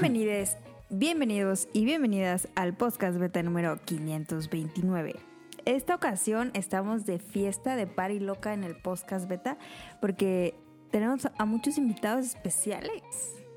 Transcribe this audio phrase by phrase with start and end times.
[0.00, 0.56] Bienvenidos,
[0.90, 5.16] bienvenidos y bienvenidas al podcast beta número 529.
[5.64, 9.58] Esta ocasión estamos de fiesta de party loca en el podcast beta
[10.00, 10.54] porque
[10.92, 13.02] tenemos a muchos invitados especiales.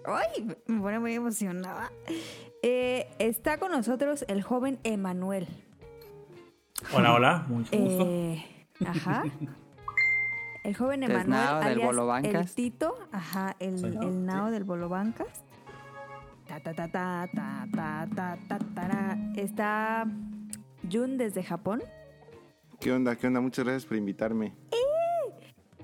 [0.03, 0.47] ¡Ay!
[0.65, 1.91] Me pone muy emocionada.
[2.63, 5.47] Eh, está con nosotros el joven Emanuel.
[6.91, 8.07] Hola, hola, mucho gusto.
[8.09, 8.43] Eh,
[8.83, 9.25] ajá.
[10.63, 11.29] El joven Emanuel,
[11.59, 12.55] del alias Bolo el Bancas.
[12.55, 14.89] Tito, ajá, el, el Nao del Bolo
[16.51, 17.29] Ta, ta, ta, ta,
[17.73, 19.17] ta, ta, ta, ta.
[19.37, 20.05] Está
[20.91, 21.81] Jun desde Japón.
[22.81, 23.15] ¿Qué onda?
[23.15, 23.39] ¿Qué onda?
[23.39, 24.53] Muchas gracias por invitarme.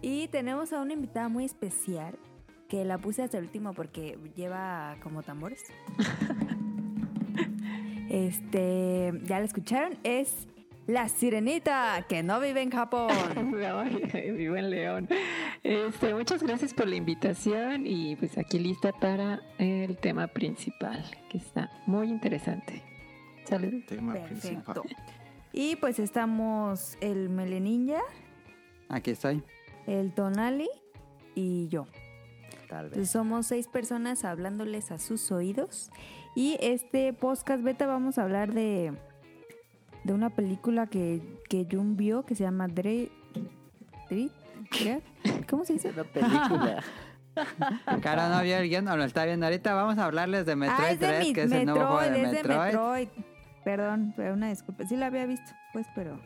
[0.01, 2.19] Y tenemos a una invitada muy especial
[2.67, 5.63] que la puse hasta el último porque lleva como tambores.
[8.09, 10.49] este, ya la escucharon, es
[10.87, 13.09] la sirenita que no vive en Japón.
[14.13, 15.09] Ay, Vivo en León.
[15.63, 21.37] Este, muchas gracias por la invitación y pues aquí lista para el tema principal, que
[21.37, 22.81] está muy interesante.
[23.45, 23.85] Saludos.
[23.87, 24.83] Tema Perfecto.
[24.83, 24.95] principal.
[25.53, 28.01] Y pues estamos el Meleninja,
[28.89, 29.43] Aquí estoy.
[29.87, 30.69] el Tonali
[31.35, 31.87] y yo.
[32.69, 35.89] Tal Entonces, somos seis personas hablándoles a sus oídos.
[36.35, 38.93] Y este podcast beta vamos a hablar de,
[40.07, 43.11] de una película que, que Jun vio que se llama Dre...
[44.09, 44.31] Dre-
[45.49, 45.89] ¿Cómo se dice?
[45.91, 46.83] Una película.
[48.01, 49.73] Cara no vio el guion, no lo está viendo ahorita.
[49.73, 51.99] Vamos a hablarles de Metroid ah, es de 3, mi- que es el nuevo juego
[52.01, 52.59] de es de Metroid.
[52.65, 53.07] Metroid.
[53.63, 54.85] Perdón, pero una disculpa.
[54.87, 56.17] Sí la había visto, pues, pero...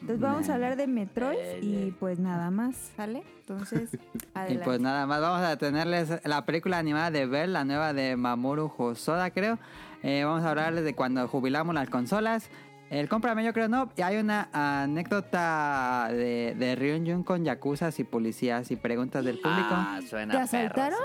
[0.00, 1.94] Entonces vamos a hablar de Metroid Eh, y eh.
[1.98, 3.22] pues nada más, ¿sale?
[3.40, 3.98] Entonces, Y
[4.34, 4.64] adelante.
[4.64, 8.70] pues nada más, vamos a tenerles la película animada de Bell, la nueva de Mamoru
[8.76, 9.58] Hosoda, creo.
[10.02, 12.50] Eh, vamos a hablarles de cuando jubilamos las consolas.
[12.90, 13.90] El cómprame, yo creo no.
[13.96, 19.38] Y hay una anécdota de, de Ryun Jun con yakuzas y policías y preguntas del
[19.40, 19.68] público.
[19.70, 20.98] Ah, suena ¿Te asaltaron?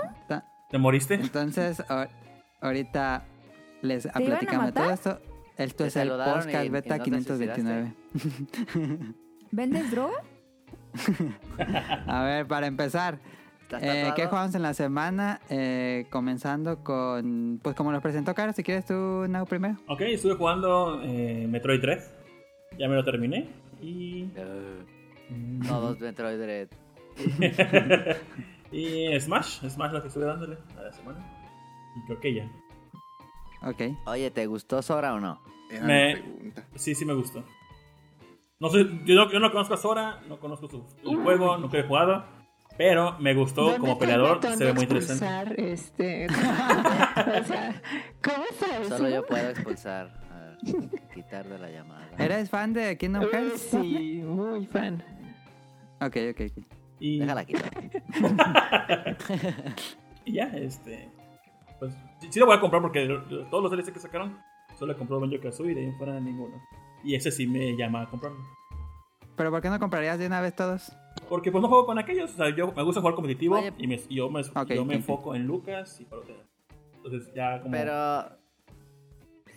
[0.70, 1.14] ¿Te moriste?
[1.14, 2.08] Entonces, ahor-
[2.60, 3.24] ahorita
[3.82, 4.82] les iban a platicamos matar?
[4.84, 5.20] todo esto.
[5.56, 7.94] Esto Te es el podcast y- y beta no te 529.
[9.50, 10.14] ¿Vendes droga?
[12.06, 13.39] A ver, para empezar, ¿Estás
[13.80, 14.12] eh?
[14.16, 15.40] ¿qué jugamos en la semana?
[15.48, 19.76] Eh, comenzando con, pues como los presentó Caro, si quieres tú, Nau, primero.
[19.88, 22.16] Ok, estuve jugando eh, Metroid 3.
[22.78, 23.48] Ya me lo terminé.
[23.80, 24.30] Y.
[24.36, 24.84] Eh,
[25.66, 26.68] Todos Metroid Dread.
[28.72, 29.68] y Smash.
[29.68, 31.24] Smash lo que estuve dándole a la semana.
[31.96, 32.50] Y creo que ya.
[33.62, 33.96] Ok.
[34.06, 35.40] Oye, ¿te gustó Sora o no?
[35.82, 36.22] Me-.
[36.74, 37.44] Sí, sí me gustó.
[38.58, 41.78] No sé, yo no, yo no conozco a Sora, no conozco su, el juego, nunca
[41.78, 42.24] he jugado.
[42.80, 45.26] Pero me gustó ¿Dónde como peleador, se ve muy interesante.
[45.26, 47.82] expulsar, Este, o sea,
[48.24, 48.88] ¿cómo sabes?
[48.88, 50.10] Solo yo puedo expulsar.
[50.32, 50.56] a ver,
[51.12, 52.08] quitar de la llamada.
[52.16, 53.68] ¿Eres fan de Kingdom Hearts?
[53.70, 55.04] Sí, muy fan.
[56.00, 56.64] Ok, ok, ok.
[57.00, 57.70] Y, Déjala quitar.
[60.24, 61.10] y ya, este.
[61.78, 63.06] Pues sí, sí lo voy a comprar porque
[63.50, 64.38] todos los DLC que sacaron,
[64.78, 66.56] solo he comprado Banjo Kazooie y de ahí en fuera ninguno.
[67.04, 68.40] Y ese sí me llama a comprarlo.
[69.36, 70.96] ¿Pero por qué no comprarías de una vez todos?
[71.28, 73.72] Porque pues no juego con aquellos, o sea, yo me gusta jugar competitivo Oye.
[73.78, 74.42] y, me- y yo me,
[74.74, 76.40] yo me enfoco en Lucas y Palotera.
[76.96, 77.70] Entonces ya como...
[77.72, 78.38] Pero.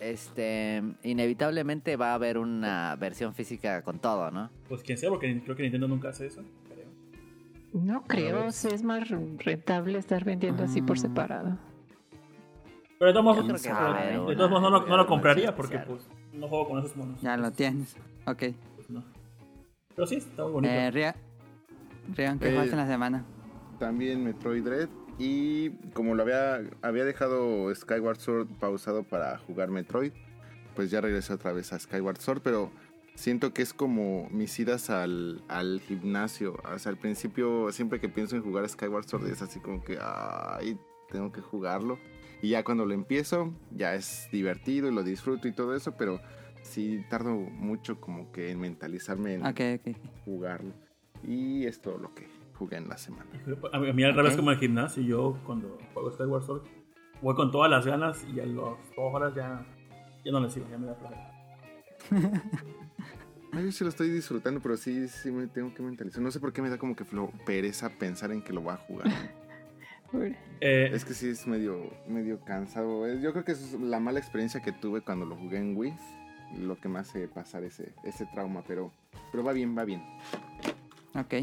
[0.00, 0.82] Este.
[1.02, 4.50] Inevitablemente va a haber una versión física con todo, ¿no?
[4.68, 6.42] Pues quién sabe, porque creo que Nintendo nunca hace eso.
[6.68, 6.86] creo.
[7.72, 11.00] No creo, es más rentable estar vendiendo así por Ah.
[11.00, 11.58] separado.
[12.98, 13.44] Pero de todos modos,
[14.50, 17.20] modos no, lo- no lo compraría porque pues no juego con esos monos.
[17.20, 17.96] Ya lo tienes.
[18.26, 18.42] Ok.
[18.76, 19.02] pues, no.
[19.94, 20.72] Pero sí, está muy bonito.
[20.74, 21.14] Eh,
[22.08, 23.24] Rian, ¿qué Eh, jugaste en la semana?
[23.78, 24.88] También Metroid Dread.
[25.18, 30.12] Y como lo había, había dejado Skyward Sword pausado para jugar Metroid,
[30.74, 32.72] pues ya regresé otra vez a Skyward Sword, pero
[33.14, 36.56] siento que es como mis idas al, al gimnasio.
[36.64, 39.98] O sea, al principio, siempre que pienso en jugar Skyward Sword, es así como que,
[40.00, 40.76] ay,
[41.10, 41.98] tengo que jugarlo.
[42.42, 46.20] Y ya cuando lo empiezo, ya es divertido y lo disfruto y todo eso, pero
[46.62, 49.96] sí tardo mucho como que en mentalizarme en Ok, ok.
[50.24, 50.74] jugarlo.
[51.26, 53.26] Y es todo lo que jugué en la semana.
[53.72, 56.62] A mí, a mí al revés como el gimnasio, yo cuando juego Skyward Sword
[57.22, 59.64] voy con todas las ganas y a las dos horas ya,
[60.24, 61.30] ya no le sigo, ya me da flojera.
[63.52, 66.20] No, yo sí lo estoy disfrutando, pero sí, sí me tengo que mentalizar.
[66.20, 68.72] No sé por qué me da como que flo- pereza pensar en que lo voy
[68.74, 69.06] a jugar.
[70.60, 73.12] Eh, es que sí es medio, medio cansado.
[73.18, 75.92] Yo creo que es la mala experiencia que tuve cuando lo jugué en Wii.
[76.60, 78.92] Lo que me hace pasar ese, ese trauma, pero,
[79.32, 80.04] pero va bien, va bien.
[81.14, 81.34] Ok.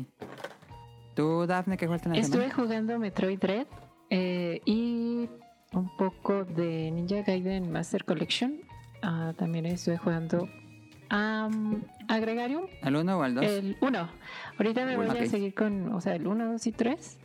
[1.15, 2.55] ¿Tú, Daphne, qué jugaste en la Estuve semana?
[2.55, 3.67] jugando Metroid Dread
[4.09, 5.29] eh, y
[5.73, 8.61] un poco de Ninja Gaiden Master Collection.
[9.01, 10.47] Ah, también estuve jugando
[11.09, 13.45] am, Agregarium, ¿El 1 o el 2?
[13.45, 14.09] el 1.
[14.57, 17.19] Ahorita me voy Bueno, a seguir con, o sea, el 1, 2 y 3.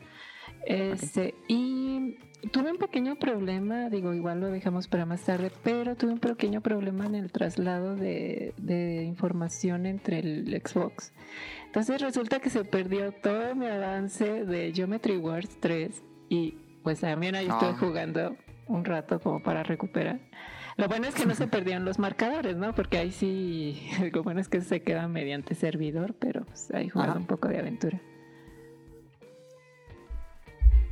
[0.67, 2.17] Este, Y
[2.53, 6.61] Tuve un pequeño problema, digo, igual lo dejamos para más tarde, pero tuve un pequeño
[6.61, 11.13] problema en el traslado de, de información entre el Xbox.
[11.77, 16.53] Entonces resulta que se perdió todo mi avance de Geometry Wars 3 y
[16.83, 18.35] pues también ahí estoy jugando
[18.67, 20.19] un rato como para recuperar.
[20.79, 22.75] Lo bueno es que no se perdieron los marcadores, ¿no?
[22.75, 27.13] Porque ahí sí, lo bueno es que se queda mediante servidor, pero pues ahí jugando
[27.13, 27.21] Ajá.
[27.21, 28.01] un poco de aventura.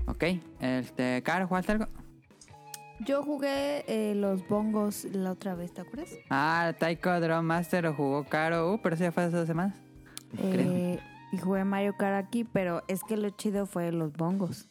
[0.07, 0.25] Ok,
[0.61, 1.87] este, Caro, ¿jugaste algo?
[3.01, 6.11] Yo jugué eh, los bongos la otra vez, ¿te acuerdas?
[6.29, 9.84] Ah, Taiko Drum Master lo jugó Caro, uh, pero sí ya fue hace dos semanas.
[10.39, 11.01] Eh,
[11.33, 14.69] y jugué Mario Kart aquí, pero es que lo chido fue los bongos.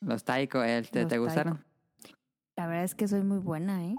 [0.00, 1.64] Los Taiko, Los ¿te gustaron?
[2.56, 3.94] La verdad es que soy muy buena, ¿eh?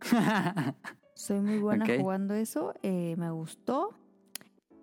[1.16, 2.74] Soy muy buena jugando eso.
[2.82, 3.90] eh, me gustó.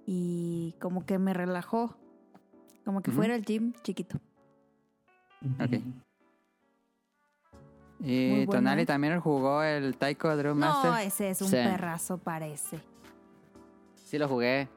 [0.06, 1.98] Y como que me relajó.
[2.86, 3.18] Como que Ujú.
[3.20, 4.20] fuera el gym chiquito.
[5.60, 5.82] Ok.
[8.00, 8.86] Y Tonali ¿eh?
[8.86, 11.06] también jugó el Taiko Drum No, Master.
[11.08, 11.56] ese es un Sí.
[11.58, 12.80] perrazo, parece.
[13.96, 14.68] Sí lo jugué.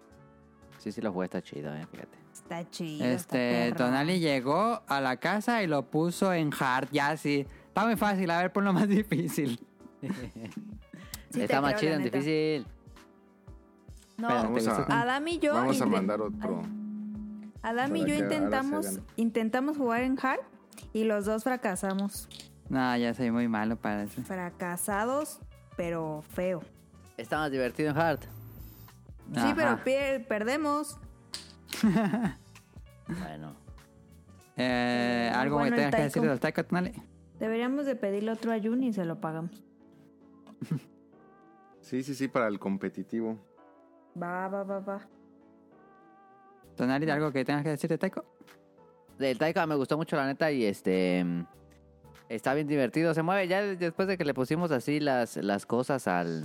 [0.85, 2.19] Sí, sí lo jugué, está chido, eh, fíjate.
[2.35, 3.07] Está chido.
[3.07, 3.39] está Este,
[3.71, 3.77] perro.
[3.87, 7.47] Tonali llegó a la casa y lo puso en hard, ya así.
[7.69, 9.59] Está muy fácil, a ver, por lo más difícil.
[11.31, 12.19] Sí está más chido en neta.
[12.19, 12.67] difícil.
[14.19, 14.69] No, Pero- Vamos.
[14.91, 15.55] Adam y yo.
[15.55, 16.61] vamos a mandar otro.
[17.63, 20.41] Adam y yo intentamos, intentamos jugar en hard
[20.93, 22.29] y los dos fracasamos.
[22.69, 24.23] No, ya soy muy malo para eso.
[24.23, 25.41] Fracasados,
[25.79, 26.63] pero feo.
[27.17, 28.21] Está más divertido en Hard.
[29.33, 29.85] Sí, pero Ajá.
[29.85, 30.99] pier- perdemos.
[33.07, 33.55] Bueno.
[34.57, 36.31] Eh, ¿Algo bueno que tengas que decir taiko.
[36.31, 36.93] del Taiko, Tonali?
[37.39, 39.63] Deberíamos de pedirle otro a Jun y se lo pagamos.
[41.81, 43.39] Sí, sí, sí, para el competitivo.
[44.21, 45.01] Va, va, va, va.
[46.77, 48.25] Tonali, ¿algo que tengas que decir de Taiko?
[49.19, 51.27] Del Taika me gustó mucho la neta y este
[52.31, 53.13] está bien divertido.
[53.13, 56.45] Se mueve ya después de que le pusimos así las, las cosas al,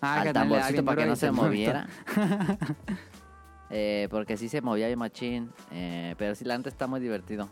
[0.00, 1.86] Ah, al tamborcito para que no se moviera.
[3.68, 5.50] Eh, porque sí se movía bien machín.
[5.72, 7.48] eh, pero sí, la neta está muy divertido.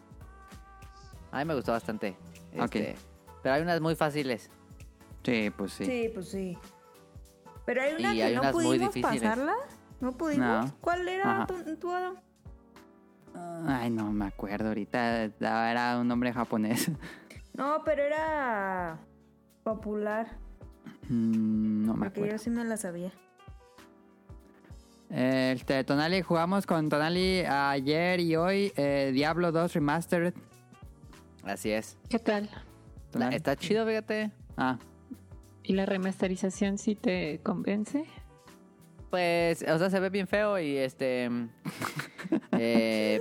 [1.33, 2.17] A mí me gustó bastante.
[2.57, 2.77] Ok.
[2.77, 2.95] este,
[3.43, 4.49] Pero hay unas muy fáciles.
[5.25, 5.85] Sí, pues sí.
[5.85, 6.57] Sí, pues sí.
[7.67, 9.23] Pero hay una Y que hay no unas muy pudimos difíciles.
[9.23, 9.55] pasarla.
[10.01, 10.67] ¿No pudimos?
[10.67, 10.77] No.
[10.81, 12.15] ¿Cuál era tu, tu Adam?
[13.67, 15.25] Ay, no me acuerdo ahorita.
[15.41, 16.93] Era un nombre japonés.
[17.55, 18.99] No, pero era
[19.65, 20.39] popular.
[21.09, 22.37] Mm, no me Porque acuerdo.
[22.37, 23.13] yo sí me la sabía.
[25.11, 30.35] Este, Tonali, jugamos con Tonali ayer y hoy eh, Diablo 2 Remastered.
[31.45, 31.99] Así es.
[32.09, 32.49] ¿Qué tal?
[33.13, 34.33] La- está chido, fíjate.
[34.57, 34.79] Ah,
[35.63, 38.05] ¿Y la remasterización sí te convence?
[39.11, 41.31] Pues, o sea, se ve bien feo y este.
[42.53, 43.21] eh,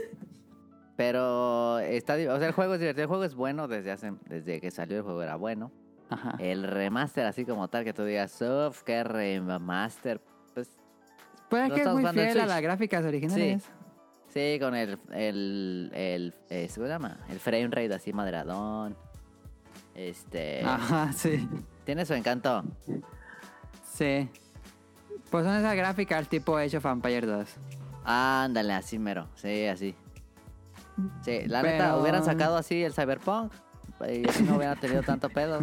[0.98, 2.14] pero está.
[2.16, 3.04] O sea, el juego es divertido.
[3.04, 5.72] El juego es bueno desde hace, desde que salió el juego era bueno.
[6.14, 6.36] Ajá.
[6.40, 10.22] El remaster, así como tal, que tú digas, uff, qué remaster.
[11.50, 13.64] Pues es lo que es muy fiel a las gráficas originales.
[14.30, 14.98] sí, con el.
[15.12, 17.18] el, el eh, ¿Cómo se llama?
[17.30, 18.96] El frame rate así madradón.
[19.94, 20.64] Este.
[20.64, 21.48] Ajá, sí.
[21.86, 22.64] Tiene su encanto.
[23.84, 24.30] Sí.
[25.30, 27.48] Pues son esas gráficas tipo Age of Empire 2.
[28.04, 29.28] Ándale, así mero.
[29.36, 29.96] Sí, así.
[31.22, 33.52] Sí, la neta, Pero- hubieran sacado así el Cyberpunk.
[34.10, 35.62] Y así no hubieran tenido tanto pedo.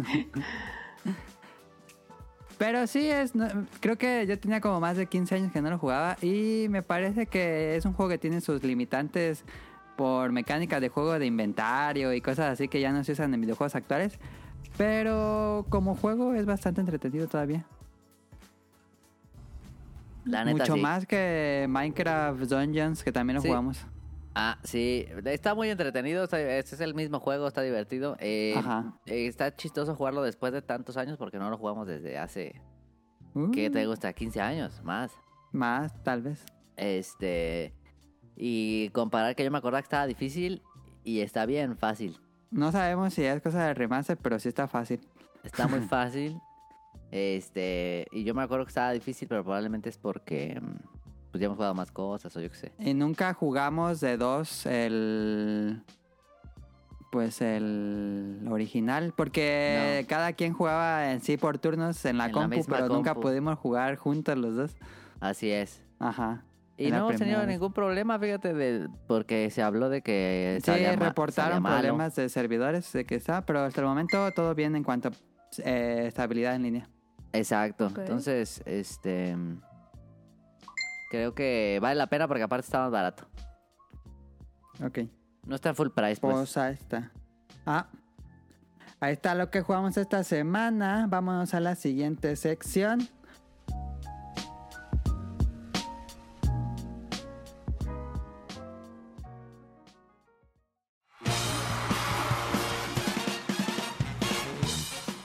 [2.57, 3.47] Pero sí, es, no-
[3.79, 6.83] creo que yo tenía como más de 15 años que no lo jugaba y me
[6.83, 9.43] parece que es un juego que tiene sus limitantes
[9.97, 13.41] por mecánicas de juego de inventario y cosas así que ya no se usan en
[13.41, 14.19] videojuegos actuales.
[14.77, 17.65] Pero como juego es bastante entretenido todavía.
[20.25, 20.81] La neta, Mucho sí.
[20.81, 23.47] más que Minecraft Dungeons, que también lo Sí.
[23.47, 23.79] jugamos.
[24.33, 25.05] Ah, sí.
[25.25, 26.23] Está muy entretenido.
[26.23, 28.15] está- Este es el mismo juego, está divertido.
[28.19, 28.97] Eh, Ajá.
[29.05, 32.61] eh, está chistoso jugarlo después de tantos años porque no lo jugamos desde hace,
[33.33, 34.11] Uh, ¿qué te gusta?
[34.13, 35.11] 15 años más.
[35.51, 36.45] Más, tal vez.
[36.77, 37.73] Este.
[38.35, 40.61] Y comparar que yo me acordaba que estaba difícil
[41.03, 42.17] y está bien fácil.
[42.51, 45.01] No sabemos si es cosa de remaster, pero sí está fácil.
[45.43, 46.39] Está muy fácil.
[47.11, 48.07] Este.
[48.11, 50.61] Y yo me acuerdo que estaba difícil, pero probablemente es porque.
[51.31, 52.71] Pues ya hemos jugado más cosas o yo qué sé.
[52.79, 55.81] Y nunca jugamos de dos el.
[57.11, 60.07] Pues el original, porque No.
[60.07, 63.97] cada quien jugaba en sí por turnos en la En compu, pero nunca pudimos jugar
[63.97, 64.77] juntos los dos.
[65.19, 65.83] Así es.
[65.99, 66.43] Ajá.
[66.77, 70.95] Y no hemos tenido ningún problema, fíjate, de, porque se habló de que Sí, salía
[70.95, 74.83] reportaron salía problemas de servidores de que está, pero hasta el momento todo bien en
[74.83, 75.11] cuanto a
[75.63, 76.89] eh, estabilidad en línea.
[77.33, 77.87] Exacto.
[77.95, 79.35] Entonces, este.
[81.11, 83.25] Creo que vale la pena porque aparte está más barato.
[84.81, 84.99] Ok.
[85.45, 86.33] No está en full price, pues.
[86.33, 87.11] Pues ahí está.
[87.65, 87.89] Ah.
[89.01, 91.07] Ahí está lo que jugamos esta semana.
[91.09, 93.09] Vámonos a la siguiente sección.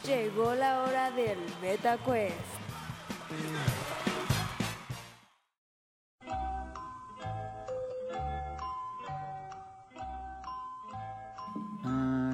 [0.05, 1.97] Llegó la hora del Beta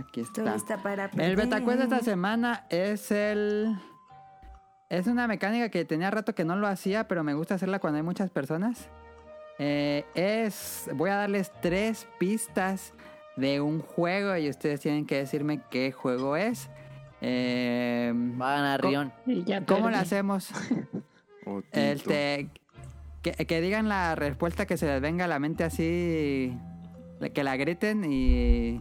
[0.09, 0.54] aquí Estoy está.
[0.54, 3.76] lista para El Betacuest de esta semana es el.
[4.88, 7.97] Es una mecánica que tenía rato que no lo hacía, pero me gusta hacerla cuando
[7.97, 8.88] hay muchas personas.
[9.59, 10.90] Eh, es.
[10.94, 12.92] Voy a darles tres pistas
[13.37, 16.68] de un juego y ustedes tienen que decirme qué juego es.
[17.23, 19.64] Eh, Va a ganar ¿Cómo- Rion.
[19.66, 20.50] ¿Cómo lo hacemos?
[21.73, 22.50] Este,
[23.23, 26.56] que, que digan la respuesta que se les venga a la mente así.
[27.35, 28.78] Que la griten y.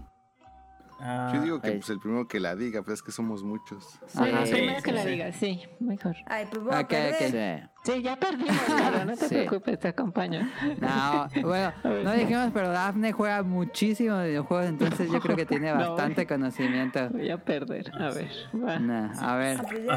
[1.03, 1.77] Ah, Yo digo que ahí.
[1.77, 3.99] pues, el primero que la diga, pues es que somos muchos.
[4.05, 4.43] Sí, Ajá.
[4.43, 5.09] primero Sí, que sí, la sí.
[5.09, 6.15] diga, sí, mejor.
[6.27, 7.61] Ay, pues voy a Ok, perder.
[7.63, 7.69] ok.
[7.83, 7.91] Sí.
[7.93, 9.35] Sí, ya perdimos, claro, no te Sí.
[9.35, 10.47] preocupes, te acompaño.
[10.79, 15.79] No, bueno, no dijimos, pero Daphne juega muchísimo videojuegos, entonces yo creo que tiene No,
[15.95, 17.09] bastante conocimiento.
[17.09, 18.77] Voy a perder, a ver, va.
[18.77, 19.89] Nah, a ver, Ah, pues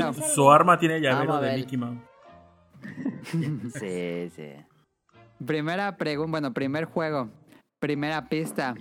[0.00, 1.56] a su, arma tiene llavero a de.
[1.56, 1.98] Mickey Mouse.
[3.74, 4.48] Sí, sí.
[5.44, 7.28] primera pregunta, bueno, primer juego,
[7.80, 8.74] primera pista.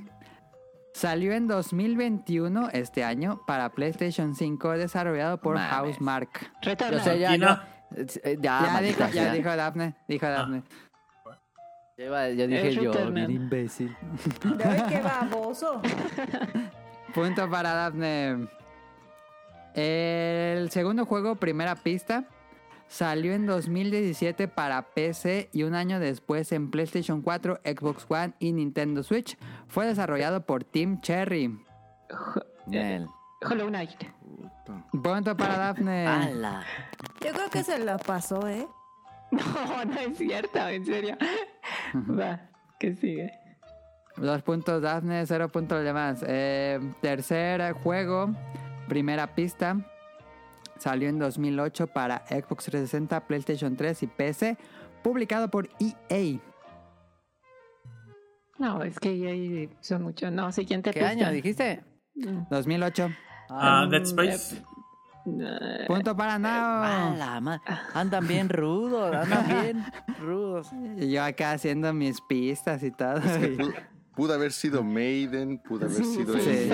[0.93, 5.71] Salió en 2021, este año, para PlayStation 5, desarrollado por Mames.
[5.71, 6.51] Housemark.
[6.61, 7.03] Retorna.
[7.03, 7.59] sé, ya, no.
[8.25, 9.33] Ya, ya, dijo, ya sea.
[9.33, 10.63] dijo Daphne, dijo Daphne.
[11.97, 13.95] Yo, iba- yo dije yo, bien imbécil.
[14.65, 15.81] Ay, qué baboso.
[17.13, 18.47] Punto para Daphne.
[19.73, 22.25] El segundo juego, primera pista,
[22.91, 28.51] salió en 2017 para PC y un año después en PlayStation 4, Xbox One y
[28.51, 29.37] Nintendo Switch.
[29.67, 31.57] Fue desarrollado por Team Cherry.
[32.67, 33.07] Bien.
[33.49, 34.03] Hollow Knight.
[34.91, 36.05] Punto para Daphne.
[36.05, 36.65] ¡Hala!
[37.23, 38.67] Yo creo que se lo pasó, ¿eh?
[39.31, 41.17] No, no es cierto, en serio.
[41.95, 42.41] Va,
[42.77, 43.31] ¿qué sigue?
[44.17, 46.25] Dos puntos Daphne, cero puntos los demás.
[46.27, 48.35] Eh, tercer juego,
[48.89, 49.77] primera pista.
[50.81, 54.57] Salió en 2008 para Xbox 360, PlayStation 3 y PC.
[55.03, 56.39] Publicado por EA.
[58.57, 60.31] No, es que ahí son muchos.
[60.31, 61.11] No, siguiente ¿Qué pista.
[61.11, 61.83] año dijiste?
[62.15, 63.09] Mm, 2008.
[63.51, 64.55] Ah, Um, Dead Space.
[65.27, 66.33] eh, Punto para.
[66.35, 67.39] ¡Hala!
[67.41, 67.61] ma-
[67.93, 69.85] Andan bien rudos, andan bien
[70.19, 70.71] rudos.
[70.97, 73.21] Y yo acá haciendo mis pistas y todo.
[74.15, 76.71] Pudo, haber sido Maiden, pudo haber Sí, sido sí, el- sí.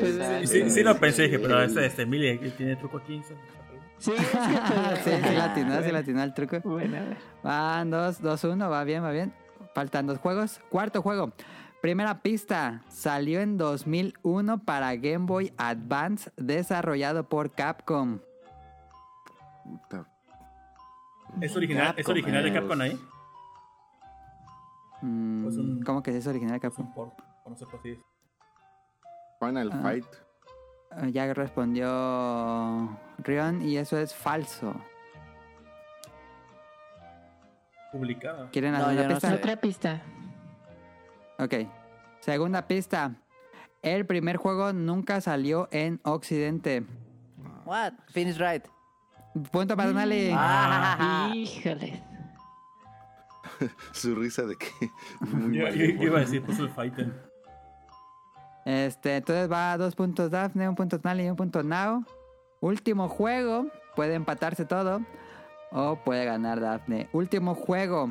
[0.00, 3.20] Pues, el- Sí, sí, sí lo pensé, dije, pero este, este Emilia tiene truco aquí.
[3.22, 3.42] ¿sabes?
[3.98, 4.36] Sí, es que
[5.04, 6.60] sí, sí latinó, sí latinó el truco.
[6.62, 7.16] Bueno, a ver.
[7.42, 9.32] Van 2, 2, 1, va bien, va bien.
[9.74, 10.60] Faltan dos juegos.
[10.68, 11.32] Cuarto juego.
[11.82, 12.82] Primera pista.
[12.88, 18.20] Salió en 2001 para Game Boy Advance, desarrollado por Capcom.
[19.64, 20.06] Puta.
[21.40, 22.52] ¿Es original, ¿Es Capcom, original de eh.
[22.52, 22.98] Capcom ahí?
[25.02, 26.86] Mm, Pues un- ¿Cómo que es original de Es Capcom?
[26.86, 27.14] un port,
[27.44, 27.98] o no sé por si es.
[29.40, 29.78] Final Ah.
[29.82, 30.04] Fight.
[31.02, 34.74] Eh, Ya respondió Rion y eso es falso.
[37.92, 38.50] publicada.
[38.50, 39.28] ¿Quieren No, hacer no pista?
[39.30, 39.34] sé.
[39.34, 40.02] Otra pista.
[41.38, 41.54] Ok.
[42.20, 43.14] Segunda pista.
[43.80, 46.84] El primer juego nunca salió en Occidente.
[47.64, 47.94] What?
[48.08, 48.64] Finish right.
[49.50, 50.30] Punto para Tonali.
[50.34, 51.30] Ah.
[51.34, 52.02] Híjole.
[53.92, 54.68] Su risa de que.
[55.20, 56.04] muy Yo, mal yo- yo humor.
[56.04, 57.12] iba a decir, puso el Fighter.
[58.64, 62.04] Este, entonces va a dos puntos Daphne, un punto Tonali y un punto Nao.
[62.60, 63.66] Último juego.
[63.96, 65.00] Puede empatarse todo.
[65.70, 67.08] O puede ganar Daphne.
[67.12, 68.10] Último juego.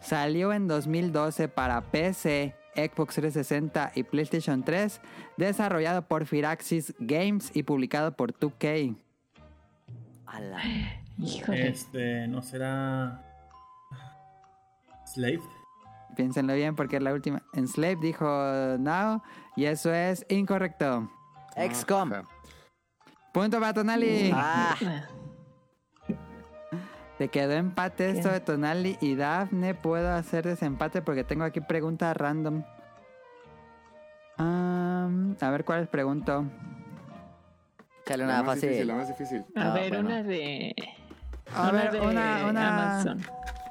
[0.00, 5.00] Salió en 2012 para PC, Xbox 360 y PlayStation 3.
[5.36, 8.96] Desarrollado por Firaxis Games y publicado por 2K.
[10.26, 10.62] ¡Hala!
[11.18, 11.68] Híjole.
[11.68, 13.24] Este, ¿no será.
[15.14, 15.40] Slave?
[16.16, 17.42] Piénsenlo bien porque es la última.
[17.52, 18.26] Enslave dijo
[18.78, 19.22] Nao.
[19.56, 21.10] Y eso es incorrecto.
[21.56, 22.12] XCOM.
[22.12, 22.28] Ajá.
[23.32, 24.30] Punto para Tonali.
[24.34, 24.74] Ah,
[27.18, 29.74] Te quedó empate esto de Tonali y Dafne.
[29.74, 32.62] Puedo hacer desempate porque tengo aquí preguntas random.
[34.38, 36.44] A ver cuáles pregunto.
[38.04, 38.86] échale La una más difícil, fácil.
[38.88, 39.44] la más difícil.
[39.56, 40.08] A Ah, ver, bueno.
[40.08, 40.74] una de.
[41.54, 42.92] A ver, de una, una.
[42.94, 43.22] Amazon.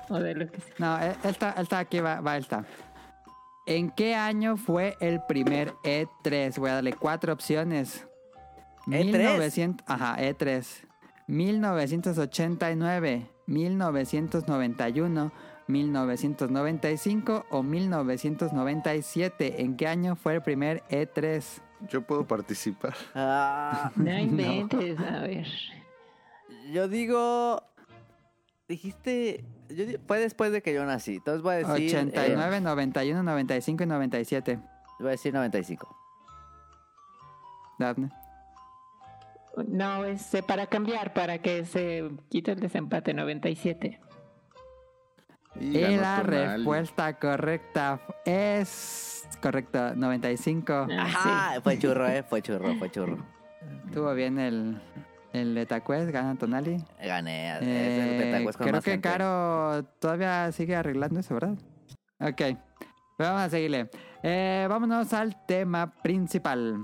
[0.10, 0.74] O de lo que sea.
[0.78, 2.66] No, e- esta, esta aquí va, va esta.
[3.66, 6.58] ¿En qué año fue el primer E3?
[6.58, 8.08] Voy a darle cuatro opciones.
[8.88, 9.04] ¿E3?
[9.06, 10.66] 1900, ajá, E3.
[11.28, 15.32] 1989, 1991,
[15.68, 19.62] 1995 o 1997.
[19.62, 21.44] ¿En qué año fue el primer E3?
[21.90, 22.96] Yo puedo participar.
[23.14, 25.48] Ah, No inventes, a ver.
[26.72, 27.62] yo digo.
[28.70, 29.44] Dijiste.
[29.70, 31.16] Yo fue después de que yo nací.
[31.16, 31.96] Entonces voy a decir.
[31.96, 34.60] eh, 89, 91, 95 y 97.
[35.00, 35.96] voy a decir 95.
[37.80, 38.10] Daphne.
[39.68, 44.00] No, es eh, para cambiar, para que se quite el desempate 97.
[45.60, 50.74] Y, ganó la respuesta correcta es correcto, 95.
[50.74, 52.24] Ah, Ajá, fue churro, eh.
[52.24, 53.26] Fue churro, fue churro.
[53.92, 54.80] Tuvo bien el,
[55.34, 56.78] el Betacuest, gana Tonali.
[57.04, 57.52] Gané.
[57.58, 59.10] es el Eh, Betacuest con creo más que gente.
[59.10, 61.56] Caro todavía sigue arreglando eso, ¿verdad?
[62.20, 62.42] Ok,
[63.20, 63.90] vamos a seguirle.
[64.24, 66.78] Eh, vámonos al tema principal.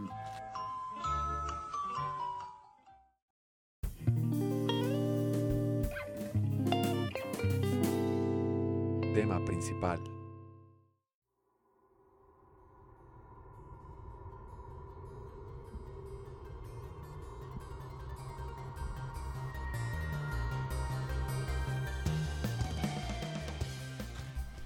[9.14, 10.00] Tema principal.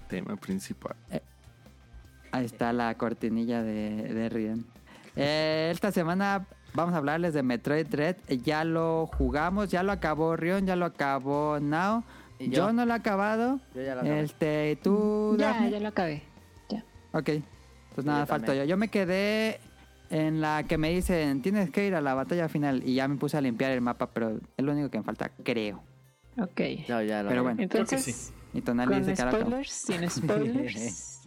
[0.07, 0.95] Tema principal.
[2.31, 4.65] Ahí está la cortinilla de, de Riden.
[5.15, 8.17] Eh, esta semana vamos a hablarles de Metroid Dread.
[8.43, 12.03] Ya lo jugamos, ya lo acabó Rion, ya lo acabó Now.
[12.39, 12.67] ¿Y Yo?
[12.67, 12.73] yo?
[12.73, 13.59] no lo he acabado.
[13.73, 14.21] Yo ya lo acabé.
[14.21, 15.71] Este, ¿tú, Ya, Daphne?
[15.71, 16.23] ya lo acabé.
[16.69, 16.83] Ya.
[17.13, 17.29] Ok.
[17.95, 18.63] Pues nada, yo falto yo.
[18.63, 19.59] Yo me quedé
[20.11, 22.83] en la que me dicen, tienes que ir a la batalla final.
[22.85, 25.31] Y ya me puse a limpiar el mapa, pero es lo único que me falta,
[25.43, 25.81] creo.
[26.39, 26.61] Ok.
[26.87, 28.33] Yo ya lo Pero bueno, Entonces, sí.
[28.53, 31.21] Y Tonali con dice que spoilers, sin spoilers.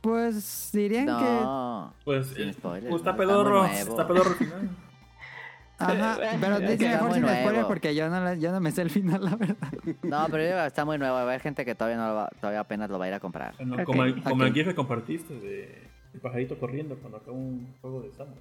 [0.00, 1.12] Pues dirían que...
[1.12, 1.94] No.
[2.04, 3.64] Pues, Sin eh, spoilers, pues, está pedorro.
[3.64, 4.70] Está pedorro al final.
[5.78, 7.40] Ajá, pero dice Está mejor sin nuevo.
[7.40, 9.72] spoiler porque yo no, la- yo no me sé el final, la verdad.
[10.02, 11.14] No, pero yo está muy nuevo.
[11.14, 13.14] Va a haber gente que todavía no lo va, todavía apenas lo va a ir
[13.14, 13.54] a comprar.
[13.84, 18.02] Como, el, como el GIF que compartiste de el pajarito corriendo cuando acaba un juego
[18.02, 18.38] de Samus.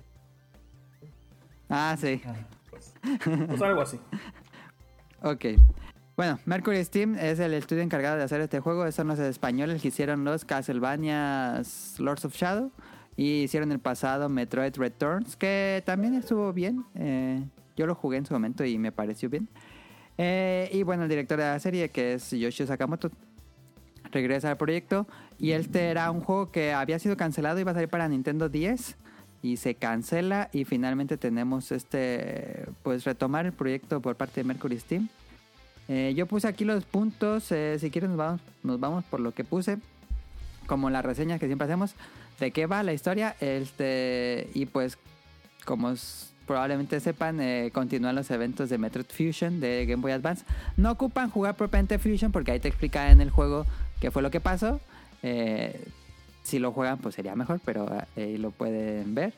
[1.69, 2.21] Ah, sí.
[2.25, 2.35] Ah,
[2.69, 2.93] pues,
[3.47, 3.99] pues algo así.
[5.23, 5.45] Ok.
[6.15, 8.91] Bueno, Mercury Steam es el estudio encargado de hacer este juego.
[8.91, 11.63] Son los españoles que hicieron los Castlevania
[11.97, 12.71] Lords of Shadow.
[13.15, 16.85] Y hicieron el pasado Metroid Returns, que también estuvo bien.
[16.95, 17.43] Eh,
[17.75, 19.47] yo lo jugué en su momento y me pareció bien.
[20.19, 23.09] Eh, y bueno, el director de la serie, que es Yoshio Sakamoto,
[24.11, 25.07] regresa al proyecto.
[25.39, 28.97] Y este era un juego que había sido cancelado, iba a salir para Nintendo 10.
[29.41, 34.79] Y se cancela y finalmente tenemos este, pues retomar el proyecto por parte de Mercury
[34.79, 35.09] Steam.
[35.89, 39.33] Eh, yo puse aquí los puntos, eh, si quieren nos vamos, nos vamos por lo
[39.33, 39.77] que puse,
[40.65, 41.95] como las reseñas que siempre hacemos,
[42.39, 44.97] de qué va la historia, este y pues
[45.65, 45.93] como
[46.47, 50.45] probablemente sepan, eh, continúan los eventos de Metroid Fusion de Game Boy Advance.
[50.77, 53.65] No ocupan jugar propiamente Fusion porque ahí te explica en el juego
[53.99, 54.79] qué fue lo que pasó.
[56.43, 59.33] Si lo juegan pues sería mejor, pero ahí lo pueden ver.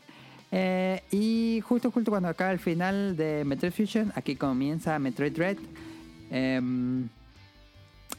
[1.11, 5.57] Y justo, justo cuando acaba el final de Metroid Fusion, aquí comienza Metroid Dread.
[6.31, 7.07] Em,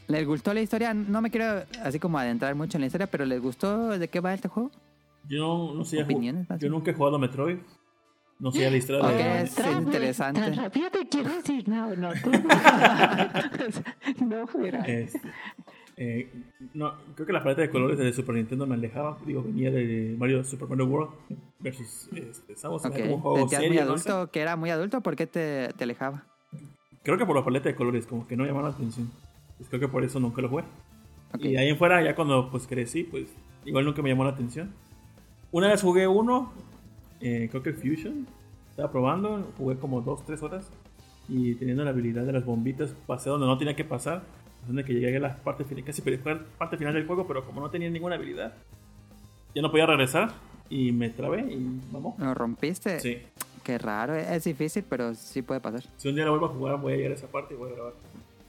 [0.07, 0.93] ¿Les gustó la historia?
[0.93, 4.19] No me quiero así como adentrar mucho en la historia, pero ¿les gustó de qué
[4.21, 4.71] va este juego?
[5.27, 6.01] Yo no, no sé.
[6.01, 7.57] Opiniones, Yo nunca he jugado a Metroid.
[8.39, 9.41] No sé la historia Ok, de.
[9.41, 10.39] es interesante.
[10.39, 12.31] Tan rápido te quiero decir, no, no, tú.
[14.25, 14.79] no fuera.
[14.85, 15.19] Este,
[15.97, 16.31] eh,
[16.75, 19.17] no, creo que la paleta de colores de Super Nintendo me alejaba.
[19.25, 21.11] Digo, venía de Mario Super Mario World
[21.59, 22.85] versus este, Samus.
[22.85, 24.09] Ok, Como un juego ¿Sentías muy serio, no sé.
[24.09, 24.31] adulto?
[24.31, 25.01] ¿Que era muy adulto?
[25.01, 26.23] ¿Por qué te, te alejaba?
[27.07, 29.09] Creo que por la paleta de colores, como que no llamaba la atención.
[29.55, 30.65] Pues creo que por eso nunca lo jugué.
[31.33, 31.45] Ok.
[31.45, 33.29] Y ahí en fuera, ya cuando pues crecí, pues
[33.63, 34.73] igual nunca me llamó la atención.
[35.53, 36.51] Una vez jugué uno,
[37.21, 38.27] eh, creo que Fusion.
[38.71, 40.69] Estaba probando, jugué como 2-3 horas.
[41.29, 44.23] Y teniendo la habilidad de las bombitas, pasé donde no tenía que pasar.
[44.67, 47.61] Donde que llegué a la parte final, casi la parte final del juego, pero como
[47.61, 48.53] no tenía ninguna habilidad,
[49.55, 50.33] ya no podía regresar.
[50.69, 52.19] Y me trabé y vamos.
[52.19, 52.99] ¿Lo rompiste?
[52.99, 53.19] Sí.
[53.67, 55.83] Qué raro, es difícil, pero sí puede pasar.
[55.97, 57.69] Si un día la vuelvo a jugar, voy a llegar a esa parte y voy
[57.69, 57.93] a grabar.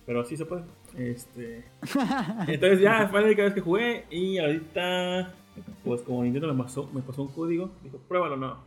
[0.07, 0.63] Pero sí se puede.
[0.97, 1.65] Este.
[2.47, 4.07] Entonces ya fue la única vez que jugué.
[4.11, 5.35] Y ahorita,
[5.83, 8.59] pues como Nintendo me pasó, me pasó un código, dijo, pruébalo, no.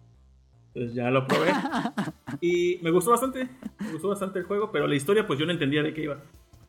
[0.73, 1.51] Entonces ya lo probé.
[2.41, 3.47] y me gustó bastante.
[3.79, 6.17] Me gustó bastante el juego, pero la historia, pues yo no entendía de qué iba.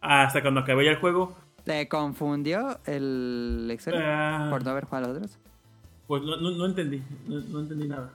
[0.01, 4.47] Hasta cuando acabé ya el juego, ¿Te confundió el Excel Ah.
[4.49, 5.39] por no haber jugado a los otros?
[6.07, 7.03] pues no, no, no entendí.
[7.27, 8.13] No, no entendí nada.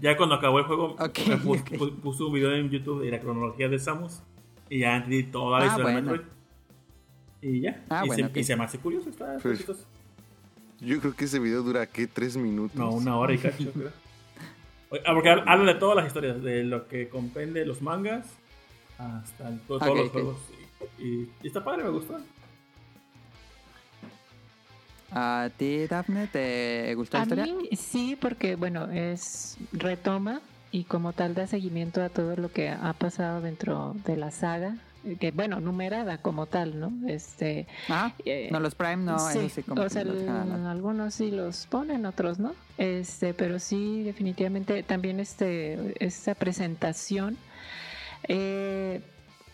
[0.00, 1.68] Ya cuando acabó el juego, Ok, me pus- ok.
[1.72, 4.22] pu- puse un video en YouTube de la cronología de Samus.
[4.68, 6.12] Y ya entendí toda la Ah, historia bueno.
[6.12, 6.30] de Metroid.
[7.42, 7.84] Y ya.
[7.90, 8.36] Ah, y, bueno, se, ok.
[8.36, 9.10] y se me hace curioso.
[9.10, 9.66] Está, Pues-.
[10.80, 12.06] Yo creo que ese video dura, ¿qué?
[12.06, 12.76] ¿Tres minutos?
[12.76, 13.90] No, una hora y cacho, creo.
[15.06, 18.26] Ah, porque habla de todas las historias, de lo que comprende los mangas
[18.98, 20.36] hasta el- todos los juegos.
[20.98, 22.18] Y, y está padre, me gustó.
[25.12, 27.44] ¿A ti, Daphne, te gustó la A historia?
[27.46, 30.40] mí sí, porque bueno, es retoma
[30.72, 34.76] y como tal da seguimiento a todo lo que ha pasado dentro de la saga,
[35.04, 36.92] eh, que bueno, numerada como tal, ¿no?
[37.08, 41.32] Este, Ah, eh, no, los Prime no, sí, sí, como o sea, los algunos sí
[41.32, 42.54] los ponen, otros no.
[42.78, 47.36] Este, pero sí, definitivamente también este, esta presentación
[48.28, 49.00] eh,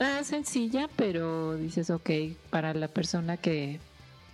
[0.01, 2.11] ah, sencilla, pero dices, ok,
[2.51, 3.79] para la persona que,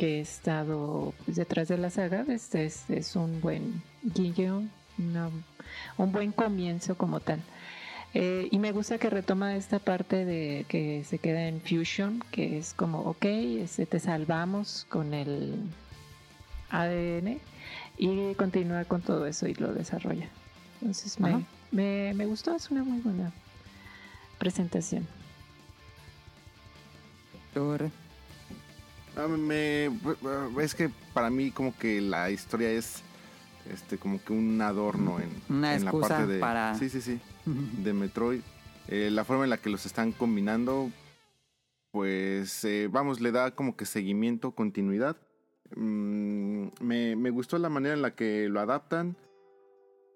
[0.02, 5.30] que ha estado pues, detrás de la saga, este es, es un buen guiño, una-
[5.96, 7.38] un buen comienzo como tal.
[8.12, 12.58] Eh, y me gusta que retoma esta parte de que se queda en Fusion, que
[12.58, 13.24] es como, ok,
[13.60, 15.54] este, te salvamos con el
[16.70, 17.38] ADN
[17.96, 20.26] y continúa con todo eso y lo desarrolla.
[20.80, 23.30] Entonces me, me, me gustó, es una muy buena
[24.38, 25.06] presentación.
[27.84, 28.01] Ah,
[29.38, 29.86] me,
[30.62, 33.02] es que para mí como que la historia es
[33.72, 37.20] este como que un adorno en, Una en la parte de para- sí sí sí
[37.82, 38.40] de Metroid.
[38.88, 40.90] Eh, la forma en la que los están combinando
[41.90, 45.16] pues eh, vamos le da como que seguimiento continuidad.
[45.76, 49.16] Mm, me, me gustó la manera en la que lo adaptan.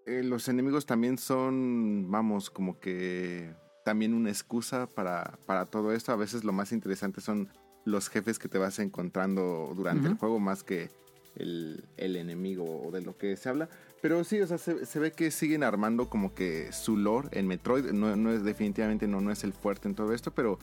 [0.07, 3.53] Eh, los enemigos también son vamos como que
[3.85, 6.13] también una excusa para, para todo esto.
[6.13, 7.49] A veces lo más interesante son
[7.87, 10.91] los jefes que te vas encontrando durante el juego más que
[11.37, 13.71] el, el enemigo o de lo que se habla.
[14.03, 17.47] Pero sí, o sea, se, se ve que siguen armando como que su lore en
[17.47, 17.93] Metroid.
[17.93, 20.59] No, no es definitivamente no, no es el fuerte en todo esto, pero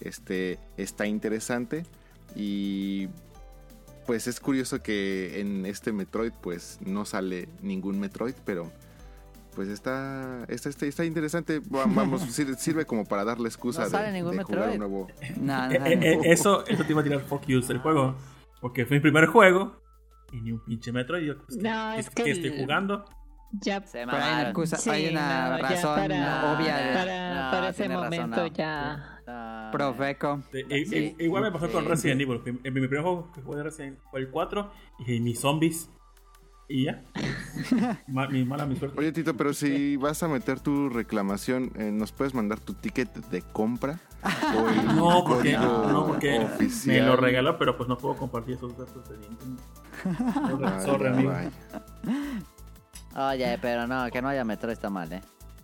[0.00, 1.84] este está interesante.
[2.34, 3.08] Y
[4.06, 8.72] pues es curioso que en este Metroid pues no sale ningún Metroid, pero
[9.54, 11.60] pues está está, está, está interesante.
[11.60, 14.74] Va- Vamos, sir- sirve como para darle excusa No sale de, ningún de jugar Metroid.
[14.82, 15.08] un nuevo.
[15.40, 18.16] No, no, Eh, eh, eh, eso, eso te iba a tirar fuck you del juego.
[18.60, 19.80] Porque fue mi primer juego.
[20.32, 21.18] Y ni un pinche metro.
[21.18, 23.04] Y yo, pues, ¿qué- No, qué- es que qué el- estoy jugando?
[23.60, 24.46] Ya Se Pero hay una mamaron.
[24.46, 28.46] excusa, Sí, hay una razón para- obvia de para- para ese razón, momento no.
[28.46, 30.42] ya- No, Profeco.
[30.54, 30.96] Eh, eh, Sí.
[30.96, 31.88] eh, igual me pasó con Sí.
[31.90, 32.42] Resident Evil.
[32.42, 34.72] que En mi primer juego que jugué de Resident Evil fue el 4.
[35.06, 35.90] Y mis zombies.
[36.74, 37.02] Y ya.
[38.08, 38.98] Ma- mi mala mi suerte.
[38.98, 43.12] Oye, Tito, pero si vas a meter tu reclamación, eh, ¿nos puedes mandar tu ticket
[43.26, 44.00] de compra?
[44.56, 46.96] O el No, porque, no, porque oficial?
[47.00, 49.62] me lo regaló, pero pues no puedo compartir esos datos de Nintendo.
[50.48, 51.32] Sorry, Ay, sorry, amigo.
[51.32, 51.50] ay.
[53.14, 55.20] Oye, pero no, que no haya Metroid está mal, ¿eh?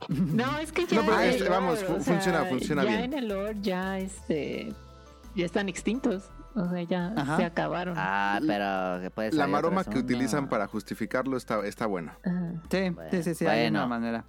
[0.09, 3.01] No, es que ya No, pero este, vamos, o sea, funciona- funciona ya bien.
[3.05, 4.73] en el lore ya este
[5.35, 6.25] ya están extintos.
[6.61, 7.37] O sea, ya Ajá.
[7.37, 7.95] se acabaron.
[7.97, 12.19] Ah, pero que puede La salir maroma que utilizan para justificarlo está, está buena.
[12.71, 13.81] Sí, sí, sí, sí, hay Bueno.
[13.81, 14.25] una manera.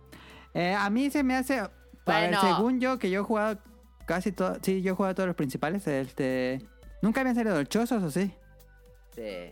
[0.53, 1.61] Eh, a mí se me hace.
[2.05, 2.41] Bueno.
[2.41, 3.59] según yo, que yo he jugado
[4.05, 4.57] casi todo.
[4.61, 5.87] Sí, yo he jugado todos los principales.
[5.87, 6.65] Este.
[7.01, 7.69] Nunca habían salido los
[8.03, 8.33] ¿o sí?
[9.15, 9.51] Sí.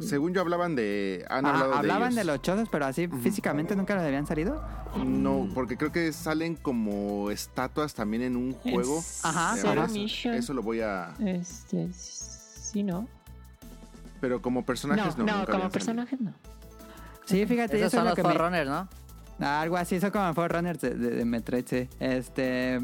[0.00, 1.24] Según yo hablaban de...
[1.30, 2.16] Han Ah, hablado de hablaban ellos.
[2.16, 4.60] de, los chozos, pero así físicamente nunca los habían salido.
[5.06, 8.98] No, porque creo que salen como estatuas también en un juego.
[8.98, 9.86] Es Ajá, Zero.
[9.88, 10.34] Mission.
[10.34, 11.14] Eso lo voy a...
[11.20, 13.06] Este, sí, ¿no?
[14.20, 15.24] Pero como personajes no.
[15.24, 16.32] no, nunca como personajes no.
[17.26, 18.64] Sí, fíjate, Esos eso son es lo los que me.
[18.64, 18.88] ¿no?
[19.46, 21.88] Algo así, son como Forerunners de, de, de Metroid, sí.
[22.00, 22.80] Este.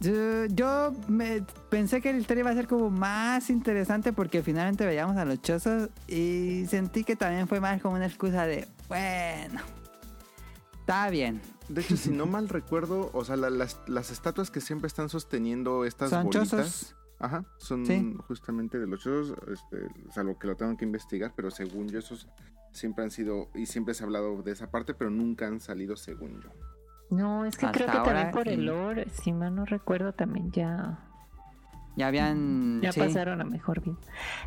[0.00, 4.86] Yo, yo me pensé que la historia iba a ser como más interesante porque finalmente
[4.86, 9.60] veíamos a los chozos y sentí que también fue más como una excusa de, bueno,
[10.80, 11.42] está bien.
[11.68, 15.08] De hecho, si no mal recuerdo, o sea, la- las, las estatuas que siempre están
[15.10, 16.48] sosteniendo estas Son bolitas...
[16.50, 16.96] chozos.
[17.18, 18.16] Ajá, son Sí.
[18.28, 22.26] justamente de los chozos, este, salvo que lo tengo que investigar, pero según yo esos
[22.72, 25.96] siempre han sido, y siempre se ha hablado de esa parte, pero nunca han salido
[25.96, 26.48] según yo.
[27.10, 30.50] No, es que Hasta creo que también por el lore, si mal no recuerdo, también
[30.52, 30.98] ya
[31.96, 32.80] Ya habían.
[32.80, 33.00] Ya sí.
[33.00, 33.96] pasaron a mejor vida.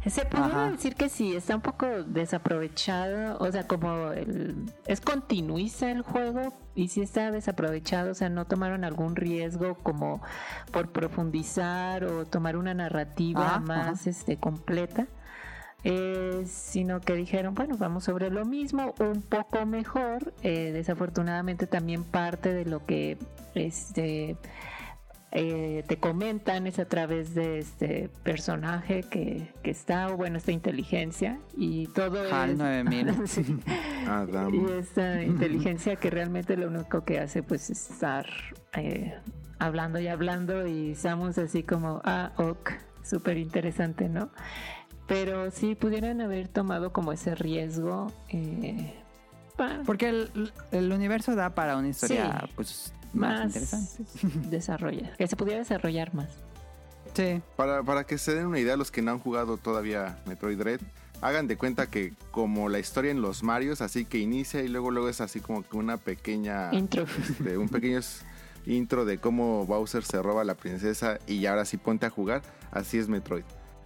[0.08, 0.72] Se podría Ajá.
[0.72, 6.54] decir que sí, está un poco desaprovechado, o sea, como el, es continuista el juego
[6.74, 10.22] y sí está desaprovechado, o sea, no tomaron algún riesgo como
[10.72, 14.10] por profundizar o tomar una narrativa Ajá, más ajá.
[14.10, 15.08] este completa.
[15.84, 20.34] Eh, sino que dijeron, bueno, vamos sobre lo mismo, un poco mejor.
[20.44, 23.18] eh, desafortunadamente también parte de lo que
[23.56, 24.38] este
[25.36, 30.52] eh, te comentan es a través de este personaje que, que está, o bueno, esta
[30.52, 32.58] inteligencia y todo HAL es...
[32.60, 33.14] 9000.
[33.28, 33.44] Sí.
[34.08, 34.54] Adam.
[34.54, 38.28] Y esta inteligencia que realmente lo único que hace pues es estar
[38.74, 39.16] eh,
[39.58, 44.30] hablando y hablando y Samus así como, ah, ok, súper interesante, ¿no?
[45.14, 48.12] Pero sí pudieran haber tomado como ese riesgo.
[48.30, 48.94] Eh,
[49.86, 52.52] Porque el, el universo da para una historia, Sí.
[52.56, 54.50] pues, más, más interesante.
[54.50, 56.30] desarrollar, que se pudiera desarrollar más.
[57.14, 57.42] Sí.
[57.56, 60.80] Para, para que se den una idea, los que no han jugado todavía Metroid Dread,
[61.22, 64.90] hagan de cuenta que como la historia en los Marios, así que inicia y luego
[64.90, 66.70] luego es así como que una pequeña...
[66.74, 67.04] Intro.
[67.22, 68.00] este, un pequeño
[68.66, 72.42] intro de cómo Bowser se roba a la princesa y ahora sí ponte a jugar.
[72.72, 73.44] Así es Metroid.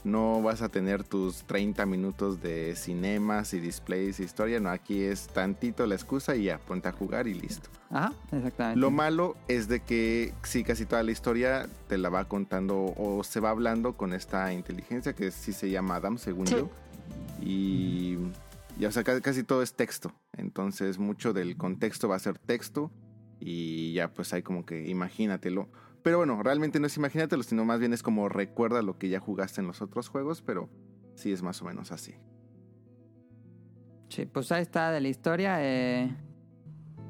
[0.08, 4.60] No vas a tener tus 30 minutos de cinemas y displays y historia.
[4.62, 7.70] No, aquí es tantito la excusa y ya, ponte a jugar y listo.
[7.90, 8.80] Ajá, exactamente.
[8.80, 13.24] Lo malo es de que sí, casi toda la historia te la va contando o
[13.26, 16.56] se va hablando con esta inteligencia que sí se llama Adam, según Sí.
[16.56, 16.70] yo.
[17.42, 18.18] Y,
[18.80, 20.14] y, o sea, ca- casi todo es texto.
[20.38, 22.92] Entonces, mucho del contexto va a ser texto
[23.40, 25.68] y ya pues hay como que imagínatelo.
[26.08, 29.20] Pero bueno, realmente no es imagínatelo, sino más bien es como recuerda lo que ya
[29.20, 30.70] jugaste en los otros juegos, pero
[31.16, 32.16] sí es más o menos así.
[34.08, 35.58] Sí, pues ahí está de la historia.
[35.60, 36.16] Eh,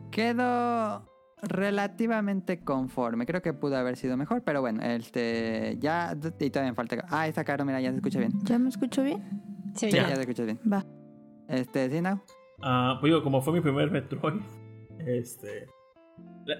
[0.09, 1.05] quedo
[1.43, 3.27] relativamente conforme.
[3.27, 7.05] Creo que pudo haber sido mejor, pero bueno, este ya y todavía me falta.
[7.07, 8.31] Ah, ahí está Caro, mira, ya se escucha bien.
[8.45, 9.21] ¿Ya me escucho bien?
[9.75, 10.09] Sí, Sí, ya.
[10.09, 10.59] ya se escucha bien.
[10.73, 10.83] Va.
[11.47, 12.23] Este, sí, no.
[12.63, 14.41] Ah, pues digo, como fue mi primer Metroid,
[15.05, 15.67] este.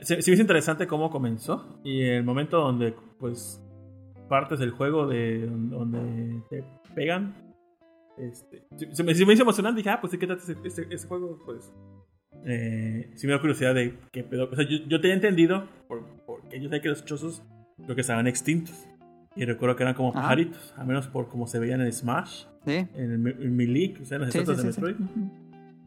[0.01, 1.79] Se, se me hizo interesante cómo comenzó.
[1.83, 3.61] Y el momento donde, pues,
[4.29, 6.63] partes del juego de donde te
[6.95, 7.33] pegan.
[8.17, 9.77] Este, se, me, se me hizo emocionante.
[9.77, 11.39] Dije, ah, pues sí, ¿qué trata ese juego?
[11.45, 11.71] Pues.
[12.45, 14.49] Eh, sí me dio curiosidad de qué pedo.
[14.51, 17.43] O sea, yo, yo tenía entendido, por- porque yo sé que los chozos
[17.83, 18.87] creo que estaban extintos.
[19.35, 20.21] Y recuerdo que eran como Ajá.
[20.21, 22.73] pajaritos, al menos por como se veían en Smash, Sí.
[22.95, 24.63] en, el, en Melee, o sea, en las Sí, sí, de.
[24.63, 24.95] Metroid.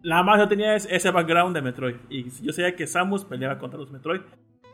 [0.03, 1.97] Nada más yo tenía es- ese background de Metroid.
[2.09, 4.21] Y yo sabía que Samus peleaba contra los Metroid.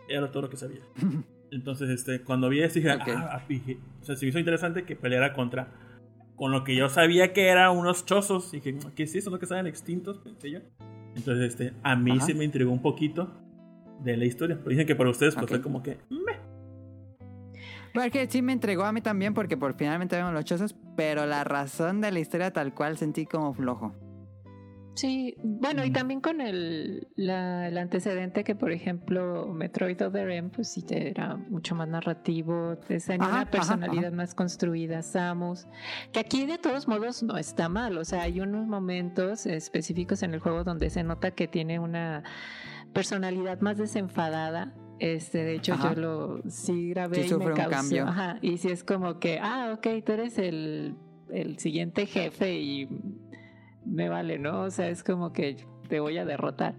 [0.08, 0.80] Era todo lo que sabía.
[1.50, 3.02] Entonces, este, cuando vi eso, dije, Ok.
[3.08, 5.68] ah, dije, o sea, se me hizo interesante que peleara contra.
[6.36, 8.52] Con lo que yo sabía que eran unos chozos.
[8.52, 9.30] Y dije, ¿qué es eso?
[9.30, 10.18] ¿No que estaban extintos?
[10.18, 10.58] Pensé yo.
[11.14, 12.26] Entonces, este, a mí Ajá.
[12.26, 13.32] se me intrigó un poquito
[14.02, 14.56] de la historia.
[14.58, 15.48] Pero dicen que para ustedes, pues Ok.
[15.50, 15.98] fue como que.
[16.10, 16.36] meh.
[17.94, 21.24] Bueno, que sí me entregó a mí también porque por finalmente vemos los chozos, pero
[21.24, 23.94] la razón de la historia tal cual sentí como flojo.
[24.96, 30.48] Sí, bueno, y también con el, la- el antecedente que, por ejemplo, Metroid Other M,
[30.48, 35.66] pues sí era mucho más narrativo, te tenía una ajá, personalidad más construida, Samus,
[36.12, 40.32] que aquí de todos modos no está mal, o sea, hay unos momentos específicos en
[40.35, 42.24] el juego donde se nota que tiene una
[42.92, 44.72] personalidad más desenfadada.
[44.98, 45.92] Este, de hecho, Ajá.
[45.94, 48.06] yo lo sí grabé Sí y me un causó, cambio.
[48.06, 50.96] ajá, y sí es como que, ah, ok, tú eres el,
[51.30, 52.88] el siguiente jefe y
[53.87, 54.62] me vale, ¿no?
[54.62, 55.57] O sea, es como que
[55.88, 56.75] te voy a derrotar.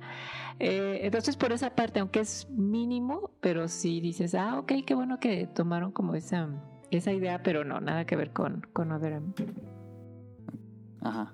[0.59, 5.19] Eh, entonces, por esa parte, aunque es mínimo, pero sí dices, ah, ok, qué bueno
[5.19, 6.49] que tomaron como esa,
[6.91, 9.21] esa idea, pero no, nada que ver con, con Other.
[11.01, 11.33] Ajá.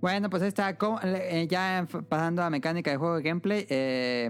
[0.00, 0.76] Bueno, pues ahí está.
[0.78, 4.28] ¿Cómo- eh, ya pasando a mecánica de juego de gameplay, eh,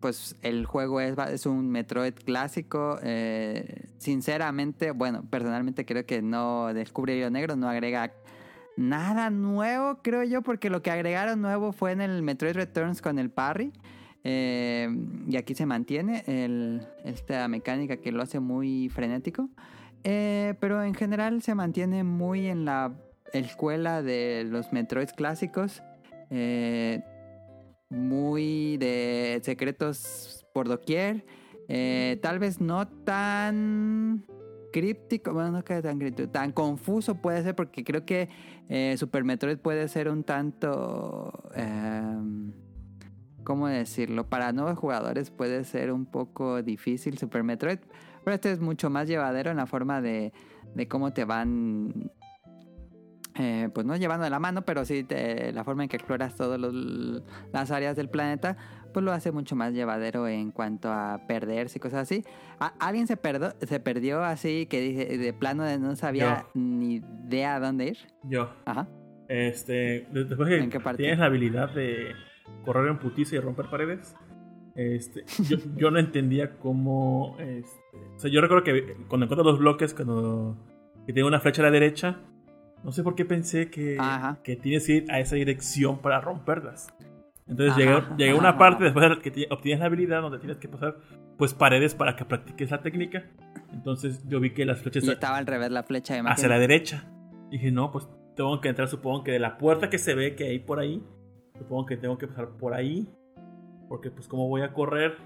[0.00, 2.98] pues el juego es, es un Metroid clásico.
[3.02, 8.12] eh, sinceramente, bueno, personalmente creo que no descubre hilo negro, no agrega
[8.76, 13.18] nada nuevo, creo yo, porque lo que agregaron nuevo fue en el Metroid Returns con
[13.18, 13.72] el parry.
[14.26, 14.88] eh,
[15.28, 19.50] y aquí se mantiene el- esta mecánica que lo hace muy frenético.
[20.02, 22.94] Eh, pero en general se mantiene muy en la
[23.34, 25.82] escuela de los Metroids clásicos.
[26.30, 27.02] eh,
[27.90, 31.26] muy de secretos por doquier.
[32.22, 34.24] tal vez no tan
[34.74, 38.28] críptico, bueno, no que tan críptico, tan confuso puede ser porque creo que
[38.68, 41.48] eh, Super Metroid puede ser un tanto...
[41.54, 42.52] em,
[43.44, 44.26] ¿Cómo decirlo?
[44.28, 47.78] Para nuevos jugadores puede ser un poco difícil Super Metroid,
[48.24, 50.32] pero este es mucho más llevadero en la forma de,
[50.74, 52.10] de cómo te van
[53.36, 56.36] eh, pues no llevando de la mano, pero sí te- la forma en que exploras
[56.36, 56.58] todas
[57.52, 58.56] las áreas del planeta,
[58.94, 62.24] pues lo hace mucho más llevadero en cuanto a perderse y cosas así.
[62.58, 67.56] ¿A- ¿Alguien se, perdo- se perdió así que dije, de plano no sabía ni idea
[67.56, 67.98] a dónde ir?
[68.22, 68.48] Yo.
[68.64, 68.88] Ajá.
[69.28, 71.02] Este, de- después que ¿En qué parte?
[71.02, 72.12] tienes la habilidad de
[72.64, 74.14] correr en putiza y romper paredes,
[74.74, 79.58] este, yo, yo no entendía cómo, este, o sea, yo recuerdo que cuando encuentro los
[79.58, 80.56] bloques, cuando
[81.06, 82.18] que tiene una flecha a la derecha,
[82.82, 84.38] no sé por qué pensé que, Ajá.
[84.42, 86.88] que tienes que ir a esa dirección para romperlas.
[87.46, 90.38] Entonces Ajá, llegué, llegué a una parte después de que ti- obtienes la habilidad donde
[90.38, 90.96] tienes que pasar
[91.36, 93.24] pues paredes para que practiques la técnica.
[93.72, 96.58] Entonces yo vi que las flechas Y estaba al revés la flecha de hacia la
[96.58, 97.10] derecha.
[97.50, 100.44] Dije, no, pues tengo que entrar, supongo que de la puerta que se ve que
[100.48, 101.02] hay por ahí.
[101.58, 103.06] Supongo que tengo que pasar por ahí.
[103.88, 105.16] Porque pues como voy a correr,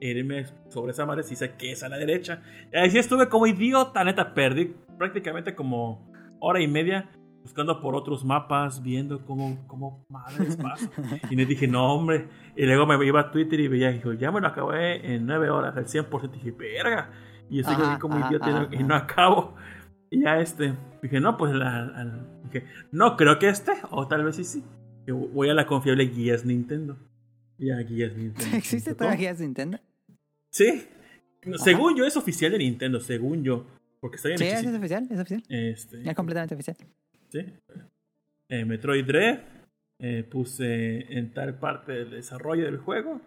[0.00, 2.42] irme sobre esa madre si sé que es a la derecha.
[2.72, 7.10] Y ahí sí estuve como idiota, neta, perdí prácticamente como hora y media
[7.42, 10.90] buscando por otros mapas, viendo cómo, cómo madres paso.
[11.30, 12.28] Y me dije, no, hombre.
[12.56, 15.50] Y luego me iba a Twitter y veía, dijo, ya me lo acabé en 9
[15.50, 16.24] horas, al 100%.
[16.24, 17.10] Y dije, verga.
[17.50, 19.54] Y estoy Ajá, ahí como idiota y no- acabo.
[20.10, 24.24] Y ya este, dije, no, pues la, la- dije, no creo que este, o tal
[24.24, 24.64] vez sí sí.
[25.06, 26.96] Voy a la confiable Guías Nintendo.
[27.58, 28.56] Y a Guías Nintendo.
[28.56, 29.78] ¿Existe todavía Nintendo?
[30.50, 30.86] Sí.
[31.56, 33.64] Según yo es oficial de Nintendo, según yo.
[34.00, 35.42] Porque está bien Sí, es oficial, es oficial.
[35.48, 36.76] Este, Ya completamente oficial.
[37.30, 37.40] Sí.
[38.48, 39.40] Eh, Metroid Dread.
[40.00, 43.20] eh, puse en tal parte del desarrollo del juego.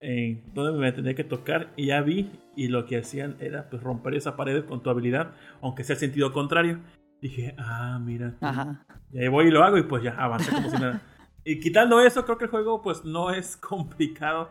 [0.00, 1.72] En donde me tendría que tocar.
[1.76, 2.30] Y ya vi.
[2.56, 5.34] Y lo que hacían era pues, romper esa pared con tu habilidad.
[5.60, 6.80] Aunque sea el sentido contrario.
[7.20, 8.36] Dije, ah, mira.
[8.40, 8.86] Ajá.
[9.12, 9.76] Y ahí voy y lo hago.
[9.76, 11.02] Y pues ya avancé como si nada.
[11.44, 14.50] Y quitando eso, creo que el juego pues no es complicado.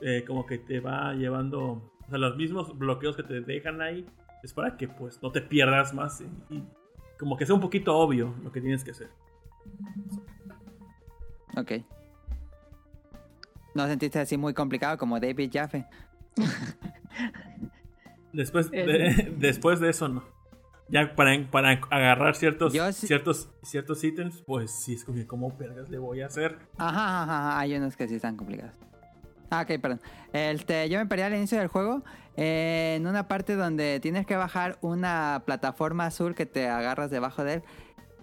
[0.00, 1.92] Eh, como que te va llevando.
[2.06, 4.06] O sea, los mismos bloqueos que te dejan ahí.
[4.44, 6.20] Es para que pues no te pierdas más.
[6.20, 6.62] Y, y
[7.18, 9.10] como que sea un poquito obvio lo que tienes que hacer.
[11.56, 11.72] Ok.
[13.74, 15.86] ¿No sentiste así muy complicado como David Jaffe?
[18.32, 18.84] Después Eh.
[18.86, 20.22] de, después de eso, no.
[20.88, 25.50] Ya para, para agarrar ciertos, sí- ciertos, ciertos ítems, pues sí es como que cómo
[25.56, 26.58] vergas le voy a hacer.
[26.78, 28.72] Ajá, ajá, ajá, hay unos que sí están complicados.
[29.50, 30.00] Ah, ok, perdón.
[30.32, 32.02] Este, yo me perdí al inicio del juego
[32.36, 37.44] eh, en una parte donde tienes que bajar una plataforma azul que te agarras debajo
[37.44, 37.62] de él.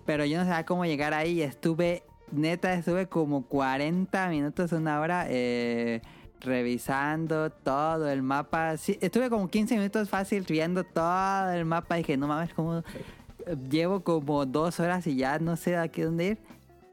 [0.06, 1.42] Pero yo no sabía cómo llegar ahí.
[1.42, 6.02] Estuve, neta, estuve como 40 minutos, una hora eh,
[6.42, 8.78] revisando todo el mapa.
[8.78, 11.98] Sí, estuve como 15 minutos fácil viendo todo el mapa.
[11.98, 12.84] Y dije, no mames, como
[13.70, 16.38] llevo como dos horas y ya no sé a qué dónde ir.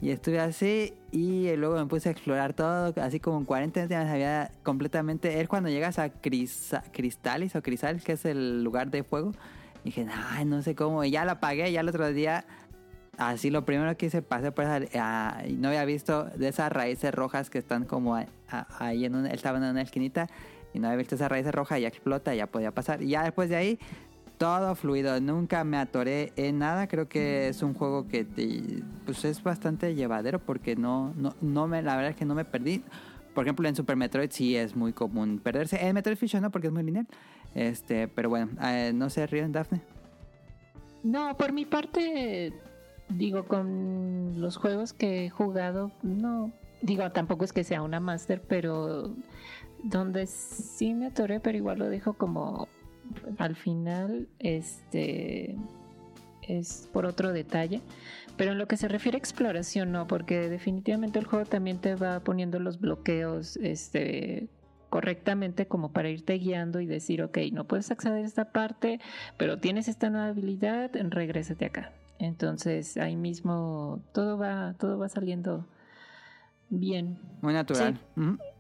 [0.03, 3.91] Y estuve así y luego me puse a explorar todo, así como en 40 minutos
[3.91, 5.41] ya me sabía completamente.
[5.41, 9.33] Es cuando llegas a Crisa- Cristalis o Crisales, que es el lugar de fuego.
[9.85, 11.05] Dije, ay, no sé cómo.
[11.05, 12.47] Y ya la apagué, ya el otro día,
[13.19, 14.81] así lo primero que hice, pasé por esa...
[14.95, 18.27] ah, y no había visto de esas raíces rojas que están como a-
[18.79, 19.29] ahí en una...
[19.29, 20.29] Él estaba en una esquinita
[20.73, 23.03] y no había visto esas raíces rojas y ya explota, ya podía pasar.
[23.03, 23.79] Y ya después de ahí,
[24.41, 26.87] todo fluido, nunca me atoré en nada.
[26.87, 28.25] Creo que es un juego que
[29.05, 32.47] pues es bastante llevadero porque no, no, no me, la verdad es que no me
[32.47, 32.83] perdí.
[33.35, 35.87] Por ejemplo, en Super Metroid sí es muy común perderse.
[35.87, 37.07] En Metroid Fusion no, porque es muy lineal.
[37.55, 39.83] Este, pero bueno, eh, no sé, Río Daphne.
[41.03, 42.55] No, por mi parte,
[43.11, 46.51] digo, con los juegos que he jugado, no,
[46.81, 49.15] digo, tampoco es que sea una master, pero
[49.85, 52.69] donde sí me atoré, pero igual lo dejo como
[53.39, 55.57] al final, este,
[56.43, 57.81] es por otro detalle.
[58.37, 61.95] Pero en lo que se refiere a exploración, no, porque definitivamente el juego también te
[61.95, 64.49] va poniendo los bloqueos, este
[64.89, 68.99] correctamente como para irte guiando y decir, ok, no puedes acceder a esta parte,
[69.37, 71.93] pero tienes esta nueva habilidad, regrésate acá.
[72.19, 75.65] Entonces ahí mismo todo va, todo va saliendo
[76.69, 77.19] bien.
[77.41, 77.99] Muy natural.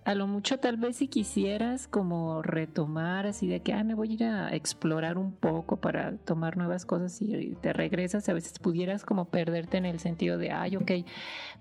[0.05, 4.11] A lo mucho tal vez si quisieras como retomar así de que, ah, me voy
[4.11, 8.59] a ir a explorar un poco para tomar nuevas cosas y te regresas, a veces
[8.59, 10.91] pudieras como perderte en el sentido de, ay, ok,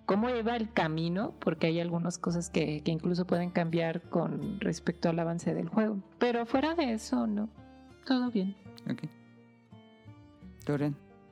[0.06, 1.34] ¿cómo iba el camino?
[1.40, 5.98] Porque hay algunas cosas que, que incluso pueden cambiar con respecto al avance del juego.
[6.18, 7.50] Pero fuera de eso, no,
[8.06, 8.56] todo bien.
[8.90, 9.04] Ok.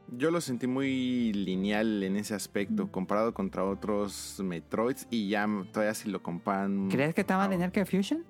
[0.10, 2.38] Yo lo sentí muy lineal en ese Mm.
[2.38, 5.06] aspecto, comparado contra otros Metroids.
[5.10, 8.24] Y ya todavía si lo comparan ¿Crees que está más Ah, lineal que Fusion?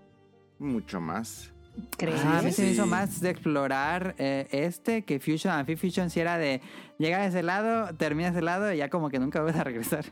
[0.60, 1.54] mucho más.
[1.98, 2.20] ¿Crees?
[2.26, 5.54] Ah, a mí se me hizo más de explorar eh, este que Fusion.
[5.54, 6.62] A mí Fusion sí era de
[6.98, 10.06] llegar a ese lado, terminas ese lado y ya como que nunca vas a regresar.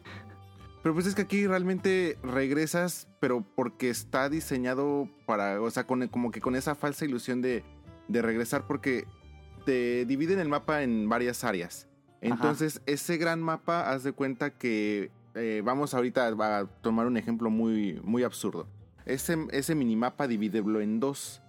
[0.84, 6.08] Pero pues es que aquí realmente regresas, pero porque está diseñado para, o sea, con,
[6.10, 7.64] como que con esa falsa ilusión de,
[8.08, 9.06] de regresar, porque
[9.66, 11.88] te dividen el mapa en varias áreas.
[12.22, 17.50] Entonces, ese gran mapa, haz de cuenta que, eh, vamos ahorita a tomar un ejemplo
[17.50, 18.68] muy, muy absurdo.
[19.06, 21.42] Ese, ese minimapa divídelo en dos.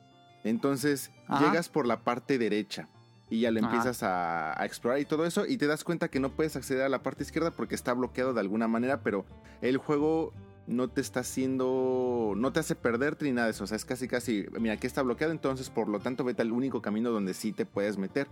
[0.44, 1.44] Entonces, Ajá.
[1.44, 2.88] llegas por la parte derecha
[3.30, 3.68] y ya le Ajá.
[3.68, 6.82] empiezas a, a explorar y todo eso y te das cuenta que no puedes acceder
[6.82, 9.24] a la parte izquierda porque está bloqueado de alguna manera, pero
[9.62, 10.32] el juego
[10.66, 13.84] no te está haciendo, no te hace perderte ni nada de eso, o sea, es
[13.84, 17.34] casi casi, mira, aquí está bloqueado, entonces por lo tanto vete al único camino donde
[17.34, 18.26] sí te puedes meter.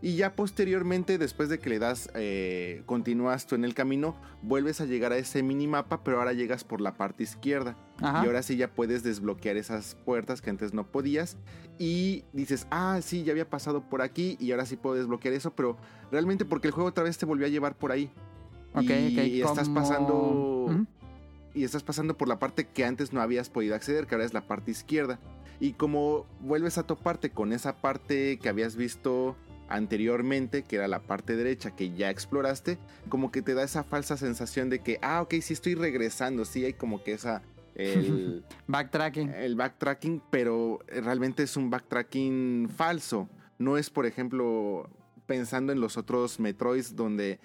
[0.00, 4.80] Y ya posteriormente, después de que le das, eh, continúas tú en el camino, vuelves
[4.80, 7.76] a llegar a ese minimapa, pero ahora llegas por la parte izquierda.
[8.00, 8.22] Ajá.
[8.22, 11.36] Y ahora sí ya puedes desbloquear esas puertas que antes no podías.
[11.80, 15.50] Y dices, ah, sí, ya había pasado por aquí y ahora sí puedo desbloquear eso,
[15.50, 15.76] pero
[16.12, 18.08] realmente porque el juego otra vez te volvió a llevar por ahí.
[18.74, 20.86] Ok, y estás pasando...
[21.54, 24.34] Y estás pasando por la parte que antes no habías podido acceder, que ahora es
[24.34, 25.18] la parte izquierda.
[25.60, 29.36] Y como vuelves a toparte con esa parte que habías visto
[29.68, 32.78] anteriormente, que era la parte derecha que ya exploraste,
[33.08, 36.64] como que te da esa falsa sensación de que, ah, ok, sí estoy regresando, sí
[36.64, 37.42] hay como que esa,
[37.74, 39.30] el, Backtracking.
[39.30, 43.28] el backtracking, pero realmente es un backtracking falso.
[43.58, 44.88] No es, por ejemplo,
[45.26, 47.38] pensando en los otros Metroids donde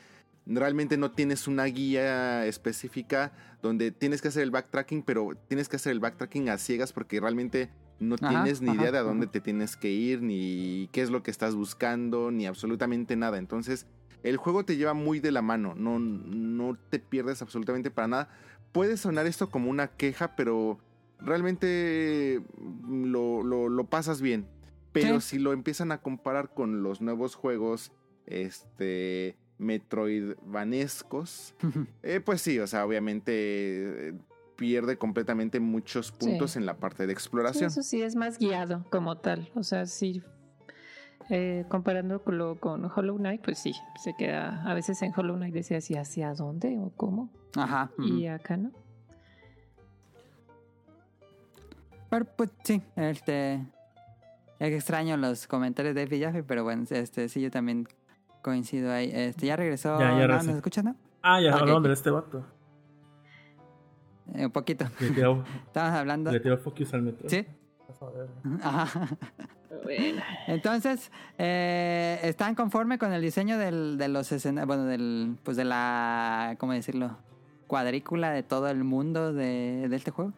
[0.46, 3.32] realmente no tienes una guía específica
[3.62, 7.20] donde tienes que hacer el backtracking, pero tienes que hacer el backtracking a ciegas porque
[7.20, 7.70] realmente
[8.00, 9.32] no Ajá, tienes ni ajá, idea de a dónde ajá.
[9.34, 13.38] te tienes que ir, ni qué es lo que estás buscando, ni absolutamente nada.
[13.38, 13.88] Entonces,
[14.24, 18.30] el juego te lleva muy de la mano, no, no te pierdes absolutamente para nada.
[18.74, 20.80] Puede sonar esto como una queja, pero
[21.20, 22.42] realmente
[22.88, 24.48] lo, lo- lo pasas bien.
[24.92, 27.92] Pero si lo empiezan a comparar con los nuevos juegos,
[28.28, 31.56] este, Metroidvanescos,
[32.04, 34.14] eh, pues sí, o sea, obviamente eh,
[34.56, 36.60] pierde completamente muchos puntos Sí.
[36.60, 37.66] en la parte de Sí, exploración.
[37.68, 39.50] eso sí es más guiado como tal.
[39.56, 40.22] O sea, sí.
[41.30, 44.62] eh, comparándolo con Hollow Knight, pues sí, se queda.
[44.70, 47.30] A veces en Hollow Knight decía así, ¿hacia dónde o cómo?
[47.56, 47.90] Ajá.
[47.98, 48.72] Y acá no.
[52.10, 53.66] Pero pues sí, este.
[54.60, 57.88] Es extraño los comentarios de Jaffe, pero bueno, este sí, yo también
[58.44, 59.10] coincido ahí.
[59.12, 59.98] Este, ya regresó.
[60.00, 60.20] Ya, ya ¿no?
[60.28, 60.48] regresó.
[60.48, 60.96] ¿Nos escuchas, no?
[61.24, 61.62] Ah, ya Ok.
[61.62, 62.46] hablaron de este vato.
[64.36, 64.86] Eh, un poquito.
[65.00, 65.44] Le tiró,
[65.76, 66.32] hablando.
[66.32, 67.28] le tiró focus al metro.
[67.30, 67.46] Sí.
[68.62, 69.08] Ajá.
[69.84, 70.22] Bueno.
[70.48, 74.68] Entonces, eh, ¿están conforme con el diseño del, de los escenarios?
[74.68, 77.18] Bueno, del, pues de la, ¿cómo decirlo?
[77.68, 80.32] Cuadrícula de todo el mundo de, de este juego.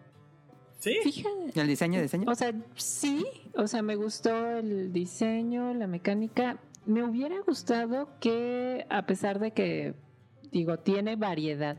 [0.80, 0.98] Sí.
[1.04, 1.60] Fíjate.
[1.60, 2.30] ¿El diseño, diseño?
[2.32, 3.26] O sea, sí,
[3.56, 6.58] o sea, me gustó el diseño, la mecánica.
[6.86, 9.96] Me hubiera gustado que, a pesar de que,
[10.52, 11.78] digo, tiene variedad,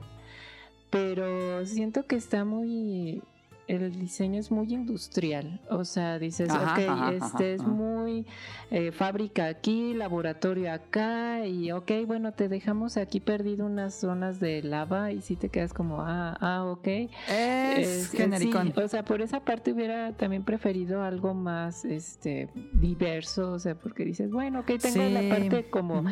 [0.90, 3.22] pero siento que está muy...
[3.68, 8.24] El diseño es muy industrial, o sea, dices, Ajá, ok, ajá, este ajá, es muy
[8.70, 14.62] eh, fábrica aquí, laboratorio acá, y ok, bueno, te dejamos aquí perdido unas zonas de
[14.62, 16.86] lava y sí te quedas como, ah, ah, ok.
[16.86, 18.72] es Es- genericón.
[18.72, 23.74] sí, o sea, por esa parte hubiera también preferido algo más este diverso, o sea,
[23.74, 25.10] porque dices, bueno, ok, tengo Sí.
[25.10, 26.04] la parte como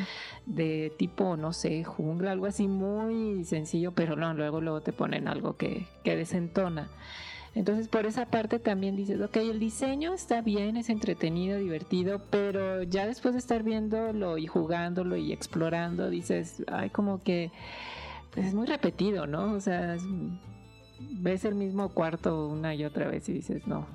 [0.45, 5.29] de tipo, no sé, jungla, algo así muy sencillo, pero no, luego luego te ponen
[5.29, 6.89] algo que, que desentona.
[7.55, 12.83] Entonces, por esa parte también dices, ok, el diseño está bien, es entretenido, divertido, pero
[12.83, 17.53] ya después de estar viéndolo y jugándolo y explorando, dices, ay, como que
[18.33, 19.53] pues, es muy repetido, ¿no?
[19.53, 20.03] O sea, es-
[21.21, 23.87] ves el mismo cuarto una y otra vez y dices, no,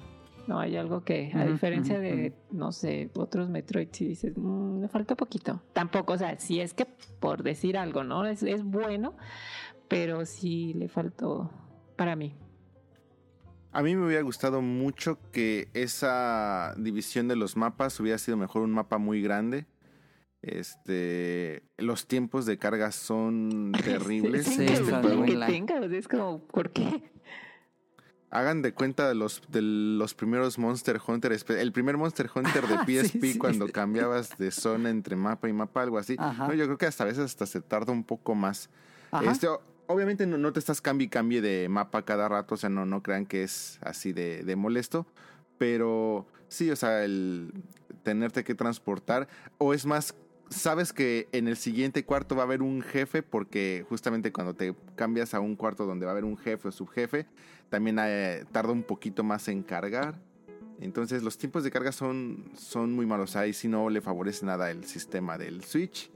[0.48, 4.88] no, hay algo que, a diferencia de, no sé, otros Metroid, si dices, "Mm, me
[4.88, 5.62] falta poquito.
[5.74, 6.86] Tampoco, o sea, si es que
[7.20, 8.26] por decir algo, ¿no?
[8.26, 9.16] Es, es bueno,
[9.90, 11.52] pero sí le faltó
[11.98, 12.34] para mí.
[13.72, 18.64] A mí me hubiera gustado mucho que esa división de los mapas hubiera sido mejor
[18.64, 19.68] un mapa muy grande.
[20.42, 24.48] Este, los tiempos de carga son terribles.
[24.48, 27.12] Sí, este que tenga, o sea, es como, ¿por qué?
[28.32, 31.36] Hagan de cuenta de los, de los primeros Monster Hunter.
[31.50, 33.38] El primer Monster Hunter de PSP sí.
[33.38, 36.16] cuando cambiabas de zona entre mapa y mapa, algo así.
[36.18, 36.48] Ajá.
[36.48, 38.70] No, yo creo que hasta a veces hasta se tarda un poco más.
[39.24, 39.48] Este,
[39.90, 42.86] obviamente no, no te estás cambie y cambie de mapa cada rato, o sea, no,
[42.86, 45.08] no crean que es así de, molesto,
[45.58, 47.52] pero sí, o sea, el
[48.04, 49.28] tenerte que transportar,
[49.58, 50.14] o es más,
[50.52, 54.76] sabes que en el siguiente cuarto va a haber un jefe, porque justamente cuando te
[54.96, 57.26] cambias a un cuarto donde va a haber un jefe o subjefe,
[57.70, 60.20] también eh, tarda un poquito más en cargar.
[60.80, 63.36] Entonces los tiempos de carga son, son muy malos.
[63.36, 66.10] Ahí si no le favorece nada el sistema del Switch.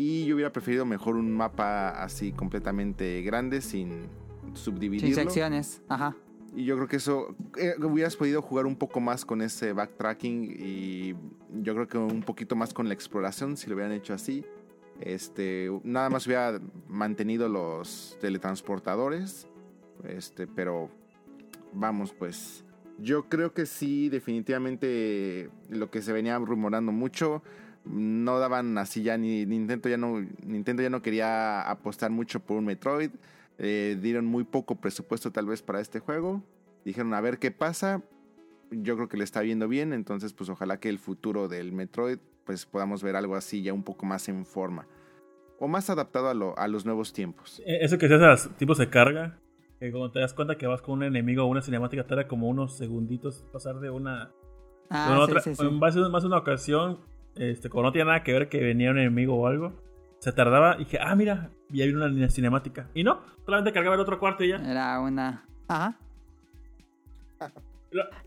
[0.00, 4.02] Y yo hubiera preferido mejor un mapa así completamente grande sin
[4.44, 5.12] Sin subdividirlo.
[5.12, 5.82] secciones.
[5.88, 6.14] Ajá.
[6.54, 10.54] Y yo creo que eso eh, hubieras podido jugar un poco más con ese backtracking
[10.56, 11.16] y
[11.62, 14.44] yo creo que un poquito más con la exploración si lo hubieran hecho así.
[15.00, 19.48] Este, nada más hubiera mantenido los teletransportadores.
[20.04, 20.90] Este, pero
[21.72, 22.64] vamos, pues
[23.00, 27.42] yo creo que sí, definitivamente lo que se venía rumorando mucho
[27.88, 32.56] no daban así ya ni Nintendo ya no Nintendo ya no quería apostar mucho por
[32.58, 33.10] un Metroid.
[33.58, 36.42] Eh, dieron muy poco presupuesto tal vez para este juego.
[36.84, 38.02] Dijeron a ver qué pasa.
[38.70, 42.18] Yo creo que le está viendo bien, entonces pues ojalá que el futuro del Metroid
[42.44, 44.86] pues podamos ver algo así ya un poco más en forma.
[45.58, 47.60] O más adaptado a, lo- a los nuevos tiempos.
[47.66, 49.38] Eh, Eso que se hace a los tipos de carga,
[49.80, 52.48] que cuando te das cuenta que vas con un enemigo o una cinemática, tarda como
[52.48, 54.32] unos segunditos pasar de una, de
[54.90, 55.40] Ah, una sí, otra.
[55.40, 55.66] sí, sí.
[55.66, 57.00] En base más una ocasión,
[57.38, 59.72] este, cuando no tenía nada que ver que venía un enemigo o algo,
[60.18, 62.88] se tardaba y dije, ah, mira, y hay una línea cinemática.
[62.94, 64.56] Y no, solamente cargaba el otro cuarto y ya.
[64.56, 65.44] Era una.
[65.68, 65.98] Ajá.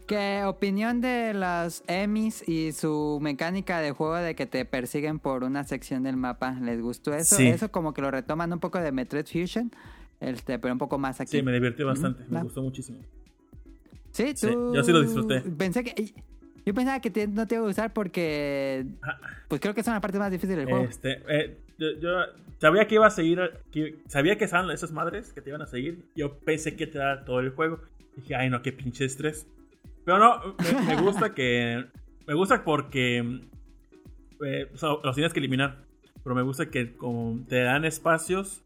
[0.07, 5.43] ¿Qué opinión de los Emmys y su mecánica de juego de que te persiguen por
[5.43, 6.57] una sección del mapa?
[6.61, 7.35] ¿Les gustó eso?
[7.35, 7.47] Sí.
[7.47, 9.71] Eso como que lo retoman un poco de Metroid Fusion.
[10.19, 11.37] este, pero un poco más aquí.
[11.37, 12.23] Sí, me divirtió bastante.
[12.27, 12.99] Me gustó muchísimo.
[14.11, 14.73] Sí, Sí, tú...
[14.73, 15.41] yo sí lo disfruté.
[15.41, 16.13] Pensé que...
[16.65, 18.85] Yo pensaba que te- no te iba a gustar porque...
[19.47, 20.85] Pues creo que son las partes más difíciles del juego.
[20.85, 22.09] Este, eh, yo, yo
[22.59, 23.39] sabía que iba a seguir,
[23.71, 26.05] que- sabía que estaban esas madres que te iban a seguir.
[26.15, 27.79] Yo pensé que te era todo el juego.
[28.15, 29.47] Dije, ay no, qué pinche estrés.
[30.05, 30.55] Pero no,
[30.87, 31.85] me, me gusta que,
[32.27, 33.41] me gusta porque
[34.45, 35.77] eh, o sea, los tienes que eliminar.
[36.23, 38.63] Pero me gusta que como te dan espacios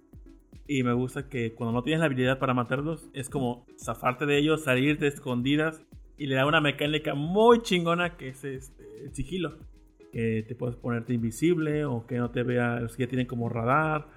[0.67, 4.37] y me gusta que cuando no tienes la habilidad para matarlos es como zafarte de
[4.37, 5.81] ellos, salir de escondidas
[6.17, 9.57] y le da una mecánica muy chingona que es este, el sigilo
[10.11, 13.49] que te puedes ponerte invisible o que no te vea los que ya tienen como
[13.49, 14.07] radar.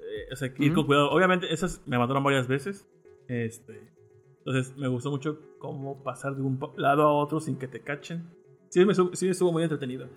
[0.00, 1.10] Eh, o sea, ir con cuidado.
[1.10, 2.88] Obviamente, esas me mataron varias veces.
[3.28, 3.92] Este,
[4.38, 8.30] entonces, me gustó mucho cómo pasar de un lado a otro sin que te cachen.
[8.70, 10.08] Sí, me, sí estuvo muy entretenido.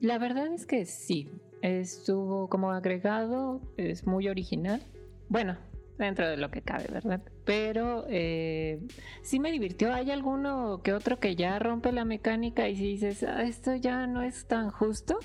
[0.00, 1.28] La verdad es que sí,
[1.62, 4.82] estuvo como agregado, es muy original.
[5.28, 5.56] Bueno,
[5.98, 7.20] dentro de lo que cabe, ¿verdad?
[7.44, 8.80] Pero eh,
[9.22, 9.92] sí me divirtió.
[9.92, 14.06] Hay alguno que otro que ya rompe la mecánica y si dices, "Ah, esto ya
[14.06, 15.18] no es tan justo.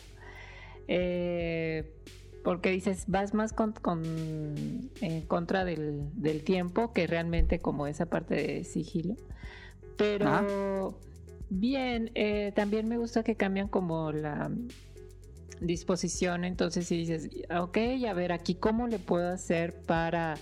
[0.87, 1.91] Eh,
[2.43, 8.05] porque dices, vas más con, con- en contra del, del tiempo que realmente como esa
[8.05, 9.15] parte de sigilo.
[9.97, 10.45] Pero Ajá.
[11.49, 14.49] bien, eh, también me gusta que cambian como la
[15.61, 16.43] disposición.
[16.45, 17.77] Entonces, si dices, ok,
[18.07, 20.35] a ver, aquí cómo le puedo hacer para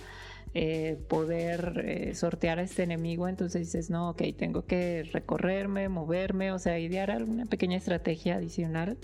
[0.58, 3.28] eh, poder eh, sortear a este enemigo.
[3.28, 8.96] Entonces dices, no, ok, tengo que recorrerme, moverme, o sea, idear alguna pequeña estrategia adicional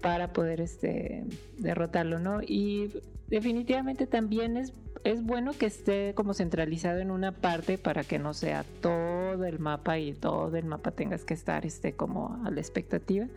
[0.00, 1.24] para poder este
[1.58, 2.42] derrotarlo, ¿no?
[2.42, 2.90] Y
[3.28, 4.72] definitivamente también es,
[5.04, 9.60] es bueno que esté como centralizado en una parte para que no sea todo el
[9.60, 13.28] mapa y todo el mapa tengas que estar este como a la expectativa,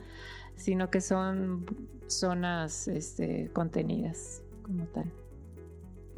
[0.58, 1.66] sino que son
[2.08, 5.12] zonas este contenidas como tal.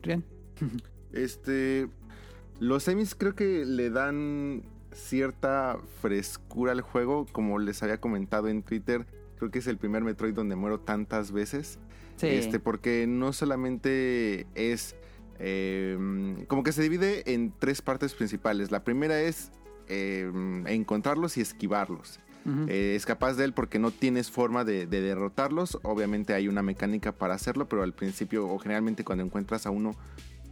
[0.02, 0.24] Bien.
[1.12, 1.88] Este.
[2.60, 7.26] Los semis creo que le dan cierta frescura al juego.
[7.32, 11.32] Como les había comentado en Twitter, creo que es el primer Metroid donde muero tantas
[11.32, 11.80] veces.
[12.18, 12.28] Sí.
[12.28, 14.96] Este, porque no solamente es.
[15.40, 15.98] eh,
[16.48, 18.70] como que se divide en tres partes principales.
[18.72, 19.52] La primera es
[19.88, 20.32] eh,
[20.68, 22.20] encontrarlos y esquivarlos.
[22.68, 25.78] Eh, es capaz de él porque no tienes forma de, de derrotarlos.
[25.84, 29.96] Obviamente hay una mecánica para hacerlo, pero al principio o generalmente cuando encuentras a uno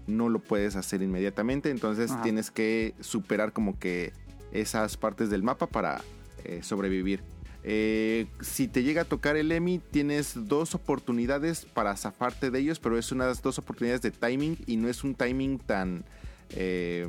[0.06, 1.70] no lo puedes hacer inmediatamente.
[1.70, 4.14] Entonces tienes que superar como que
[4.52, 6.02] esas partes del mapa para
[6.44, 7.22] eh, sobrevivir.
[7.64, 12.80] Eh, si te llega a tocar el Emi, tienes dos oportunidades para zafarte de ellos,
[12.80, 16.06] pero es unas dos oportunidades de timing y no es un timing tan...
[16.52, 17.06] eh,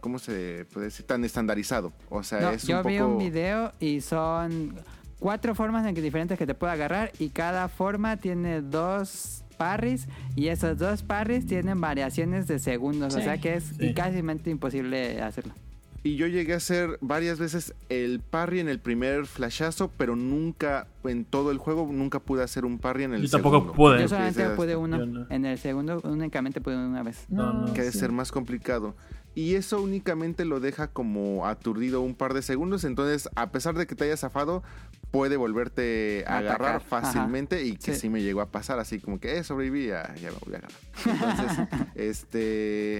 [0.00, 1.06] ¿Cómo se puede decir?
[1.06, 1.92] Tan estandarizado.
[2.10, 3.10] O sea, No, es yo un vi poco...
[3.12, 4.74] un video y son
[5.18, 10.06] cuatro formas en que diferentes que te puede agarrar y cada forma tiene dos parries
[10.34, 13.24] y esos dos parries tienen variaciones de segundos, o Sí.
[13.24, 13.94] sea que es Sí.
[13.94, 14.18] casi
[14.50, 15.54] imposible hacerlo.
[16.02, 20.86] Y yo llegué a hacer varias veces el parry en el primer flashazo, pero nunca,
[21.02, 23.72] en todo el juego, nunca pude hacer un parry en el Yo tampoco segundo.
[23.72, 23.96] pude.
[23.96, 25.26] Yo Yo solamente pude uno, yo no.
[25.30, 27.24] en el segundo únicamente pude una vez.
[27.28, 27.72] No, no.
[27.72, 27.98] Que ha de sí.
[27.98, 28.94] ser más complicado.
[29.36, 32.82] Y eso únicamente lo deja como aturdido un par de segundos.
[32.84, 34.62] Entonces, a pesar de que te hayas zafado,
[35.10, 36.86] puede volverte a Atacar, agarrar ajá.
[37.02, 37.62] fácilmente.
[37.64, 38.00] Y que Sí.
[38.00, 38.08] sí.
[38.08, 40.80] me llegó a pasar, así como que, eh, sobreviví, ya, ya me voy a agarrar.
[41.06, 42.98] Entonces, este.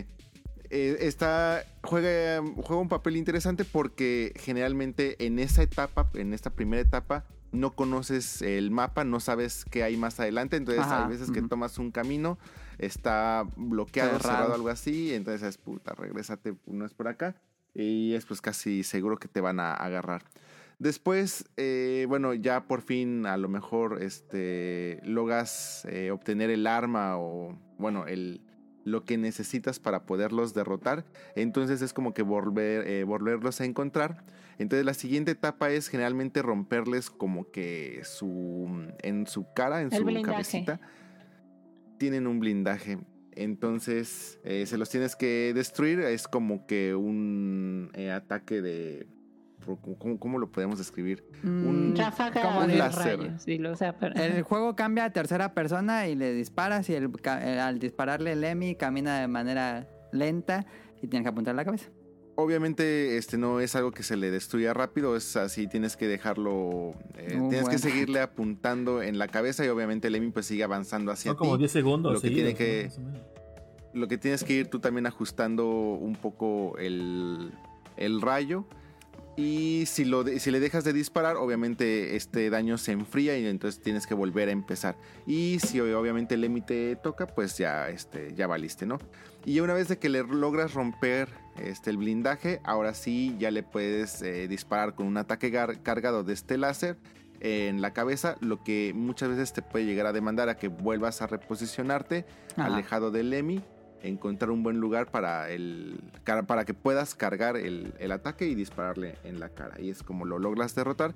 [0.68, 6.82] eh, está, juega, juega un papel interesante porque generalmente en esa etapa, en esta primera
[6.82, 10.57] etapa, no conoces el mapa, no sabes qué hay más adelante.
[10.57, 12.39] Entonces, Ajá, hay veces que tomas un camino,
[12.79, 14.37] está bloqueado, Cerrado.
[14.37, 15.14] cerrado, algo así.
[15.14, 17.37] Entonces es puta, regrésate, no es por acá.
[17.74, 20.22] Y es pues casi seguro que te van a agarrar.
[20.79, 27.16] Después, eh, bueno, ya por fin a lo mejor este, logras eh, obtener el arma
[27.18, 28.43] o, bueno, el,
[28.85, 31.05] lo que necesitas para poderlos derrotar.
[31.35, 34.24] Entonces es como que volver, eh, volverlos a encontrar.
[34.59, 39.99] Entonces la siguiente etapa es generalmente romperles como que su en su cara, en El
[39.99, 40.31] su blindaje.
[40.33, 40.81] cabecita.
[41.99, 42.99] Tienen un blindaje.
[43.33, 46.01] Entonces eh, se los tienes que destruir.
[46.01, 49.07] Es como que un eh, ataque de...
[49.99, 51.25] ¿cómo, cómo lo podemos describir?
[51.43, 53.19] Un- Mm, Ráfaga como un de láser.
[53.19, 53.47] rayos.
[53.79, 57.59] sea, pero- El juego cambia a tercera persona y le disparas y el, ca- el-
[57.59, 60.67] al dispararle el Emi camina de manera lenta
[61.03, 61.89] y tienes que apuntar la cabeza.
[62.39, 66.93] Obviamente este no es algo que se le destruya rápido, es así, tienes que dejarlo,
[67.16, 71.11] eh, tienes que seguirle apuntando en la cabeza y obviamente el Emi pues sigue avanzando
[71.12, 71.61] hacia Son como ti.
[71.61, 72.12] 10 segundos.
[72.12, 73.37] Lo que tiene que- ¿no?
[73.95, 77.53] Lo que tienes que ir tú también ajustando un poco el,
[77.97, 78.66] el rayo
[79.37, 83.47] Y si, lo de- si le dejas de disparar, obviamente este daño se enfría y
[83.47, 84.97] entonces tienes que volver a empezar.
[85.26, 88.99] Y si obviamente el Emi te toca, pues ya, este, ya valiste, ¿no?
[89.45, 91.28] Y una vez de que le logras romper
[91.59, 95.51] este, el blindaje, ahora sí ya le puedes eh, disparar con un ataque
[95.82, 96.97] cargado de este láser
[97.41, 101.20] en la cabeza, lo que muchas veces te puede llegar a demandar a que vuelvas
[101.20, 102.24] a reposicionarte
[102.57, 102.64] Ajá.
[102.66, 103.61] alejado del Emi,
[104.07, 105.99] encontrar un buen lugar para, el,
[106.47, 109.81] para que puedas cargar el, el ataque y dispararle en la cara.
[109.81, 111.15] Y es como lo logras derrotar.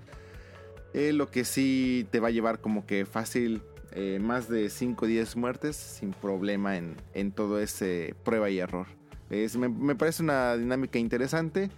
[0.93, 3.63] Eh, lo que sí te va a llevar como que fácil
[3.93, 8.59] eh, más de 5 o 10 muertes sin problema en, en todo ese prueba y
[8.59, 8.87] error.
[9.31, 11.71] Es- me, me parece una dinámica interesante.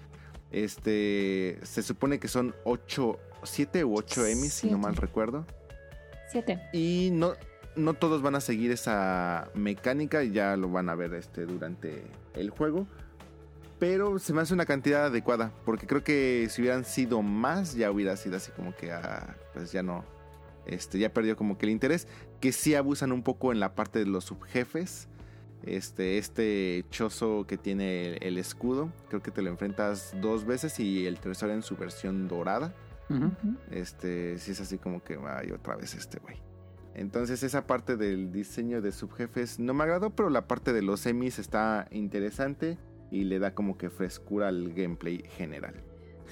[0.50, 5.46] Este se supone que son 8, 7 u 8 Emmys, si no mal recuerdo.
[6.30, 6.58] Siete.
[6.72, 7.32] Y no,
[7.76, 12.04] no todos van a seguir esa mecánica, ya lo van a ver este, durante
[12.34, 12.86] el juego.
[13.78, 17.90] Pero se me hace una cantidad adecuada, porque creo que si hubieran sido más, ya
[17.90, 20.04] hubiera sido así como que, ah, pues ya no,
[20.66, 22.06] este, ya perdió como que el interés.
[22.40, 25.08] Que sí abusan un poco en la parte de los subjefes.
[25.64, 30.80] Este, este chozo que tiene el, el escudo, creo que te lo enfrentas dos veces
[30.80, 32.74] y el tercero en su versión dorada.
[33.70, 36.36] Este, sí es así como que, ay, otra vez este güey.
[36.94, 41.00] Entonces esa parte del diseño de subjefes no me agradó, pero la parte de los
[41.00, 42.78] semis está interesante
[43.10, 45.74] y le da como que frescura al gameplay general.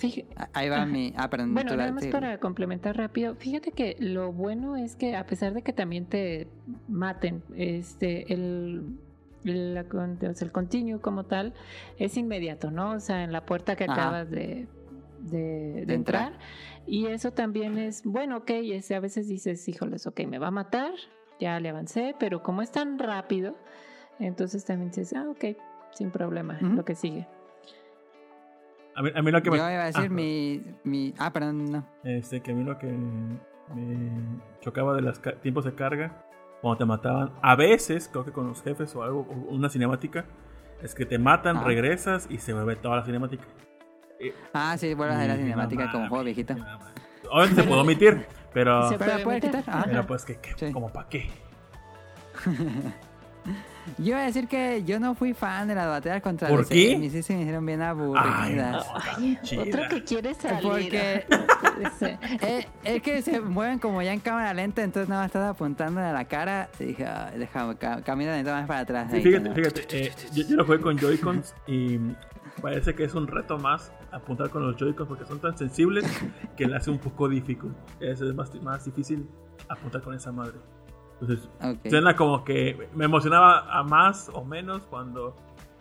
[0.00, 0.86] Fíj- Ah, Ahí va Ajá.
[0.86, 1.12] mi.
[1.16, 1.52] Ah, perdón.
[1.54, 5.62] Bueno, nada más para complementar rápido, fíjate que lo bueno es que a pesar de
[5.62, 6.46] que también te
[6.88, 8.96] maten, este, el,
[9.44, 11.52] la el continue como tal
[11.98, 12.92] es inmediato, ¿no?
[12.92, 13.92] O sea, en la puerta que Ajá.
[13.92, 14.66] acabas de,
[15.20, 16.32] de, de De entrar.
[16.32, 16.46] entrar.
[16.86, 20.50] Y eso también es, bueno, ok, es, a veces dices, híjoles, ok, me va a
[20.52, 20.92] matar,
[21.38, 23.56] ya le avancé, pero como es tan rápido,
[24.18, 25.56] entonces también dices, ah, ok,
[25.92, 27.26] sin problema, lo que sigue.
[28.96, 29.58] A mí, a mí lo que Yo me.
[29.58, 31.14] iba a decir Ah, mi, mi.
[31.18, 31.86] Ah, perdón, no.
[32.02, 36.24] Este, que a mí lo que me chocaba de los tiempos de carga,
[36.60, 40.26] cuando te mataban, a veces, creo que con los jefes o algo, o una cinemática,
[40.82, 41.64] es que te matan, Ah.
[41.64, 43.44] regresas y se vuelve toda la cinemática.
[44.52, 46.54] Ah, sí, vuelvo a hacer la cinemática como juego viejito.
[47.30, 48.88] Obviamente se puede omitir, pero.
[48.88, 49.82] Se puede quitar, ah.
[49.86, 50.72] Pero pues que, que- Sí.
[50.72, 51.30] como para qué.
[53.98, 56.68] Yo iba a decir que yo no fui fan de las batallas contra ¿Por los
[56.68, 56.98] qué?
[57.10, 58.86] sí se me hicieron bien aburridas.
[59.16, 60.62] Ay, otro que quiere salir.
[60.62, 61.24] Porque
[62.42, 66.00] eh, es que se mueven como ya en cámara lenta, entonces nada más estás apuntando
[66.00, 66.68] a la cara.
[66.78, 69.08] Y dije, "Ay, déjame, ca- camina de más para atrás.
[69.10, 69.54] Sí, ahí, fíjate, ¿no?
[69.54, 71.98] fíjate, eh, yo, yo lo jugué con Joy-Cons y
[72.60, 76.04] parece que es un reto más apuntar con los Joy-Cons porque son tan sensibles
[76.56, 77.72] que le hace un poco difícil.
[78.00, 79.28] Es, es más, más difícil
[79.68, 80.54] apuntar con esa madre.
[81.20, 81.88] Entonces, Ok.
[81.88, 85.36] suena como que me emocionaba a más o menos cuando,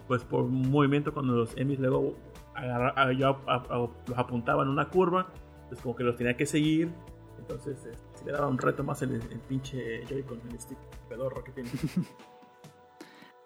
[0.07, 2.15] pues por movimiento, cuando los emis luego
[2.55, 3.77] agarra- yo a- a-
[4.07, 5.27] los apuntaba en una curva,
[5.69, 6.91] pues como que los tenía que seguir.
[7.39, 10.77] Entonces, eh, sí le daba un reto más el, el pinche Joy-Con, el stick
[11.07, 11.69] pedorro que tiene.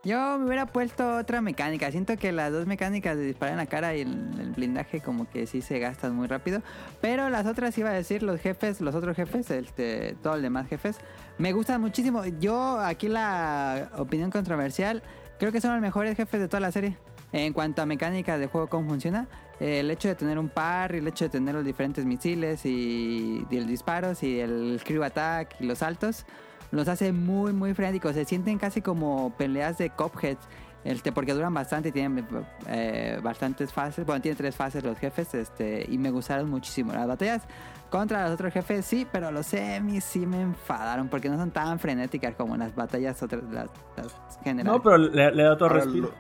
[0.06, 1.89] Yo me hubiera puesto otra mecánica.
[1.89, 5.30] Siento que las dos mecánicas de disparar en la cara y el, el blindaje como
[5.30, 6.62] que sí se gastan muy rápido.
[6.99, 10.68] Pero las otras iba a decir, los jefes, los otros jefes, este, todos los demás
[10.68, 10.97] jefes,
[11.38, 12.26] me gustan muchísimo.
[12.41, 15.01] Yo aquí la opinión controversial,
[15.39, 16.97] creo que son los mejores jefes de toda la serie.
[17.32, 19.28] En cuanto a mecánica de juego, cómo funciona,
[19.62, 23.58] el hecho de tener un par, el hecho de tener los diferentes misiles y, y
[23.58, 26.26] el disparos y el crew attack y los saltos,
[26.74, 28.13] los hace muy, muy frenéticos.
[28.15, 30.38] Se sienten casi como peleas de Cuphead.
[30.84, 32.28] Este, porque duran bastante y tienen
[32.67, 34.05] eh, bastantes fases.
[34.05, 35.34] Bueno, tienen tres fases los jefes.
[35.34, 36.91] Este, y me gustaron muchísimo.
[36.91, 37.43] Las batallas
[37.89, 41.80] contra los otros jefes sí, pero los semis sí me enfadaron porque no son tan
[41.80, 44.74] frenéticas como las batallas otras, las, las generales.
[44.74, 46.11] No, pero le, le da otro Ahora, respiro.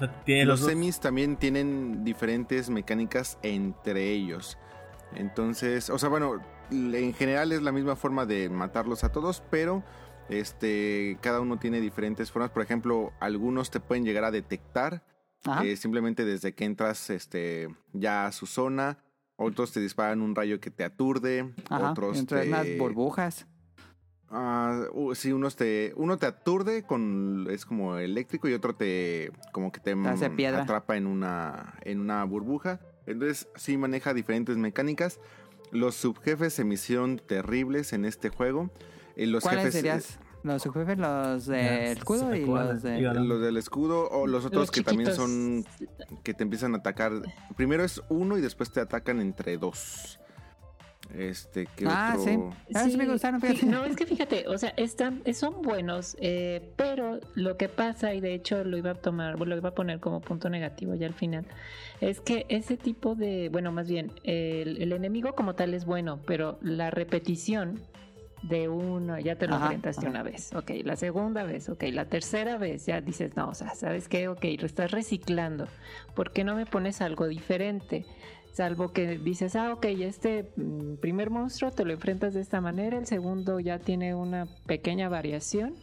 [0.00, 4.56] lo- los semis también tienen diferentes mecánicas entre ellos.
[5.14, 6.40] Entonces, o sea, bueno,
[6.70, 9.82] en general es la misma forma de matarlos a todos, pero
[10.28, 12.50] este cada uno tiene diferentes formas.
[12.50, 15.04] Por ejemplo, algunos te pueden llegar a detectar
[15.62, 18.98] eh, simplemente desde que entras este ya a su zona.
[19.36, 21.52] Otros te disparan un rayo que te aturde.
[21.68, 21.90] Ajá.
[21.90, 22.48] Otros Entre te...
[22.48, 23.46] unas burbujas.
[24.30, 29.30] Ah, uh, sí, unos te, uno te aturde con es como eléctrico y otro te
[29.52, 32.80] como que te hace mm, atrapa en una en una burbuja.
[33.06, 35.20] Entonces sí maneja diferentes mecánicas.
[35.74, 38.70] Los subjefes se me hicieron terribles en este juego.
[39.16, 40.18] Eh, los ¿Cuáles jefes, serías?
[40.42, 43.00] ¿Los subjefes, los de Ya, escudo y los de...
[43.00, 45.64] los del escudo o los otros Los que también son
[46.22, 47.12] que te empiezan a atacar.
[47.56, 50.20] Primero es uno y después te atacan entre dos.
[51.14, 52.24] Este, ¿qué Ah, otro?
[52.32, 52.38] sí.
[52.74, 53.66] Ah, sí me gustaron, fíjate.
[53.66, 58.20] no, es que fíjate, o sea, están, son buenos, eh, pero lo que pasa, y
[58.20, 61.14] de hecho lo iba a tomar, lo iba a poner como punto negativo ya al
[61.14, 61.46] final,
[62.00, 66.20] es que ese tipo de, bueno, más bien, el, el enemigo como tal es bueno,
[66.26, 67.80] pero la repetición
[68.42, 70.10] de uno, ya te lo Ajá, enfrentaste ajá.
[70.10, 73.74] una vez, ok, la segunda vez, ok, la tercera vez ya dices, no, o sea,
[73.74, 74.28] ¿sabes qué?
[74.28, 75.66] Ok, lo estás reciclando,
[76.14, 78.04] ¿por qué no me pones algo diferente?
[78.52, 82.98] Salvo que dices, ah, ok, este mm, primer monstruo te lo enfrentas de esta manera,
[82.98, 85.74] el segundo ya tiene una pequeña variación,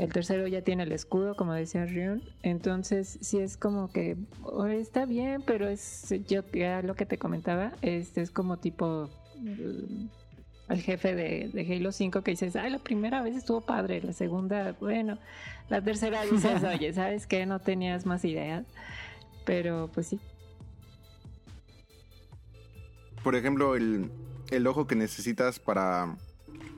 [0.00, 2.22] el tercero ya tiene el escudo, como decía Rion.
[2.42, 7.18] Entonces, sí es como que oh, está bien, pero es yo ya lo que te
[7.18, 10.06] comentaba, este es como tipo mm,
[10.70, 14.14] el jefe de, de Halo 5 que dices, ay, la primera vez estuvo padre, la
[14.14, 15.18] segunda, bueno,
[15.68, 17.44] la tercera dices, oye, ¿sabes qué?
[17.44, 18.64] No tenías más ideas.
[19.44, 20.20] Pero pues sí.
[23.22, 24.10] Por ejemplo, el,
[24.50, 26.16] el ojo que necesitas para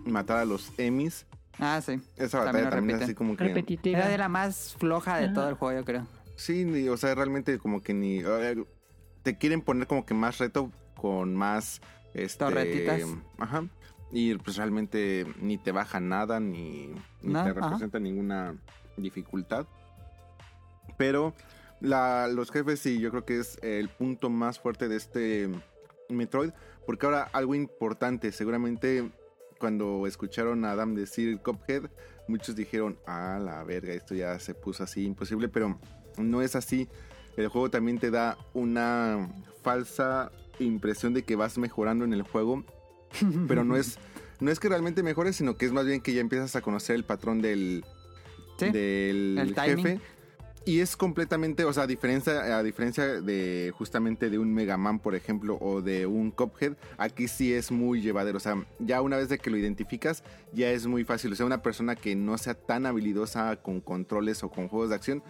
[0.04, 1.26] matar a los emis.
[1.58, 2.00] Ah, sí.
[2.16, 3.44] Esa batalla también es así como que...
[3.44, 3.98] Repetitiva.
[3.98, 5.34] Era de la más floja de Ajá.
[5.34, 6.06] todo el juego, yo creo.
[6.36, 8.20] Sí, ni- o sea, realmente como que ni...
[8.20, 8.64] eh,
[9.22, 11.80] Te quieren poner como que más reto con más...
[12.14, 13.02] Este, Torretitas.
[13.38, 13.64] Ajá.
[14.10, 16.88] Y pues realmente ni te baja nada, ni,
[17.22, 17.60] ni No, te ajá.
[17.60, 18.54] representa ninguna
[18.98, 19.66] dificultad.
[20.98, 21.32] Pero
[21.80, 25.48] la, los jefes sí, yo creo que es el punto más fuerte de este
[26.08, 26.50] Metroid.
[26.86, 29.10] Porque ahora algo importante, seguramente
[29.62, 31.84] cuando escucharon a Adam decir Cuphead,
[32.26, 35.78] muchos dijeron, ah, la verga, esto ya se puso así imposible, pero
[36.18, 36.88] no es así.
[37.36, 39.32] El juego también te da una
[39.62, 42.64] falsa impresión de que vas mejorando en el juego,
[43.46, 43.98] pero no es,
[44.40, 46.96] no es que realmente mejores, sino que es más bien que ya empiezas a conocer
[46.96, 47.84] el patrón del,
[48.58, 50.00] Sí, del el timing.
[50.64, 55.00] Y es completamente, o sea, a diferencia, a diferencia de justamente de un Mega Man,
[55.00, 58.36] por ejemplo, o de un Cuphead, aquí sí es muy llevadero.
[58.36, 61.32] O sea, ya una vez de que lo identificas, ya es muy fácil.
[61.32, 64.94] O sea, una persona que no sea tan habilidosa con controles o con juegos de
[64.94, 65.22] acción,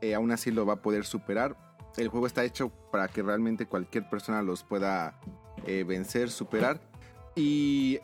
[0.00, 1.54] eh, aún así lo va a poder superar.
[1.98, 5.20] El juego está hecho para que realmente cualquier persona los pueda
[5.66, 6.80] eh, vencer, superar.
[7.34, 7.98] Y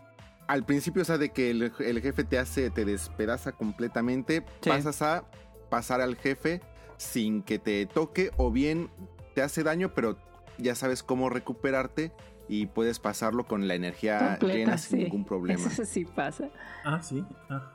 [0.49, 4.69] al principio, o sea, de que el, el jefe te hace, te despedaza completamente, Sí.
[4.69, 5.25] pasas a
[5.71, 6.61] pasar al jefe
[6.97, 8.89] sin que te toque o bien
[9.35, 10.17] te hace daño, pero
[10.59, 12.13] ya sabes cómo recuperarte
[12.49, 15.05] y puedes pasarlo con la energía Completa, llena sin sí.
[15.05, 15.61] ningún problema.
[15.67, 16.49] Eso sí pasa.
[16.85, 17.25] Ah, sí.
[17.49, 17.73] Ah.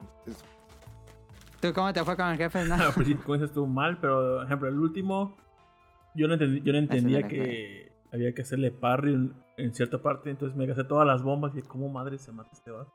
[1.59, 2.63] ¿Tú cómo te fue con el jefe?
[2.65, 2.75] No.
[2.75, 5.35] Al principio, como dices, estuvo mal, pero, por ejemplo, el último,
[6.15, 10.29] yo no, entendí- yo no entendía que había que hacerle parry en, en cierta parte,
[10.29, 12.93] entonces me gasté todas las bombas y cómo madre se mata este vato.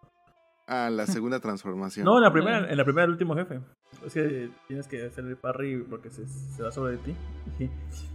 [0.67, 2.05] A la segunda transformación.
[2.05, 3.61] No, en la primera, en la primera, el último jefe.
[4.07, 7.15] Es que tienes que hacerle parry porque se, se va sobre ti.
[7.59, 7.71] Dije,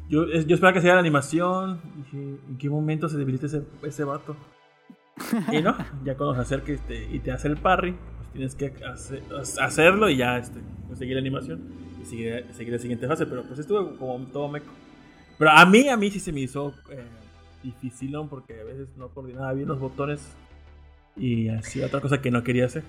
[0.09, 1.79] yo, es- yo esperaba que sea la animación.
[1.97, 2.17] Dije,
[2.49, 4.35] ¿en qué momento se debilita ese, ese vato?
[5.51, 8.67] Y no, ya cuando se acerca este, y te hace el parry, pues tienes que
[8.85, 9.23] hacer-
[9.61, 10.59] hacerlo y ya este,
[10.95, 11.61] seguir la animación
[12.01, 13.25] y seguir, seguir la siguiente fase.
[13.25, 14.67] Pero pues estuvo como todo meco.
[15.37, 17.03] Pero a mí, a mí sí se me hizo eh,
[17.63, 20.21] dificilón porque a veces no coordinaba bien los botones
[21.19, 22.83] y hacía otra cosa que no quería hacer.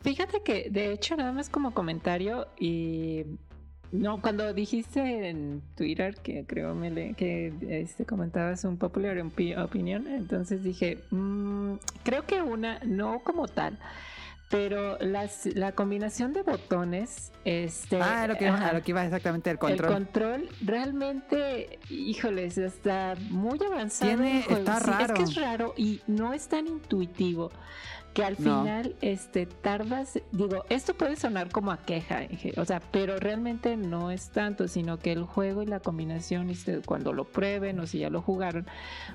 [0.00, 3.24] Fíjate que, de hecho, nada más como comentario y
[3.92, 10.06] no, cuando dijiste en Twitter que creo me que este comentabas un popular opi- opinion,
[10.08, 11.74] entonces dije, mm,
[12.04, 13.78] creo que una, no como tal,
[14.48, 19.04] pero las, la combinación de botones, este, Ah, lo que, ajá, a lo que iba
[19.04, 19.88] exactamente el control.
[19.88, 24.10] el control realmente, híjoles, está muy avanzado.
[24.16, 27.50] Tiene- está Sí, es que es raro y no es tan intuitivo
[28.16, 28.62] que al No.
[28.62, 32.20] final este tardas, digo, esto puede sonar como a queja,
[32.56, 36.78] o sea, pero realmente no es tanto, sino que el juego y la combinación, este,
[36.80, 38.66] cuando lo prueben o si ya lo jugaron,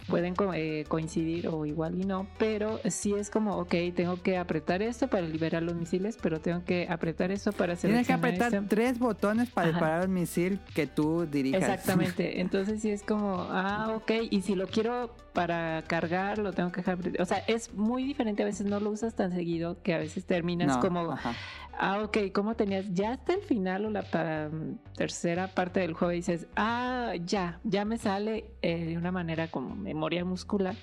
[0.07, 4.37] pueden co- eh, coincidir o igual y no, pero sí es como, ok, tengo que
[4.37, 8.53] apretar esto para liberar los misiles, pero tengo que apretar esto para Tienes que apretar
[8.53, 8.67] este.
[8.67, 9.79] tres botones para Ajá.
[9.79, 11.63] disparar un misil que tú dirijas.
[11.63, 12.39] Exactamente.
[12.41, 14.11] Entonces sí es como, ah, ok.
[14.29, 16.99] Y si lo quiero para cargar, lo tengo que dejar.
[17.19, 18.43] O sea, es muy diferente.
[18.43, 21.33] A veces no lo usas tan seguido que a veces terminas No, como, ajá.
[21.79, 22.85] ah, ok, ¿cómo tenías?
[22.93, 24.49] Ya hasta el final o la pa-
[24.95, 29.75] tercera parte del juego dices, ah, ya, ya me sale eh, de una manera como
[29.75, 30.75] memoria muscular.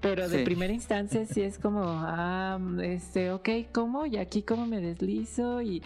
[0.00, 0.44] Pero de Sí.
[0.44, 4.06] primera instancia sí es como, ah, este, ok, ¿cómo?
[4.06, 5.82] Y aquí cómo me deslizo y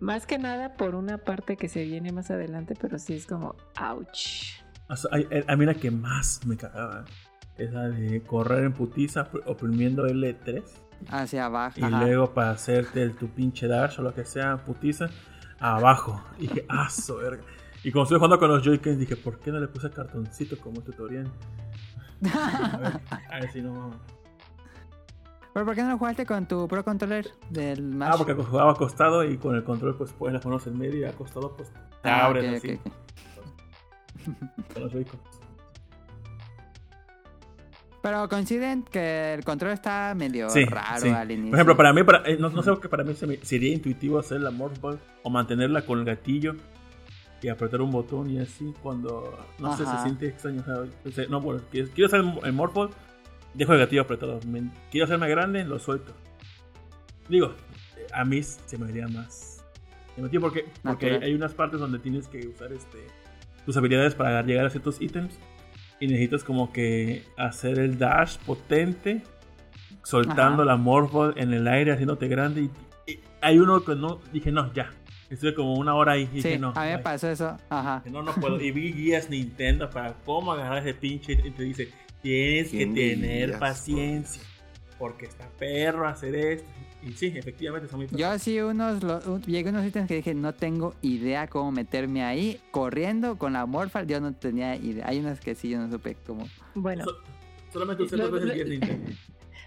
[0.00, 3.54] más que nada por una parte que se viene más adelante, pero sí es como,
[3.80, 4.60] ouch.
[4.90, 7.06] O sea, hay- a mí la que más me cagaba
[7.58, 10.62] es la de correr en putiza op- oprimiendo L3
[11.08, 11.78] Hacia abajo.
[11.78, 12.00] y ajá.
[12.04, 15.08] luego para hacerte el- tu pinche dash o lo que sea, putiza,
[15.60, 16.22] abajo.
[16.38, 16.88] Y dije, ah,
[17.20, 17.42] verga.
[17.82, 20.80] Y como estoy jugando con los Joy-Cons, dije, ¿por qué no le puse cartoncito como
[20.80, 21.30] tutorial?
[22.32, 23.00] A ver,
[23.30, 23.90] a ver si no.
[25.52, 28.10] ¿Pero por qué no lo jugaste con tu Pro Controller del Smash?
[28.12, 31.04] Ah, porque jugaba acostado y con el control, pues pones las manos en medio y
[31.04, 31.70] acostado, pues
[32.02, 32.80] te Ah, abres ok, así.
[34.72, 35.20] Con los Joy-Con.
[38.04, 41.08] Pero coinciden que el control está medio Sí, raro sí.
[41.08, 41.52] al inicio.
[41.52, 44.42] Por ejemplo, para mí, para, eh, no, no sé que para mí sería intuitivo hacer
[44.42, 46.54] la Morph Ball o mantenerla con el gatillo
[47.40, 50.62] y apretar un botón y así cuando no sé, se siente extraño.
[51.02, 52.90] o sea, no, bueno, quiero hacer el Morph Ball,
[53.54, 54.38] dejo el gatillo apretado.
[54.90, 56.12] Quiero hacerme grande, lo suelto.
[57.30, 57.54] Digo,
[58.12, 59.64] a mí se me haría más
[60.40, 62.98] porque, porque hay unas partes donde tienes que usar este
[63.64, 65.38] tus habilidades para llegar a ciertos ítems
[66.00, 69.22] y necesitas como que hacer el dash potente
[70.02, 70.72] soltando Ajá.
[70.72, 72.70] la Morph Ball en el aire haciéndote grande y,
[73.10, 74.90] y hay uno que no dije no ya
[75.30, 77.02] estuve como una hora ahí y Sí, dije no a mí me bye".
[77.02, 77.56] pasó eso.
[77.70, 78.02] Ajá.
[78.04, 81.62] Dije, no no puedo y vi guías Nintendo para cómo agarrar ese pinche y te
[81.62, 81.88] dice
[82.22, 84.42] tienes que ¿Quién tener paciencia
[84.98, 86.68] porque está perro hacer esto
[87.16, 90.34] sí efectivamente son muy Yo sí unos lo- un- llegué a unos ítems que dije
[90.34, 95.06] no tengo idea cómo meterme ahí corriendo con la Morphal yo no tenía idea.
[95.08, 96.46] Hay unas que sí yo no supe cómo.
[96.74, 97.16] Bueno, So-
[97.72, 98.86] solamente usé Lo- dos veces lo-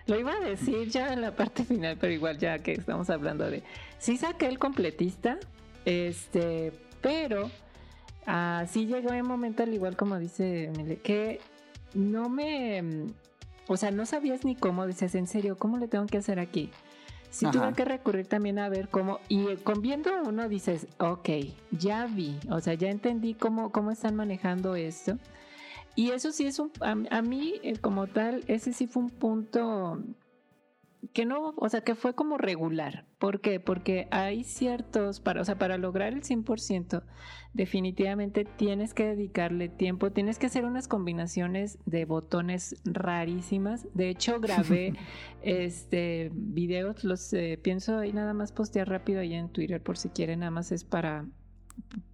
[0.15, 3.49] lo iba a decir ya en la parte final, pero igual ya que estamos hablando
[3.49, 3.61] de...
[3.99, 5.37] Sí saqué el completista,
[5.85, 6.71] este,
[7.01, 7.49] pero
[8.25, 11.39] así llegó un momento, al igual como dice Mile, que
[11.93, 13.05] no me...
[13.69, 16.69] O sea, no sabías ni cómo, dices, en serio, ¿cómo le tengo que hacer aquí?
[17.37, 17.51] Sí Ajá.
[17.51, 21.29] tuve que recurrir también a ver cómo, y eh, con viendo uno dices, ok,
[21.69, 25.19] ya vi, o sea, ya entendí cómo, cómo están manejando esto.
[25.93, 29.11] Y eso sí es un, a, a mí eh, como tal, ese sí fue un
[29.11, 29.99] punto
[31.13, 33.05] que no, o sea, que fue como regular.
[33.19, 33.59] ¿Por qué?
[33.59, 37.03] Porque hay ciertos, para, o sea, para lograr el 100%,
[37.53, 43.87] definitivamente tienes que dedicarle tiempo, tienes que hacer unas combinaciones de botones rarísimas.
[43.93, 44.93] De hecho, grabé
[45.41, 50.09] este videos, los eh, pienso ahí nada más postear rápido ahí en Twitter por si
[50.09, 51.25] quieren, nada más es para...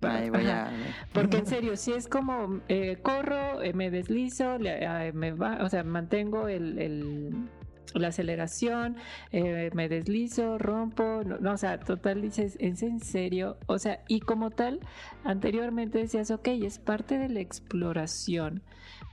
[0.02, 0.72] ahí voy a.
[1.14, 5.60] Porque en serio, si es como eh, corro, eh, me deslizo, le- eh, me va,
[5.64, 7.50] o sea, mantengo el, el-
[7.94, 8.98] la aceleración,
[9.32, 13.58] eh, me deslizo, rompo, no, no, o sea, total dices, ¿es en serio?
[13.68, 14.80] O sea, y como tal,
[15.24, 18.62] anteriormente decías, ok, es parte de la exploración,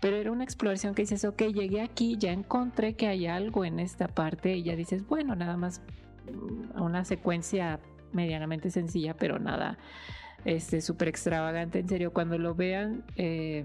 [0.01, 3.81] pero era una exploración que dices, ok, llegué aquí, ya encontré que hay algo en
[3.81, 5.83] esta parte y ya dices, bueno, nada más
[6.31, 7.81] mm, una secuencia
[8.12, 9.78] medianamente sencilla, pero nada
[10.45, 13.64] este súper extravagante en serio cuando lo vean eh,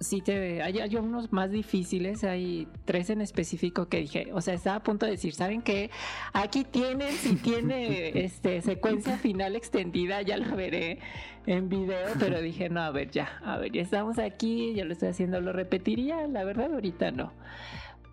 [0.00, 4.52] sí te hay, hay unos más difíciles hay tres en específico que dije o sea
[4.54, 5.90] estaba a punto de decir saben qué
[6.34, 10.98] aquí tienen si tiene este secuencia final extendida ya la veré
[11.46, 14.92] en video pero dije no a ver ya a ver ya estamos aquí ya lo
[14.92, 17.32] estoy haciendo lo repetiría la verdad ahorita no.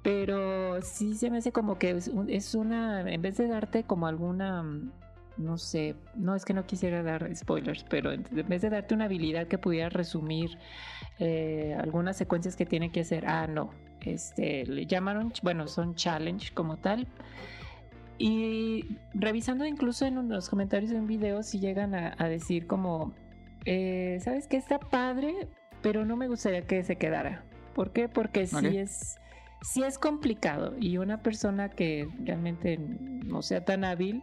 [0.02, 3.84] Pero sí se me hace como que es, un- es una en vez de darte
[3.86, 4.66] como alguna
[5.38, 9.06] no sé, no es que no quisiera dar spoilers, pero en vez de darte una
[9.06, 10.58] habilidad que pudiera resumir
[11.20, 13.72] eh, algunas secuencias que tiene que hacer, ah, no,
[14.02, 17.08] este, le llamaron, bueno, son challenge como tal.
[18.18, 23.14] Y revisando incluso en los comentarios de un video, si llegan a, a decir como,
[23.66, 24.58] eh, ¿sabes qué?
[24.58, 25.48] Está padre,
[25.82, 27.44] pero no me gustaría que se quedara.
[27.74, 28.08] ¿Por qué?
[28.08, 28.60] Porque Ok.
[28.60, 29.18] sí es...
[29.66, 34.22] Sí es complicado y una persona que realmente no sea tan hábil,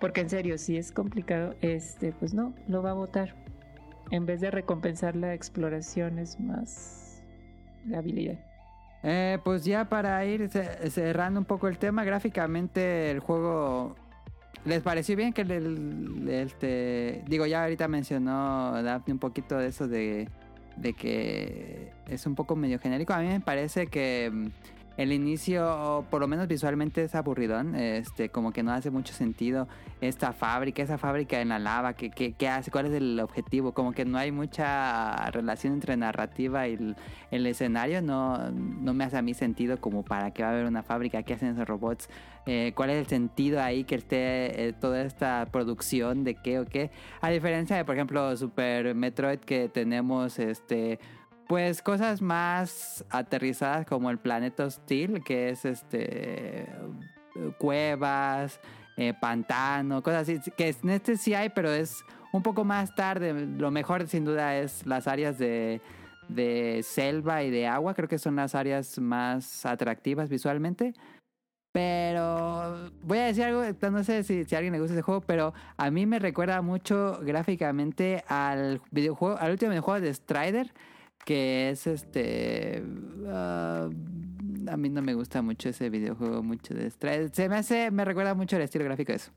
[0.00, 3.34] porque en serio, si es complicado, este, pues no, lo va a votar.
[4.10, 7.22] En vez de recompensar la exploración, es más
[7.86, 8.38] la habilidad.
[9.02, 13.94] Eh, pues ya para ir ce- cerrando un poco el tema, gráficamente el juego
[14.64, 19.86] les pareció bien que el, este digo ya ahorita mencionó Daphne un poquito de eso
[19.86, 20.28] de,
[20.76, 23.12] de que es un poco medio genérico.
[23.12, 24.32] A mí me parece que
[24.98, 27.76] el inicio, por lo menos visualmente, es aburridón.
[27.76, 29.68] Este, como que no hace mucho sentido
[30.00, 32.72] esta fábrica, esa fábrica en la lava, ¿qué, qué, qué hace?
[32.72, 33.72] ¿Cuál es el objetivo?
[33.72, 36.96] Como que no hay mucha relación entre narrativa y el,
[37.30, 38.02] el escenario.
[38.02, 41.22] No, no me hace a mí sentido como para que va a haber una fábrica,
[41.22, 42.10] ¿qué hacen esos robots?
[42.46, 46.66] Eh, ¿Cuál es el sentido ahí que esté eh, toda esta producción de qué o
[46.66, 46.90] qué?
[47.20, 50.98] A diferencia de, por ejemplo, Super Metroid que tenemos este
[51.48, 56.66] pues cosas más aterrizadas como el planeta hostil, que es este
[57.58, 58.60] cuevas,
[58.96, 63.32] eh, pantano, cosas así, que en este sí hay, pero es un poco más tarde.
[63.32, 65.80] Lo mejor sin duda es las áreas de,
[66.28, 70.94] de selva y de agua, creo que son las áreas más atractivas visualmente.
[71.72, 75.54] Pero voy a decir algo, no sé si, si alguien le gusta ese juego, pero
[75.76, 80.72] a mí me recuerda mucho gráficamente al videojuego, al último videojuego de Strider,
[81.28, 82.82] que es este...
[83.26, 83.90] ah,
[84.66, 87.32] a mí no me gusta mucho ese videojuego, mucho de estrés.
[87.34, 89.30] Se me hace, me recuerda mucho el estilo gráfico de eso.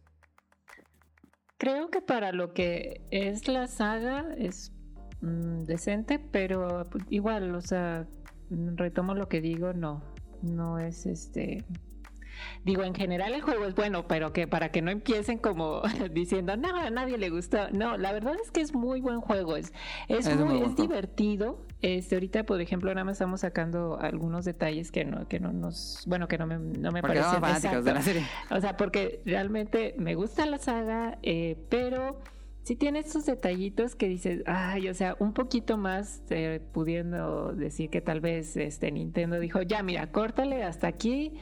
[1.57, 4.71] Creo que para lo que es la saga es
[5.19, 8.07] mm, decente, pero igual, o sea,
[8.51, 10.01] mm, retomo lo que digo, no,
[10.41, 11.65] no es este.
[12.63, 15.81] Digo, en general el juego es bueno, pero que para que no empiecen como
[16.13, 17.69] diciendo, no, a nadie le gustó.
[17.71, 19.73] No, la verdad es que es muy buen juego, es,
[20.07, 21.65] es, Es muy, es divertido.
[21.81, 26.03] Este, ahorita, por ejemplo, nada más estamos sacando algunos detalles que no, que no nos,
[26.05, 28.23] bueno, que no me, no me parecen fanáticos de la serie.
[28.51, 32.21] O sea, porque realmente me gusta la saga, eh, pero
[32.63, 37.89] sí tiene estos detallitos que dices, ay, o sea, un poquito más eh, pudiendo decir
[37.89, 41.33] que tal vez este Nintendo dijo, ya, mira, córtale hasta aquí.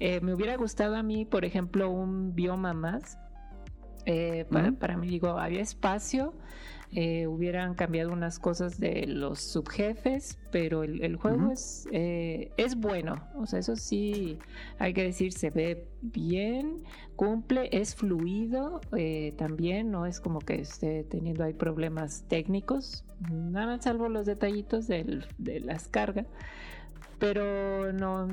[0.00, 3.18] Eh, me hubiera gustado a mí, por ejemplo, un bioma más.
[4.06, 6.34] Eh, para, para mí, digo, había espacio.
[6.94, 12.76] Eh, hubieran cambiado unas cosas de los subjefes, pero el, el juego es, eh, es
[12.76, 13.16] bueno.
[13.36, 14.38] O sea, eso sí,
[14.78, 16.84] hay que decir, se ve bien,
[17.16, 23.80] cumple, es fluido eh, también, no es como que esté teniendo ahí problemas técnicos, nada
[23.80, 26.26] salvo los detallitos del- de las cargas,
[27.18, 28.28] pero no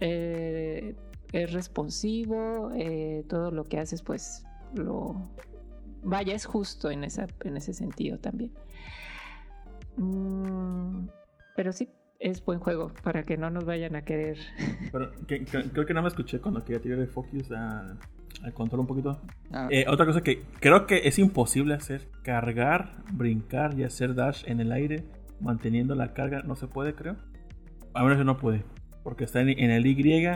[0.00, 2.70] es responsivo,
[3.28, 4.44] todo lo que haces pues
[4.74, 5.16] lo
[6.02, 8.52] vaya es justo en esa en ese sentido también.
[9.96, 11.08] Mm,
[11.56, 11.88] pero sí
[12.18, 14.38] es buen juego para que no nos vayan a querer
[14.92, 17.96] Pero que- que- creo que no me escuché cuando quería tirar el focus a-
[18.42, 19.20] al control un poquito.
[19.52, 24.44] Ah, Eh, otra cosa que creo que es imposible hacer, cargar, brincar y hacer dash
[24.46, 25.04] en el aire
[25.40, 27.16] manteniendo la carga, no se puede creo.
[27.94, 28.64] A menos yo no puede,
[29.02, 30.26] porque está en, en el Y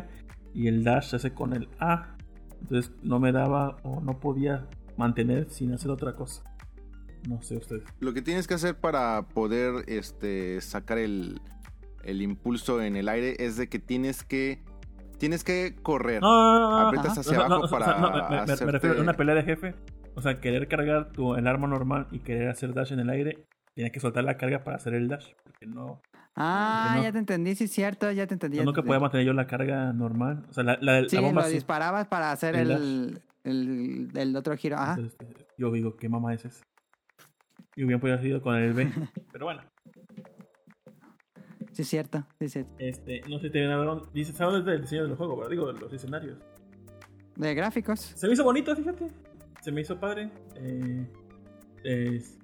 [0.54, 2.16] y el dash se hace con el A.
[2.60, 4.66] Entonces no me daba o no podía
[4.96, 6.42] mantener sin hacer otra cosa.
[7.28, 7.82] No sé ustedes.
[8.00, 11.40] Lo que tienes que hacer para poder este, sacar el,
[12.04, 14.62] el impulso en el aire es de que tienes que
[15.18, 16.20] tienes que correr.
[16.20, 18.22] No, no, no, no, Aprietas no, hacia no, no, abajo o sea, para no, me-
[18.22, 19.74] me, me hacerte- refiero a una pelea de jefe.
[20.14, 23.46] O sea, querer cargar tu, el arma normal y querer hacer dash en el aire,
[23.74, 25.26] tienes que soltar la carga para hacer el dash.
[25.42, 26.00] Porque no,
[26.36, 27.02] Ah, no.
[27.02, 28.56] ya te entendí, sí, cierto, ya te entendí.
[28.58, 28.88] yo ya te nunca entendí.
[28.88, 30.44] podía mantener yo la carga normal.
[30.50, 31.54] O sea, la, la, la Sí, bomba lo sí.
[31.54, 34.76] disparabas para hacer El el, el, el otro giro.
[34.76, 34.94] Ajá.
[34.94, 35.18] Entonces,
[35.58, 36.64] yo digo, ¿qué mamá es esa?
[37.74, 38.90] Y hubieran podido haber con el B.
[39.32, 39.62] Pero bueno,
[41.72, 42.72] Sí, cierto, sí, cierto.
[42.78, 43.68] este, no sé si te.
[44.14, 45.36] Dice, ¿sabes del diseño del juego?
[45.36, 45.50] ¿verdad?
[45.50, 46.38] Digo, de los escenarios.
[47.36, 48.00] De gráficos.
[48.00, 49.08] Se me hizo bonito, fíjate.
[49.60, 50.30] Se me hizo padre.
[50.54, 51.06] Eh,
[51.84, 52.38] es-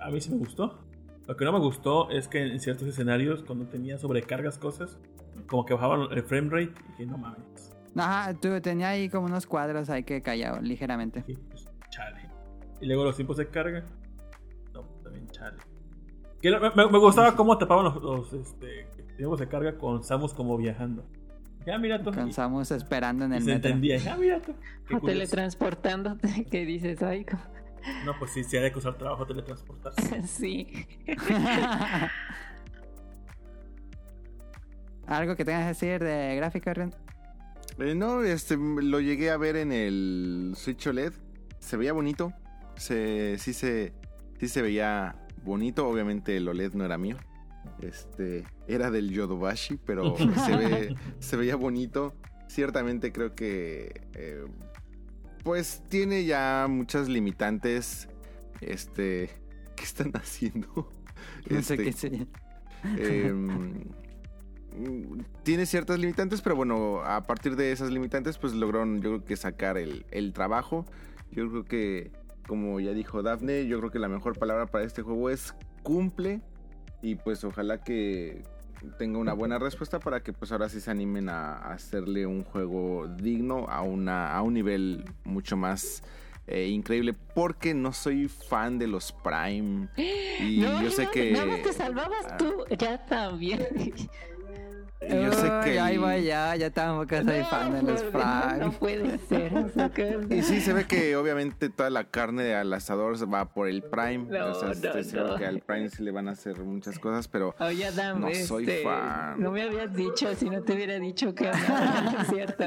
[0.00, 0.78] a mí sí me gustó.
[1.26, 5.00] Lo que no me gustó es que en ciertos escenarios, cuando tenía sobrecargas cosas,
[5.48, 7.75] como que bajaban el frame rate y dije, no mames.
[7.96, 11.22] Ajá, tú tenía ahí como unos cuadros ahí que callaban ligeramente.
[11.26, 12.28] Dije, pues, chale.
[12.80, 13.84] Y luego los tiempos de carga.
[14.74, 15.56] No, también chale.
[16.42, 18.86] Que era- me, me gustaba cómo tapaban los, los, este,
[19.16, 21.04] tiempos de carga con Samus como viajando.
[21.64, 22.10] Ya mira tú.
[22.10, 23.68] Y, Cansamos esperando en el se metro.
[23.70, 23.96] entendía.
[23.96, 24.54] Ya mira tú.
[24.88, 27.24] Qué o teletransportándote que dices, ay,
[28.04, 30.22] No, pues sí, sí, hay que costar trabajo teletransportarse.
[30.28, 30.86] sí.
[35.06, 36.94] ¿Algo que tengas que decir de gráficos, Ren?
[37.78, 41.12] Eh, no, este, lo llegué a ver en el Switch OLED.
[41.58, 42.32] Se veía bonito.
[42.76, 43.92] Se, sí, se,
[44.38, 45.86] sí se veía bonito.
[45.86, 47.16] Obviamente el OLED no era mío.
[47.80, 50.16] Este, era del Yodobashi, pero
[50.46, 52.14] se, ve, se veía bonito.
[52.48, 54.46] Ciertamente creo que eh,
[55.42, 58.08] pues tiene ya muchas limitantes.
[58.60, 59.30] Este,
[59.76, 60.90] ¿qué están haciendo?
[61.50, 62.26] No sé qué sería.
[64.76, 69.24] Mm, tiene ciertas limitantes, pero bueno, a partir de esas limitantes, pues lograron, yo creo
[69.24, 70.84] que sacar el, el trabajo.
[71.32, 72.10] Yo creo que,
[72.46, 76.40] como ya dijo Dafne, yo creo que la mejor palabra para este juego es cumple.
[77.02, 78.42] Y pues ojalá que
[78.98, 82.42] tenga una buena respuesta para que pues ahora sí se animen a, a hacerle un
[82.44, 86.02] juego digno a, una, a un nivel mucho más
[86.46, 87.14] eh, increíble.
[87.34, 89.88] Porque no soy fan de los Prime.
[90.40, 91.32] Y no, yo sé no, que...
[91.32, 92.36] Nada más te salvabas Ah.
[92.36, 93.66] tú, ya también.
[95.00, 98.10] Y yo sé Uy, que ahí va ya, ya tampoco soy fan de los no,
[98.10, 98.58] no, Prime.
[98.58, 99.52] no puede ser.
[100.30, 103.82] Y sí, se ve que obviamente toda la carne de al asador va por el
[103.82, 104.26] Prime.
[104.30, 105.36] No, o sea, no, se ve no.
[105.36, 108.64] que al Prime sí le van a hacer muchas cosas, pero Oye, Adam, No soy
[108.64, 109.40] este, fan.
[109.40, 112.64] No me habías dicho, si no te hubiera dicho que no, no es cierto.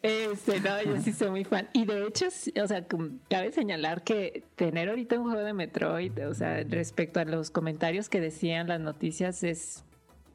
[0.00, 1.68] Este, no, yo sí soy muy fan.
[1.72, 2.86] Y de hecho, o sea,
[3.28, 8.08] cabe señalar que tener ahorita un juego de Metroid, o sea, respecto a los comentarios
[8.08, 9.84] que decían las noticias, es,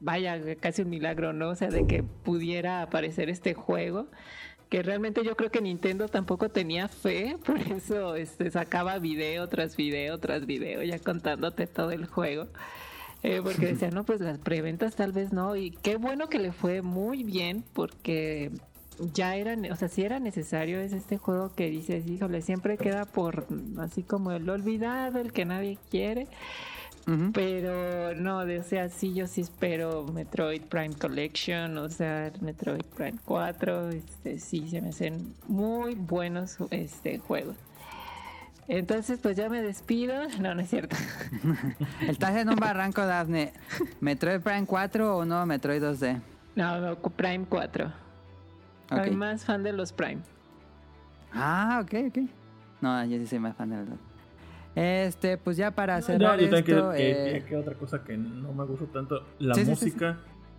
[0.04, 1.48] vaya, casi un milagro, ¿no?
[1.50, 4.06] O sea, de que pudiera aparecer este juego.
[4.68, 9.76] Que realmente yo creo que Nintendo tampoco tenía fe, por eso este, sacaba video tras
[9.76, 12.48] video tras video, ya contándote todo el juego.
[13.22, 15.56] Eh, porque decían, no, pues las preventas tal vez no.
[15.56, 18.50] Y qué bueno que le fue muy bien porque
[19.14, 23.06] ya era, o sea, si era necesario es este juego que dices, híjole, siempre queda
[23.06, 23.46] por
[23.78, 26.26] así como el olvidado, el que nadie quiere.
[27.32, 32.84] Pero no, de- o sea, sí, yo sí espero Metroid Prime Collection, o sea, Metroid
[32.96, 37.56] Prime 4, este, sí, se me hacen muy buenos este, juegos.
[38.66, 40.14] Entonces, pues ya me despido.
[40.40, 40.96] No, no es cierto.
[42.00, 43.52] Estás en un barranco, Daphne.
[44.00, 46.20] ¿Metroid Prime 4 o no Metroid 2D?
[46.56, 47.86] No, no, Prime 4.
[48.90, 48.98] Ok.
[48.98, 50.22] Soy más fan de los Prime.
[51.34, 52.18] Ah, ok, ok.
[52.80, 53.98] No, yo sí soy más fan de los.
[54.74, 56.56] Este, pues ya para No, cerrar yo esto...
[56.90, 59.70] que, que- eh, que otra cosa que no me gusta tanto, la Sí, sí, sí,
[59.70, 60.18] música,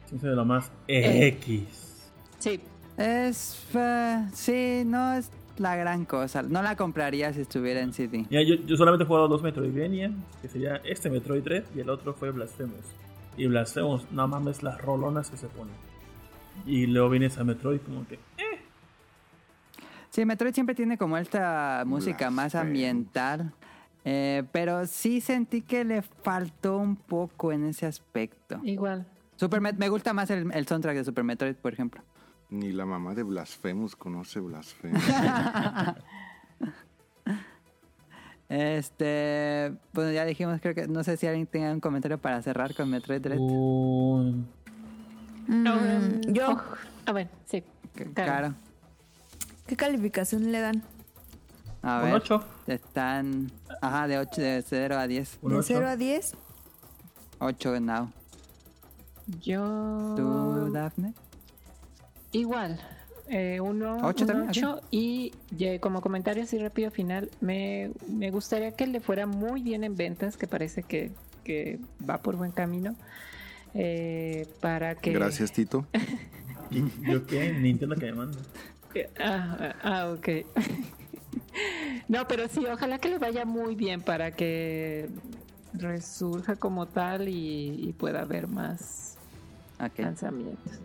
[0.09, 1.27] sí, de lo más Eh.
[1.27, 2.11] X.
[2.39, 2.61] Sí,
[2.97, 3.61] Es...
[3.73, 6.41] eh, sí, no es la gran cosa.
[6.43, 8.25] No la compraría si estuviera en CD.
[8.29, 10.11] Mira, yo, yo solamente he jugado dos Metroidvania,
[10.41, 12.85] que sería este Metroid 3 y el otro fue Blasphemous.
[13.37, 15.73] Y Blasphemous, no mames las rolonas que se ponen.
[16.65, 18.15] Y luego vienes a Metroid como que...
[18.15, 18.59] eh,
[20.09, 23.51] Sí, Metroid siempre tiene como esta música más ambiental.
[24.05, 28.59] Eh, pero sí sentí que le faltó un poco en ese aspecto.
[28.63, 29.05] igual.
[29.35, 32.01] Super Met- me gusta más el, el soundtrack de Super Metroid, por ejemplo.
[32.49, 35.03] Ni la mamá de Blasphemous conoce Blasphemous.
[38.47, 42.75] Este, bueno, ya dijimos, creo que no sé si alguien tenga un comentario para cerrar
[42.75, 43.39] con Metroid Dread.
[43.39, 44.43] Mm,
[45.47, 46.61] Um, yo, oh,
[47.05, 47.63] a ver, sí.
[48.15, 48.55] Claro.
[49.67, 50.83] ¿qué calificación le dan?
[51.85, 52.13] A Un ver.
[52.15, 52.43] 8.
[52.67, 55.39] Están, ajá, de 8, de 0 a 10.
[55.43, 55.65] Un ¿De 8.
[55.67, 56.33] 0 a 10?
[57.39, 58.11] 8 now.
[59.41, 60.13] Yo.
[60.17, 61.13] ¿Tú, Daphne?
[62.31, 62.79] Igual.
[63.27, 64.49] Eh, uno, ¿Ocho un también?
[64.49, 65.31] ocho, y
[65.79, 70.37] como comentario así rápido final, me, me gustaría que le fuera muy bien en ventas,
[70.37, 71.11] que parece que,
[71.43, 72.95] que va por buen camino.
[73.73, 75.85] eh, para que Gracias, Tito.
[77.01, 77.51] ¿Yo qué?
[77.53, 78.37] Nintendo que me manda.
[79.19, 80.27] Ah, ah, ah, ok.
[82.07, 85.09] no, pero sí, ojalá que le vaya muy bien para que
[85.73, 89.17] resurja como tal y, y pueda haber más
[89.79, 89.99] Ok.
[89.99, 90.79] lanzamientos.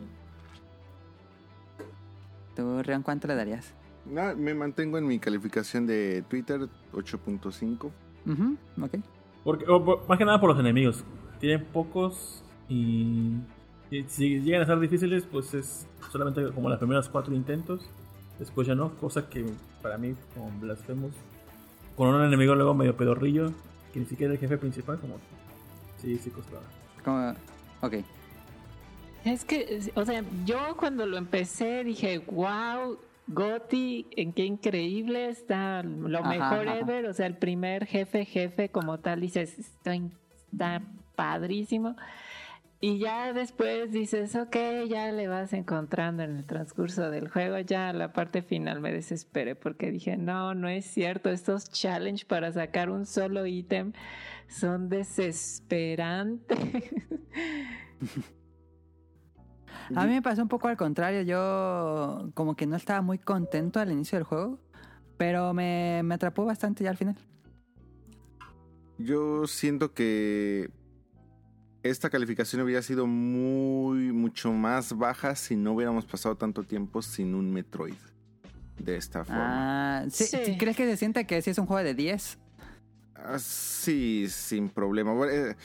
[2.56, 3.72] ¿Tú, Rion, cuánto le darías?
[4.04, 7.90] No, me mantengo en mi calificación de Twitter 8.5.
[8.26, 8.94] Ujú, ok.
[9.44, 11.04] Porque, o por- más que nada por los enemigos.
[11.38, 13.34] Tienen pocos y,
[13.90, 17.88] y si llegan a ser difíciles, pues es solamente como las primeras cuatro intentos.
[18.38, 19.44] Después ya no, cosa que
[19.82, 21.14] para mí con Blasphemous,
[21.96, 23.52] con un enemigo luego medio pedorrillo,
[23.92, 25.16] que ni siquiera el jefe principal, como
[26.00, 26.62] sí, sí costaba.
[27.04, 27.34] Como,
[27.80, 28.04] ok.
[29.24, 35.82] Es que, o sea, yo cuando lo empecé dije, wow, Gotti, en qué increíble está,
[35.82, 36.78] lo Ajá, mejor ajá.
[36.78, 40.82] ever, o sea, el primer jefe, jefe como tal, dices, está
[41.14, 41.96] padrísimo.
[42.82, 44.56] Y ya después dices, ok,
[44.88, 49.54] ya le vas encontrando en el transcurso del juego, ya la parte final me desesperé
[49.54, 53.92] porque dije, no, no es cierto, estos challenge para sacar un solo ítem
[54.48, 56.58] son desesperantes.
[59.94, 61.22] A mí me pasó un poco al contrario.
[61.22, 64.60] Yo como que no estaba muy contento al inicio del juego.
[65.16, 67.16] Pero me, me atrapó bastante ya al final.
[68.98, 70.70] Yo siento que
[71.82, 77.34] esta calificación hubiera sido muy, mucho más baja si no hubiéramos pasado tanto tiempo sin
[77.34, 77.94] un Metroid.
[78.78, 79.98] De esta forma.
[80.00, 80.38] Ah, ¿sí, Sí.
[80.44, 82.38] sí, ¿Crees que se siente que sí es un juego de 10?
[83.14, 85.12] Ah, sí, sin problema.
[85.12, 85.56] Bueno, eh,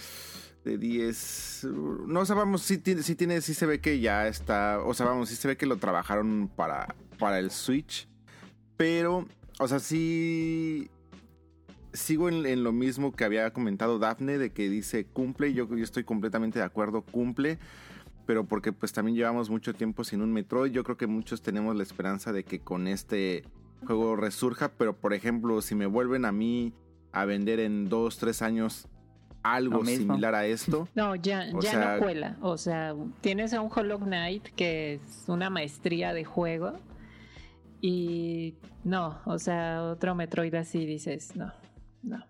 [0.65, 1.67] de 10.
[2.07, 4.79] No, o vamos, sí, tiene, sí, tiene, sí se ve que ya está.
[4.79, 8.07] O sea, vamos, sí se ve que lo trabajaron para, para el Switch.
[8.75, 9.25] Pero,
[9.59, 10.89] o sea, sí.
[11.95, 15.53] Sigo en, en lo mismo que había comentado Daphne, de que dice cumple.
[15.53, 17.57] Yo, yo estoy completamente de acuerdo, cumple.
[18.25, 20.71] Pero porque pues también llevamos mucho tiempo sin un Metroid.
[20.71, 23.43] Yo creo que muchos tenemos la esperanza de que con este
[23.85, 24.69] juego resurja.
[24.77, 26.73] Pero por ejemplo, si me vuelven a mí
[27.11, 28.87] a vender en dos, tres años
[29.43, 30.87] algo similar a esto.
[30.95, 32.35] No, ya, ya sea- no cuela.
[32.41, 36.73] O sea, tienes a un Hollow Knight que es una maestría de juego.
[37.81, 41.51] Y no, o sea, otro Metroid así dices, no,
[42.05, 42.25] no.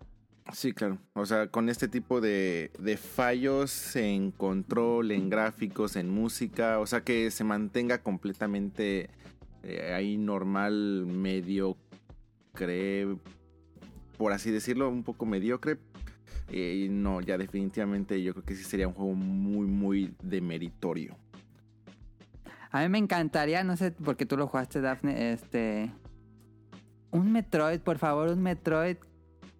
[0.52, 0.98] Sí, claro.
[1.14, 6.78] O sea, con este tipo de, de fallos en control, en gráficos, en música.
[6.78, 9.10] O sea, que se mantenga completamente
[9.62, 11.76] eh, ahí normal, mediocre.
[14.16, 15.78] Por así decirlo, un poco mediocre.
[16.48, 21.16] Eh, y no, ya definitivamente yo creo que sí sería un juego muy, muy demeritorio.
[22.70, 25.90] A mí me encantaría, no sé, porque tú lo jugaste, Daphne, este...
[27.10, 28.98] Un Metroid, por favor, un Metroid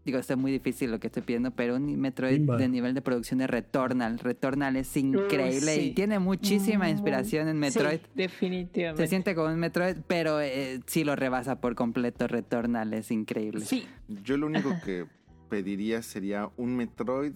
[0.07, 3.39] digo, está muy difícil lo que estoy pidiendo, pero un Metroid de nivel de producción
[3.39, 4.21] de Returnal.
[4.21, 5.81] Returnal es increíble sí.
[5.81, 7.99] y tiene muchísima inspiración en Metroid.
[7.99, 9.03] Sí, definitivamente.
[9.03, 12.29] Se siente como un Metroid, pero eh, sí lo rebasa por completo.
[12.29, 13.65] Returnal es increíble.
[13.65, 15.07] Sí, Yo lo único que
[15.51, 17.33] pediría sería un Metroid,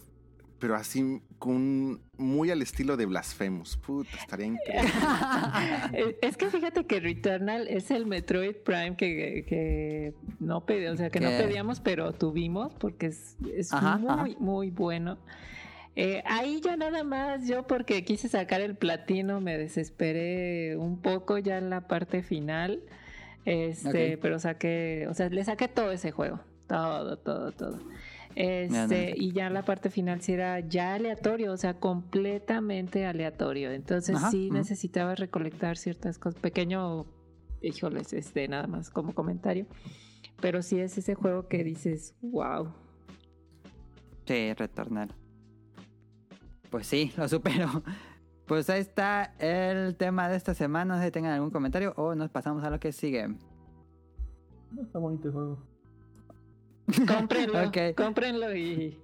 [0.61, 3.77] pero así con muy al estilo de Blasphemous.
[3.79, 4.91] Puta, estaría increíble.
[6.23, 11.11] Es que fíjate que Returnal es el Metroid Prime que, que no pedí, o sea,
[11.11, 14.27] que no pedíamos, pero tuvimos porque es, es Ajá, muy, ajá.
[14.39, 15.19] muy bueno.
[15.97, 21.39] Eh, ahí ya nada más, yo porque quise sacar el platino, me desesperé un poco
[21.39, 22.81] ya en la parte final.
[23.47, 26.41] Este, pero saqué, o sea, le saqué todo ese juego.
[26.69, 27.81] Todo, todo, todo.
[28.37, 33.73] Este, y ya la parte final sí era ya aleatorio, o sea, completamente aleatorio.
[33.73, 36.41] Entonces Ajá, sí necesitaba recolectar ciertas cosas.
[36.41, 37.07] Pequeño,
[37.61, 39.67] híjoles, este, nada más como comentario.
[40.41, 42.73] Pero sí es ese juego que dices, wow.
[44.27, 45.13] Sí, Returnal.
[46.71, 47.69] Pues sí, lo supero.
[48.47, 50.97] Pues ahí está el tema de esta semana.
[50.97, 53.29] No sé si tengan algún comentario o nos pasamos a lo que sigue.
[53.29, 55.70] No, Está bonito el juego.
[57.07, 57.77] Cómprenlo, Ok.
[57.97, 58.99] cómprenlo y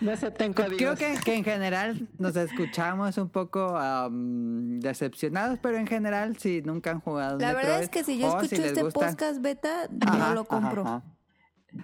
[0.00, 0.76] no acepten códigos.
[0.76, 6.62] Creo que, que en general nos escuchamos un poco am, decepcionados, pero en general, si
[6.62, 10.28] nunca han jugado La verdad es que si yo escucho este gusta- podcast beta, Ajá,
[10.28, 10.82] no lo compro.
[10.82, 11.04] ajá, ajá.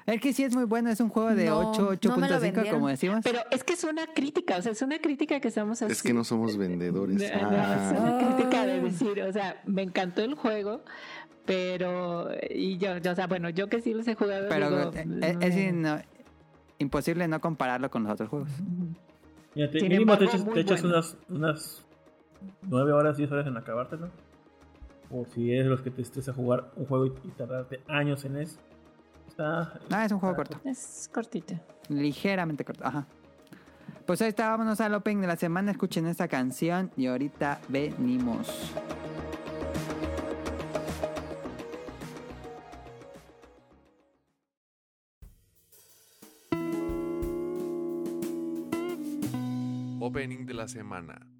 [0.05, 1.81] Es que sí es muy bueno, es un juego de No, 8,
[2.11, 2.73] no me lo 8.5 vendieron.
[2.75, 3.21] como decimos.
[3.25, 5.93] Pero es que es una crítica, o sea, es una crítica que estamos haciendo.
[5.95, 7.17] Es que no somos vendedores.
[7.17, 7.91] No, no, Ah.
[7.95, 8.83] es una crítica de Ah.
[8.83, 10.85] decir, o sea, me encantó el juego,
[11.49, 12.29] pero.
[12.51, 14.47] Y yo, yo, o sea, bueno, yo que sí los he jugado.
[14.49, 16.03] Pero digo, eh, no es, es me- in-
[16.79, 18.49] imposible no compararlo con los otros juegos.
[19.55, 20.97] Fíjate, Sin mínimo te echas, te echas bueno.
[20.99, 21.85] unas, unas
[22.63, 24.11] 9 horas, 10 horas en acabártelo.
[25.11, 28.25] O si eres los que te estés a jugar un juego y, y tardarte años
[28.27, 28.59] en eso.
[29.27, 29.73] Está.
[29.91, 30.61] Ah, es un juego corto.
[30.65, 31.55] Es cortito.
[31.89, 32.85] Ligeramente corto.
[32.85, 33.07] Ajá.
[34.05, 35.71] Pues ahí está, vámonos al opening de la semana.
[35.71, 38.73] Escuchen esta canción y ahorita venimos.
[50.59, 51.38] La semana.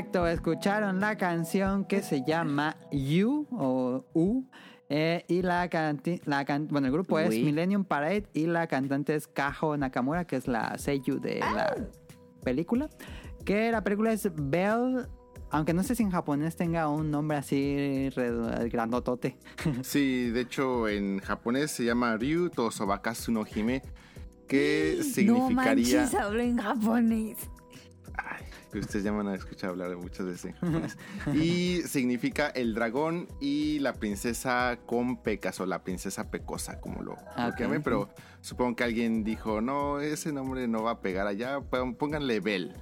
[0.00, 4.46] Perfecto, escucharon la canción que se llama You o U.
[4.88, 7.42] eh, y la, canti- la can- bueno, el grupo es Ui.
[7.44, 11.76] Millennium Parade y la cantante es Kaho Nakamura, que es la seiyuu de la
[12.42, 12.88] película.
[13.44, 15.04] Que la película es Belle,
[15.50, 18.08] aunque no sé si en japonés tenga un nombre así
[18.70, 19.36] grandotote.
[19.82, 23.82] Sí, de hecho en japonés se llama Ryu Tosobakasu no Hime,
[24.48, 25.98] que No significaría...
[26.00, 27.36] manches, hablo en japonés.
[28.16, 30.96] Ay, que ustedes ya me van a escuchar hablar muchas veces en japonés.
[31.34, 37.12] Y significa el dragón y la princesa con pecas o la princesa pecosa, como lo,
[37.12, 37.58] lo Ah, ok.
[37.60, 38.08] llamé, pero
[38.40, 42.74] supongo que alguien dijo, no, ese nombre no va a pegar allá, pónganle Bell.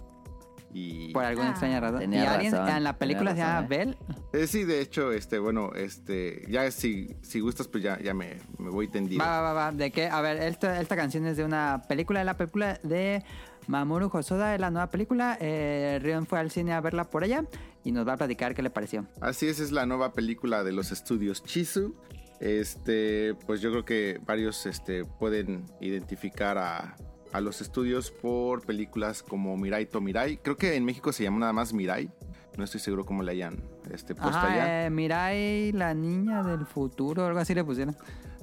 [0.75, 1.51] Y Por alguna Ah.
[1.53, 2.01] extraña razón.
[2.01, 3.97] Tenía y alguien razón, en la película se llama razón, Belle.
[4.35, 8.37] eh, sí, de hecho, este, bueno, este, ya si, si gustas, pues ya, ya me,
[8.59, 9.19] me voy tendido.
[9.25, 9.73] Va, va, va, va.
[9.73, 10.09] ¿De qué?
[10.09, 13.25] A ver, esta, esta canción es de una película, la película de
[13.69, 15.37] Mamoru Hosoda, de la nueva película.
[15.41, 17.45] Eh, Rion fue al cine a verla por ella
[17.85, 19.07] y nos va a platicar qué le pareció.
[19.21, 21.95] Así es, es la nueva película de los estudios Chizu.
[22.41, 26.97] Este, pues yo creo que varios este, pueden identificar a,
[27.33, 30.39] a los estudios por películas como Mirai to Mirai.
[30.39, 32.11] Creo que en México se llama nada más Mirai.
[32.57, 33.63] No estoy seguro cómo le hayan
[33.93, 34.63] este, puesto allá.
[34.63, 37.97] Ajá, eh, Mirai, la niña del futuro, algo así le pusieron.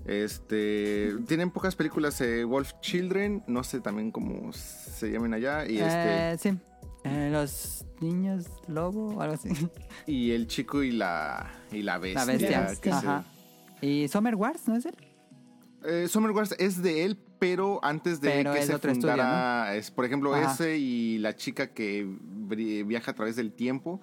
[0.05, 5.65] Este, tienen pocas películas, eh, Wolf Children, no sé también cómo se llaman allá.
[5.67, 6.49] Y este, Eh, sí.
[7.03, 9.49] Eh, los niños lobo, algo así.
[10.07, 12.25] y el chico y la, y la bestia.
[12.25, 12.67] La bestia.
[12.81, 13.23] que se- Ajá.
[13.81, 14.95] Y Summer Wars, ¿no es él?
[15.83, 19.91] Eh, Summer Wars es de él, pero antes de Pero que se estudio, fundara, es,
[19.91, 20.51] por ejemplo, Ajá.
[20.53, 22.07] ese y la chica que
[22.87, 24.01] viaja a través del tiempo,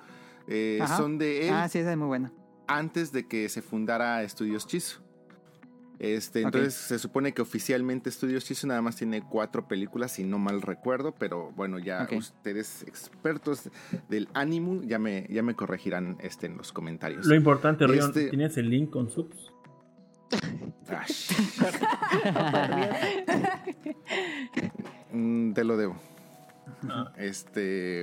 [0.97, 2.33] son de él Ah, sí, esa es muy buena.
[2.69, 5.01] antes de que se fundara Estudios Chizu.
[6.03, 10.37] Este, entonces se supone que oficialmente Estudios Chizu nada más tiene cuatro películas, si no
[10.41, 13.71] mal recuerdo, pero bueno, ya ustedes expertos
[14.09, 17.25] del ánimo ya me, ya me corregirán este, en los comentarios.
[17.27, 19.53] Lo importante, Rion, Este- ¿tienes el link con subs?
[25.13, 25.97] Mm, te lo debo.
[26.89, 27.13] Ah.
[27.17, 28.03] Este.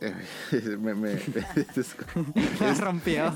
[0.00, 0.14] eh,
[0.80, 1.14] me, me-
[2.60, 3.32] La rompió.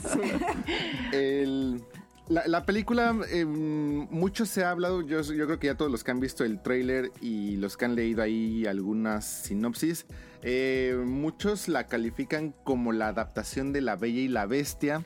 [1.12, 1.82] el-
[2.28, 5.02] la, la película, eh, mucho se ha hablado.
[5.02, 7.84] Yo, yo creo que ya todos los que han visto el trailer y los que
[7.84, 10.06] han leído ahí algunas sinopsis,
[10.42, 15.04] eh, muchos la califican como la adaptación de La Bella y la Bestia,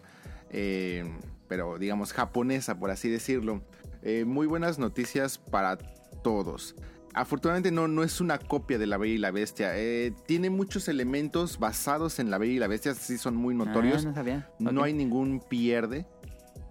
[0.51, 1.05] eh,
[1.49, 3.63] pero digamos japonesa, por así decirlo.
[4.03, 5.79] Eh, muy buenas noticias para
[6.23, 6.77] todos.
[7.13, 9.71] Afortunadamente no, no es una copia de La Bella y la Bestia.
[9.75, 14.05] Eh, tiene muchos elementos basados en La Bella y la Bestia, sí son muy notorios.
[14.05, 14.51] Ah, no sabía.
[14.59, 14.87] No Ok.
[14.87, 16.07] hay ningún pierde.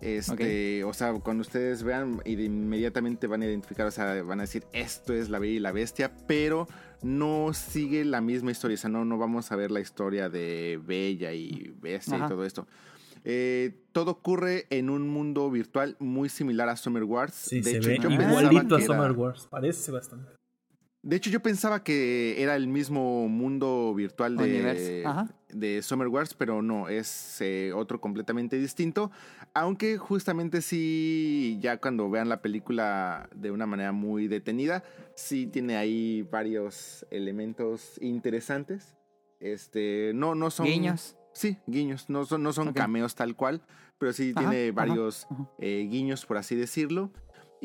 [0.02, 4.40] Este, o sea, cuando ustedes vean y de inmediatamente van a identificar, o sea, van
[4.40, 6.68] a decir esto es la Bella y la Bestia, pero
[7.02, 10.80] no sigue la misma historia, o sea, no, no vamos a ver la historia de
[10.86, 12.26] Bella y Bestia Ajá.
[12.26, 12.68] y todo esto.
[13.24, 17.34] Eh, todo ocurre en un mundo virtual muy similar a Summer Wars.
[17.34, 19.48] Sí, de se hecho, ve yo pensaba igualito a era- Summer Wars.
[19.50, 20.30] Parece bastante.
[21.06, 25.06] De hecho, yo pensaba que era el mismo mundo virtual de,
[25.54, 29.12] de Summer Wars, pero no, es eh, otro completamente distinto.
[29.54, 34.84] Aunque justamente sí, ya cuando vean la película de una manera muy detenida,
[35.14, 38.98] sí tiene ahí varios elementos interesantes.
[39.40, 40.66] Este, no, no son...
[40.66, 41.18] Guiños.
[41.34, 43.62] Sí, guiños, no son, no son cameos tal cual,
[44.00, 45.52] pero sí Ajá, tiene ajá, varios ajá.
[45.60, 47.12] eh, guiños, por así decirlo.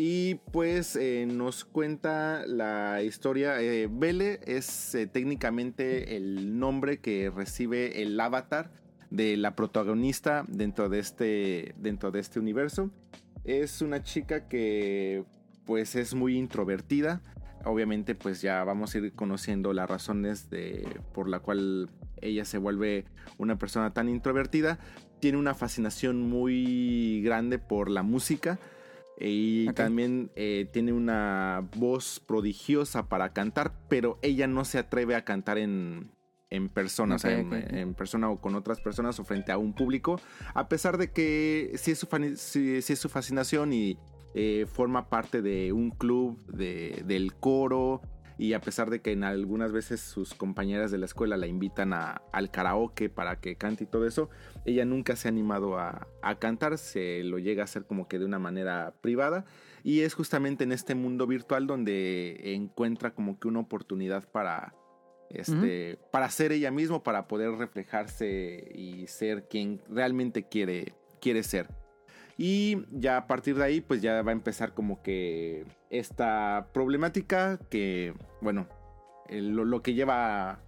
[0.03, 3.61] Y pues eh, nos cuenta la historia.
[3.61, 8.71] eh, Belle es eh, técnicamente el nombre que recibe el avatar
[9.11, 12.91] de la protagonista dentro de este, dentro de este universo.
[13.45, 15.25] Es una chica que
[15.67, 17.21] pues es muy introvertida.
[17.67, 21.91] Obviamente pues ya vamos a ir conociendo las razones de, por la cual
[22.23, 23.05] ella se vuelve
[23.37, 24.79] una persona tan introvertida.
[25.21, 28.59] Tiene una fascinación muy grande por la música.
[29.21, 35.25] Y también eh, tiene una voz prodigiosa para cantar, pero ella no se atreve a
[35.25, 36.11] cantar en,
[36.49, 40.21] en persona, o sea, en, persona o con otras personas o frente a un público,
[40.55, 43.99] a pesar de que sí es su, sí es su fascinación y
[44.35, 48.01] eh, forma parte de un club, de- del coro,
[48.41, 51.93] y a pesar de que en algunas veces sus compañeras de la escuela la invitan
[51.93, 54.31] a- al karaoke para que cante y todo eso,
[54.65, 58.19] ella nunca se ha animado a, a cantar, se lo llega a hacer como que
[58.19, 59.45] de una manera privada
[59.85, 64.75] y es justamente en este mundo virtual donde encuentra como que una oportunidad para
[65.29, 71.69] este para ser ella misma, para poder reflejarse y ser quien realmente quiere quiere ser.
[72.43, 77.59] Y ya a partir de ahí, pues ya va a empezar como que esta problemática
[77.69, 78.67] que, bueno,
[79.29, 80.59] lo, lo que lleva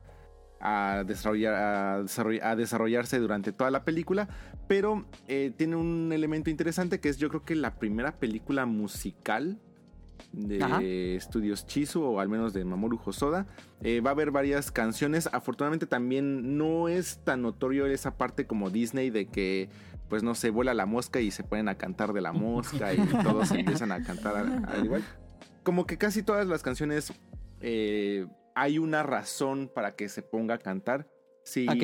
[0.60, 4.28] a, desarrollar, a, desarroll- a desarrollarse durante toda la película,
[4.68, 9.58] pero eh, tiene un elemento interesante que es yo creo que la primera película musical
[10.32, 10.80] de Ajá.
[10.82, 13.46] estudios Chizu o al menos de Mamoru Hosoda.
[13.82, 15.28] Eh, va a haber varias canciones.
[15.32, 19.68] Afortunadamente también no es tan notorio esa parte como Disney de que
[20.08, 22.98] pues no se vuela la mosca y se ponen a cantar de la mosca y
[23.22, 25.02] todos empiezan a cantar al, al igual.
[25.62, 27.12] Como que casi todas las canciones
[27.60, 31.08] eh, hay una razón para que se ponga a cantar.
[31.44, 31.82] Sí, Ok.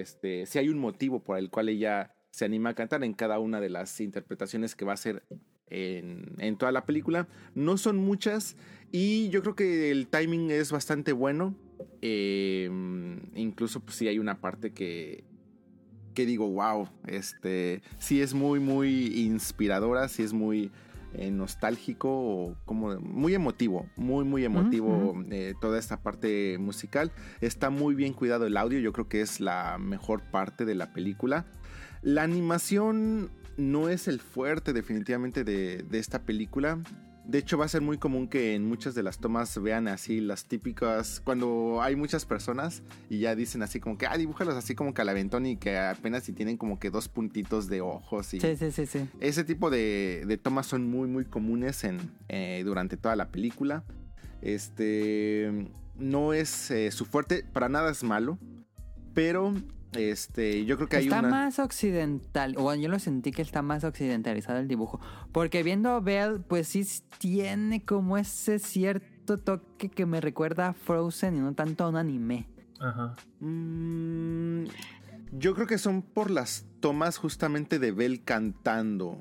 [0.00, 3.38] este, sí hay un motivo por el cual ella se anima a cantar en cada
[3.38, 5.24] una de las interpretaciones que va a hacer
[5.70, 7.28] en, en toda la película.
[7.54, 8.56] No son muchas
[8.90, 11.54] y yo creo que el timing es bastante bueno.
[12.02, 12.70] Eh,
[13.34, 15.24] incluso pues sí hay una parte que,
[16.14, 20.70] que digo, wow, este, sí es muy, muy inspiradora, sí es muy
[21.14, 27.12] eh, nostálgico, o como muy emotivo, muy, muy emotivo eh, toda esta parte musical.
[27.40, 30.92] Está muy bien cuidado el audio, yo creo que es la mejor parte de la
[30.92, 31.46] película.
[32.02, 36.78] La animación no es el fuerte definitivamente de, de esta película.
[37.26, 40.22] De hecho va a ser muy común que en muchas de las tomas vean así
[40.22, 44.74] las típicas, cuando hay muchas personas y ya dicen así como que, ah, dibújalos así
[44.74, 48.32] como que al aventón y que apenas si tienen como que dos puntitos de ojos
[48.32, 49.06] y Sí, sí, sí, sí.
[49.20, 51.98] ese tipo de, de tomas son muy, muy comunes en,
[52.28, 53.84] eh, durante toda la película.
[54.40, 55.52] Este
[55.98, 58.38] no es eh, su fuerte, para nada es malo,
[59.12, 59.52] pero
[59.92, 61.28] este yo creo que hay está una.
[61.28, 65.00] más occidental, o bueno, yo lo sentí que está más occidentalizado el dibujo.
[65.32, 66.86] Porque viendo Belle, pues sí
[67.18, 71.96] tiene como ese cierto toque que me recuerda a Frozen y no tanto a un
[71.96, 72.46] anime.
[72.80, 73.16] Ajá.
[73.40, 74.64] Mm,
[75.32, 79.18] yo creo que son por las tomas justamente de Belle cantando.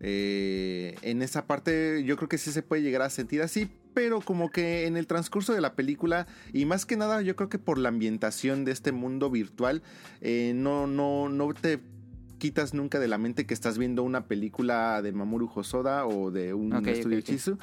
[0.00, 4.20] Eh, en esa parte yo creo que sí se puede llegar a sentir así, pero
[4.20, 7.58] como que en el transcurso de la película y más que nada yo creo que
[7.58, 9.82] por la ambientación de este mundo virtual
[10.20, 11.80] eh, no, no, no te
[12.38, 16.54] quitas nunca de la mente que estás viendo una película de Mamoru Hosoda o de
[16.54, 17.20] un estudio.
[17.20, 17.58] Chizu,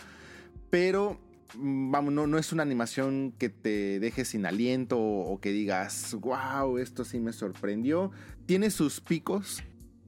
[0.70, 1.20] pero
[1.58, 5.52] mm, vamos, no, no es una animación que te deje sin aliento o, o que
[5.52, 8.12] digas, wow, esto sí me sorprendió.
[8.46, 9.64] Tiene sus picos,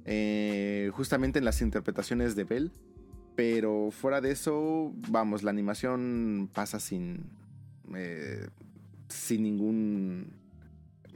[0.06, 2.72] eh, justamente en las interpretaciones de Bell,
[3.40, 7.24] pero fuera de eso, vamos, la animación pasa sin,
[7.96, 8.50] eh,
[9.08, 10.34] sin ningún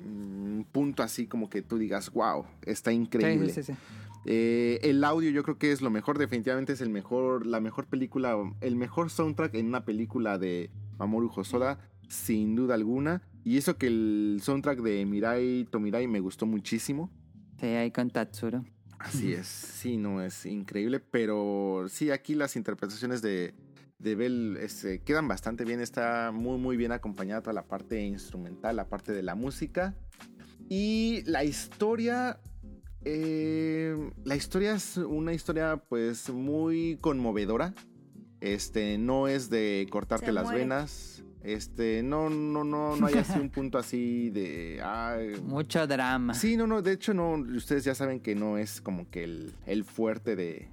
[0.02, 3.50] mm, punto así como que tú digas, wow, está increíble.
[3.50, 3.80] sí, sí, sí.
[4.26, 7.88] Eh, el audio yo creo que es lo mejor, definitivamente es el mejor, la mejor
[7.88, 11.78] película, el mejor soundtrack en una película de Mamoru Hosoda,
[12.08, 13.22] sin duda alguna.
[13.44, 17.12] Y eso que el soundtrack de Mirai Tomirai me gustó muchísimo.
[17.60, 18.64] Sí, ahí con Tatsuro.
[19.04, 23.54] Así es, sí, no, es increíble, pero sí, aquí las interpretaciones de,
[24.00, 28.78] de Bell este, quedan bastante bien, está muy, muy bien acompañada toda la parte instrumental,
[28.78, 29.94] la parte de la música.
[30.70, 32.40] Y la historia,
[33.04, 37.74] eh, la historia es una historia pues muy conmovedora,
[38.40, 40.60] este, no es de cortarte Se las muere.
[40.60, 46.34] venas, este, no, no, no, no hay así un punto así de, ay, Mucho drama.
[46.34, 49.54] Sí, no, no, de hecho no, ustedes ya saben que no es como que el,
[49.66, 50.70] el fuerte de,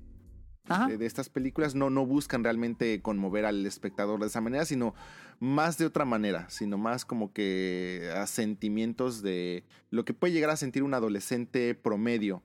[0.89, 4.95] de, de estas películas, no, no buscan realmente conmover al espectador de esa manera, sino
[5.41, 10.51] más de otra manera, sino más como que a sentimientos de lo que puede llegar
[10.51, 12.43] a sentir un adolescente promedio.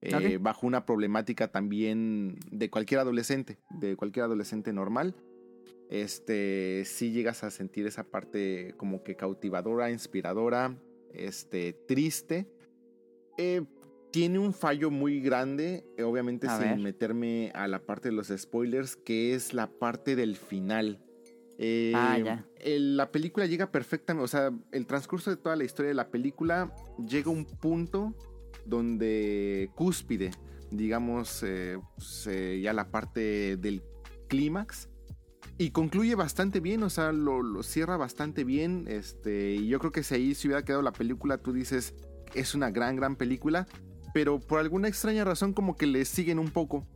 [0.00, 5.14] eh, bajo una problemática también de cualquier adolescente, de cualquier adolescente normal.
[5.90, 10.76] Este, si llegas a sentir esa parte como que cautivadora, inspiradora,
[11.14, 12.46] este, triste.
[13.38, 13.62] Eh,
[14.10, 16.78] tiene un fallo muy grande, eh, obviamente A sin ver.
[16.78, 21.02] meterme a la parte de los spoilers, que es la parte del final.
[21.58, 22.46] Eh, Ah, ya.
[22.60, 26.08] el- la película llega perfectamente, o sea, el transcurso de toda la historia de la
[26.10, 26.72] película
[27.06, 28.14] llega a un punto
[28.64, 30.30] donde cúspide,
[30.70, 33.82] digamos, eh, pues, eh, ya la parte del
[34.28, 34.88] clímax.
[35.60, 38.84] Y concluye bastante bien, o sea, lo, lo cierra bastante bien.
[38.88, 41.94] Este, y yo creo que si ahí se hubiera quedado la película, tú dices,
[42.34, 43.66] es una gran, gran película.
[44.14, 46.86] Pero por alguna extraña razón, como que le siguen un poco.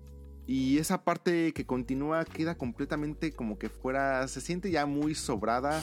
[0.46, 4.26] Y esa parte que continúa queda completamente como que fuera.
[4.28, 5.82] Se siente ya muy sobrada.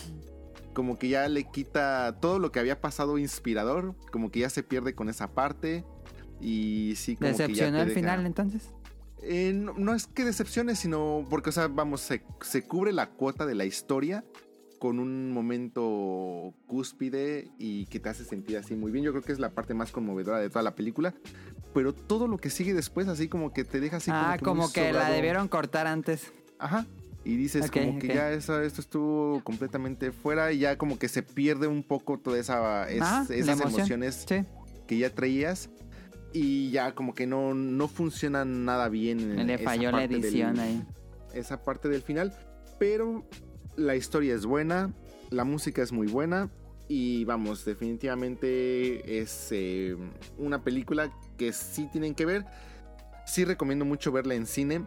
[0.73, 3.95] Como que ya le quita todo lo que había pasado inspirador.
[4.11, 5.83] Como que ya se pierde con esa parte.
[6.39, 8.69] Y sí, como que ya ¿Decepcionó te el deja- final entonces?
[9.21, 13.09] Eh, no, no es que decepcione, sino porque, o sea, vamos, se, se cubre la
[13.09, 14.23] cuota de la historia
[14.79, 19.03] con un momento cúspide y que te hace sentir así muy bien.
[19.03, 21.13] Yo creo que es la parte más conmovedora de toda la película.
[21.73, 24.61] Pero todo lo que sigue después, así como que te deja así ah, como que,
[24.61, 26.31] como que la debieron cortar antes.
[26.57, 26.85] Ajá.
[27.25, 28.13] Y dices Ok, como que ok.
[28.13, 32.39] ya eso, esto estuvo completamente fuera y ya como que se pierde un poco toda
[32.39, 33.73] esa es- Ajá, esas emoción.
[33.79, 34.45] emociones Sí,
[34.87, 35.69] que ya traías
[36.33, 39.39] y ya como que no, no funciona nada bien.
[39.39, 40.83] en le falló la del- edición ahí.
[41.33, 42.33] esa parte del final.
[42.79, 43.25] Pero
[43.75, 44.93] la historia es buena,
[45.29, 46.49] la música es muy buena
[46.87, 49.95] y vamos, definitivamente es eh,
[50.37, 52.45] una película que sí tienen que ver.
[53.25, 54.85] Sí recomiendo mucho verla en cine.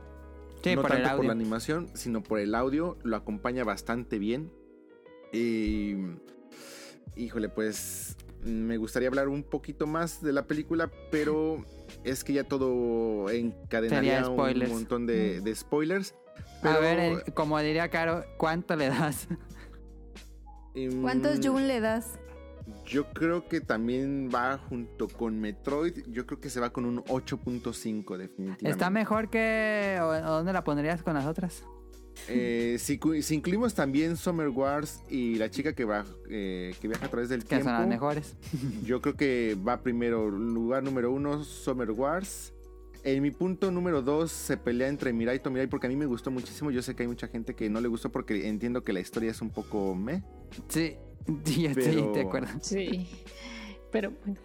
[0.65, 2.97] Sí, no por tanto por la animación, sino por el audio.
[3.03, 4.51] Lo acompaña bastante bien.
[5.33, 5.97] Y...
[7.15, 11.65] Híjole, pues me gustaría hablar un poquito más de la película, pero
[12.05, 16.15] es que ya todo encadenaría un montón de, de spoilers.
[16.63, 19.27] A ver, eh, como diría Caro, ¿cuánto le das?
[20.75, 22.19] em, ¿Cuántos June le das?
[22.87, 26.05] Yo creo que también va junto con Metroid.
[26.09, 28.71] Yo creo que se va con un 8.5 definitivamente.
[28.71, 29.99] ¿Está mejor que...
[30.01, 31.65] o dónde la pondrías con las otras?
[32.29, 33.01] Eh, si,
[33.35, 37.43] incluimos también Summer Wars y la chica que, va, eh, que viaja a través del
[37.43, 38.37] Que tiempo, son las mejores.
[38.85, 42.53] yo creo que va primero, lugar número uno, Summer Wars.
[43.05, 46.07] En mi punto número dos se pelea entre Mirai y Tomirai porque a mí me
[46.07, 46.71] gustó muchísimo.
[46.71, 49.31] Yo sé que hay mucha gente que no le gustó porque entiendo que la historia
[49.33, 50.23] es un poco meh.
[50.69, 50.97] Sí,
[51.45, 51.69] sí,
[52.15, 52.49] te acuerdo.
[52.61, 53.09] Sí.
[53.91, 54.39] Pero bueno.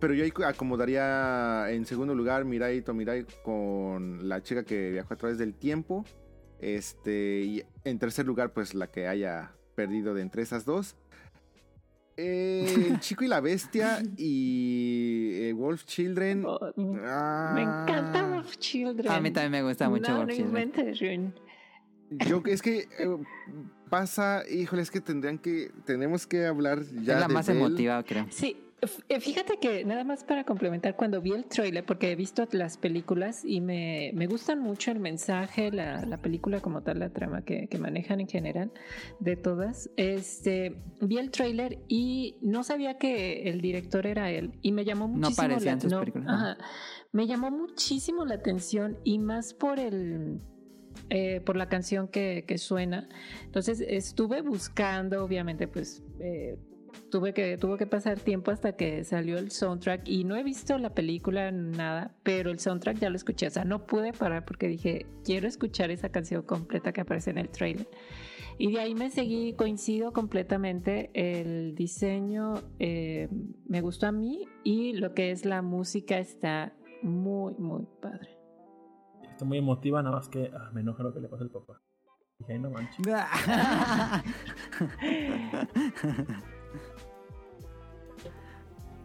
[0.00, 5.12] Pero yo ahí acomodaría en segundo lugar Mirai y Tomirai con la chica que viajó
[5.14, 6.04] a través del tiempo.
[6.62, 10.96] Este, y en tercer lugar, pues la que haya perdido de entre esas dos.
[12.16, 16.44] Eh, el chico y la bestia y eh, Wolf Children.
[16.46, 19.10] oh, me Ah, me encanta Wolf Children.
[19.10, 21.34] A mí también me gusta mucho No, Wolf no Children.
[22.10, 23.16] Yo es que eh,
[23.90, 27.60] pasa, híjole, es que tendrían que, tenemos que hablar ya Es la de más Belle.
[27.60, 28.26] emotiva, creo.
[28.30, 28.56] Sí,
[29.20, 33.44] fíjate que nada más para complementar, cuando vi el trailer, porque he visto las películas
[33.44, 37.68] y me, me gustan mucho el mensaje, la, la película como tal, la trama que,
[37.68, 38.72] que manejan en general,
[39.20, 44.72] de todas, este, vi el trailer y no sabía que el director era él y
[44.72, 46.32] me llamó muchísimo parecía la sus películas, ¿no?
[46.32, 46.58] ajá.
[47.12, 50.40] me llamó muchísimo la atención y más por el
[51.08, 53.08] eh, por la canción que, que suena.
[53.44, 56.58] Entonces estuve buscando, obviamente, pues eh,
[57.10, 60.78] tuve que tuvo que pasar tiempo hasta que salió el soundtrack y no he visto
[60.78, 63.46] la película nada, pero el soundtrack ya lo escuché.
[63.46, 67.38] O sea, no pude parar porque dije quiero escuchar esa canción completa que aparece en
[67.38, 67.88] el trailer.
[68.58, 71.10] Y de ahí me seguí, coincido completamente.
[71.14, 73.28] El diseño eh,
[73.66, 78.38] me gustó a mí y lo que es la música está muy, muy padre.
[79.30, 81.80] Está muy emotiva, nada más que ah, me enoja lo que le pasa al papá.
[82.38, 83.06] Dije, no manches.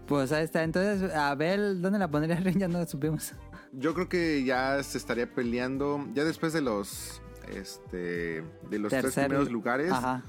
[0.07, 0.63] pues ahí está.
[0.63, 2.59] Entonces, a ver, ¿dónde la pondrías, Ren?
[2.59, 3.33] Ya no la supimos.
[3.73, 7.21] Yo creo que ya se estaría peleando, ya después de los,
[7.53, 9.91] este, de los tres primeros lugares.
[9.91, 10.23] Ajá.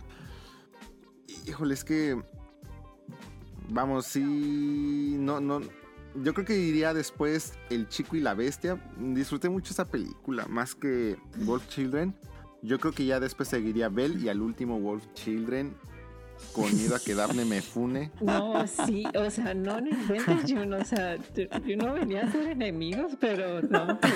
[1.46, 2.20] Híjole, es que,
[3.68, 5.60] vamos, sí, no, no,
[6.22, 8.82] yo creo que iría después El Chico y la Bestia.
[8.98, 12.14] Disfruté mucho esa película, más que Wolf Children.
[12.62, 15.74] Yo creo que ya después seguiría Bell y al último Wolf Children,
[16.52, 18.10] con miedo a que Daphne me fune.
[18.20, 22.30] No, sí, o sea, no, no inventes, Jun, o sea, yo yo no venía a
[22.32, 23.98] ser enemigos, pero no.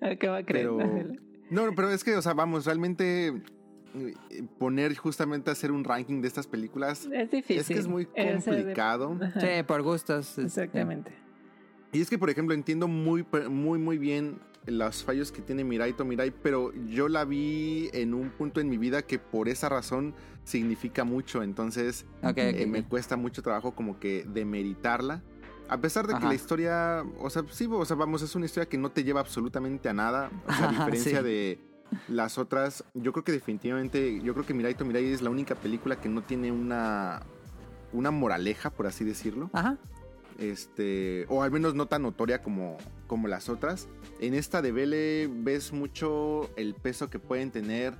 [0.00, 0.68] O sea, ¿Qué va a creer?
[0.68, 1.12] Pero,
[1.50, 4.14] no, pero es que, o sea, vamos, realmente eh,
[4.58, 7.58] poner justamente hacer un ranking de estas películas Es difícil.
[7.58, 9.18] es que es muy de- complicado.
[9.40, 10.38] Sí, por gustos.
[10.38, 11.12] Exactamente.
[11.92, 14.38] Y es que, por ejemplo, entiendo muy, muy, muy bien
[14.70, 18.78] los fallos que tiene Mirai Tomirai, pero yo la vi en un punto en mi
[18.78, 20.14] vida que por esa razón
[20.44, 21.42] significa mucho.
[21.42, 25.22] Entonces, eh, me cuesta mucho trabajo como que demeritarla.
[25.68, 28.68] A pesar de que la historia, o sea, sí, o sea, vamos, es una historia
[28.68, 30.30] que no te lleva absolutamente a nada.
[30.46, 31.24] O sea, a diferencia Sí.
[31.24, 31.58] de
[32.08, 35.96] las otras, yo creo que definitivamente, yo creo que Mirai Tomirai es la única película
[36.00, 37.22] que no tiene una,
[37.92, 39.78] una moraleja, por así decirlo Ajá.
[40.38, 43.88] Este o al menos no tan notoria como, como las otras.
[44.20, 47.94] En esta de Vele ves mucho el peso que pueden tener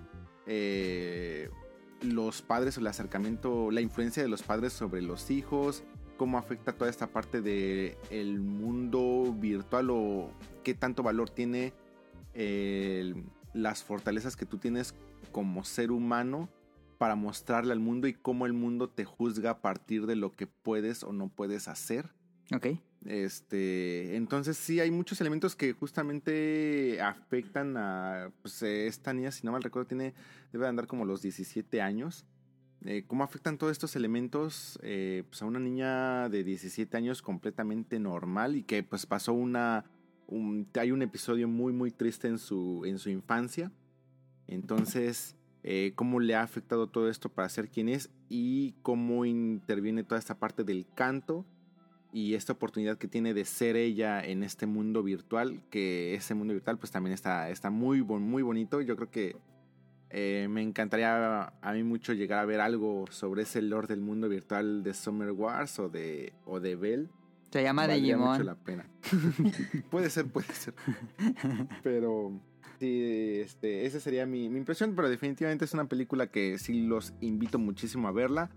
[0.47, 1.51] eh,
[2.01, 5.83] los padres o el acercamiento, la influencia de los padres sobre los hijos,
[6.17, 10.31] cómo afecta toda esta parte del el mundo virtual o
[10.63, 11.73] qué tanto valor tiene
[13.53, 14.95] las fortalezas que tú tienes
[15.33, 16.49] como ser humano
[16.99, 20.47] para mostrarle al mundo y cómo el mundo te juzga a partir de lo que
[20.47, 22.11] puedes o no puedes hacer.
[22.55, 22.67] Ok.
[23.05, 29.47] Este, entonces sí hay muchos elementos que justamente afectan a pues, eh, esta niña, si
[29.47, 30.15] no mal recuerdo, tiene
[30.53, 32.27] debe de andar como los 17 años.
[32.85, 37.99] Eh, ¿Cómo afectan todos estos elementos eh, pues, a una niña de 17 años completamente
[37.99, 39.85] normal y que pues pasó una
[40.27, 43.73] un- hay un episodio muy, muy triste en su, en su infancia.
[44.47, 50.05] Entonces, eh, cómo le ha afectado todo esto para ser quien es y cómo interviene
[50.05, 51.45] toda esta parte del canto
[52.13, 56.55] y esta oportunidad que tiene de ser ella en este mundo virtual, que ese mundo
[56.55, 58.81] virtual pues también está, está muy, muy bonito.
[58.81, 59.37] Yo creo que
[60.11, 64.29] eh, me encantaría a mí mucho llegar a ver algo sobre ese lore del mundo
[64.29, 67.11] virtual de Summer Wars o de, o de Bell.
[67.51, 68.47] Se llama Valdría mucho Digimon.
[68.47, 68.87] la pena.
[69.91, 70.75] puede ser, puede ser.
[71.83, 72.41] Pero
[72.79, 74.95] sí, este, esa sería mi, mi impresión.
[74.95, 78.51] Pero definitivamente es una película que sí los invito muchísimo a verla.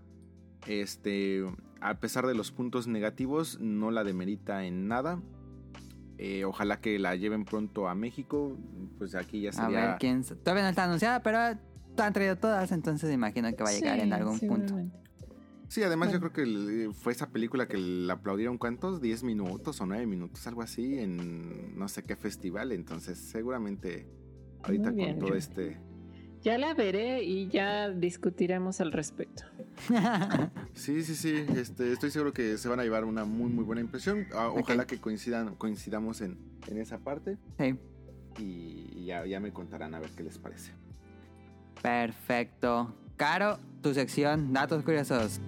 [0.66, 1.44] Este,
[1.82, 5.20] a pesar de los puntos negativos, no la demerita en nada.
[6.18, 8.56] Eh, ojalá que la lleven pronto a México.
[8.98, 9.86] Pues aquí ya A sería.
[9.88, 10.22] ver quién.
[10.22, 14.02] Todavía no está anunciada, pero han traído todas, entonces imagino que va a llegar Sí,
[14.02, 14.74] en algún punto.
[15.68, 19.80] Sí, además yo creo que el- fue esa película que le aplaudieron cuántos, 10 minutos
[19.80, 22.72] o 9 minutos, algo así, en no sé qué festival.
[22.72, 24.06] Entonces seguramente
[24.62, 25.80] ahorita bien, con todo yo- este...
[26.42, 29.44] Ya la veré y ya discutiremos al respecto.
[30.74, 33.80] Sí, sí, sí, este, estoy seguro que se van a llevar una muy, muy buena
[33.82, 34.26] impresión.
[34.34, 37.76] Ah, Ojalá que coincidan, coincidamos en, en esa parte Sí,
[38.38, 40.72] y ya, ya me contarán a ver qué les parece.
[41.82, 42.94] perfecto.
[43.16, 45.40] Caro, tu sección, datos curiosos.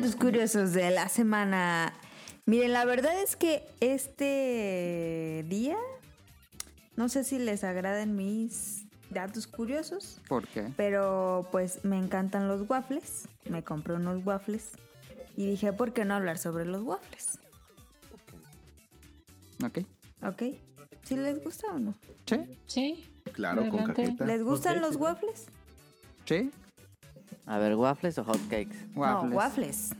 [0.00, 1.92] Datos curiosos de la semana.
[2.46, 5.76] Miren, la verdad es que este día,
[6.96, 10.72] no sé si les agradan mis datos curiosos, ¿Por qué?
[10.74, 13.28] pero pues me encantan los waffles.
[13.44, 14.70] Me compré unos waffles
[15.36, 17.38] y dije, ¿por qué no hablar sobre los waffles?
[19.62, 19.80] Ok.
[20.26, 20.42] ¿Ok?
[21.02, 21.94] ¿Si les gusta o no?
[22.24, 23.04] Sí, Sí.
[23.34, 24.24] Claro, con cajeta.
[24.24, 24.96] ¿Les gustan los sí.
[24.96, 25.44] waffles?
[26.24, 26.50] sí.
[27.46, 28.76] A ver, waffles o hotcakes.
[28.94, 29.30] Waffles.
[29.30, 29.94] No, waffles.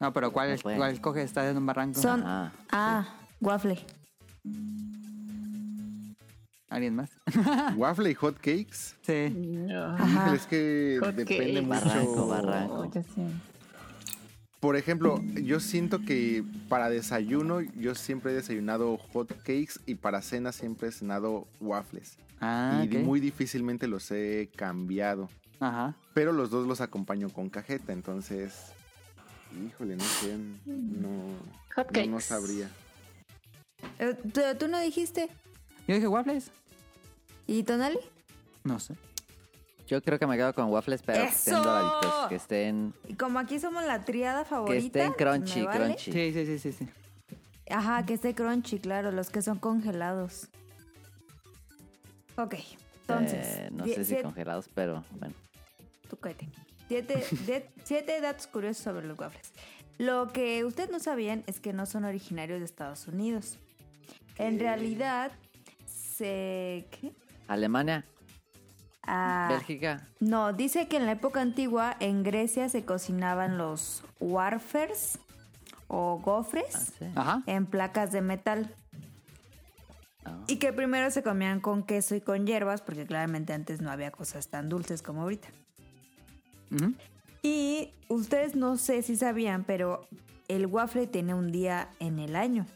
[0.00, 0.78] No, pero ¿cuál, es- Bueno.
[0.78, 1.24] cuál escoges?
[1.24, 2.00] ¿Estás en un barranco?
[2.00, 2.22] Son...
[2.24, 3.06] Ah, Ah,
[3.40, 3.78] waffle.
[6.68, 7.10] ¿Alguien más?
[7.76, 8.94] Waffle y hot cakes.
[9.02, 9.30] sí.
[9.30, 9.84] No.
[9.94, 10.34] Ajá.
[10.34, 11.62] Es que Hot depende cakes.
[11.62, 11.80] mucho.
[11.86, 12.74] Barranco, barranco.
[12.80, 13.22] Oh, ya sé.
[14.60, 20.22] Por ejemplo, yo siento que para desayuno yo siempre he desayunado hot cakes y para
[20.22, 22.18] cena siempre he cenado waffles.
[22.40, 25.30] Ah, y muy difícilmente los he cambiado.
[25.60, 25.94] Ajá.
[26.14, 28.72] Pero los dos los acompaño con cajeta, entonces...
[29.66, 30.36] Híjole, no sé.
[30.66, 31.08] No,
[31.76, 32.68] no, no sabría.
[33.98, 34.14] Eh,
[34.58, 35.28] ¿Tú, no dijiste?
[35.86, 36.50] Yo dije waffles.
[37.46, 37.98] ¿Y Tonali?
[38.64, 38.94] No sé.
[39.86, 43.38] yo creo que me quedo con waffles, pero que estén doraditos, que estén, Y como
[43.38, 45.04] aquí somos la triada que favorita.
[45.04, 46.12] estén crunchy, crunchy.
[46.12, 46.88] Sí, sí, sí, sí, sí.
[47.70, 50.48] Ajá, que esté crunchy, claro, los que son congelados.
[52.36, 52.54] Ok,
[53.02, 53.46] entonces.
[53.46, 55.34] Eh, no sé si congelados, pero bueno.
[56.06, 56.48] Tú cállate.
[56.88, 59.52] Siete, de- siete datos curiosos sobre los waffles.
[59.98, 63.58] Lo que ustedes no sabían es que no son originarios de Estados Unidos.
[64.38, 65.32] En realidad,
[65.86, 66.86] se.
[66.90, 67.12] ¿Qué?
[67.48, 68.04] Alemania,
[69.08, 70.06] Ah, Bélgica.
[70.18, 75.18] No, dice que en la época antigua en Grecia se cocinaban los warfers
[75.86, 77.04] o gofres Ah, sí.
[77.14, 77.42] Ajá.
[77.46, 78.74] en placas de metal.
[80.24, 80.36] Ah.
[80.48, 84.10] Y que primero se comían con queso y con hierbas, porque claramente antes no había
[84.10, 85.48] cosas tan dulces como ahorita.
[87.42, 90.06] Y ustedes no sé si sabían, pero
[90.48, 92.66] el waffle tiene un día en el año,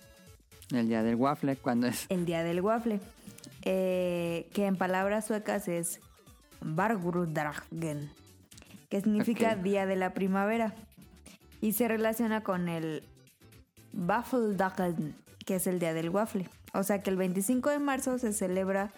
[0.72, 2.06] El día del waffle, cuando es.
[2.08, 3.00] el día del waffle,
[3.62, 6.00] eh, que en palabras suecas es
[6.60, 8.10] Bargrudragen,
[8.88, 10.74] que significa día de la primavera.
[11.60, 13.02] Y se relaciona con el
[13.92, 15.14] Waffeldagen,
[15.44, 16.48] que es el día del waffle.
[16.72, 18.90] O sea que el 25 de marzo se celebra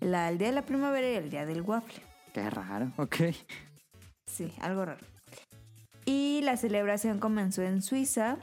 [0.00, 2.02] la- el día de la primavera y el día del waffle.
[2.32, 2.90] Qué raro.
[2.96, 3.16] Ok.
[4.30, 5.00] Sí, algo raro.
[6.04, 8.36] Y la celebración comenzó en Suiza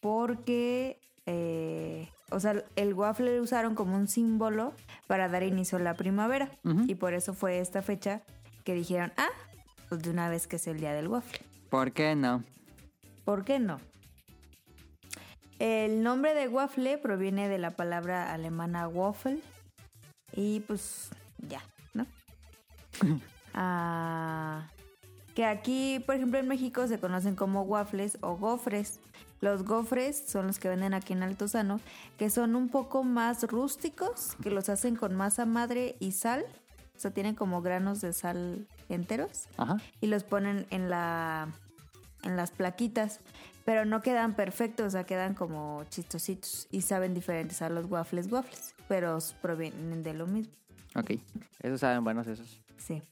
[0.00, 4.72] porque, eh, o sea, el waffle lo usaron como un símbolo
[5.06, 6.50] para dar inicio a la primavera.
[6.86, 8.22] Y por eso fue esta fecha
[8.64, 9.28] que dijeron, ah,
[9.88, 11.40] pues de una vez que es el día del waffle.
[11.70, 12.44] ¿Por qué no?
[13.24, 13.80] ¿Por qué no?
[15.58, 19.40] El nombre de waffle proviene de la palabra alemana waffle.
[20.32, 21.10] Y pues
[21.48, 21.62] ya,
[21.94, 22.06] ¿no?
[23.58, 24.68] Ah,
[25.36, 29.00] que aquí, por ejemplo, en México se conocen como waffles o gofres.
[29.42, 31.78] Los gofres son los que venden aquí en Altozano,
[32.16, 36.46] que son un poco más rústicos, que los hacen con masa madre y sal.
[36.96, 39.76] O sea, tienen como granos de sal enteros Ajá.
[40.00, 41.48] y los ponen en la
[42.22, 43.20] en las plaquitas,
[43.66, 48.32] pero no quedan perfectos, o sea, quedan como chistositos y saben diferentes a los waffles
[48.32, 50.54] waffles, pero provienen de lo mismo.
[50.94, 51.10] Ok.
[51.60, 52.62] Esos saben buenos esos.
[52.78, 53.02] Sí.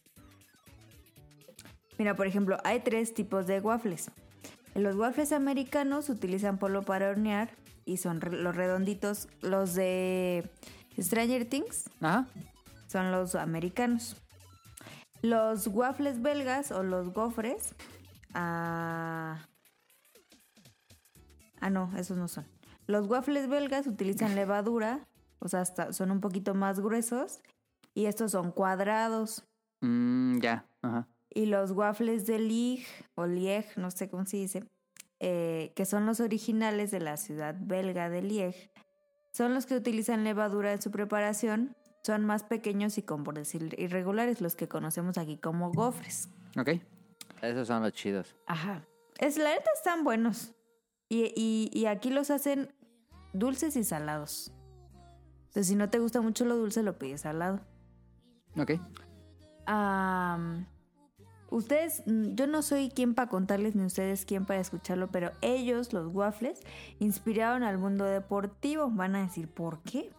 [1.99, 4.11] Mira, por ejemplo, hay tres tipos de waffles.
[4.75, 7.51] Los waffles americanos utilizan polvo para hornear
[7.85, 9.29] y son los redonditos.
[9.41, 10.51] Los de
[10.99, 12.27] Stranger Things Ajá.
[12.89, 14.16] son los americanos.
[15.23, 17.75] Los waffles belgas o los gofres.
[18.35, 19.47] Ah,
[21.61, 22.45] ah, no, esos no son.
[22.87, 25.07] Los waffles belgas utilizan levadura,
[25.39, 27.41] o sea, hasta son un poquito más gruesos.
[27.95, 29.45] Y estos son cuadrados.
[29.81, 30.66] Mm, ya.
[30.83, 31.07] Ajá.
[31.35, 32.86] Y los waffles de Liege,
[33.16, 34.65] o Liege, no sé cómo se dice,
[35.20, 38.70] eh, que son los originales de la ciudad belga de Liege,
[39.32, 43.74] son los que utilizan levadura en su preparación, son más pequeños y con bordes ir-
[43.78, 46.28] irregulares, los que conocemos aquí como gofres.
[46.56, 46.70] Ok.
[47.43, 48.36] Esos son los chidos.
[48.47, 48.86] Ajá.
[49.19, 50.52] Es, la neta están buenos.
[51.09, 52.73] Y, y- y aquí los hacen
[53.32, 54.52] dulces y salados.
[55.47, 57.61] Entonces, si no te gusta mucho lo dulce, lo pides salado.
[58.56, 58.73] Ok.
[59.66, 60.66] Am,
[61.55, 65.93] ustedes, mm, yo no soy quien para contarles ni ustedes quien para escucharlo, pero ellos,
[65.93, 66.60] los waffles,
[66.98, 68.90] inspiraron al mundo deportivo.
[68.90, 70.10] Van a decir, ¿por qué?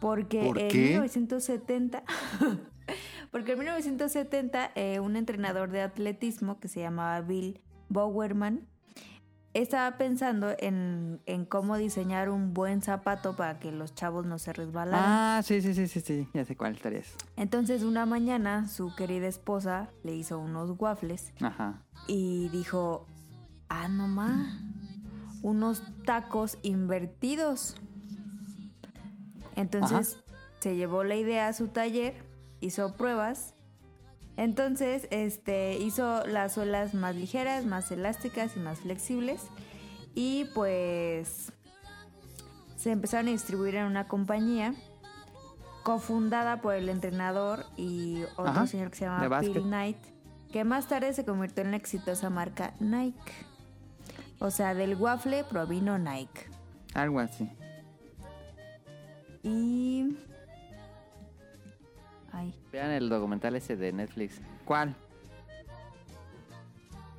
[0.00, 0.88] Porque ¿Por en qué?
[0.90, 2.02] 1970,
[3.30, 8.66] porque en 1970 eh, un entrenador de atletismo que se llamaba Bill Bowerman
[9.54, 14.52] estaba pensando en, en cómo diseñar un buen zapato para que los chavos no se
[14.52, 15.02] resbalaran.
[15.04, 16.28] Ah, sí, sí, sí, sí, sí.
[16.34, 17.16] Ya sé cuál historia es.
[17.36, 21.82] Entonces una mañana su querida esposa le hizo unos waffles Ajá.
[22.06, 23.06] y dijo,
[23.68, 24.60] ah, no ma,
[25.42, 27.76] unos tacos invertidos.
[29.56, 30.22] Entonces
[30.60, 32.14] se llevó la idea a su taller,
[32.60, 33.54] hizo pruebas.
[34.38, 39.42] Entonces, este, hizo las suelas más ligeras, más elásticas y más flexibles.
[40.14, 41.52] Y pues
[42.76, 44.74] se empezaron a distribuir en una compañía
[45.82, 49.54] cofundada por el entrenador y otro Ajá, señor que se de llama básquet.
[49.54, 49.98] Phil Knight,
[50.52, 53.32] que más tarde se convirtió en la exitosa marca Nike.
[54.38, 56.46] O sea, del waffle provino Nike.
[56.94, 57.50] Algo así.
[59.42, 60.16] Y...
[62.38, 64.40] Ay, Vean el documental ese de Netflix.
[64.64, 64.94] ¿Cuál?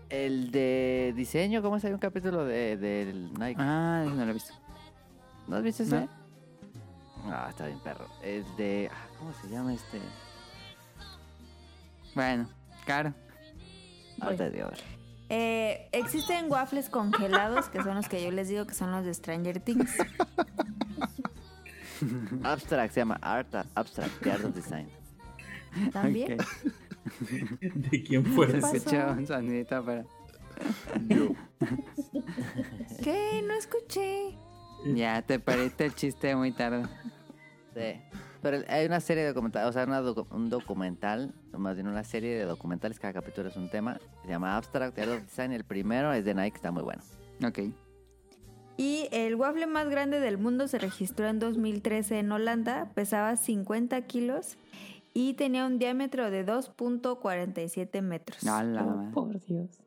[0.10, 1.86] El de diseño, ¿cómo es?
[1.86, 3.58] Hay un capítulo de, del Nike.
[3.60, 4.54] Ah, no lo he visto.
[5.48, 6.00] ¿No has visto ese?
[6.00, 6.08] No.
[7.26, 8.08] Ah, está bien, perro.
[8.24, 8.90] El de.
[8.92, 10.00] ah, ¿Cómo se llama este?
[12.16, 12.48] Bueno,
[12.86, 13.14] claro.
[14.22, 14.70] Ahorita te digo.
[15.28, 19.14] Eh, existen waffles congelados, que son los que yo les digo que son los de
[19.14, 19.98] Stranger Things.
[22.44, 24.88] Abstract se llama Art Abstract, The Art of Design.
[25.94, 26.38] También.
[27.62, 28.58] ¿De quién fue.
[28.58, 30.06] Escuché un sonidito, pero...
[31.08, 31.30] Yo.
[33.04, 33.44] ¿Qué?
[33.48, 34.36] No escuché.
[34.96, 36.84] Ya, te perdiste el chiste muy tarde.
[37.74, 38.02] Sí.
[38.42, 42.06] Pero hay una serie de documentales, o sea, una docu- un documental, más bien una
[42.06, 44.00] serie de documentales, cada capítulo es un tema.
[44.22, 45.52] Se llama Abstract, Art of Design.
[45.52, 47.02] El primero es de Nike, está muy bueno.
[47.46, 47.60] Ok.
[48.78, 54.02] Y el waffle más grande del mundo se registró en 2013 en Holanda, pesaba 50
[54.04, 54.56] kilos
[55.14, 58.44] y tenía un diámetro de 2.47 metros.
[58.46, 59.80] Oh, por Dios.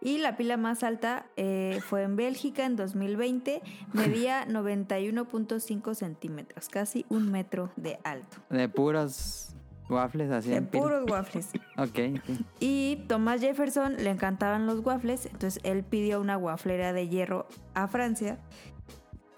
[0.00, 3.62] Y la pila más alta eh, fue en Bélgica en 2020,
[3.92, 8.36] medía 91.5 centímetros, casi un metro de alto.
[8.48, 9.56] De puros
[9.88, 11.50] waffles así De puros waffles.
[11.78, 12.40] Ok, ok.
[12.60, 17.88] Y Thomas Jefferson le encantaban los waffles, entonces él pidió una waflera de hierro a
[17.88, 18.38] Francia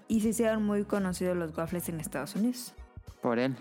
[0.09, 2.75] y se hicieron muy conocidos los waffles en Estados Unidos
[3.23, 3.57] Por él.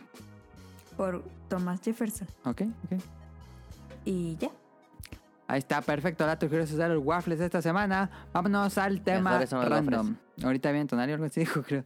[0.99, 2.27] Por Thomas Jefferson.
[2.43, 3.01] Ok, ok.
[4.03, 4.49] Y ya.
[5.47, 6.25] Ahí está, perfecto.
[6.25, 8.09] Ahora tú quieres usar los waffles de esta semana.
[8.33, 10.17] Vámonos al tema random.
[10.43, 11.85] Ahorita viene Tonario algo así dijo, creo.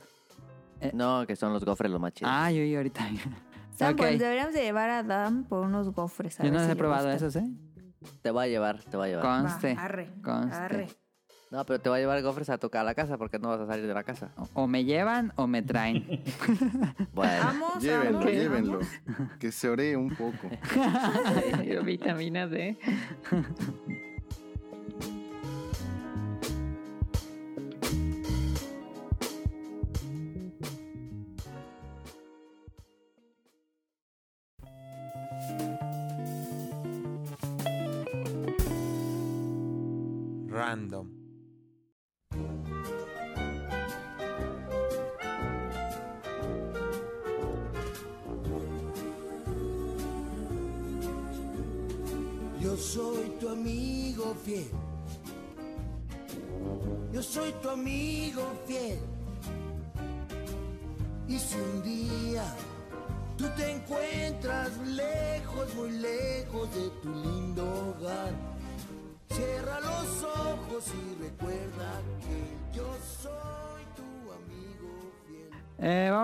[0.93, 2.31] No, que son los gofres los más chidos.
[2.35, 3.07] Ah, yo, yo ahorita.
[3.71, 3.99] Están Ok.
[3.99, 6.39] buenos, deberíamos de llevar a Dan por unos gofres.
[6.39, 7.27] a Yo ver no si los he probado gustan.
[7.29, 7.51] esos, ¿eh?
[8.23, 9.25] Te va a llevar, te va a llevar.
[9.25, 9.75] Va, Conste.
[9.77, 10.55] arre, conste.
[10.55, 10.87] arre.
[11.53, 13.59] No, pero te va a llevar gofres a tocar a la casa porque no vas
[13.61, 14.31] a salir de la casa.
[14.37, 16.03] O- O me llevan o me traen.
[17.13, 18.71] Bueno, Vamos, Llévenlo, vamos, llévenlo.
[18.79, 19.31] vamos.
[19.39, 20.49] Que se oree un poco.
[21.85, 22.75] Vitamina D.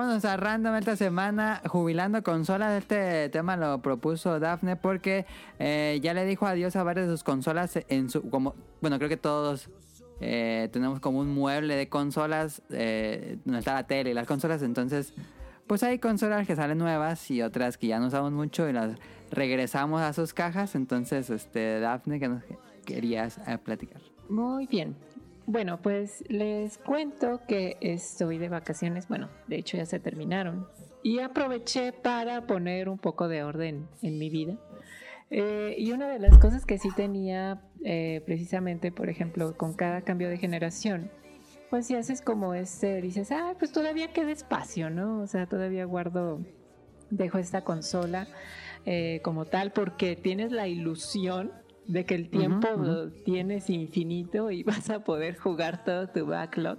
[0.10, 2.76] Vámonos a random esta semana, jubilando consolas.
[2.80, 5.28] Este tema lo propuso Dafne porque
[5.60, 9.08] eh, ya le dijo adiós a varias de sus consolas en su, como, bueno, creo
[9.08, 9.70] que todos
[10.20, 14.64] eh, tenemos como un mueble de consolas eh, donde está la tele y las consolas,
[14.64, 15.14] entonces
[15.68, 18.98] pues hay consolas que salen nuevas y otras que ya no usamos mucho y las
[19.30, 20.74] regresamos a sus cajas.
[20.74, 22.44] Entonces, este, Dafne, que nos
[22.84, 24.02] querías eh, platicar?
[24.28, 24.96] Muy bien.
[25.52, 29.08] Bueno, pues les cuento que estoy de vacaciones.
[29.08, 30.68] Bueno, de hecho ya se terminaron.
[31.02, 34.60] Y aproveché para poner un poco de orden en mi vida.
[35.32, 40.04] Eh, y una de las cosas que sí tenía eh, precisamente, por ejemplo, con cada
[40.04, 41.10] cambio de generación,
[41.72, 45.20] pues si haces como este, dices, ah, pues todavía queda espacio, ¿no?
[45.20, 46.46] O sea, todavía guardo,
[47.10, 48.28] dejo esta consola
[48.86, 51.52] eh, como tal porque tienes la ilusión
[51.90, 56.78] de que el tiempo lo tienes infinito y vas a poder jugar todo tu backlog.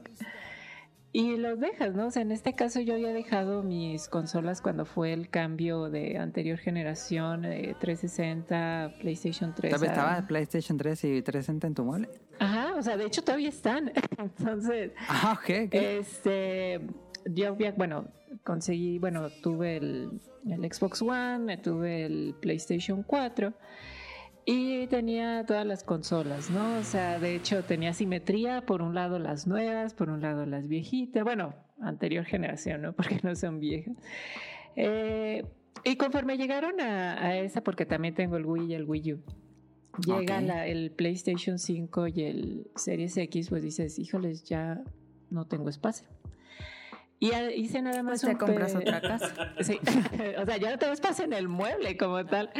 [1.12, 2.06] Y los dejas, ¿no?
[2.06, 6.16] O sea, en este caso yo había dejado mis consolas cuando fue el cambio de
[6.18, 9.72] anterior generación, eh, 360, PlayStation 3.
[9.74, 12.08] ¿Todavía estaba PlayStation 3 y 360 en tu mueble?
[12.38, 13.90] Ajá, o sea, de hecho todavía están.
[14.18, 15.74] Entonces, Ah, ok, ok.
[15.74, 16.80] este,
[17.24, 18.06] yo había, bueno,
[18.44, 23.52] conseguí, bueno, tuve el, el Xbox One, tuve el PlayStation 4
[24.46, 26.78] y tenía todas las consolas, ¿no?
[26.78, 30.66] O sea, de hecho tenía simetría, por un lado las nuevas, por un lado las
[30.68, 32.92] viejitas, bueno, anterior generación, ¿no?
[32.96, 33.96] Porque no son viejas.
[34.76, 35.44] Eh,
[35.84, 39.22] y conforme llegaron a, a esa, porque también tengo el Wii y el Wii U,
[40.06, 40.44] llega Ok.
[40.46, 44.82] la- el PlayStation 5 y el Series X, pues dices, híjoles, ya
[45.30, 46.06] no tengo espacio.
[47.22, 49.52] Y hice nada más Pues te un compras otra casa.
[49.60, 49.78] Sí,
[50.40, 52.50] o sea, ya no tengo espacio en el mueble como tal.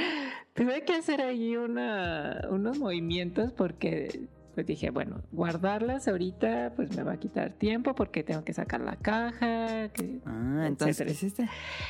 [0.53, 7.03] Tuve que hacer ahí una, unos movimientos porque pues dije, bueno, guardarlas ahorita pues me
[7.05, 9.89] va a quitar tiempo porque tengo que sacar la caja.
[9.95, 11.25] que- Ah, entonces.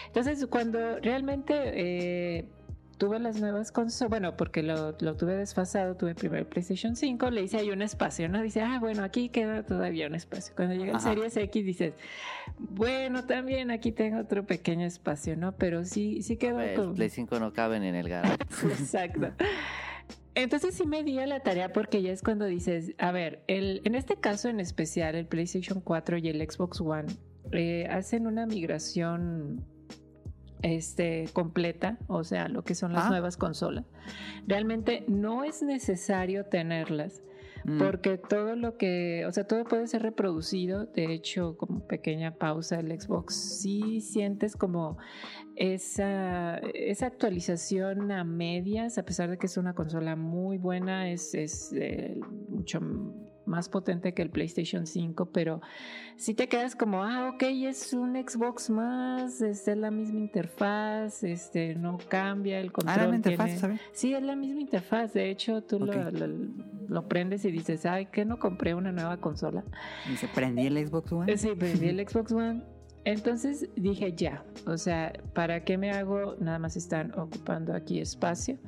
[0.06, 2.44] Entonces, cuando realmente eh,
[3.00, 7.30] tuve las nuevas consolas, bueno, porque lo, lo tuve desfasado, tuve primero el PlayStation 5,
[7.30, 8.42] le hice ahí un espacio, ¿no?
[8.42, 10.54] Dice, ah, bueno, aquí queda todavía un espacio.
[10.54, 11.00] Cuando llega el.
[11.00, 11.94] Series X, dices,
[12.58, 15.52] bueno, también aquí tengo otro pequeño espacio, ¿no?
[15.52, 16.94] Pero sí, sí quedó El como...
[16.94, 18.36] Play 5 no caben en el garage.
[18.64, 19.30] Exacto.
[20.34, 23.80] Entonces sí me di a la tarea porque ya es cuando dices, a ver, el,
[23.84, 27.08] en este caso en especial el PlayStation 4 y el Xbox One
[27.52, 29.64] eh, hacen una migración
[30.62, 33.10] este, completa, o sea, lo que son las Ah.
[33.10, 33.84] nuevas consolas.
[34.46, 37.22] Realmente no es necesario tenerlas
[37.64, 40.86] Mm, porque todo lo que, o sea, todo puede ser reproducido.
[40.86, 44.96] De hecho, como pequeña pausa, el Xbox sí sientes como
[45.56, 51.34] esa, esa actualización a medias, a pesar de que es una consola muy buena, es,
[51.34, 52.18] es eh,
[52.48, 52.80] mucho
[53.46, 55.60] más potente que el PlayStation 5, pero
[56.16, 61.74] si te quedas como, ah, ok, es un Xbox más, es la misma interfaz, este,
[61.74, 62.96] no cambia el control.
[63.00, 63.80] Ah, la interfaz, tiene- ¿sabes?
[63.92, 65.12] Sí, es la misma interfaz.
[65.14, 66.12] De hecho, tú lo- Ok.
[66.12, 66.26] lo,
[66.88, 69.64] lo prendes y dices, ay, que no compré una nueva consola.
[70.12, 71.36] Y se prendí el Xbox One.
[71.36, 72.62] Sí, prendí el Xbox One.
[73.04, 76.36] Entonces dije, ya, o sea, ¿para qué me hago?
[76.38, 78.58] Nada más están ocupando aquí espacio.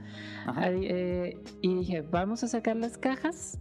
[0.65, 3.59] Eh, y dije, vamos a sacar las cajas,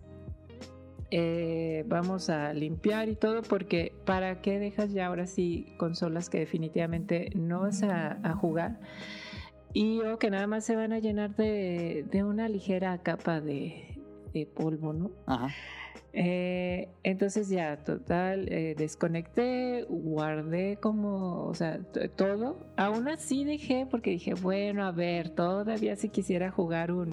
[1.12, 6.40] eh, vamos a limpiar y todo, porque ¿para qué dejas ya ahora sí consolas que
[6.40, 8.80] definitivamente no vas a, a jugar?
[9.74, 13.98] Y o que nada más se van a llenar de, de una ligera capa de,
[14.34, 15.12] de polvo, ¿no?
[15.28, 15.50] Ajá.
[16.14, 21.80] Eh, entonces ya, total, eh, desconecté, guardé como, o sea,
[22.16, 22.58] todo.
[22.76, 27.12] Aún así dejé porque dije, bueno, a ver, todavía si quisiera jugar un,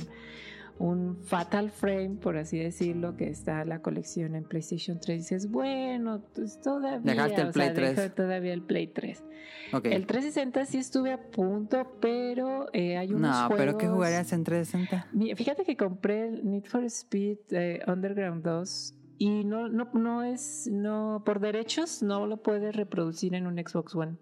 [0.79, 6.23] un Fatal Frame, por así decirlo, que está la colección en PlayStation 3, dices, bueno,
[6.35, 7.97] pues todavía, Dejaste el o sea, Play 3.
[7.97, 9.25] dejo todavía el Play 3.
[9.73, 9.87] Ok.
[9.87, 14.45] El 360 sí estuve a punto, pero eh, hay unos no, pero ¿qué jugarías en
[14.45, 15.09] 360?
[15.13, 20.23] Mi- Fíjate que compré el Need for Speed eh, Underground 2 y no, no, no
[20.23, 24.17] es, no, por derechos no lo puedes reproducir en un Xbox One.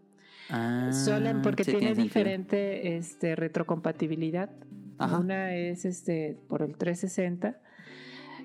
[0.48, 2.04] Ah, Solo porque sí, tiene, sentido.
[2.04, 4.48] diferente este, retrocompatibilidad.
[4.98, 7.60] Una es este por el 360,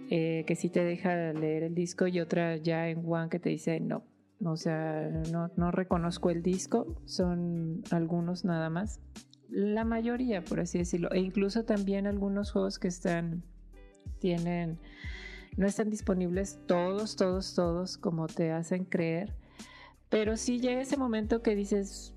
[0.10, 3.50] eh, que sí te deja leer el disco, y otra ya en One que te
[3.50, 4.04] dice no.
[4.44, 9.00] O sea, no, no reconozco el disco, son algunos nada más.
[9.50, 11.12] La mayoría, por así decirlo.
[11.12, 13.44] E incluso también algunos juegos que están
[14.20, 14.80] tienen,
[15.58, 19.36] no están disponibles todos, todos, todos como te hacen creer.
[20.10, 22.14] Pero sí llega ese momento que dices,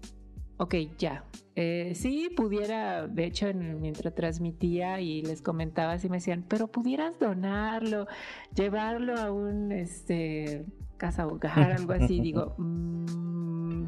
[0.58, 1.24] ok, ya.
[1.56, 6.66] Eh, sí, pudiera, de hecho, en- mientras transmitía y les comentaba, así me decían, pero
[6.68, 8.06] pudieras donarlo,
[8.54, 10.64] llevarlo a un este,
[10.96, 12.20] casa hogar, algo así.
[12.20, 13.84] Digo, mm,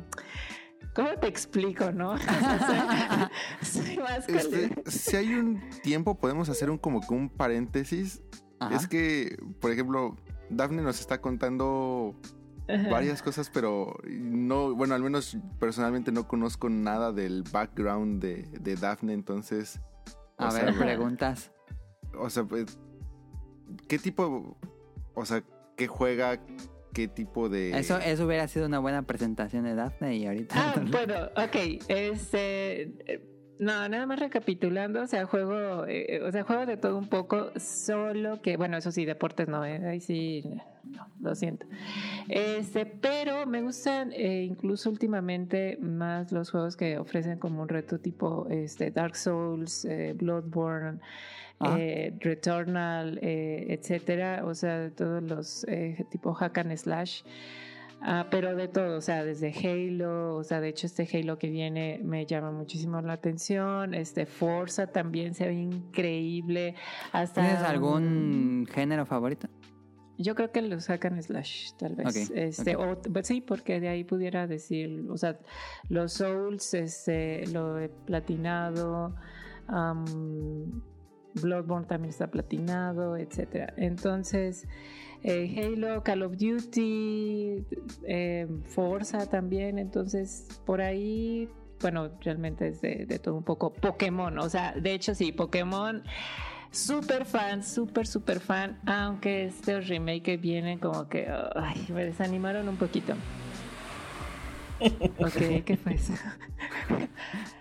[0.94, 2.12] ¿cómo te explico, no?
[2.14, 3.30] O sea,
[3.62, 8.22] soy más Este, si hay un tiempo, podemos hacer un como que un paréntesis.
[8.60, 8.76] Ajá.
[8.76, 10.16] Es que, por ejemplo,
[10.50, 12.14] Daphne nos está contando
[12.66, 18.76] varias cosas, pero no, bueno, al menos personalmente no conozco nada del background de, de
[18.76, 19.80] Daphne, entonces,
[20.36, 21.52] A ver, sea, preguntas.
[22.18, 22.78] o sea, pues,
[23.88, 24.56] ¿qué tipo,
[25.14, 25.42] o sea,
[25.76, 26.40] qué juega,
[26.92, 27.78] qué tipo de...
[27.78, 30.54] Eso, eso hubiera sido una buena presentación de Daphne y ahorita.
[30.56, 31.82] Ah, bueno, ok.
[31.88, 33.35] Este.
[33.58, 37.08] Eh, No, nada más recapitulando, o sea, juego, eh, o sea, juego de todo un
[37.08, 40.44] poco, solo que, bueno, eso sí, deportes no, eh, ahí sí,
[40.84, 41.66] no, lo siento.
[42.28, 47.98] Este, pero me gustan eh, incluso últimamente más los juegos que ofrecen como un reto
[47.98, 51.00] tipo este, Dark Souls, eh, Bloodborne,
[51.58, 51.76] Ah.
[51.78, 57.22] eh, Returnal, eh, etcétera, o sea, todos los eh, tipo hack and slash.
[58.02, 61.48] Ah, pero de todo, o sea, desde Halo, o sea, de hecho este Halo que
[61.48, 66.74] viene me llama muchísimo la atención, este Forza también se ve increíble,
[67.12, 69.48] hasta ¿Tienes algún género favorito?
[70.18, 72.30] yo creo que los hack and slash, tal vez.
[72.34, 75.38] Este, o- pues sí, porque de ahí pudiera decir, o sea,
[75.90, 79.14] los Souls, este, lo he platinado,
[81.40, 83.72] Bloodborne también está platinado, etcétera.
[83.76, 84.66] Entonces,
[85.22, 87.64] eh, Halo, Call of Duty,
[88.04, 91.48] eh, Forza también, entonces por ahí,
[91.80, 93.72] bueno, realmente es de, de todo un poco.
[93.72, 96.02] Pokémon, o sea, de hecho sí, Pokémon.
[96.70, 98.78] Super fan, super, super fan.
[98.86, 103.14] Aunque estos remake que vienen como que ay, me desanimaron un poquito.
[105.18, 106.12] Ok, ¿qué fue eso?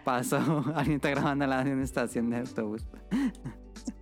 [0.04, 2.86] Pasó, alguien está grabando la estación de autobús.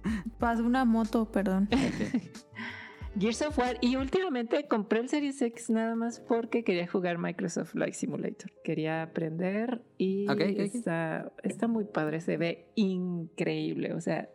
[0.40, 1.70] Pasó una moto, perdón.
[3.20, 3.78] Gears of War.
[3.82, 8.52] Y últimamente compré el Series X nada más porque quería jugar Microsoft Flight Simulator.
[8.64, 10.26] Quería aprender y.
[10.58, 13.94] Está, está muy padre, se ve increíble.
[13.94, 14.30] O sea,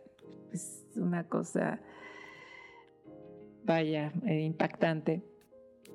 [0.53, 1.81] es una cosa,
[3.65, 5.23] vaya, eh, impactante.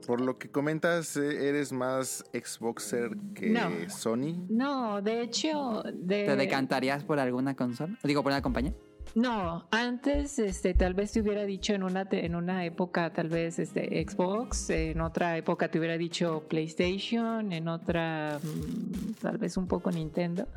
[0.06, 3.70] Por lo que comentas, eh, eres más Xboxer que No.
[3.88, 4.44] Sony.
[4.50, 6.26] No, de hecho, de...
[6.26, 7.98] ¿Te decantarías por alguna consola?
[8.02, 8.74] Digo, por una compañía.
[9.14, 13.60] No, antes este tal vez te hubiera dicho en una en una época tal vez
[13.60, 19.68] este Xbox, en otra época te hubiera dicho PlayStation, en otra mm, tal vez un
[19.68, 20.48] poco Nintendo.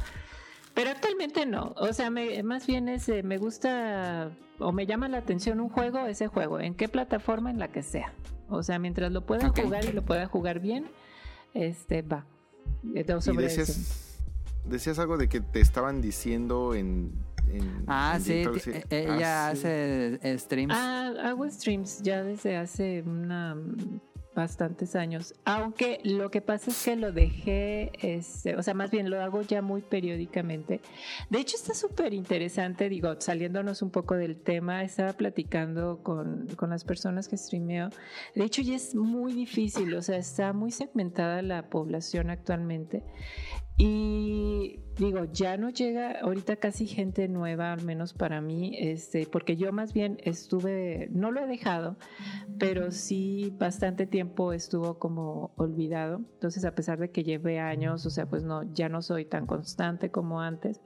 [0.74, 5.08] Pero actualmente no, o sea, me- más bien es eh, me gusta o me llama
[5.08, 8.12] la atención un juego, ese juego, en qué plataforma en la que sea.
[8.50, 10.88] O sea, mientras lo pueda jugar y lo pueda jugar bien,
[11.54, 12.26] este va.
[12.96, 14.18] Eh, Y decías,
[14.66, 17.12] decías algo de que te estaban diciendo en...
[17.52, 18.72] en- Ah, en sí, sí.
[18.72, 19.60] eh, ella Ah, sí.
[19.60, 20.74] hace eh, streams.
[20.76, 24.00] Ah, hago streams ya desde hace una, mm,
[24.36, 25.34] bastantes años.
[25.46, 29.42] Aunque lo que pasa es que lo dejé, este, o sea, más bien lo hago
[29.42, 30.80] ya muy periódicamente.
[31.32, 36.70] De hecho, está súper interesante, digo, saliéndonos un poco del tema, estaba platicando con, con
[36.70, 37.90] las personas que streameo.
[38.36, 43.02] De hecho, ya es muy difícil, o sea, está muy segmentada la población actualmente.
[43.78, 49.56] Y digo, ya no llega ahorita casi gente nueva, al menos para mí, este, porque
[49.56, 51.98] yo más bien estuve, no lo he dejado,
[52.58, 56.22] pero sí bastante tiempo estuvo como olvidado.
[56.34, 59.46] Entonces, a pesar de que llevé años, o sea, pues no, ya no soy tan
[59.46, 60.82] constante como antes.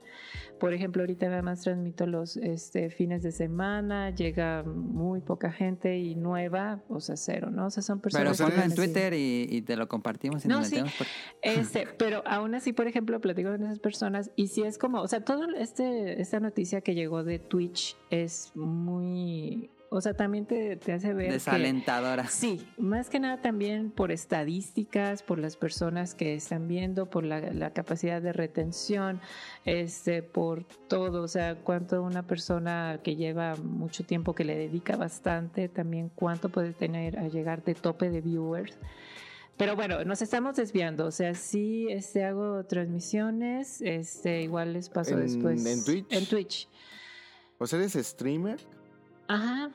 [0.62, 5.98] Por ejemplo, ahorita nada más transmito los este, fines de semana, llega muy poca gente
[5.98, 7.66] y nueva, o sea, cero, ¿no?
[7.66, 8.38] O sea, son Pero personas.
[8.38, 8.74] que ponlo en.
[8.74, 10.76] Twitter y, y te lo compartimos y No, nos sí.
[10.76, 11.06] por-
[11.42, 15.08] Este, pero aún así, por ejemplo, platico con esas personas y si es como, o
[15.08, 20.76] sea, todo este, esta noticia que llegó de Twitch es muy, o sea, también te,
[20.76, 22.26] te hace ver que, desalentadora.
[22.26, 27.40] Sí, más que nada también por estadísticas, por las personas que están viendo, por la,
[27.40, 29.20] la capacidad de retención,
[29.64, 34.96] este, por todo, o sea, cuánto una persona que lleva mucho tiempo, que le dedica
[34.96, 38.76] bastante, también cuánto puede tener a llegar de tope de viewers.
[39.58, 45.12] Pero bueno, nos estamos desviando, o sea, sí este, hago transmisiones, este, igual les paso
[45.12, 45.66] ¿En- después.
[45.66, 46.06] en Twitch?
[46.12, 46.68] En Twitch.
[47.58, 48.58] O sea, eres streamer.
[49.28, 49.70] Ajá.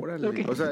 [0.00, 0.46] Órale.
[0.48, 0.70] O sea,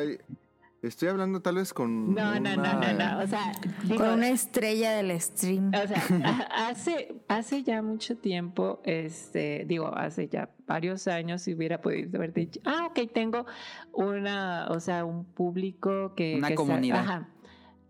[0.80, 2.14] Estoy hablando tal vez con.
[2.14, 3.24] No, no, no, una- no, no.
[3.24, 3.50] O sea,
[3.82, 5.72] digo, Con una estrella del stream.
[5.74, 6.00] O sea,
[6.54, 12.32] hace, hace ya mucho tiempo, este, digo, hace ya varios años, si hubiera podido haber
[12.32, 13.44] dicho, ah, ok, tengo
[13.92, 16.36] una, o sea, un público que...
[16.36, 16.98] Una que comunidad.
[17.00, 17.28] ajá.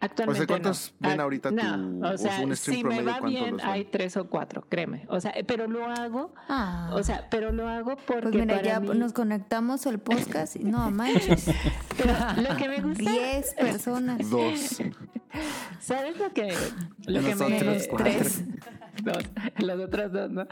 [0.00, 1.08] Actualmente ¿cuántos no.
[1.08, 1.62] ven Ah, ahorita no,
[2.00, 3.66] tu- o o sea, un stream si me va cuántos bien, ven?
[3.66, 5.04] hay tres o cuatro, créeme.
[5.08, 6.90] O sea, pero lo hago, Ah.
[6.92, 10.54] o sea, pero lo hago porque pues mira, para ya mí- nos conectamos al podcast
[10.56, 11.46] y no manches.
[11.96, 12.14] pero
[12.48, 14.30] lo que me gusta, 10 personas.
[14.30, 14.80] Dos.
[15.80, 16.54] ¿sabes lo que,
[17.06, 17.86] lo que me...
[17.88, 17.96] Cuatro.
[17.96, 18.44] Tres.
[19.02, 19.24] Dos.
[19.58, 20.46] Los otros dos, ¿no?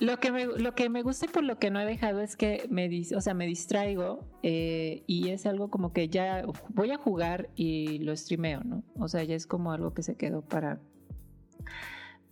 [0.00, 2.36] Lo que, me, lo que me gusta y por lo que no he dejado es
[2.36, 6.98] que me, o sea, me distraigo eh, y es algo como que ya voy a
[6.98, 8.84] jugar y lo streameo, ¿no?
[8.98, 10.80] O sea, ya es como algo que se quedó para,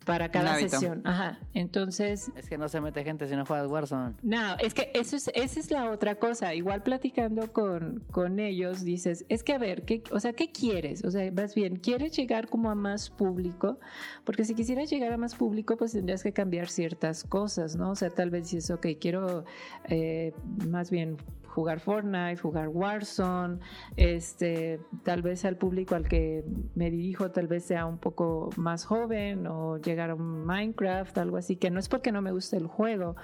[0.06, 1.02] para cada sesión.
[1.04, 1.38] Ajá.
[1.52, 4.14] Entonces, Es que no se mete gente si no juegas Warzone.
[4.22, 6.54] no, es que eso es, esa es la otra cosa.
[6.54, 11.04] Igual platicando con, con ellos, dices, es que a ver, ¿qué, o sea, ¿qué quieres?
[11.04, 13.78] O sea, más bien, ¿quieres llegar como a más público?
[14.24, 17.90] Porque si quisieras llegar a más público, pues tendrías que cambiar ciertas cosas, ¿no?
[17.90, 19.44] O sea, tal vez dices, ok, quiero
[19.88, 20.32] eh,
[20.68, 21.16] más bien
[21.56, 23.60] jugar Fortnite, jugar Warzone,
[23.96, 28.84] este, tal vez al público al que me dirijo tal vez sea un poco más
[28.84, 32.58] joven o llegar a un Minecraft, algo así, que no es porque no me guste
[32.58, 33.16] el juego,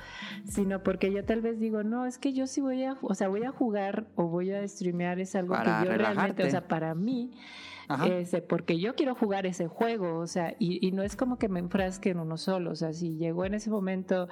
[0.47, 3.29] sino porque yo tal vez digo, no, es que yo sí voy a, o sea,
[3.29, 6.67] voy a jugar o voy a streamear, es algo Para que yo realmente, o sea,
[6.67, 7.33] para mí.
[8.07, 11.49] Ese, porque yo quiero jugar ese juego, o sea, y, y no es como que
[11.49, 14.29] me enfrasque en uno solo, o sea, si llegó en ese momento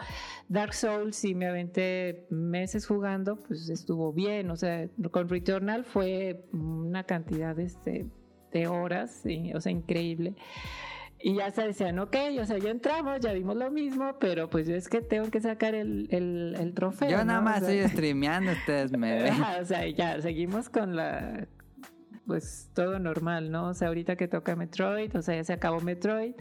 [0.48, 6.44] Dark Souls y me aventé meses jugando, pues estuvo bien, o sea, con Returnal fue
[6.52, 8.06] una cantidad este,
[8.52, 9.22] de horas,
[9.55, 10.35] o sea, increíble.
[11.22, 14.66] Y ya se decían, ok, o sea, ya entramos, ya vimos lo mismo, pero pues
[14.66, 17.10] yo es que tengo que sacar el, el, el trofeo.
[17.10, 17.24] Yo ¿no?
[17.24, 19.35] nada O más sea, estoy streameando, ustedes me ven.
[19.60, 21.47] O sea, ya seguimos con la
[22.31, 23.70] pues todo normal, ¿no?
[23.70, 26.35] O sea, ahorita que toca Metroid, o sea, ya se acabó Metroid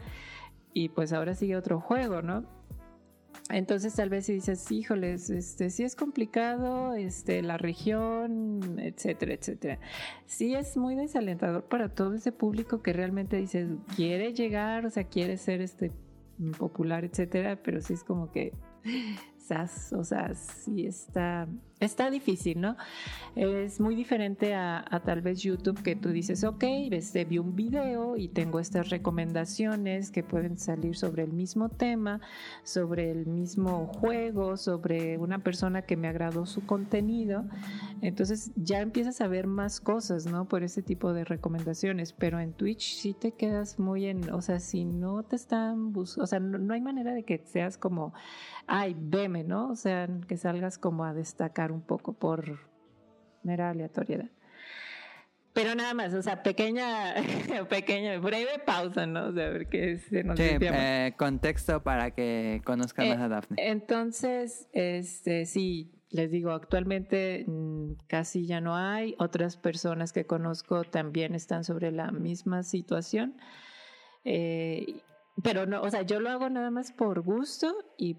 [0.72, 2.44] y pues ahora sigue otro juego, ¿no?
[3.48, 9.80] Entonces tal vez si dices, híjoles, este sí es complicado, este la región, etcétera, etcétera.
[10.26, 15.02] Sí es muy desalentador para todo ese público que realmente dices, quiere llegar, o sea,
[15.02, 15.90] quiere ser este
[16.56, 18.52] popular, etcétera, pero sí es como que
[19.38, 21.48] sas, o sea, sí está
[21.80, 22.76] está difícil, ¿no?
[23.34, 28.16] Es muy diferente a, tal vez YouTube que tú dices, ok, este, vi un video
[28.16, 32.20] y tengo estas recomendaciones que pueden salir sobre el mismo tema,
[32.62, 37.44] sobre el mismo juego, sobre una persona que me agradó su contenido.
[38.02, 40.46] Entonces ya empiezas a ver más cosas, ¿no?
[40.46, 42.12] Por ese tipo de recomendaciones.
[42.12, 46.24] Pero en Twitch sí te quedas muy en, o sea, si no te están buscando,
[46.24, 48.12] o sea, no, no hay manera de que seas como,
[48.66, 49.68] ay, veme, ¿no?
[49.70, 52.58] O sea, que salgas como a destacar un poco por
[53.42, 54.28] mera aleatoriedad.
[55.52, 57.14] Pero nada más, o sea, pequeña,
[57.68, 59.26] pequeña, breve pausa, ¿no?
[59.28, 60.80] O sea, qué se nos Sí, desviamos.
[60.80, 63.56] eh, contexto para que conozcan Eh, más a Daphne.
[63.58, 69.16] Entonces, este, sí, les digo, actualmente mm, casi ya no hay.
[69.18, 73.36] Otras personas que conozco también están sobre la misma situación.
[74.24, 75.00] Eh,
[75.42, 78.18] pero no, o sea, yo lo hago nada más por gusto y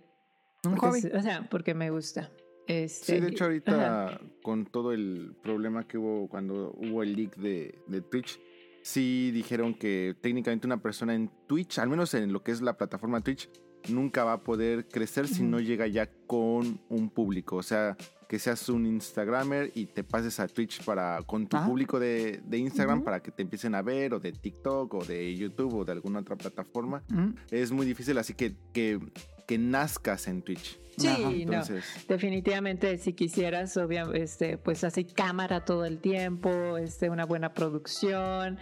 [0.66, 1.18] Un porque hobby.
[1.18, 2.30] o sea, porque me gusta.
[2.72, 3.52] Este, Sí, de hecho Ajá.
[3.52, 8.40] ahorita con todo el problema que hubo cuando hubo el leak de, de Twitch,
[8.82, 12.78] sí dijeron que técnicamente una persona en Twitch, al menos en lo que es la
[12.78, 13.50] plataforma Twitch,
[13.90, 17.56] nunca va a poder crecer si no llega ya con un público.
[17.58, 17.98] O sea,
[18.30, 21.68] que seas un Instagramer y te pases a Twitch para con tu Ajá.
[21.68, 25.36] público de, de Instagram para que te empiecen a ver, o de TikTok, o de
[25.36, 27.04] YouTube, o de alguna otra plataforma.
[27.10, 29.00] Mm, Es muy difícil, así que, que,
[29.46, 30.80] que nazcas en Twitch.
[30.98, 31.64] Sí, Ajá, no.
[32.10, 38.60] Definitivamente, si quisieras, obvia- este, pues así cámara todo el tiempo, este, una buena producción,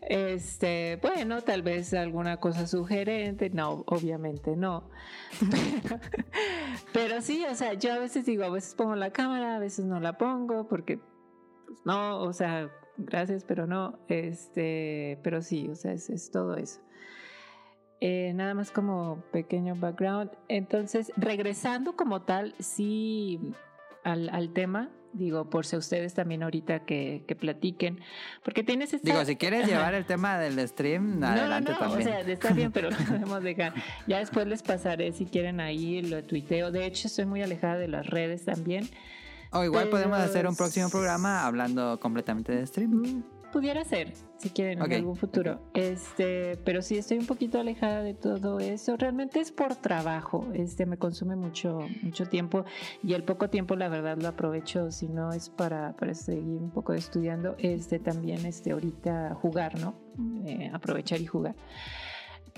[0.00, 4.88] este, bueno, tal vez alguna cosa sugerente, no, obviamente no.
[5.50, 6.00] Pero,
[6.92, 9.84] pero sí, o sea, yo a veces digo, a veces pongo la cámara, a veces
[9.84, 10.98] no la pongo, porque
[11.66, 16.56] pues, no, o sea, gracias, pero no, este, pero sí, o sea, es, es todo
[16.56, 16.80] eso.
[18.06, 20.30] Eh, nada más como pequeño background.
[20.48, 23.40] Entonces, regresando como tal, sí,
[24.02, 28.00] al, al tema, digo, por si ustedes también ahorita que, que platiquen,
[28.42, 29.10] porque tienes esta...
[29.10, 32.08] Digo, si quieres llevar el tema del stream, No, adelante no, no, también.
[32.08, 33.72] o sea, está bien, pero lo podemos dejar.
[34.06, 36.70] Ya después les pasaré si quieren ahí, lo tuiteo.
[36.70, 38.86] De hecho, estoy muy alejada de las redes también.
[39.50, 43.24] o igual podemos hacer un próximo programa hablando completamente de stream.
[43.54, 44.88] Pudiera ser, si quieren, Ok.
[44.88, 45.60] en algún futuro.
[45.74, 48.96] Este, pero sí estoy un poquito alejada de todo eso.
[48.96, 50.48] Realmente es por trabajo.
[50.54, 52.64] Este, me consume mucho, mucho tiempo
[53.00, 54.90] y el poco tiempo, la verdad, lo aprovecho.
[54.90, 59.94] Si no es para, para seguir un poco estudiando, este, también, este, ahorita jugar, ¿no?
[60.44, 61.54] Eh, aprovechar y jugar.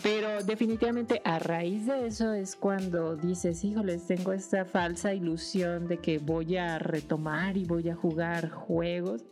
[0.02, 5.98] Pero definitivamente a raíz de eso es cuando dices, híjoles, tengo esta falsa ilusión de
[5.98, 9.24] que voy a retomar y voy a jugar juegos.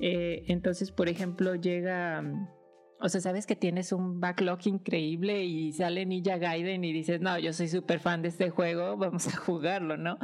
[0.00, 2.48] Eh, entonces, por ejemplo, llega, mm,
[3.00, 7.38] o sea, sabes que tienes un backlog increíble y sale Ninja Gaiden y dices, no,
[7.38, 10.18] yo soy súper fan de este juego, vamos a jugarlo, ¿no?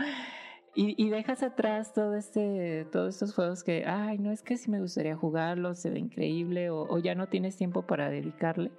[0.76, 4.80] Y, dejas atrás todo este, todos estos juegos que, ay, no es que sí me
[4.80, 8.72] gustaría jugarlo, se ve increíble o, o ya no tienes tiempo para dedicarle.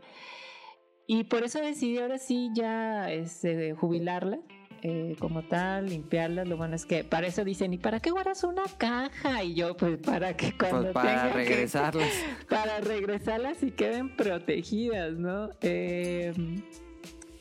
[1.07, 4.39] Y por eso decidí ahora sí ya este, jubilarla
[4.87, 6.45] eh, como tal, limpiarla.
[6.45, 9.43] Lo bueno es que para eso dicen, ¿y para qué guardas una caja?
[9.43, 12.09] Y yo, pues para que cuando Pues para que- regresarlas.
[12.49, 15.49] para regresarlas y queden protegidas, ¿no?
[15.61, 16.33] Eh,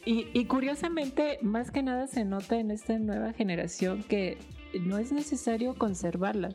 [0.06, 4.38] y, y curiosamente, más que nada se nota en esta nueva generación que
[4.80, 6.54] no es necesario conservarlas.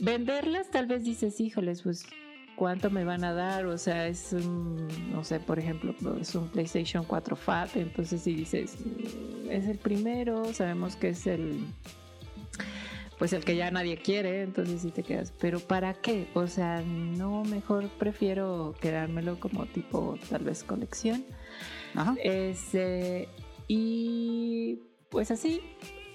[0.00, 2.04] Venderlas tal vez dices, híjoles, pues
[2.56, 6.48] cuánto me van a dar, o sea, es un, no sé, por ejemplo, es un
[6.48, 11.64] PlayStation 4 Fat, entonces si dices, "Mm, es el primero, sabemos que es el
[13.18, 16.26] pues el que ya nadie quiere, entonces sí te quedas, pero ¿para qué?
[16.34, 21.24] O sea, no, mejor prefiero quedármelo como tipo tal vez colección.
[21.94, 22.16] Ajá.
[22.22, 23.28] Este,
[23.68, 25.60] y pues así,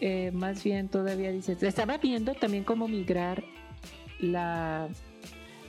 [0.01, 3.43] eh, más bien todavía dices, estaba viendo también cómo migrar
[4.19, 4.89] la,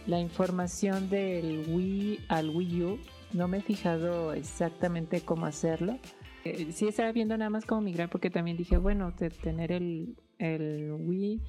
[0.07, 2.99] la información del Wii al Wii U.
[3.33, 5.99] No me he fijado exactamente cómo hacerlo.
[6.45, 10.93] Eh, sí estaba viendo nada más cómo migrar porque también dije, bueno, tener el, el
[10.93, 11.43] Wii,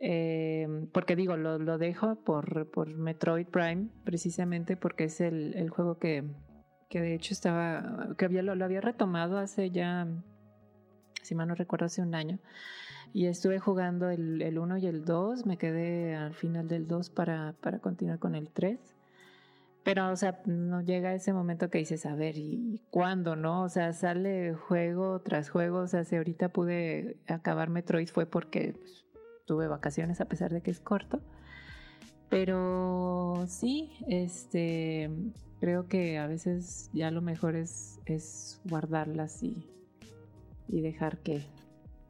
[0.00, 5.70] eh, porque digo, lo, lo dejo por, por Metroid Prime, precisamente porque es el, el
[5.70, 6.24] juego que,
[6.88, 10.08] que de hecho estaba, que había, lo, lo había retomado hace ya,
[11.22, 12.40] si mal no recuerdo, hace un año.
[13.12, 17.10] Y estuve jugando el, el 1 y el 2, me quedé al final del 2
[17.10, 18.78] para, para continuar con el 3.
[19.82, 23.62] Pero, o sea, no llega ese momento que dices, a ver, ¿y cuándo, no?
[23.62, 25.78] O sea, sale juego tras juego.
[25.78, 29.06] O sea, si ahorita pude acabar Metroid fue porque pues,
[29.46, 31.20] tuve vacaciones a pesar de que es corto.
[32.28, 35.10] Pero sí, este,
[35.60, 39.66] creo que a veces ya lo mejor es, es guardarlas y,
[40.68, 41.42] y dejar que...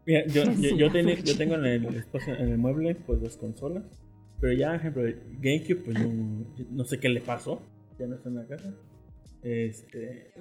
[0.07, 1.23] Mira, yo, yo, yo, mucho.
[1.25, 3.85] yo tengo en el, en el mueble pues las consolas.
[4.41, 5.03] Pero ya, por ejemplo,
[5.41, 7.61] GameCube, pues no, no sé qué le pasó.
[7.99, 8.73] Ya no está en la casa.
[9.43, 10.33] Este,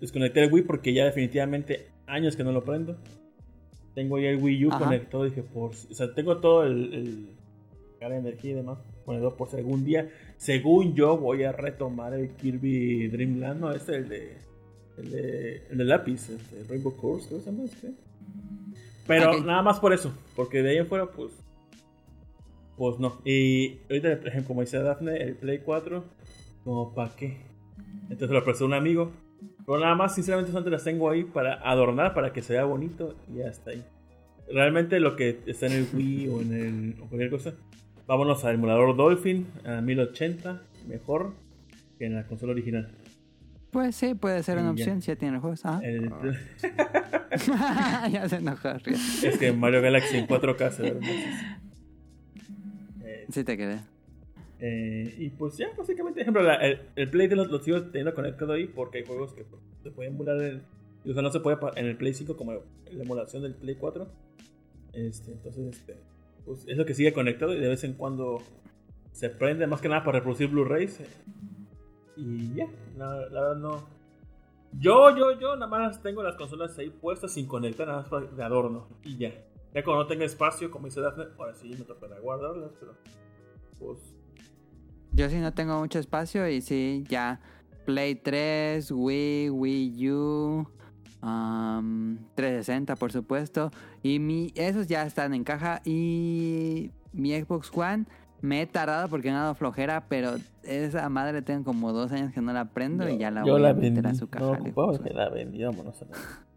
[0.00, 2.96] desconecté el Wii porque ya definitivamente años que no lo prendo.
[3.94, 4.86] Tengo ya el Wii U Ajá.
[4.86, 5.24] conectado.
[5.24, 7.28] Dije, por, o sea, tengo todo el, el
[8.00, 12.14] carga de energía y demás conectado por si algún día, según yo, voy a retomar
[12.14, 13.60] el Kirby Dream Land.
[13.60, 14.32] No, este el de,
[14.98, 17.92] el de, el de lápiz, este, Rainbow Course, ¿cómo se llama este?
[19.06, 19.44] Pero Ok.
[19.44, 21.32] nada más por eso, porque de ahí en fuera, pues.
[22.76, 23.20] Pues no.
[23.24, 26.04] Y ahorita, por ejemplo, como dice Dafne, el Play 4,
[26.64, 27.36] como para qué.
[28.10, 29.12] Entonces lo prestó un amigo.
[29.66, 33.14] Pero nada más, sinceramente, solamente las tengo ahí para adornar, para que se vea bonito
[33.32, 33.84] y ya está ahí.
[34.52, 37.54] Realmente lo que está en el Wii o en el o cualquier cosa,
[38.06, 41.32] vámonos al emulador Dolphin a 1080, mejor
[41.98, 42.90] que en la consola original.
[43.74, 45.66] Pues sí, puede ser una opción si ya tiene juegos.
[45.66, 45.80] Ajá.
[45.84, 46.08] El-
[48.12, 48.72] ya se enojó.
[48.74, 48.94] Río.
[48.96, 51.00] es que Mario Galaxy en 4K se ve.
[53.04, 53.80] Eh, Sí te quedé.
[54.60, 58.52] Eh, y pues ya, básicamente, ejemplo, la- el, el Play lo, lo sigo teniendo conectado
[58.52, 59.44] ahí porque hay juegos que
[59.82, 60.62] se pueden emular en,
[61.04, 62.60] o sea, no se puede en el Play 5 como la
[63.02, 64.06] emulación del Play 4.
[64.92, 65.96] Este, entonces, este,
[66.46, 68.40] pues es lo que sigue conectado y de vez en cuando
[69.10, 71.00] se prende, más que nada para reproducir Blu-rays.
[72.16, 73.94] Y ya, la, la verdad no.
[74.78, 78.42] Yo, yo, yo nada más tengo las consolas ahí puestas sin conectar, nada más de
[78.42, 79.32] adorno y ya.
[79.72, 82.94] Ya cuando no tenga espacio, como dice Daphne, ahora sí me tocará guardarlas, pero
[83.78, 83.98] pues
[85.12, 87.40] Yo sí no tengo mucho espacio y sí, ya
[87.84, 90.68] Play 3, Wii, Wii U,
[91.22, 93.70] um, 360 por supuesto.
[94.02, 98.06] Y mi, esos ya están en caja y mi Xbox One
[98.40, 102.32] me he tardado porque me ha dado flojera, pero esa madre tengo como dos años
[102.32, 104.44] que no la prendo y ya la voy a meter a su caja.
[104.44, 106.16] No Xbox que la vendí, vámonos a la-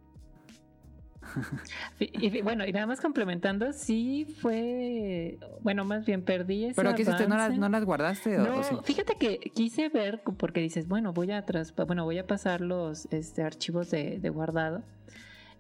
[2.00, 6.96] Y, y bueno, y nada más complementando, sí fue, bueno, más bien perdí ese Pero
[6.96, 7.28] ¿qué hiciste?
[7.28, 8.76] ¿No no las guardaste o, No, o sí?
[8.84, 13.08] fíjate que quise ver, porque dices, bueno, voy a tras, bueno, voy a pasar los
[13.12, 14.84] este, archivos de, de guardado.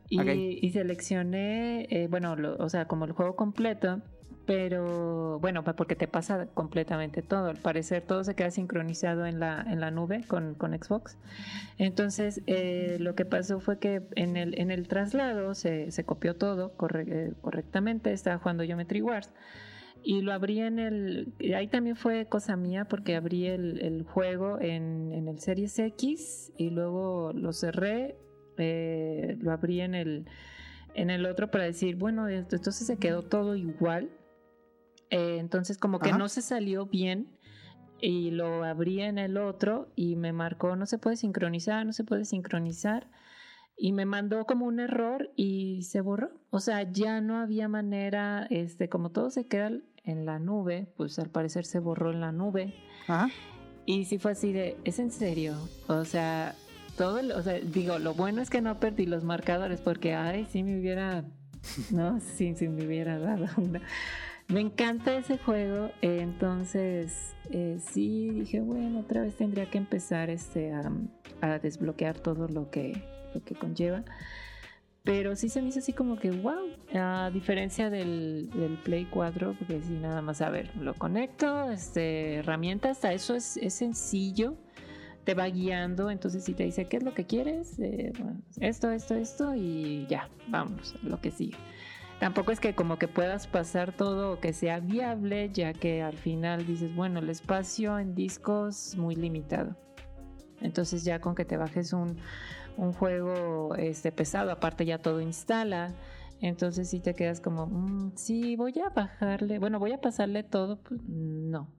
[0.10, 0.28] Y, Ok.
[0.62, 4.02] y seleccioné, eh, bueno, lo- o sea, como el juego completo,
[4.48, 7.50] pero bueno, porque te pasa completamente todo.
[7.50, 11.18] Al parecer todo se queda sincronizado en la, en la nube con, con Xbox.
[11.78, 16.36] Entonces, eh, lo que pasó fue que en el, en el traslado se, se copió
[16.38, 18.14] todo corre- eh, correctamente.
[18.14, 19.34] Estaba jugando Geometry Wars.
[20.02, 21.34] Y lo abrí en el...
[21.54, 26.54] Ahí también fue cosa mía porque abrí el, el juego en, en el Series X
[26.56, 28.16] y luego lo cerré,
[28.58, 30.26] eh, lo abrí en el,
[30.94, 34.10] en el otro para decir, bueno, entonces se quedó todo igual.
[35.10, 36.18] Eh, entonces como que Ajá.
[36.18, 37.28] no se salió bien
[38.00, 42.04] y lo abrí en el otro y me marcó no se puede sincronizar, no se
[42.04, 43.08] puede sincronizar
[43.78, 46.32] y me mandó como un error y se borró.
[46.50, 49.72] O sea, ya no había manera, este, como todo se queda
[50.04, 52.74] en la nube, pues al parecer se borró en la nube.
[53.08, 53.30] Ajá.
[53.86, 55.56] Y sí fue así de, ¿es en serio?
[55.88, 56.56] O sea,
[56.98, 60.64] todo, o sea, digo, lo bueno es que no perdí los marcadores porque, ay, sí
[60.64, 61.24] me hubiera,
[61.92, 63.82] no, sí, sí me hubiera dado una.
[64.50, 70.72] Me encanta ese juego, entonces eh, sí dije, bueno, otra vez tendría que empezar este,
[70.72, 73.04] a, desbloquear todo lo que,
[73.34, 74.06] lo que conlleva.
[75.04, 79.82] Pero sí se me hizo así como que, wow, a diferencia del, Play 4, porque
[79.82, 84.56] sí, nada más, a ver, lo conecto, este, herramientas, hasta eso es, es sencillo,
[85.26, 87.80] te va guiando, entonces si te dice, ¿qué es lo que quieres?
[87.80, 91.58] Eh, bueno, esto, esto, esto, y ya, vamos, lo que sigue.
[92.20, 96.18] Tampoco es que como que puedas pasar todo o que sea viable, ya que al
[96.18, 99.76] final dices, bueno, el espacio en discos muy limitado.
[100.60, 102.18] Entonces ya con que te bajes un,
[102.76, 105.94] un juego este pesado, aparte ya todo instala,
[106.42, 110.78] entonces si te quedas como, "Mm, sí, voy a bajarle, bueno, voy a pasarle todo,
[110.82, 111.70] pues no.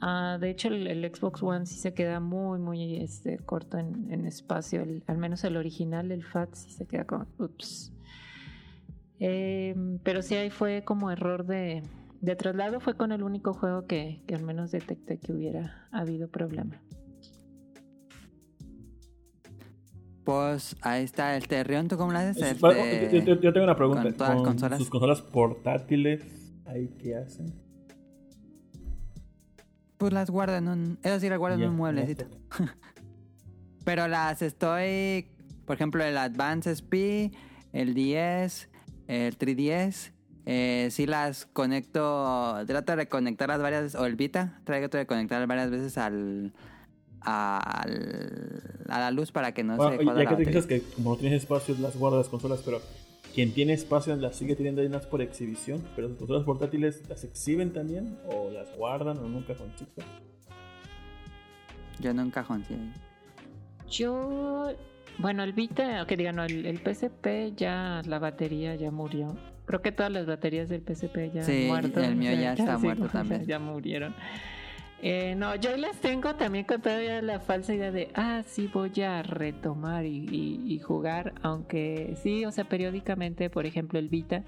[0.00, 4.84] Ah, de hecho, el, Xbox One sí se queda muy, muy este, corto en, espacio,
[5.06, 7.93] al menos el original, el FAT, sí se queda como, ups.
[9.26, 11.82] Em, pero sí ahí fue como error de,
[12.20, 16.28] de traslado, fue con el único juego que, que al menos detecté que hubiera habido
[16.28, 16.78] problema.
[20.24, 22.58] Pues ahí está el Terrión, ¿tú cómo lo haces?
[22.60, 24.02] Yo, yo- yo tengo una pregunta.
[24.02, 24.78] con todas las Con consolas.
[24.78, 27.52] sus consolas portátiles, ¿ahí qué hacen?
[29.98, 30.98] Pues las guardo en un...
[31.02, 32.24] Eso sí, las guardo en un mueblecito.
[33.84, 35.28] Pero las estoy...
[35.66, 37.32] Por ejemplo, el Advance SP,
[37.72, 38.68] el 10,
[39.08, 40.12] el 3DS...
[40.46, 42.54] Eh, sí las conecto...
[42.66, 44.00] Trato de conectarlas varias veces...
[44.00, 44.60] O el Vita.
[44.64, 46.52] Trato de conectarlas varias veces al...
[47.20, 51.10] al- a la luz para que no Bueno, se ya que te dices que como
[51.10, 52.80] no tienes espacio, las guardas las consolas, pero
[53.34, 57.24] quien tiene espacio las sigue teniendo ahí unas por exhibición, pero sus consolas portátiles las
[57.24, 60.02] exhiben también, o las guardan, o nunca con chico.
[62.00, 62.76] Yo en un cajón, sí.
[63.90, 64.72] Yo,
[65.18, 69.36] bueno, el Vita, que digan, no, el, el PSP ya la batería ya murió.
[69.66, 72.00] Creo que todas las baterías del PSP ya Sí, muerto.
[72.00, 73.44] el mío ya está muerto también.
[73.46, 74.14] Ya murieron.
[75.06, 78.98] Eh, no, yo las tengo también con todavía la falsa idea de, ah, sí, voy
[79.02, 84.44] a retomar y, y- y jugar, aunque sí, o sea, periódicamente, por ejemplo, el Vita,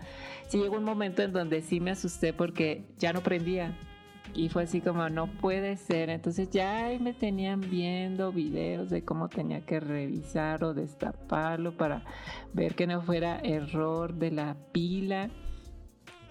[0.48, 3.76] sí llegó un momento en donde sí me asusté porque ya no prendía.
[4.34, 6.10] Y fue así como, no puede ser.
[6.10, 12.02] Entonces ya ahí me tenían viendo videos de cómo tenía que revisar o destaparlo para
[12.52, 15.30] ver que no fuera error de la pila.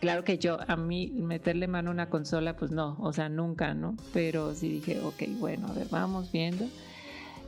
[0.02, 3.74] Claro que yo, a mí, meterle mano a una consola, pues no, o sea, nunca,
[3.74, 3.96] ¿no?
[4.14, 6.66] Pero sí dije, ok, bueno, a ver, vamos viendo.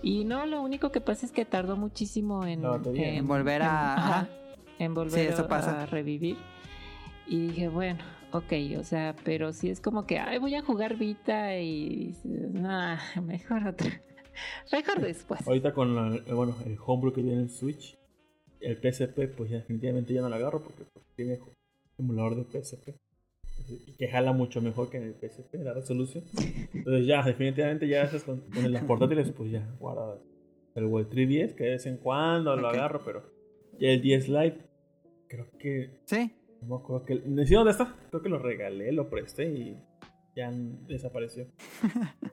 [0.02, 3.14] Y no, lo único que pasa es que tardó muchísimo en, La batería.
[3.14, 4.28] En volver a- en- ajá,
[4.80, 5.84] en volver Sí, eso pasa.
[5.84, 6.38] a revivir.
[7.28, 8.00] Y dije, bueno,
[8.32, 12.52] ok, o sea, pero sí es como que, ay, voy a jugar Vita y dices,
[12.54, 14.02] nah, mejor otra.
[14.72, 15.48] Mejor después.
[15.48, 17.98] Ahorita con la- eh, bueno, el homebrew que tiene el Switch,
[18.60, 21.40] el PSP, pues ya definitivamente ya no lo agarro porque pues, tiene
[21.98, 22.96] emulador de PSP.
[23.70, 26.24] Y que jala mucho mejor que en el PSP, la resolución.
[26.74, 30.20] Entonces ya, definitivamente ya esas con, con las portátiles, pues ya, guardadas.
[30.76, 33.24] El Wii 3DS, que de vez en cuando lo agarro, pero
[33.80, 34.60] ya el 10 Lite,
[35.28, 36.32] creo que, Sí,
[36.62, 39.78] no acuerdo que, siquiera dónde está, creo que lo regalé, lo presté y
[40.36, 41.48] ya desapareció.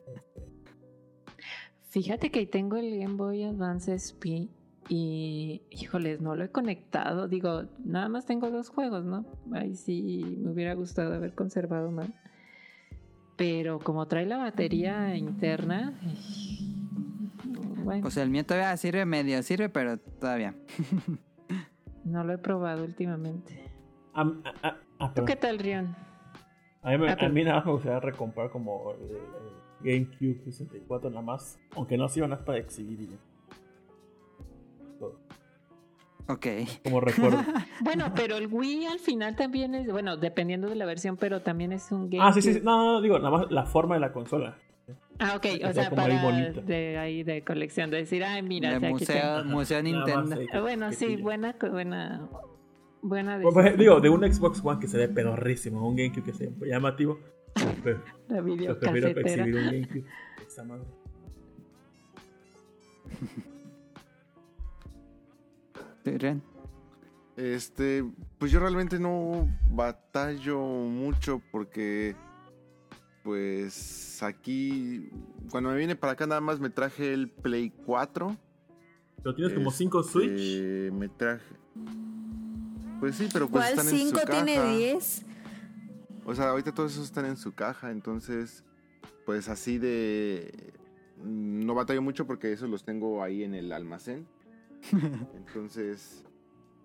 [1.91, 4.51] Fíjate que ahí tengo el Game Boy Advance SP
[4.89, 7.29] y, híjoles, no lo he conectado.
[7.29, 9.25] Digo, nada más tengo dos juegos, ¿no?
[9.53, 12.11] Ahí sí me hubiera gustado haber conservado más.
[13.37, 15.99] Pero como trae la batería interna,
[17.85, 20.55] bueno, pues el mío todavía sirve, medio sirve, pero todavía.
[22.05, 23.64] no lo he probado últimamente.
[24.15, 25.95] Ah, ¿Tú qué tal, Rion?
[26.83, 30.45] A mí, me- Ah, a mí nada más me gustaría recomprar como el, el GameCube
[30.45, 33.17] 64 nada más, aunque no sirva nada para exhibir y ya.
[34.99, 35.19] Todo.
[36.29, 36.47] Ok.
[36.85, 37.39] como recuerdo.
[37.81, 41.73] Bueno, pero el Wii al final también es, bueno, dependiendo de la versión, pero también
[41.73, 42.23] es un game.
[42.25, 42.61] ah, sí, sí, sí.
[42.63, 44.57] No, no, no, digo, nada más la forma de la consola.
[45.19, 46.61] Ah, ok, o sea ahí para bonito.
[46.63, 49.51] de ahí de colección, de decir, ay, mira, De o sea, aquí museo, tengo.
[49.55, 50.55] museo Nada más Nintendo.
[50.57, 52.29] ahí Bueno, sí, buena, buena,
[53.05, 53.77] buena decisión.
[53.77, 57.21] digo, de un Xbox One que se ve pedorrísimo, un GameCube que se ve llamativo,
[57.83, 57.97] pues,
[58.29, 60.05] La yo prefiero exhibir un GameCube.
[60.47, 60.87] Esa madre.
[67.37, 68.05] Este,
[68.39, 72.15] pues yo realmente no batallo mucho porque,
[73.23, 75.11] pues aquí,
[75.51, 78.37] cuando me vine para acá nada más me traje el Play 4.
[79.23, 80.93] Pero tienes como 5 Este, Switch.
[80.93, 81.45] Me traje...
[83.05, 84.77] Pues sí, pero pues ¿Cuál están en su 5 tiene caja.
[84.77, 85.23] 10?
[86.25, 88.65] O sea, ahorita todos esos están en su caja, entonces,
[89.27, 90.73] pues así de...
[91.23, 94.27] No batallo mucho porque esos los tengo ahí en el almacén.
[95.37, 96.25] Entonces,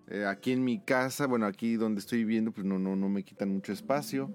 [0.08, 3.22] eh, aquí en mi casa, bueno, aquí donde estoy viviendo, pues no, no, no me
[3.22, 4.30] quitan mucho espacio.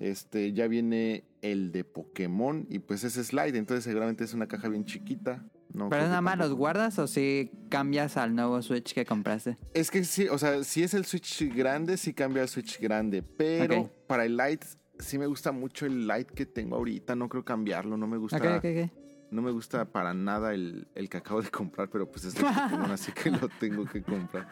[0.00, 4.68] Este, ya viene el de Pokémon y pues ese slide, entonces seguramente es una caja
[4.68, 5.42] bien chiquita.
[5.74, 9.58] No ¿Pero que nada más los guardas o si cambias al nuevo Switch que compraste?
[9.74, 13.22] Es que sí, o sea, si es el Switch grande, sí cambia al Switch grande.
[13.22, 14.64] Pero para el Lite,
[15.00, 17.16] sí me gusta mucho el Lite que tengo ahorita.
[17.16, 17.96] No creo cambiarlo.
[17.96, 18.36] No me gusta.
[18.36, 18.90] Ok, ok, ok.
[19.32, 22.42] No me gusta para nada el, el que acabo de comprar, pero pues es de
[22.42, 24.48] Pokémon, así que lo tengo que comprar.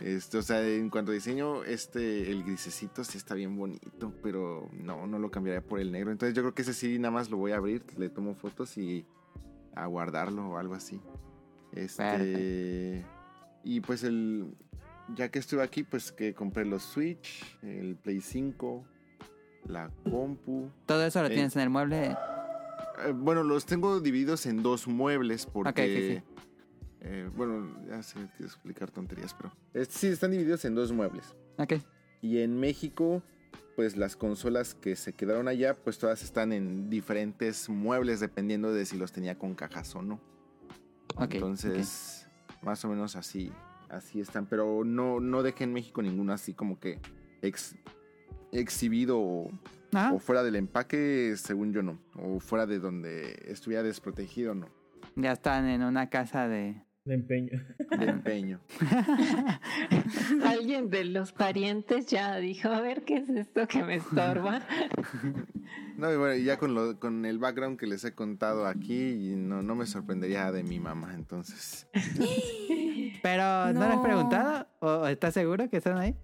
[0.00, 4.70] Este, o sea, en cuanto a diseño, este, el grisecito sí está bien bonito, pero
[4.72, 6.12] no, no lo cambiaría por el negro.
[6.12, 8.78] Entonces yo creo que ese sí nada más lo voy a abrir, le tomo fotos
[8.78, 9.04] y
[9.74, 11.00] a guardarlo o algo así.
[11.72, 13.04] Este.
[13.64, 14.54] Y pues el.
[15.14, 18.84] Ya que estuve aquí, pues que compré los Switch, el Play 5,
[19.66, 20.70] la compu.
[20.86, 22.10] Todo eso lo Eh, tienes en el mueble.
[22.12, 25.70] Eh, bueno, los tengo divididos en dos muebles porque...
[25.70, 26.22] Ok, sí, sí.
[27.00, 29.52] eh, bueno, ya sé que explicar tonterías, pero...
[29.74, 31.34] eh, sí, están divididos en dos muebles.
[31.58, 31.74] Ok.
[32.22, 33.22] Y en México,
[33.80, 38.84] pues las consolas que se quedaron allá, pues todas están en diferentes muebles dependiendo de
[38.84, 40.20] si los tenía con cajas o no.
[41.16, 41.32] Ok.
[41.36, 42.28] Entonces,
[42.60, 43.50] más o menos así,
[43.88, 44.44] así están.
[44.44, 46.98] Pero no, no dejé en México ninguno así como que
[47.40, 47.74] ex-
[48.52, 49.50] exhibido o,
[50.12, 51.98] o fuera del empaque, según yo no.
[52.16, 54.68] O fuera de donde estuviera desprotegido, no.
[55.16, 56.84] Ya están en una casa de.
[57.04, 57.58] De empeño.
[57.98, 58.60] De empeño.
[60.44, 64.60] Alguien de los parientes ya dijo, a ver, ¿qué es esto que me estorba?
[65.96, 69.62] No, y bueno, ya con, lo, con el background que les he contado aquí, no,
[69.62, 71.86] no me sorprendería de mi mamá, entonces.
[73.22, 74.02] Pero, ¿no, le has No.
[74.02, 74.66] preguntado?
[74.80, 76.16] ¿O estás seguro que están ahí?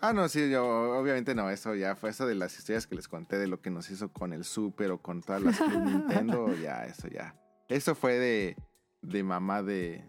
[0.00, 0.64] Ah, no, sí, yo
[0.96, 3.70] obviamente no, eso ya fue eso de las historias que les conté de lo que
[3.70, 7.34] nos hizo con el Super o con todas las Club Nintendo, ya, eso ya.
[7.68, 8.56] Eso fue de,
[9.02, 10.04] de mamá de,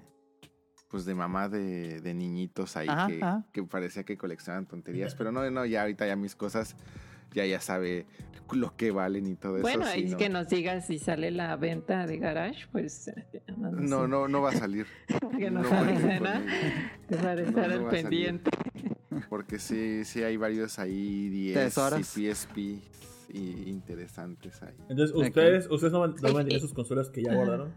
[0.89, 3.43] pues de mamá de, de niñitos ahí Ajá, que, ajá.
[3.51, 6.75] que parecía que coleccionaban tonterías, pero no, no, ya ahorita ya mis cosas,
[7.33, 8.05] ya ya sabe
[8.53, 9.91] lo que valen y todo bueno, eso.
[9.93, 10.17] sí, y no.
[10.17, 13.09] que nos digas si sale la venta de garage, pues...
[13.09, 13.25] eh,
[13.57, 14.07] No, sé.
[14.07, 14.87] no, no va a salir.
[15.37, 16.29] Que no a avise, ir ¿no?
[17.17, 18.49] Para No, estar no al a pendiente.
[19.29, 22.17] Porque sí, sí hay varios ahí 10 Tesoros.
[22.17, 22.57] y PSP
[23.33, 24.73] y interesantes ahí.
[24.89, 25.13] Entonces.
[25.13, 26.33] ¿ustedes, ¿ustedes no, van- no Sí.
[26.33, 27.73] venderían sus consolas que ya guardaron?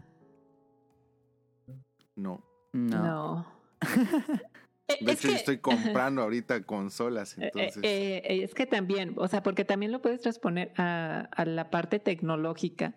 [2.15, 2.43] No.
[2.73, 3.03] No.
[3.03, 3.45] No.
[4.87, 7.77] Eh, De es hecho, yo estoy comprando ahorita consolas, Eh, entonces.
[7.83, 11.69] eh, eh, es que también, o sea, porque también lo puedes transponer a, a la
[11.69, 12.95] parte tecnológica,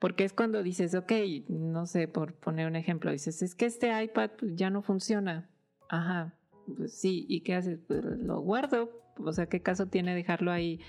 [0.00, 1.12] porque es cuando dices, ok,
[1.48, 5.48] no sé, por poner un ejemplo, dices, es que este iPad pues, ya no funciona.
[5.88, 6.34] Ajá,
[6.76, 7.78] pues sí, ¿y qué haces?
[7.86, 10.80] Pues lo guardo, o sea, ¿qué caso tiene dejarlo ahí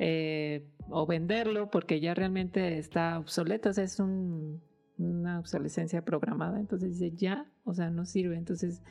[0.00, 1.70] eh, o venderlo?
[1.70, 4.60] Porque ya realmente está obsoleto, o sea, es un,
[5.00, 8.82] una obsolescencia programada, entonces dice, ya, o sea, no sirve, entonces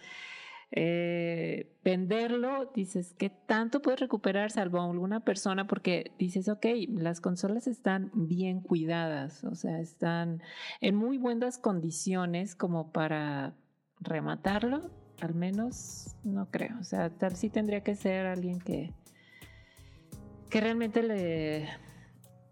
[0.71, 5.65] eh, venderlo, dices, ¿qué tanto puedes recuperar salvo alguna persona?
[5.65, 10.43] Porque dices, ok, las consolas están bien cuidadas, o sea, están
[10.79, 13.55] en muy buenas condiciones como para
[13.99, 14.91] rematarlo,
[15.21, 18.93] al menos no creo, o sea, tal sí tendría que ser alguien que,
[20.51, 21.67] que realmente le,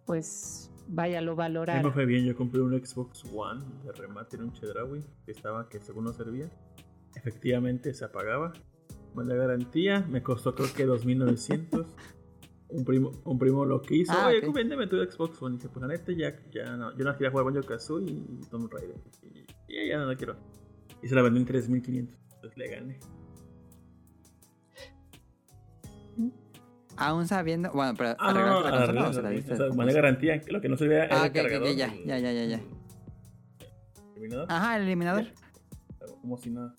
[0.06, 1.82] pues, vaya, lo mí valorara.
[1.84, 5.68] me fue bien, yo compré un Xbox One de remate en un Chedraui que estaba
[5.70, 6.50] que según no servía.
[7.16, 8.54] Efectivamente se apagaba.
[9.14, 11.86] Buena garantía, me costó creo que 2900.
[12.70, 14.54] Un primo, un primo lo que hizo, Ah, oye, ok.
[14.54, 15.56] véndeme tu Xbox One.
[15.56, 16.96] Y dice, pues la neta, ya, ya no.
[16.98, 18.98] Yo no quería jugar Banjo Kazooie y Tomb Raider.
[19.70, 20.36] Y, y ya no la quiero.
[21.02, 22.20] Y se la vendí en 3500.
[22.36, 23.00] Entonces le gané.
[26.98, 27.72] Aún sabiendo.
[27.72, 29.54] Bueno, pero Ah, no, no, ¿arreglaste la consola o se la diste?
[29.54, 30.42] o sea, mandé garantía.
[30.48, 31.76] Lo que no servía era Ah, el ok, ok, cargador.
[31.76, 32.62] ya, ya, ya, ya, ya.
[34.16, 34.46] eliminador.
[34.50, 35.26] Ajá, el eliminador.
[36.22, 36.74] Como si nada.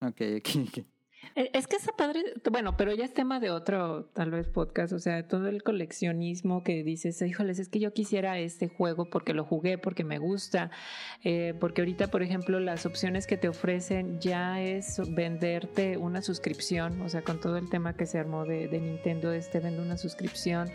[0.00, 0.86] Ok, ok, ok.
[1.34, 4.92] Eh, Es que está padre, bueno, pero ya es tema de otro, tal vez, podcast.
[4.92, 9.34] O sea, todo el coleccionismo que dices, híjoles, es que yo quisiera este juego porque
[9.34, 10.70] lo jugué, porque me gusta.
[11.24, 17.00] eh, porque ahorita, por ejemplo, las opciones que te ofrecen ya es venderte una suscripción.
[17.02, 19.96] O sea, con todo el tema que se armó de, de Nintendo, este vende una
[19.96, 20.68] suscripción.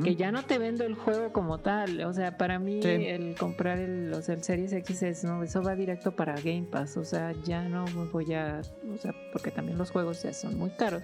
[0.00, 2.00] Que ya no te vendo el juego como tal.
[2.04, 2.88] O sea, para mí, Sí.
[2.88, 6.66] el comprar el, o sea, el Series X es, no, eso va directo para Game
[6.70, 6.96] Pass.
[6.96, 8.60] O sea, ya no voy a.
[8.92, 11.02] O sea, porque también los juegos ya son muy caros.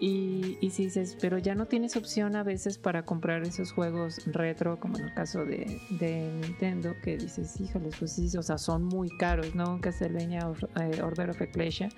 [0.00, 4.20] Y, y si dices, pero ya no tienes opción a veces para comprar esos juegos
[4.26, 8.58] retro, como en el caso de, de Nintendo, que dices, híjoles, pues sí, o sea,
[8.58, 9.80] son muy caros, ¿no?
[9.80, 10.48] Castlevania
[10.80, 11.88] eh, Order of Ecclesia.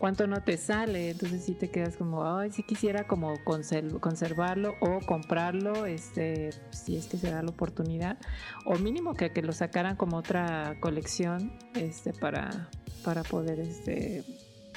[0.00, 1.10] ¿Cuánto no te sale?
[1.10, 6.96] Entonces sí te quedas como, ay, sí quisiera como conserv- conservarlo o comprarlo, este, si
[6.96, 8.16] es que se da la oportunidad.
[8.64, 12.70] O mínimo que, que lo sacaran como otra colección, este, para,
[13.04, 14.24] para poder, este,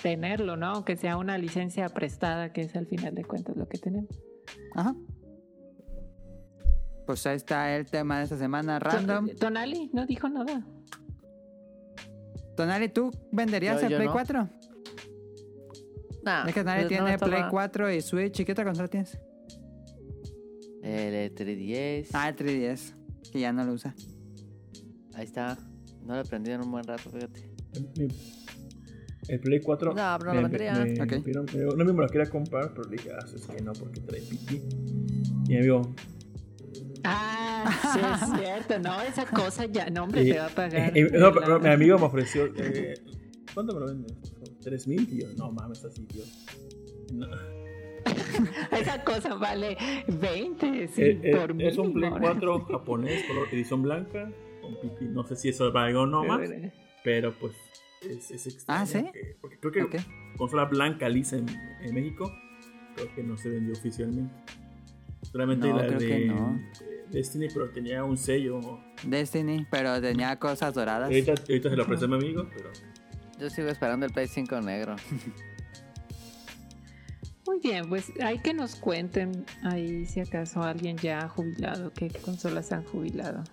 [0.01, 0.67] tenerlo, ¿no?
[0.67, 4.09] Aunque sea una licencia prestada, que es al final de cuentas lo que tenemos.
[4.75, 4.93] Ajá.
[7.05, 9.27] Pues ahí está el tema de esta semana, random.
[9.27, 10.65] Ton- Tonali no dijo nada.
[12.57, 14.11] Tonali, ¿tú venderías el Play no.
[14.11, 14.49] 4?
[16.23, 18.39] Nah, es que pues, tiene no me Play estaba- 4 y Switch.
[18.39, 19.17] ¿Y qué otra consola tienes?
[20.81, 22.09] El 3DS.
[22.13, 22.93] Ah, el 3DS.
[23.31, 23.95] Que ya no lo usa.
[25.15, 25.57] Ahí está.
[26.05, 27.49] No lo he prendido en un buen rato, fíjate.
[27.97, 28.07] Mi-
[29.29, 29.93] El Play 4.
[29.93, 30.73] No, pero no lo vendría.
[30.73, 33.61] me- pidieron- me- un amigo me lo quería comprar, pero le dije, ah, es que
[33.61, 34.61] no, porque trae piti.
[35.45, 35.93] Y mi amigo,
[37.05, 40.97] Ah, sí es cierto, no, esa cosa ya, no, hombre, y- te va a pagar.
[40.97, 42.93] eh, eh, no, pero mi amigo me ofreció, eh,
[43.53, 44.13] ¿cuánto me lo vende?
[44.63, 45.07] ¿Tres mil?
[45.11, 46.23] Y yo, no mames, así, tío.
[47.13, 47.27] No.
[48.71, 49.77] Esa cosa vale
[50.07, 52.19] 20, sí, Eh, eh, por es un Play mínimo.
[52.19, 54.31] 4 japonés, color edición blanca,
[54.61, 54.77] con.
[55.13, 56.49] No sé si eso valga o no más,
[57.03, 57.53] pero pues
[58.01, 58.81] es, es extraño.
[58.81, 59.05] Ah, ¿sí?
[59.13, 60.03] que- porque creo que Ok.
[60.37, 61.45] consola blanca lisa en,
[61.81, 62.31] en México,
[62.95, 64.33] creo que no se vendió oficialmente.
[65.31, 66.59] Solamente No, la creo de, que no.
[66.79, 68.59] de Destiny, pero tenía un sello.
[69.05, 71.05] Destiny, pero tenía cosas doradas.
[71.09, 72.69] Ahorita, ahorita se lo presté a mi amigo, pero
[73.39, 74.95] Yo sigo esperando el Play 5 negro.
[77.45, 82.09] Muy bien, pues hay que nos cuenten ahí si acaso alguien ya ha jubilado, qué
[82.09, 83.43] consolas han jubilado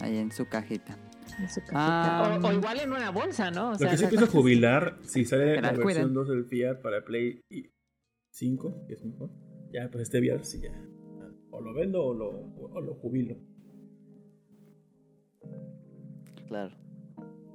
[0.00, 0.98] Ahí en su cajita.
[1.38, 1.74] en su cajita.
[1.76, 3.68] Ah, o, o igual en una bolsa, ¿no?
[3.68, 6.14] O lo sea, que sí pienso jubilar, si sale la versión cuiden.
[6.14, 7.40] 2 del Fiat para Play
[8.32, 9.30] 5, que es mejor,
[9.72, 10.72] ya pues este VR sí ya.
[11.50, 13.36] O lo vendo o lo, o lo jubilo.
[16.48, 16.76] Claro.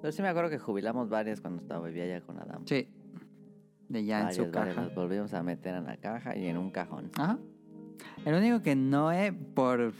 [0.08, 2.66] Pero sí me acuerdo que jubilamos varias cuando estaba vivía allá con Adam.
[2.66, 2.88] Sí.
[3.90, 4.68] De ya en su varias.
[4.74, 4.82] caja.
[4.86, 7.12] Las volvimos a meter en la caja y en un cajón.
[7.18, 7.38] Ajá.
[8.24, 9.92] El único que no es por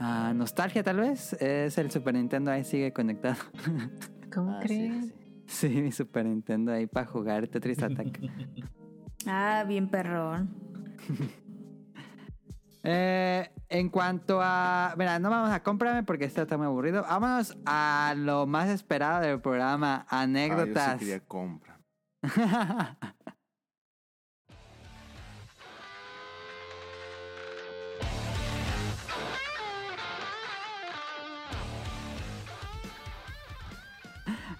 [0.00, 3.36] ah, nostalgia tal vez es el Super Nintendo ahí sigue conectado.
[4.34, 5.04] ¿Cómo Ah, sí, crees?
[5.46, 5.68] sí.
[5.68, 8.18] sí, mi Super Nintendo ahí para jugar Tetris Attack.
[9.26, 10.48] Ah, bien perrón.
[12.82, 14.94] Eh, en cuanto a...
[14.96, 17.02] Mira, no vamos a comprarme porque esto está muy aburrido.
[17.02, 20.98] Vámonos a lo más esperado del programa, Ah, yo sí anécdotas.
[20.98, 21.80] quería compra.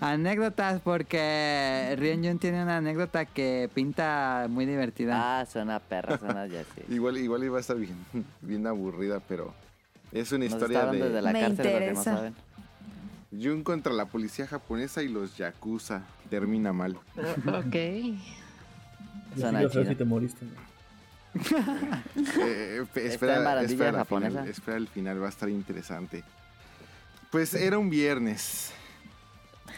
[0.00, 5.40] anécdotas porque Ryunjun tiene una anécdota que pinta muy divertida.
[5.40, 6.82] Ah, suena perra, suena ya sí.
[6.94, 7.96] Igual, igual iba a estar bien,
[8.40, 9.52] bien aburrida, pero
[10.12, 12.04] es una Nos historia de desde la Me cárcel los que no interesa.
[12.16, 12.34] saben.
[13.30, 16.02] Jun contra la policía japonesa y los yakuza.
[16.30, 16.94] Termina mal.
[17.16, 17.74] ok.
[17.74, 18.14] Yo
[19.36, 19.84] Suena saber chido.
[19.84, 20.46] si te moriste.
[20.46, 20.68] ¿no?
[22.40, 24.30] Eh, ¿Está pe- en espera, espera, al japonesa?
[24.30, 26.24] final, espera el final, va a estar interesante.
[27.30, 28.72] Pues era un viernes.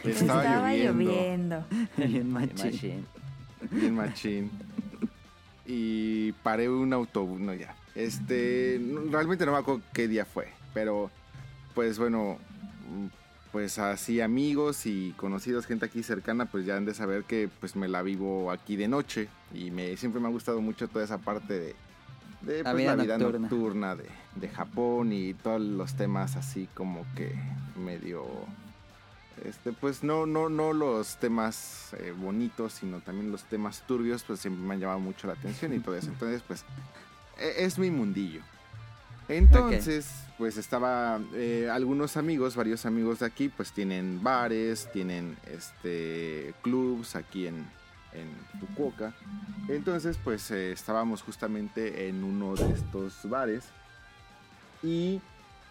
[0.05, 1.65] Estaba, Estaba lloviendo,
[1.97, 2.09] lloviendo.
[2.09, 2.57] Bien machín.
[2.73, 3.05] Machine.
[3.71, 4.51] bien machín.
[5.67, 7.75] Y paré un autobús, no ya.
[7.95, 11.11] Este, realmente no me acuerdo qué día fue, pero
[11.75, 12.39] pues bueno,
[13.53, 17.77] pues así amigos y conocidos, gente aquí cercana, pues ya han de saber que pues
[17.77, 21.19] me la vivo aquí de noche y me siempre me ha gustado mucho toda esa
[21.19, 21.75] parte de,
[22.43, 23.49] de La pues, vida la vida nocturna.
[23.49, 24.05] nocturna, de,
[24.37, 27.33] de Japón y todos los temas así como que
[27.77, 28.25] medio
[29.45, 34.41] este pues no no no los temas eh, bonitos sino también los temas turbios pues
[34.41, 36.09] siempre me han llamado mucho la atención y todo eso.
[36.13, 36.65] Entonces pues
[37.39, 38.43] e- es mi mundillo.
[39.29, 40.09] Entonces
[40.39, 47.15] pues estaba eh, algunos amigos varios amigos de aquí pues tienen bares tienen este clubs
[47.17, 47.67] aquí en
[48.13, 49.15] en Fukuoka.
[49.69, 53.65] Entonces pues eh, estábamos justamente en uno de estos bares.
[54.83, 55.21] Y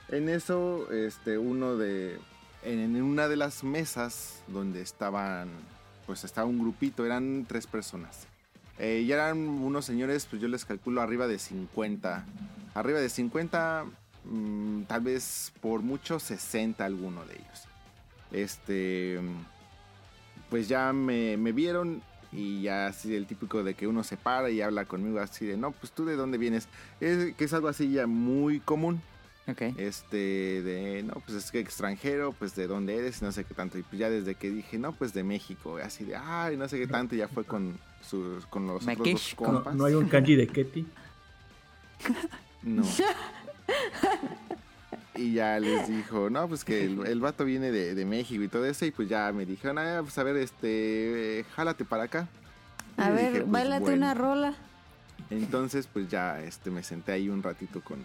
[0.10, 2.18] en eso este uno de
[2.64, 5.49] en, una de las mesas donde estaban
[6.06, 8.27] pues estaba un grupito, eran tres personas.
[8.80, 12.26] Eh, y eran unos señores, pues yo les calculo arriba de 50.
[12.73, 13.86] Arriba de 50,
[14.23, 17.68] mm, tal vez por mucho 60 alguno de ellos.
[18.31, 19.19] Este,
[20.49, 24.49] pues ya me, me vieron y ya así el típico de que uno se para
[24.49, 26.68] y habla conmigo así de, no, pues tú de dónde vienes.
[26.99, 29.02] Es, que es algo así ya muy común.
[29.78, 33.54] Este, de, no, pues es que extranjero, pues de dónde eres, y no sé qué
[33.54, 33.78] tanto.
[33.78, 36.78] Y pues ya desde que dije, no, pues de México, así de, ay, no sé
[36.80, 39.36] qué tanto, ya fue con, sus, con los otros dos.
[39.40, 39.76] No, compas.
[39.76, 40.86] no hay un kanji de Ketty.
[42.64, 42.84] No.
[45.16, 48.48] Y ya les dijo, no, pues que el, el vato viene de, de México y
[48.48, 48.86] todo eso.
[48.86, 52.30] Y pues ya me dijeron, ah, pues a ver, este, eh, jálate para acá.
[52.98, 53.98] Y A ver, dije, pues, bailate bueno.
[53.98, 54.54] una rola.
[55.30, 58.00] Entonces, pues ya este, me senté ahí un ratito con,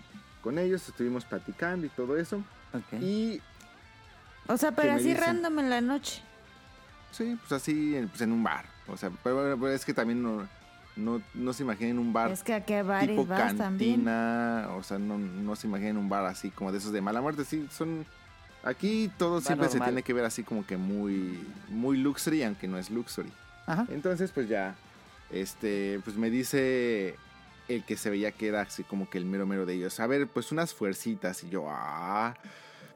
[0.45, 2.37] con ellos, estuvimos platicando y todo eso.
[2.73, 3.01] Ok.
[3.03, 3.41] Y
[4.47, 5.21] O sea, pero así dicen?
[5.23, 6.23] random en la noche.
[7.11, 8.67] sí, pues así, en- pues en un bar.
[8.87, 10.47] O sea, pero, pero es que también no,
[10.97, 13.95] no, no se imaginen un bar Es que a qué bares tipo vas también.
[14.05, 17.21] cantina, o sea, no, no se imaginen un bar así como de esos de mala
[17.23, 18.05] muerte, sí, son...
[18.63, 21.39] Aquí todo siempre se tiene que ver así como que muy,
[21.69, 23.31] muy luxury, aunque no es luxury.
[23.67, 23.87] Ajá.
[23.91, 24.75] Entonces, pues ya,
[25.31, 27.17] este, pues me dice
[27.69, 29.99] el que se veía que era así como que el mero mero de ellos.
[30.01, 31.43] A ver, pues unas fuercitas.
[31.45, 32.35] Y yo, ah.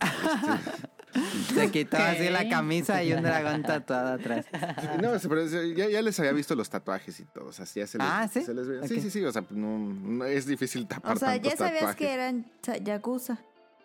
[0.01, 0.89] Este,
[1.55, 4.45] Se quitó así la camisa y un dragón tatuado atrás.
[5.03, 7.47] no, pero ya, ya les había visto los tatuajes y todo.
[7.47, 8.43] O sea, ya se les, Ah, ¿sí?
[8.43, 9.25] se les ve- Sí, sí, sí.
[9.25, 11.97] O sea, no, no es difícil tapar O sea, ya sabías tatuajes.
[11.97, 12.47] que eran
[12.85, 13.39] yakuza.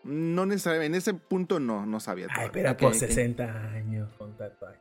[0.03, 2.51] No necesariamente, en ese punto no, no sabía Ay, todavía.
[2.51, 2.99] pero por ok.
[2.99, 4.77] 60 años con tatuaje.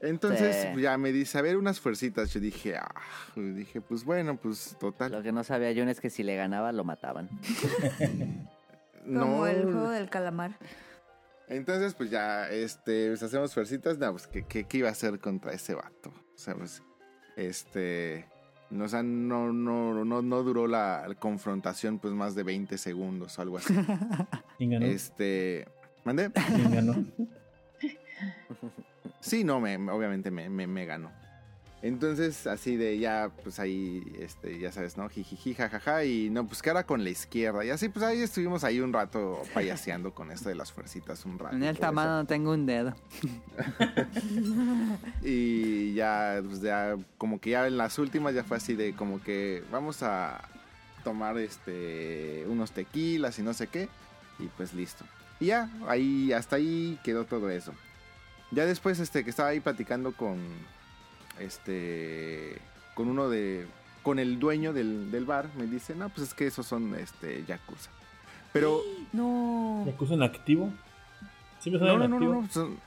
[0.00, 0.80] Entonces Sí.
[0.80, 2.32] ya me dice, a ver, unas fuercitas.
[2.32, 2.94] Yo dije, ah,
[3.34, 5.12] dije, pues bueno, pues total.
[5.12, 7.28] Lo que no sabía Jun es que si le ganaba lo mataban.
[9.04, 10.56] Como no, el juego del calamar.
[11.48, 13.96] Entonces, pues ya, este, pues hacemos fuercitas.
[13.98, 16.10] No, pues, ¿qué, qué, qué iba a hacer contra ese vato?
[16.10, 16.82] O sea, pues,
[17.36, 18.26] este,
[18.70, 23.38] no, o sea, no, no, no, no duró la confrontación, pues, más de 20 segundos
[23.38, 23.74] o algo así.
[24.58, 24.84] ¿Quién ganó?
[24.86, 25.66] este,
[26.04, 26.30] ¿mande?
[26.30, 27.04] ¿Quién ganó?
[29.20, 31.10] Sí, no, me, me- obviamente me, me, me ganó.
[31.80, 35.08] Entonces, así de ya, pues ahí, este, ya sabes, ¿no?
[35.08, 37.64] Jijiji, jajaja, y no, pues que ahora con la izquierda.
[37.64, 41.38] Y así, pues ahí estuvimos ahí un rato payaseando con esto de las fuercitas, un
[41.38, 41.54] rato.
[41.54, 42.96] En el tamaño no tengo un dedo.
[45.22, 49.22] Y ya, pues ya, como que ya en las últimas ya fue así de como
[49.22, 50.40] que vamos a
[51.04, 53.88] tomar este unos tequilas y no sé qué.
[54.38, 55.04] Y pues listo.
[55.40, 57.72] Y ya, ahí, hasta ahí quedó todo eso.
[58.50, 60.38] Ya después, este, que estaba ahí platicando con
[61.38, 62.58] este
[62.94, 63.66] con uno de.
[64.02, 67.44] con el dueño del, del bar, me dice, no, pues es que esos son este
[67.46, 67.90] Yakuza.
[68.52, 68.80] Pero.
[69.12, 69.84] No.
[69.86, 70.70] ¿Yakuza en activo?
[71.60, 72.34] Sí me No, no, en no, activo.
[72.42, 72.78] no, son,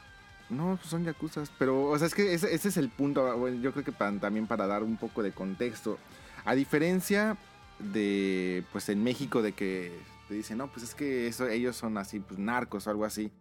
[0.52, 1.52] no, pues son yakuzas.
[1.58, 3.36] Pero, o sea, es que ese, ese es el punto.
[3.38, 5.98] bueno, yo creo que para- también para dar un poco de contexto.
[6.46, 7.38] A diferencia
[7.80, 9.92] de, pues en México, de que
[10.28, 13.32] te dicen, no, pues es que eso, ellos son así, pues narcos o algo así.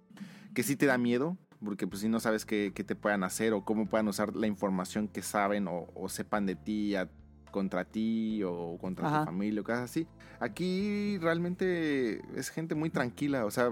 [0.54, 3.52] Que sí te da miedo, porque pues si no sabes qué, qué te puedan hacer
[3.52, 7.08] o cómo puedan usar la información que saben o, o sepan de ti a-
[7.50, 9.18] contra ti o contra Ajá.
[9.20, 10.06] tu familia o cosas así.
[10.38, 13.70] Aquí realmente es gente muy tranquila, o sea,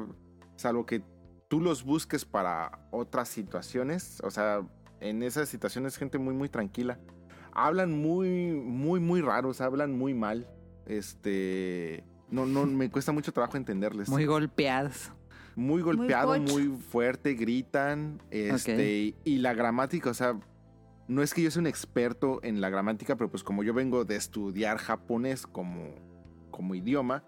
[0.56, 1.02] salvo que
[1.48, 4.60] tú los busques para otras situaciones, o sea,
[5.00, 6.98] en esas situaciones gente muy muy tranquila.
[7.52, 10.46] Hablan muy muy muy raros, hablan muy mal.
[10.86, 14.08] Este, no no me cuesta mucho trabajo entenderles.
[14.08, 15.12] Muy golpeados.
[15.58, 20.38] Muy golpeado, muy, fuerte, gritan, este, y la gramática, o sea,
[21.08, 24.04] no es que yo sea un experto en la gramática, pero pues como yo vengo
[24.04, 25.96] de estudiar japonés como,
[26.52, 27.24] como idioma,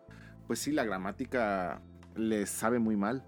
[0.46, 1.82] pues sí, la gramática
[2.14, 3.26] les sabe muy mal.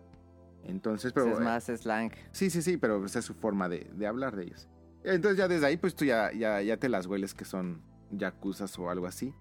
[0.63, 1.33] Entonces, pero...
[1.33, 2.13] es más slang.
[2.31, 4.69] Sí, sí, sí, pero esa es su forma de, de hablar de ellos.
[5.03, 7.83] Entonces ya desde ahí, pues tú ya, ya, ya te las hueles que son
[8.13, 9.35] yakuzas o algo así.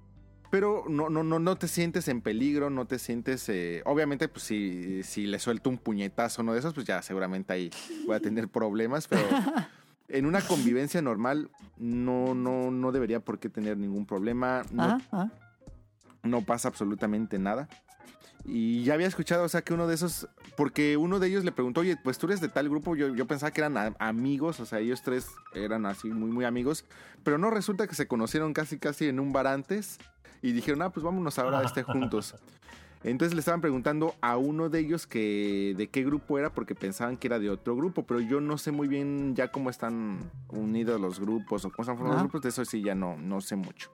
[0.51, 3.47] Pero no, no, no, no te sientes en peligro, no te sientes...
[3.49, 7.53] eh, obviamente, pues si, si le suelto un puñetazo uno de esos, pues ya seguramente
[7.53, 7.71] ahí
[8.05, 9.23] voy a tener problemas, pero
[10.09, 14.63] en una convivencia normal no, no, no debería por qué tener ningún problema.
[14.71, 15.31] No, Ajá, ajá.
[16.23, 17.69] no pasa absolutamente nada.
[18.45, 21.51] Y ya había escuchado, o sea, que uno de esos, porque uno de ellos le
[21.51, 24.59] preguntó, oye, pues tú eres de tal grupo, yo, yo pensaba que eran a- amigos,
[24.59, 26.85] o sea, ellos tres eran así muy, muy amigos,
[27.23, 29.99] pero no resulta que se conocieron casi, casi en un bar antes
[30.41, 32.35] y dijeron, ah, pues vámonos ahora a este juntos.
[33.03, 37.17] Entonces le estaban preguntando a uno de ellos que de qué grupo era porque pensaban
[37.17, 41.01] que era de otro grupo, pero yo no sé muy bien ya cómo están unidos
[41.01, 43.55] los grupos o cómo están formados los grupos, de eso sí ya no, no sé
[43.55, 43.91] mucho.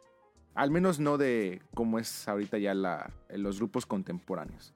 [0.58, 4.74] Al menos no de cómo es ahorita ya la, los grupos contemporáneos.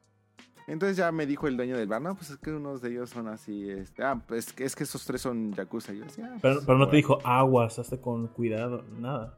[0.67, 3.09] Entonces ya me dijo el dueño del bar, no, pues es que unos de ellos
[3.09, 5.91] son así, este, ah, pues es que esos tres son yakuza.
[5.91, 6.95] Y yo decía, ah, Pero, pues, pero no te bueno.
[6.97, 9.35] dijo aguas, hazte con cuidado, nada.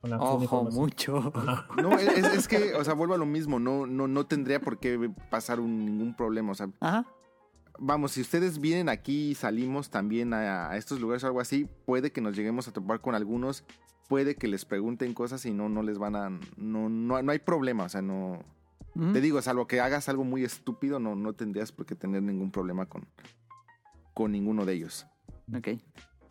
[0.00, 1.32] Con la Ojo, mucho.
[1.80, 4.60] No, es, es- es que, o sea, vuelvo a lo mismo, no, no, no tendría
[4.60, 7.06] por qué pasar un- ningún problema, o sea, Ajá.
[7.78, 11.66] vamos, si ustedes vienen aquí y salimos también a, a estos lugares o algo así,
[11.86, 13.64] puede que nos lleguemos a topar con algunos,
[14.08, 17.38] puede que les pregunten cosas y no, no les van a, no, no, no hay
[17.38, 18.40] problema, o sea, no,
[19.12, 22.50] te digo, salvo que hagas algo muy estúpido, no, no tendrías por qué tener ningún
[22.52, 23.06] problema con,
[24.12, 25.06] con ninguno de ellos.
[25.56, 25.68] Ok.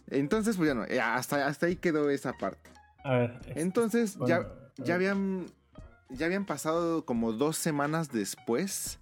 [0.07, 2.69] Entonces, pues bueno, eh, hasta, hasta ahí quedó esa parte.
[3.03, 3.39] A ver.
[3.47, 5.09] es- Entonces, bueno, ya, ya ver.
[5.09, 5.45] habían
[6.09, 8.99] ya habían pasado como dos semanas después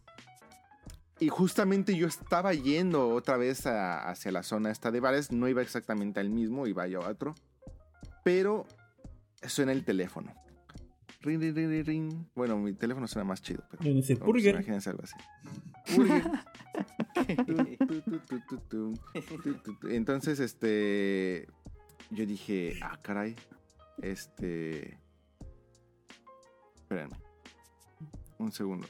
[1.19, 5.48] y justamente yo estaba yendo otra vez a- hacia la zona esta de bares no
[5.50, 7.35] iba exactamente al mismo iba yo a otro
[8.24, 8.66] pero
[9.43, 10.33] suena el teléfono
[11.22, 14.56] ring ring ring ring, bueno mi teléfono suena más chido pero dice, pues, burger.
[14.56, 15.16] imagínense algo así.
[19.90, 21.48] Entonces, este.
[22.09, 23.35] Yo dije, ah, caray.
[24.01, 24.98] Este.
[26.75, 27.16] Espérenme.
[28.38, 28.88] Un segundo.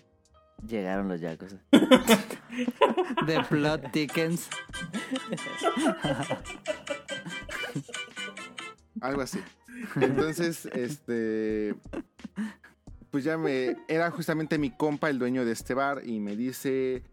[0.68, 1.58] Llegaron los Yakuza.
[3.26, 4.48] The plot thickens.
[9.00, 9.40] Algo así.
[9.96, 11.76] Entonces, este.
[13.10, 13.78] Pues ya me.
[13.88, 17.04] Era justamente mi compa, el dueño de este bar, y me dice.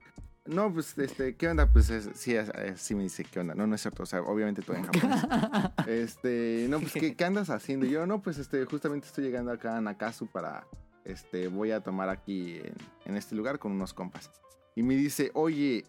[0.47, 1.71] No, pues, este, ¿qué onda?
[1.71, 2.51] Pues es- sí, es-
[2.81, 3.55] sí me dice, ¿qué onda?
[3.55, 5.21] No, no es cierto, o sea, obviamente todo en japonés.
[5.87, 7.85] Este, no, pues, ¿qué, qué andas haciendo?
[7.85, 10.67] Y yo, no, pues, este, justamente estoy llegando acá a Nakasu para,
[11.05, 12.73] este, voy a tomar aquí en,
[13.05, 14.31] en este lugar con unos compas.
[14.75, 15.85] Y me dice, oye,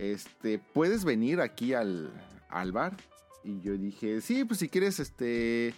[0.00, 2.10] este, ¿puedes venir aquí al,
[2.48, 2.96] al bar?
[3.46, 5.72] Y yo dije, sí, pues si quieres, este,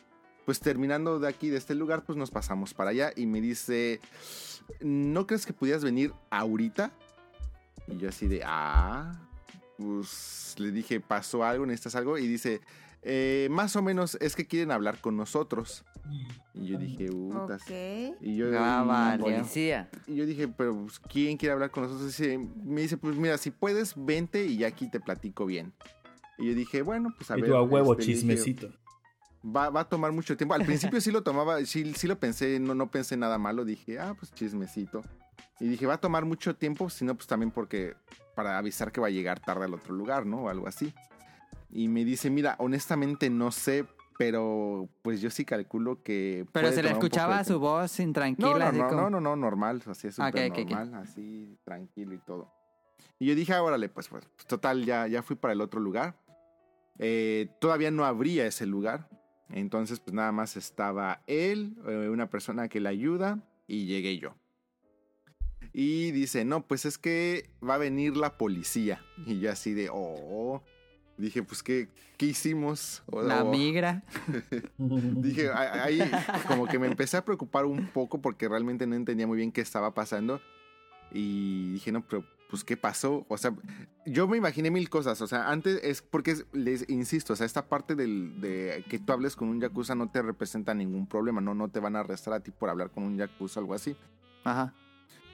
[0.47, 3.13] pues terminando de aquí, de este lugar, pues nos pasamos para allá.
[3.15, 4.01] Y me dice,
[4.81, 6.91] ¿no crees que pudieras venir ahorita?
[7.87, 9.21] Y yo así de, ah,
[9.77, 11.67] pues le dije, ¿pasó algo?
[11.67, 12.17] ¿Necesitas algo?
[12.17, 12.63] Y dice,
[13.03, 15.85] "Eh, más o menos es que quieren hablar con nosotros.
[16.55, 17.61] Y yo dije, "Utas".
[17.63, 18.17] Ok.
[18.23, 19.23] Y yo, Ah, y- vale.
[19.23, 19.91] Policía.
[20.07, 22.19] y yo dije, pero pues, ¿quién quiere hablar con nosotros?
[22.65, 25.73] Me dice, pues mira, si puedes, vente y ya aquí te platico bien.
[26.39, 27.53] Y yo dije, bueno, pues a y ver.
[27.53, 28.69] a huevo, este, dije, chismecito.
[29.45, 30.55] va, va a tomar mucho tiempo.
[30.55, 33.65] Al principio sí lo tomaba, sí, sí lo pensé, no, no pensé nada malo.
[33.65, 35.03] Dije, ah, pues chismecito.
[35.61, 37.97] Y dije, va a tomar mucho tiempo, sino pues también porque
[38.37, 40.43] para avisar que va a llegar tarde al otro lugar, ¿no?
[40.45, 40.95] O algo así.
[41.71, 43.85] Y me dice, mira, honestamente no sé,
[44.17, 46.47] pero pues yo sí calculo que...
[46.53, 47.61] Pero se le escuchaba su tiempo".
[47.67, 49.01] voz intranquila, No, no, no, como...
[49.03, 50.71] no, no, no, normal, así es Ah, súper ok, ok, ok.
[50.71, 52.53] normal, así tranquilo y todo.
[53.19, 56.15] Y yo dije, ah, órale, pues, pues total, ya, ya fui para el otro lugar.
[56.99, 59.09] Eh, todavía no abría ese lugar,
[59.51, 64.35] entonces pues nada más estaba él, eh, una persona que le ayuda y llegué yo.
[65.73, 69.01] Y dice, no, pues es que va a venir la policía.
[69.27, 70.63] Y yo así de, oh,
[71.19, 73.03] dije, pues, ¿qué, qué hicimos?
[73.07, 74.03] O- La migra.
[74.79, 76.01] Dije, ahí
[76.49, 79.61] como que me empecé a preocupar un poco porque realmente no entendía muy bien qué
[79.61, 80.41] estaba pasando.
[81.13, 83.27] Y dije, no, pero pues qué pasó.
[83.29, 83.53] O sea,
[84.07, 85.21] yo me imaginé mil cosas.
[85.21, 88.99] O sea, antes es porque es- les insisto, o sea, esta parte del, de que
[88.99, 91.41] tú hables con un yakuza no te representa ningún problema.
[91.41, 93.75] No, no te van a arrestar a ti por hablar con un yakuza o algo
[93.75, 93.97] así.
[94.45, 94.73] Ajá.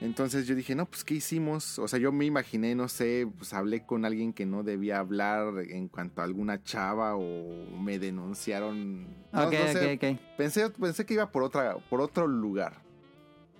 [0.01, 1.79] Entonces yo dije, no, pues ¿qué hicimos?
[1.79, 5.53] O sea, yo me imaginé, no sé, pues hablé con alguien que no debía hablar
[5.69, 9.03] en cuanto a alguna chava o me denunciaron.
[9.31, 10.19] No, ok, no sé, ok, ok.
[10.37, 12.81] Pensé, pensé que iba por otra, por otro lugar.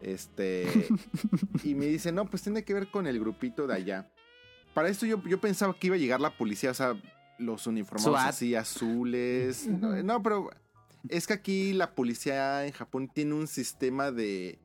[0.01, 0.67] Este.
[1.64, 4.11] y me dice, no, pues tiene que ver con el grupito de allá.
[4.74, 6.99] Para esto yo, yo pensaba que iba a llegar la policía, o sea,
[7.38, 8.30] los uniformados SWAT.
[8.30, 9.67] así azules.
[9.67, 10.49] no, no, pero
[11.09, 14.59] es que aquí la policía en Japón tiene un sistema de.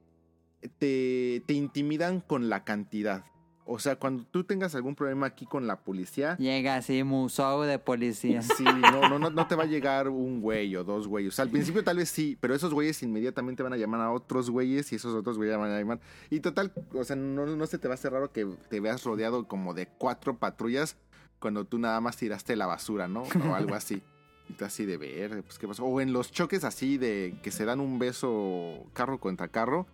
[0.79, 3.25] Te, te intimidan con la cantidad.
[3.67, 7.79] O sea, cuando tú tengas algún problema aquí con la policía, Llega así, musou de
[7.79, 8.43] policía.
[8.57, 11.33] Sí, no, no, no, no te va a llegar un güey o dos güeyes.
[11.33, 14.11] O sea, al principio tal vez sí, pero esos güeyes inmediatamente van a llamar a
[14.11, 16.01] otros güeyes y esos otros güeyes van a llamar.
[16.31, 19.05] Y total, o sea, no, no se te va a hacer raro que te veas
[19.05, 20.97] rodeado como de cuatro patrullas
[21.39, 23.23] cuando tú nada más tiraste la basura, ¿no?
[23.23, 24.03] O algo así.
[24.49, 25.85] Y tú así de ver, pues qué pasó.
[25.85, 29.87] O en los choques así de que se dan un beso carro contra carro.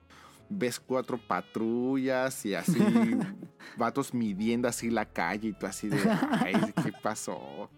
[0.49, 2.79] Ves cuatro patrullas y así
[3.77, 7.71] vatos midiendo así la calle y tú así de, ay, ¿qué pasó?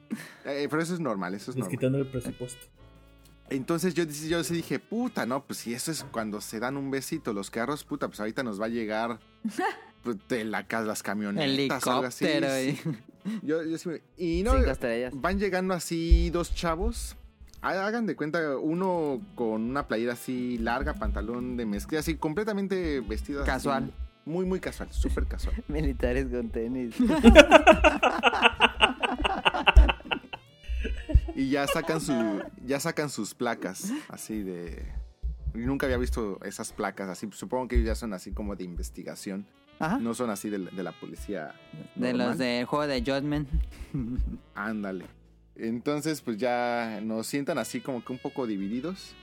[0.45, 1.71] Eh, pero eso es normal, eso es normal.
[1.79, 2.67] quitando el presupuesto.
[3.51, 6.91] Entonces yo, yo sí dije, puta, no, pues si eso es cuando se dan un
[6.91, 9.19] besito los carros, puta, pues ahorita nos va a llegar
[10.03, 12.27] pues, de la, las camionetas, algo así.
[12.27, 12.83] Helicóptero.
[12.85, 12.91] Sí.
[12.91, 13.09] y-
[13.47, 14.53] Yo, yo sí me- y no,
[15.13, 17.15] van llegando así dos chavos.
[17.63, 23.01] Ha- Hagan de cuenta, uno con una playera así larga, pantalón de mezclilla, así completamente
[23.01, 23.43] vestido.
[23.43, 23.93] así, Casual.
[24.25, 25.57] Muy, muy casual, súper casual.
[25.69, 26.95] Militares con tenis.
[31.35, 34.85] Y ya sacan su, ya sacan sus placas, así de.
[35.55, 37.29] Nunca había visto esas placas así.
[37.33, 39.47] Supongo que ellos ya son así como de investigación.
[39.79, 39.99] Ajá.
[39.99, 41.55] No son así de, la- de la policía.
[41.95, 43.49] De los del juego de Judgment.
[44.55, 45.05] Ándale.
[45.59, 49.15] Entonces, pues ya nos sientan así como que un poco divididos.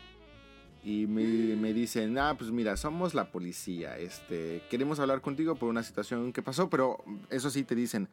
[0.83, 1.23] Y me,
[1.55, 3.97] me dicen, ah, pues mira, somos la policía.
[3.97, 8.07] Este, queremos hablar contigo por una situación que pasó, pero eso sí te dicen,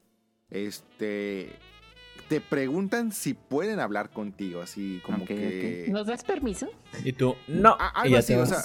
[0.48, 1.50] este,
[2.30, 5.86] te preguntan si pueden hablar contigo, así como que...
[5.90, 6.70] ¿Nos das permiso?
[7.04, 7.76] Y tú, no.
[7.78, 8.62] A- y algo ya así, o sea,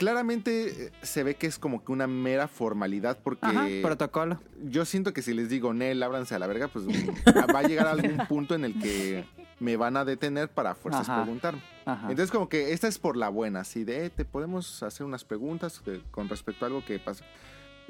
[0.00, 4.40] claramente eh, se ve que es como que una mera formalidad porque Ajá, protocolo.
[4.64, 6.86] yo siento que si les digo, Nel, ábranse a la verga, pues
[7.54, 9.26] va a llegar algún punto en el que
[9.58, 11.22] me van a detener para fuerzas Ajá.
[11.22, 11.60] preguntarme.
[11.84, 12.08] Ajá.
[12.08, 15.22] Entonces como que esta es por la buena, así de, eh, te podemos hacer unas
[15.24, 17.22] preguntas de- con respecto a algo que pasó.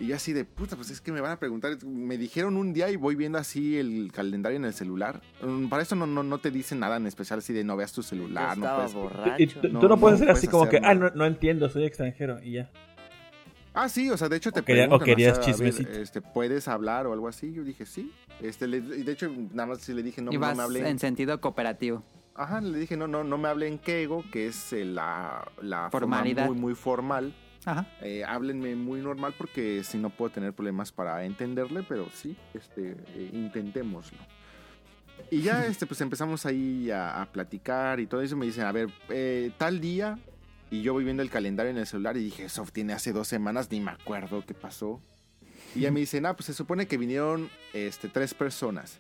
[0.01, 2.73] Y yo así de, puta, pues es que me van a preguntar, me dijeron un
[2.73, 5.21] día y voy viendo así el calendario en el celular.
[5.43, 7.93] Mm, Para eso no, no, no te dicen nada en especial, así de no veas
[7.93, 8.95] tu celular, no puedes...
[8.95, 9.35] borracho.
[9.43, 11.27] Y tú, No, tú no puedes no ser así puedes como que, ah, no, no
[11.27, 12.71] entiendo, soy extranjero y ya.
[13.75, 15.55] Ah, sí, o sea, de hecho te O quería- o preguntan, querías sea, a ver,
[15.71, 15.91] chismecito.
[16.01, 17.53] este, ¿puedes hablar o algo así?
[17.53, 18.11] Yo dije, sí.
[18.41, 20.63] Este, le- y de hecho, nada más sí le dije, no, y no vas me
[20.63, 20.87] hablen.
[20.87, 22.03] en sentido cooperativo.
[22.35, 26.45] Ajá, le dije, no, no, no me hablen keigo, que es eh, la, la Formalidad.
[26.47, 27.35] forma muy, muy formal.
[27.65, 27.87] Ajá.
[28.01, 32.97] Eh, háblenme muy normal porque si no puedo tener problemas para entenderle, pero sí, este,
[33.15, 34.19] eh, intentémoslo.
[35.31, 38.37] Y ya, este, pues empezamos ahí a, a platicar y todo eso.
[38.37, 40.19] Me dicen, a ver, eh, tal día.
[40.71, 43.27] Y yo voy viendo el calendario en el celular y dije, eso tiene hace dos
[43.27, 45.01] semanas, ni me acuerdo qué pasó.
[45.75, 48.99] Y ya me dicen, ah, pues se supone que vinieron este, tres personas.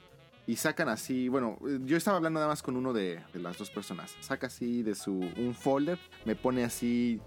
[0.48, 3.70] Y sacan así, bueno, yo estaba hablando nada más con uno de, de las dos
[3.70, 4.16] personas.
[4.20, 7.20] Saca así de su un folder, me pone así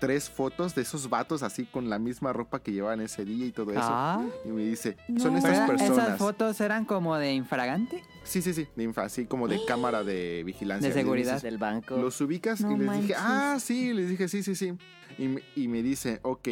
[0.00, 3.52] tres fotos de esos vatos así con la misma ropa que llevaban ese día y
[3.52, 3.80] todo eso.
[3.82, 4.24] Ah.
[4.44, 5.98] Y me dice, son estas personas.
[5.98, 8.02] Esas fotos eran como de infragante.
[8.24, 10.88] Sí, sí, sí, de infra, así como de cámara de vigilancia.
[10.88, 11.40] De seguridad.
[11.40, 11.96] Del banco.
[11.96, 12.60] ¿Los ubicas?
[12.60, 14.74] No y les dije, ah, sí, les dije, sí, sí, sí.
[15.18, 16.48] Y me, y me dice, ok,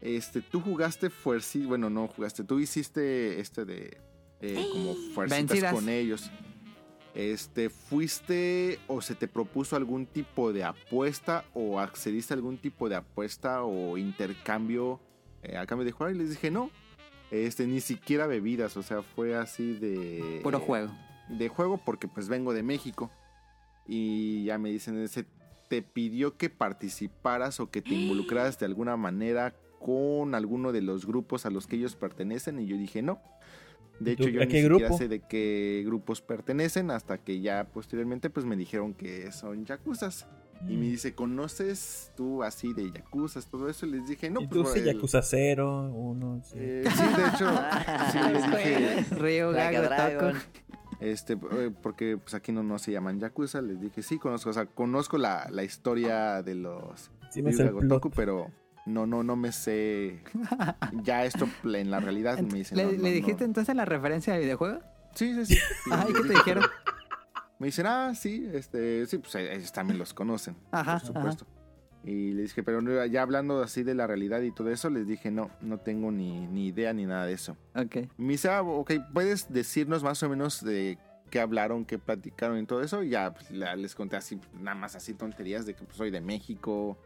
[0.00, 3.98] este, tú jugaste fuerza, bueno, no jugaste, tú hiciste este de,
[4.40, 6.30] eh, como fuercitas con ellos.
[7.16, 12.90] Este, ¿fuiste o se te propuso algún tipo de apuesta o accediste a algún tipo
[12.90, 15.00] de apuesta o intercambio
[15.42, 16.14] eh, a cambio de jugar?
[16.14, 16.70] Y les dije, no,
[17.30, 20.40] este, ni siquiera bebidas, o sea, fue así de...
[20.42, 20.92] Puro juego.
[21.30, 23.10] de juego porque pues vengo de México.
[23.86, 25.24] Y ya me dicen, se
[25.68, 31.06] te pidió que participaras o que te involucraras de alguna manera con alguno de los
[31.06, 32.60] grupos a los que ellos pertenecen.
[32.60, 33.22] Y yo dije, no.
[34.00, 34.98] De ¿Y tú, hecho, yo ni qué siquiera grupo?
[34.98, 40.26] sé de qué grupos pertenecen hasta que ya posteriormente pues me dijeron que son yakuzas.
[40.68, 40.80] Y Mm.
[40.80, 43.84] me dice, ¿conoces tú así de yakuzas, todo eso?
[43.86, 46.54] Y les dije, no, y pues tú sí, el- Yakuza 0, 1, sí.
[46.58, 47.50] eh, sí, de hecho,
[48.12, 50.32] sí, les dije, Río, Like a Gago, Dragon.
[50.34, 50.46] Taco.
[51.00, 54.52] Este, eh, porque pues aquí no, no se llaman Yakuza, les dije, sí, conozco, o
[54.54, 57.70] sea, conozco la, la historia de los Sí Ryuga.
[57.72, 58.50] Gotoku, pero
[58.86, 60.20] no, no, no me sé
[61.02, 62.78] ya esto en la realidad me dicen.
[62.78, 63.08] ¿Le, no, le no, no.
[63.10, 64.80] dijiste entonces la referencia al videojuego?
[65.14, 65.58] Sí, sí, sí.
[65.92, 66.64] Ay, Les ¿qué te dije, dijeron?
[67.58, 71.46] Me dicen, ah, sí, este, sí, pues ellos también los conocen, Ajá, por supuesto.
[72.04, 75.30] Y les dije, pero ya hablando así de la realidad y todo eso, les dije,
[75.30, 77.56] no, no tengo ni, ni idea ni nada de eso.
[77.74, 77.96] Ok.
[78.18, 80.98] Me dice, ah, ok, ¿puedes decirnos más o menos de
[81.30, 83.02] qué hablaron, qué platicaron y todo eso?
[83.02, 86.10] Y ya pues, la- les conté así, nada más así tonterías de que pues, soy
[86.12, 86.96] de México,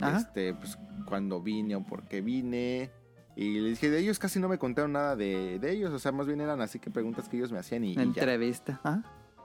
[0.00, 0.18] Ajá.
[0.18, 2.90] este, pues cuando vine o por qué vine.
[3.36, 6.10] Y les dije, de ellos casi no me contaron nada de, de ellos, o sea,
[6.10, 8.02] más bien eran así que preguntas que ellos me hacían y, y ya.
[8.02, 8.80] Entrevista.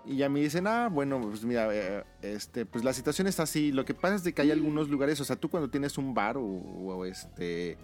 [0.06, 3.72] Y ya me dicen, ah, bueno, pues mira, eh, este, pues la situación está así.
[3.72, 6.14] Lo que pasa es de que hay algunos lugares, o sea, tú cuando tienes un
[6.14, 7.78] bar o, o, este,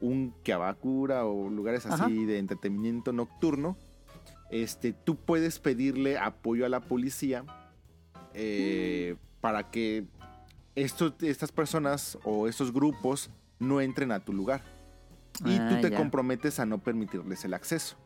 [0.00, 2.08] un kiabakura o lugares así Ajá.
[2.08, 3.76] de entretenimiento nocturno,
[4.50, 7.44] este, tú puedes pedirle apoyo a la policía
[8.34, 10.06] eh, para que
[10.84, 14.62] estas personas o estos grupos no entren a tu lugar.
[15.44, 15.96] Y Ah, tú te ya.
[15.96, 17.96] comprometes a no permitirles el acceso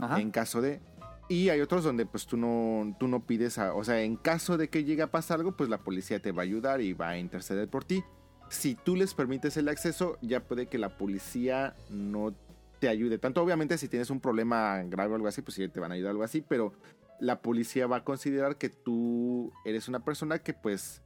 [0.00, 0.20] Ajá.
[0.20, 0.80] en caso de
[1.28, 4.56] y hay otros donde pues tú no tú no pides a, o sea en caso
[4.56, 7.08] de que llegue a pasar algo pues la policía te va a ayudar y va
[7.10, 8.04] a interceder por ti
[8.50, 12.34] si tú les permites el acceso ya puede que la policía no
[12.78, 15.80] te ayude tanto obviamente si tienes un problema grave o algo así pues sí te
[15.80, 16.72] van a ayudar algo así pero
[17.20, 21.00] la policía va a considerar que tú eres una persona que pues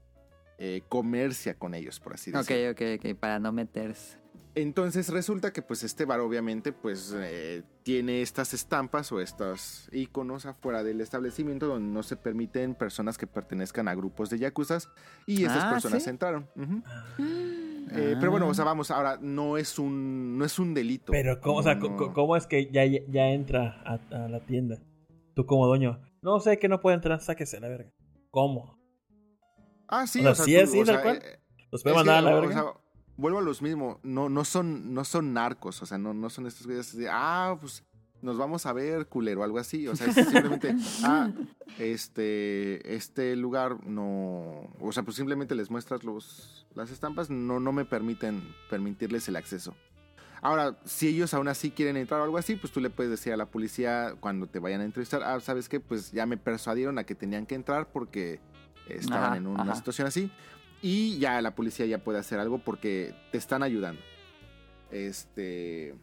[0.58, 3.16] eh, comercia con ellos por así Ok, decirlo ok, ok.
[3.18, 4.18] Para no meterse.
[4.54, 10.46] entonces resulta que pues este bar obviamente pues eh, tiene estas estampas o estos iconos
[10.46, 14.88] afuera del establecimiento donde no se permiten personas que pertenezcan a grupos de yakuzas
[15.26, 16.10] y estas Ah, personas ¿sí?
[16.10, 16.48] entraron.
[16.56, 16.82] Ujú.
[17.90, 21.10] Eh, Pero bueno, o sea, vamos, ahora no es un, no es un delito.
[21.12, 22.12] Pero, ¿cómo, o sea, No.
[22.12, 24.76] ¿cómo es que ya, ya entra a, a la tienda?
[25.34, 25.98] Tú como dueño.
[26.20, 27.90] No sé que no puede entrar, sáquese la verga.
[28.30, 28.77] ¿Cómo?
[29.88, 31.16] Ah, sí, o sea, o sea, sí tú- es, sí, o tal sea, cual.
[31.24, 32.54] eh, ¿Los puede mandar a la o verga?
[32.54, 32.64] sea,
[33.16, 33.96] vuelvo a los mismos.
[34.02, 35.82] No, no son, no son narcos.
[35.82, 37.82] O sea, no, no son estos güeyes de, ah, pues
[38.20, 39.86] nos vamos a ver, culero, algo así.
[39.88, 41.30] O sea, es simplemente, ah,
[41.78, 44.68] este, este lugar no.
[44.80, 47.30] O sea, pues simplemente les muestras los, las estampas.
[47.30, 49.74] No, no me permiten permitirles el acceso.
[50.40, 53.32] Ahora, si ellos aún así quieren entrar o algo así, pues tú le puedes decir
[53.32, 55.80] a la policía cuando te vayan a entrevistar, ah, ¿sabes qué?
[55.80, 58.38] Pues ya me persuadieron a que tenían que entrar porque
[58.94, 59.74] estaban Ajá, en una ajá.
[59.76, 60.30] situación así.
[60.80, 64.00] Y ya la policía ya puede hacer algo porque te están ayudando.
[64.90, 65.94] Este.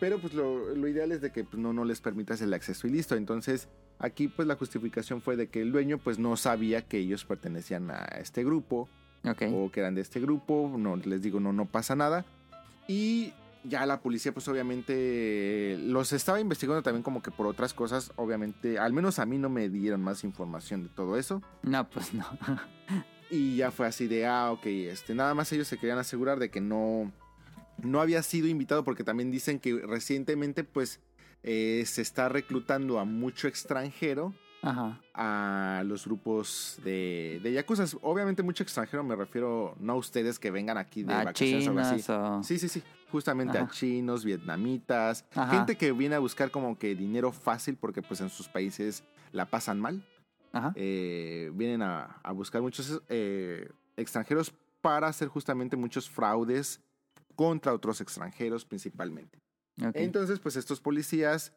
[0.00, 2.86] Pero pues lo, lo ideal es de que pues, no, no les permitas el acceso
[2.86, 3.14] y listo.
[3.14, 7.24] Entonces, aquí pues la justificación fue de que el dueño pues no sabía que ellos
[7.24, 8.88] pertenecían a este grupo
[9.24, 9.42] Ok.
[9.52, 10.74] o que eran de este grupo.
[10.76, 12.24] No, les digo, no, no pasa nada.
[12.88, 13.32] Y
[13.64, 18.12] ya la policía, pues obviamente los estaba investigando también como que por otras cosas.
[18.16, 21.42] Obviamente, al menos a mí no me dieron más información de todo eso.
[21.62, 22.26] No, pues no.
[23.34, 26.50] Y ya fue así de, ah, ok, este, nada más ellos se querían asegurar de
[26.50, 27.10] que no,
[27.82, 31.00] no había sido invitado porque también dicen que recientemente pues
[31.42, 35.00] eh, se está reclutando a mucho extranjero Ajá.
[35.14, 37.84] a los grupos de, de Yakuza.
[38.02, 41.70] Obviamente mucho extranjero me refiero no a ustedes que vengan aquí de A vacaciones o
[41.70, 42.12] algo así.
[42.12, 42.42] o...
[42.42, 42.82] Sí, sí, sí.
[43.10, 45.50] Justamente a chinos, vietnamitas, Ajá.
[45.58, 49.46] gente que viene a buscar como que dinero fácil porque pues en sus países la
[49.46, 50.06] pasan mal.
[50.52, 50.72] Ajá.
[50.76, 56.80] Eh, vienen a, a buscar muchos eh, extranjeros para hacer justamente muchos fraudes
[57.34, 59.38] contra otros extranjeros principalmente.
[59.94, 61.52] Entonces, pues estos policías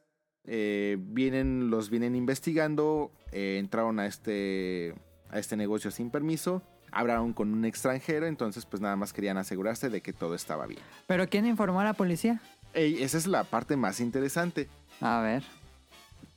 [0.47, 4.93] eh, vienen, los vienen investigando, eh, entraron a este,
[5.29, 9.89] a este negocio sin permiso, hablaron con un extranjero, entonces pues nada más querían asegurarse
[9.89, 10.81] de que todo estaba bien.
[11.07, 12.41] ¿Pero quién informó a la policía?
[12.73, 14.69] Ey, esa es la parte más interesante.
[15.01, 15.43] A ver.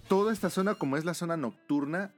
[0.09, 2.13] Toda esta zona, como es la zona nocturna,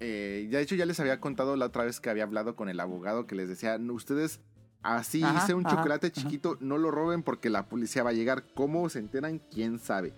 [0.00, 2.68] eh, ya de hecho ya les había contado la otra vez que había hablado con
[2.68, 4.40] el abogado que les decía, "No, ustedes
[4.82, 6.14] así Ajá, hice un ajá, chocolate ajá.
[6.14, 8.44] chiquito, no lo roben porque la policía va a llegar.
[8.54, 9.40] ¿Cómo se enteran?
[9.52, 10.12] ¿Quién sabe?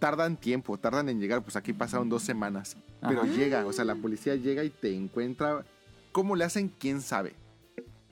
[0.00, 2.76] Tardan tiempo, tardan en llegar, pues aquí pasaron dos semanas.
[3.00, 3.32] Pero Ajá.
[3.32, 5.64] llega, o sea, la policía llega y te encuentra.
[6.10, 6.68] ¿Cómo le hacen?
[6.68, 7.34] ¿Quién sabe?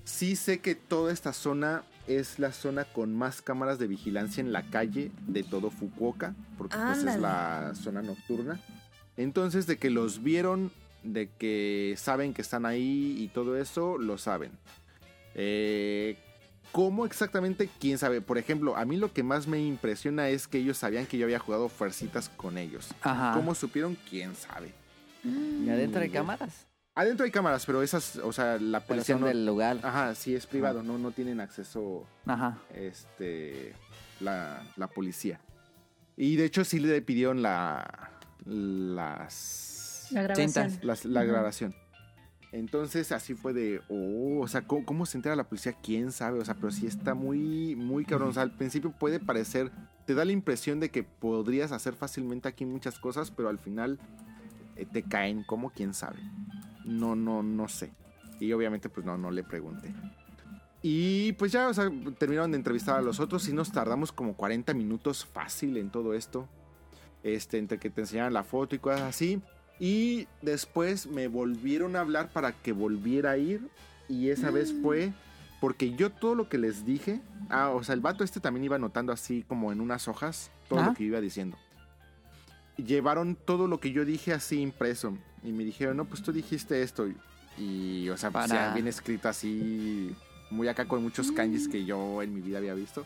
[0.05, 4.52] Sí sé que toda esta zona es la zona con más cámaras de vigilancia en
[4.52, 8.60] la calle de todo Fukuoka, porque pues es la zona nocturna.
[9.17, 10.70] Entonces, de que los vieron,
[11.02, 14.52] de que saben que están ahí y todo eso, lo saben.
[15.34, 16.17] Eh,
[16.72, 17.68] ¿Cómo exactamente?
[17.80, 18.20] ¿Quién sabe?
[18.20, 21.24] Por ejemplo, a mí lo que más me impresiona es que ellos sabían que yo
[21.26, 22.88] había jugado fuercitas con ellos.
[23.02, 23.32] Ajá.
[23.34, 23.97] ¿Cómo supieron?
[24.08, 24.72] ¿Quién sabe?
[25.24, 26.66] ¿Y adentro hay Mm, cámaras?
[26.94, 29.26] Adentro hay cámaras, pero esas, o sea, la Pero policía son no...
[29.28, 29.78] del lugar.
[29.82, 32.58] Ajá, sí es privado, no, no tienen acceso Ajá.
[32.74, 33.72] este
[34.20, 35.40] la, la policía.
[36.16, 38.10] Y de hecho sí le pidieron la
[38.44, 40.48] las La grabación.
[40.52, 40.84] Cintas.
[40.84, 41.74] las- la grabación.
[42.50, 45.74] Entonces así fue de, oh, o sea, ¿cómo, se entera la policía?
[45.82, 46.38] ¿Quién sabe?
[46.38, 48.30] O sea, pero sí está muy, muy cabrón.
[48.30, 49.70] O sea, al principio puede parecer,
[50.06, 53.98] te da la impresión de que podrías hacer fácilmente aquí muchas cosas, pero al final
[54.76, 56.20] eh, te caen como quién sabe.
[56.84, 57.92] No, no, no sé.
[58.40, 59.92] Y obviamente pues no, no le pregunté.
[60.80, 61.70] Y pues ya,
[62.18, 66.14] terminaron de entrevistar a los otros y nos tardamos como 40 minutos fácil en todo
[66.14, 66.48] esto.
[67.22, 69.42] Este, entre que te enseñaran la foto y cosas así.
[69.81, 73.68] Y después me volvieron a hablar para que volviera a ir.
[74.08, 75.12] Y esa vez fue
[75.60, 77.20] porque yo todo lo que les dije.
[77.48, 80.82] Ah, o sea, el vato este también iba anotando así como en unas hojas todo
[80.82, 81.57] lo que iba diciendo.
[82.76, 85.16] Llevaron todo lo que yo dije así impreso.
[85.42, 87.08] Y me dijeron, no, pues tú dijiste esto.
[87.57, 90.15] Y, o sea, pues, ya bien escrito así.
[90.50, 93.05] Muy acá con muchos kanjis que yo en mi vida había visto.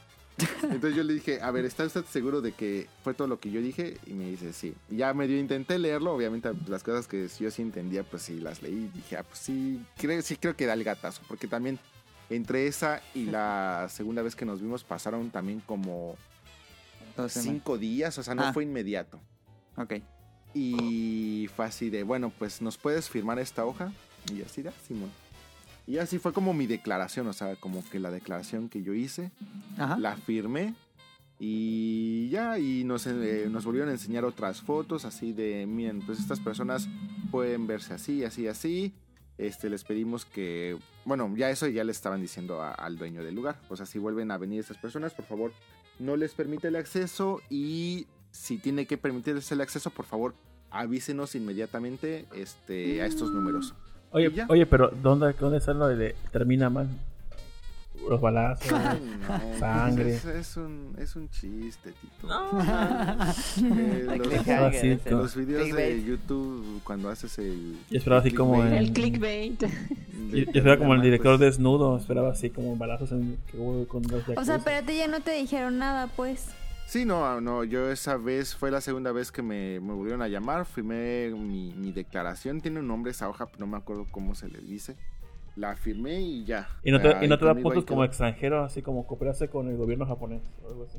[0.63, 3.51] Entonces yo le dije, a ver, ¿está usted seguro de que fue todo lo que
[3.51, 3.99] yo dije?
[4.07, 4.75] Y me dice, sí.
[4.91, 8.63] Y ya medio intenté leerlo, obviamente las cosas que yo sí entendía, pues sí las
[8.63, 8.73] leí.
[8.93, 11.23] Y dije, ah, pues sí, creo, sí creo que da el gatazo.
[11.29, 11.79] Porque también
[12.31, 16.17] entre esa y la segunda vez que nos vimos pasaron también como
[17.29, 18.53] cinco días, o sea, no Ah.
[18.53, 19.21] fue inmediato.
[19.77, 19.95] Ok.
[20.55, 23.93] Y fue así de, bueno, pues nos puedes firmar esta hoja.
[24.33, 25.11] Y así de, "Ah, Simón.
[25.87, 29.33] Y así fue como mi declaración, o sea, como que la declaración que yo hice
[29.77, 29.99] Ajá.
[29.99, 30.75] la firmé
[31.39, 36.21] y ya, y nos, eh, nos volvieron a enseñar otras fotos así de, miren, pues
[36.21, 36.89] estas personas
[37.33, 38.95] pueden verse así, así, así.
[39.39, 43.35] Este, les pedimos que, bueno, ya eso ya le estaban diciendo a- al dueño del
[43.35, 43.61] lugar.
[43.71, 45.53] O sea, si vuelven a venir estas personas, por favor,
[45.99, 50.35] no les permite el acceso y si tiene que permitirles el acceso, por favor,
[50.71, 53.75] avísenos inmediatamente este, a estos números.
[54.13, 56.89] Oye, oye, pero ¿dónde, dónde está lo de termina mal?
[58.09, 58.71] Los balazos.
[58.73, 60.15] No, Sangre.
[60.17, 62.27] Es, es un, es un chiste, Tito.
[62.27, 62.51] No.
[63.63, 64.33] Eh, El los,
[64.75, 65.11] ese.
[65.11, 66.05] los videos de Clickbait.
[66.07, 67.77] YouTube cuando haces el.
[67.91, 69.61] Yo esperaba así como clickbait en- El clickbait.
[69.63, 69.69] Yo,
[70.33, 73.87] de- yo esperaba como el pues, director desnudo, esperaba así como balazos en que hubo
[73.87, 76.49] con los O sea, espérate, ya no te dijeron nada, pues.
[76.87, 80.29] Sí, no, no, yo esa vez fue la segunda vez que me, me volvieron a
[80.29, 84.35] llamar, firmé mi, mi declaración, tiene un nombre esa hoja, pero no me acuerdo cómo
[84.35, 84.97] se le dice.
[85.57, 86.69] La firmé y ya.
[86.83, 89.69] Y no te, Ahí y no te da puntos como extranjero, así como cooperarse con
[89.69, 90.99] el gobierno japonés o algo así.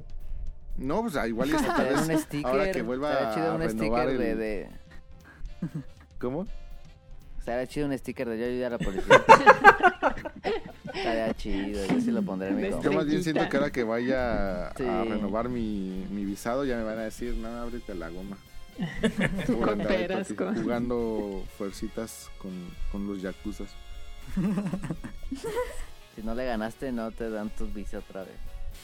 [0.78, 2.46] No, pues ah, igual y esta vez, un sticker.
[2.52, 4.70] ahora que vuelva a un renovar sticker de, el- de-
[6.20, 6.48] ¿Cómo?
[7.44, 9.22] Estaría chido un sticker de yo ayudé a la policía.
[10.94, 12.70] Estaría chido, yo sí lo pondré en mi.
[12.82, 14.84] Yo más bien siento que ahora que vaya Sí.
[14.86, 18.38] a renovar mi, mi visado ya me van a decir, no, ábrete la goma.
[19.46, 19.78] Tú con
[20.38, 22.52] con- Jugando fuercitas con,
[22.94, 23.68] con los yakuzas.
[26.16, 28.38] Si no le ganaste, no te dan tus vicios otra vez.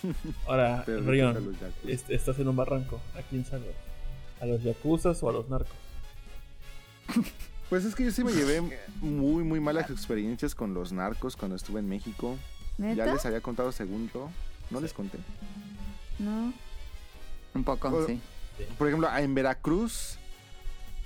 [0.47, 1.55] Ahora, Rion,
[1.87, 2.99] est- estás en un barranco.
[3.17, 3.69] ¿A quién salvas?
[4.41, 5.71] ¿A los yakuzas o a los narcos?
[7.69, 8.61] Pues es que yo sí me llevé
[9.01, 12.37] muy, muy malas experiencias con los narcos cuando estuve en México.
[12.77, 13.05] ¿Neta?
[13.05, 14.29] Ya les había contado según yo.
[14.71, 15.19] No les conté.
[16.17, 16.51] No.
[17.53, 18.05] Un poco, Oh.
[18.07, 18.19] sí.
[18.77, 20.17] Por ejemplo, en Veracruz,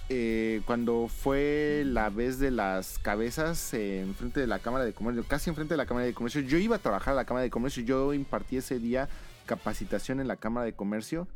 [0.10, 5.24] eh, cuando fue la vez de las cabezas eh, enfrente de la Cámara de Comercio,
[5.28, 7.50] casi enfrente de la Cámara de Comercio, yo iba a trabajar a la Cámara de
[7.50, 9.08] Comercio, yo impartí ese día
[9.46, 11.28] capacitación en la Cámara de Comercio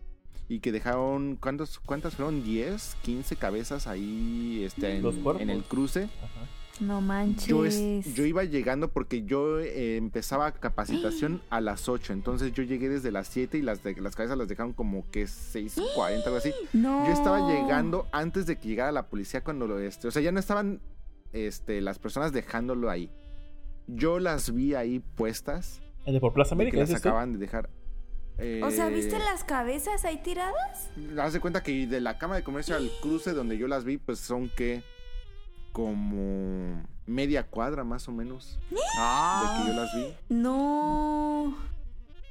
[0.49, 2.43] y que dejaron, ¿cuántos, ¿cuántas fueron?
[2.43, 2.95] ¿10?
[3.05, 6.03] ¿15 cabezas ahí este, en, el cruce?
[6.23, 6.47] Ajá.
[6.79, 7.47] No manches.
[7.47, 12.61] Yo, es- yo iba llegando porque yo eh, empezaba capacitación a las 8, entonces yo
[12.63, 16.37] llegué desde las 7 y las, de- las cabezas las dejaron como que 6.40, algo
[16.37, 16.53] así.
[16.73, 17.05] No.
[17.07, 20.31] Yo estaba llegando antes de que llegara la policía cuando lo este, o sea, ya
[20.31, 20.79] no estaban
[21.33, 23.11] este las personas dejándolo ahí.
[23.87, 26.91] Yo las vi ahí puestas, ¿El de por Plaza de que América?
[26.93, 27.69] las acaban de dejar.
[28.63, 30.89] O sea, Eh, ¿viste las cabezas ahí tiradas?
[31.19, 33.97] Haz de cuenta que de la Cámara de Comercio al cruce donde yo las vi,
[33.97, 34.83] pues son que
[35.71, 40.13] como media cuadra más o menos de que yo las vi.
[40.29, 41.57] No.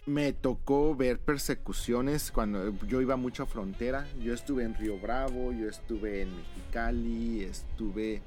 [0.06, 4.06] Me tocó ver persecuciones cuando yo iba mucho a frontera.
[4.22, 8.22] Yo estuve en Río Bravo, yo estuve en Mexicali, estuve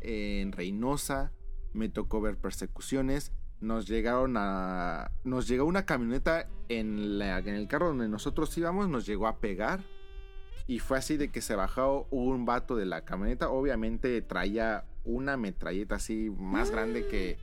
[0.00, 1.30] en Reynosa.
[1.72, 3.30] Me tocó ver persecuciones.
[3.60, 5.10] Nos llegaron a.
[5.24, 9.38] Nos llegó una camioneta en, la- en el carro donde nosotros íbamos, nos llegó a
[9.38, 9.80] pegar.
[10.66, 13.50] Y fue así de que se bajó un vato de la camioneta.
[13.50, 17.38] Obviamente traía una metralleta así más grande que.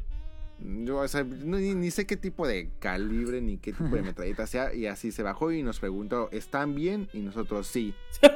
[0.60, 4.48] Yo, o sea, ni, ni sé qué tipo de calibre ni qué tipo de metralleta
[4.48, 4.74] sea.
[4.74, 7.10] Y así se bajó y nos preguntó, ¿están bien?
[7.14, 7.94] Y nosotros sí.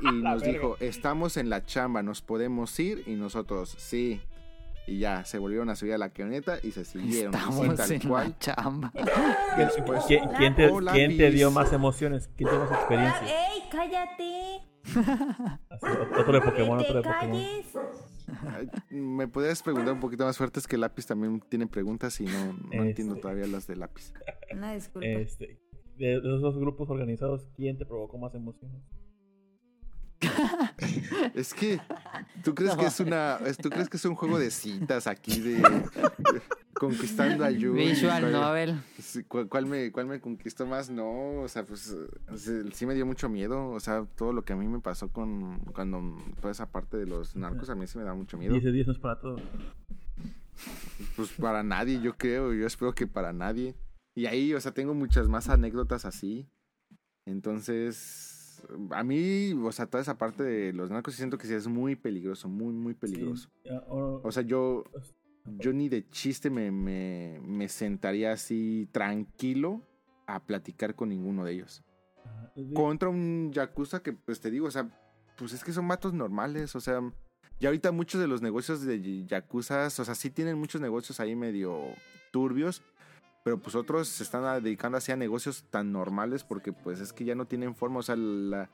[0.00, 3.02] Y, nos dijo, estamos en la chamba, ¿nos podemos ir?
[3.06, 4.20] Y nosotros sí.
[4.86, 7.34] Y ya, se volvieron a subir a la camioneta y se siguieron.
[7.34, 8.28] Estamos tal en cual.
[8.30, 8.92] la chamba.
[9.56, 12.28] ¿Quién, Después- quién- quién te, quién te dio más emociones?
[12.36, 13.48] ¿Quién tiene más Ah, experiencia?
[13.52, 14.60] ¡Ey, cállate!
[15.70, 15.86] Así,
[16.20, 17.42] otro de Pokémon, ¡Que otro de te Pokémon.
[19.16, 20.60] ¿Me podrías preguntar un poquito más fuerte?
[20.60, 22.76] Es que lápiz también tiene preguntas y no, no Este.
[22.78, 24.12] entiendo todavía las de lápiz.
[24.52, 25.06] Una disculpa.
[25.08, 25.60] Este,
[25.96, 28.82] de, de esos dos grupos organizados, ¿quién te provocó más emociones?
[31.34, 31.80] Es que
[32.42, 35.40] tú crees que es una, es- tú crees que es un juego de citas aquí
[35.40, 35.62] de,
[36.74, 37.88] conquistando a Yuri.
[37.88, 38.80] Visual ¿Cuál- novel.
[39.28, 40.88] ¿Cuál, cuál me, ¿Cuál me conquistó más?
[40.90, 41.94] No, o sea, pues
[42.72, 43.68] sí, me dio mucho miedo.
[43.70, 47.06] O sea, todo lo que a mí me pasó con cuando toda esa parte de
[47.06, 48.52] los narcos a mí sí me da mucho miedo.
[48.52, 49.42] 10 de 10 no es para todos.
[51.16, 52.52] Pues para nadie, yo creo.
[52.54, 53.74] Yo espero que para nadie.
[54.14, 56.48] Y ahí, o sea, tengo muchas más anécdotas así.
[57.26, 58.35] Entonces,
[58.90, 61.96] a mí, o sea, toda esa parte de los narcos siento que sí es muy
[61.96, 63.48] peligroso, muy, muy peligroso.
[63.62, 64.84] Sí, o- sea, yo,
[65.58, 69.82] yo ni de chiste me, me, me sentaría así tranquilo
[70.26, 71.84] a platicar con ninguno de ellos.
[72.74, 74.88] Contra un yakuza que, pues te digo, o sea,
[75.36, 77.00] pues es que son matos normales, o sea,
[77.60, 81.36] y ahorita muchos de los negocios de yakuzas, o sea, sí tienen muchos negocios ahí
[81.36, 81.80] medio
[82.32, 82.82] turbios,
[83.46, 87.12] pero pues otros se están a- dedicando así a negocios tan normales porque pues es
[87.12, 88.68] que ya no tienen forma, o sea, la,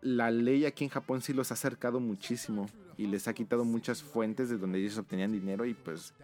[0.00, 2.64] la ley aquí en Japón sí los ha acercado muchísimo
[2.96, 6.14] y les ha quitado muchas fuentes de donde ellos obtenían dinero y pues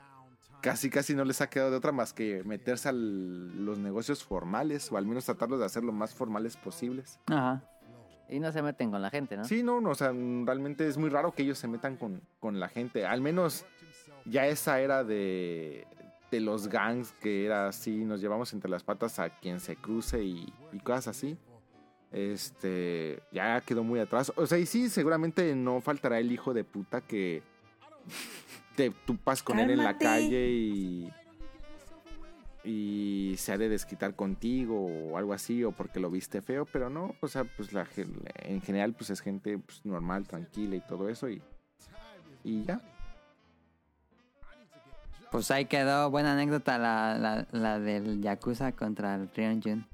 [0.62, 4.90] casi casi no les ha quedado de otra más que meterse a los negocios formales
[4.90, 7.20] o al menos tratarlos de hacer lo más formales posibles.
[7.26, 7.62] Ajá.
[8.30, 9.44] Y no se meten con la gente, ¿no?
[9.44, 12.60] Sí, no, no, o sea, realmente es muy raro que ellos se metan con, con
[12.60, 13.05] la gente.
[13.05, 13.66] Al menos
[14.24, 15.86] ya esa era de,
[16.31, 20.23] de los gangs, que era así, nos llevamos entre las patas a quien se cruce
[20.23, 21.36] y, y cosas así.
[22.10, 24.32] Este, ya quedó muy atrás.
[24.36, 27.42] O sea, y sí, seguramente no faltará el hijo de puta que
[28.76, 31.12] te tupas con él en la calle y...
[32.65, 36.89] y se ha de desquitar contigo o algo así o porque lo viste feo, pero
[36.89, 37.86] no, o sea, pues la
[38.42, 41.42] en general pues es gente pues, normal, tranquila y todo eso y
[42.44, 42.81] y ya.
[45.31, 49.86] Pues ahí quedó buena anécdota la, la, la del Yakuza contra el Rion Jun.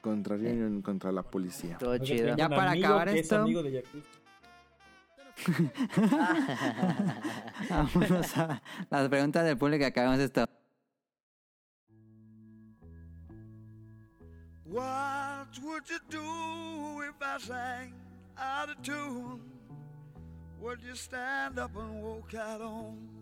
[0.00, 1.76] Contra Rion, contra la policía.
[1.78, 2.34] Todo chido.
[2.36, 3.42] Ya para acabar que es esto.
[3.42, 4.08] amigo de Yakuza.
[7.70, 8.60] Vámonos a
[8.90, 10.44] las preguntas del público acabamos esto.
[14.64, 17.94] What would you do if I sang
[18.38, 19.40] out of tune?
[20.60, 23.19] Would you stand up and walk out on?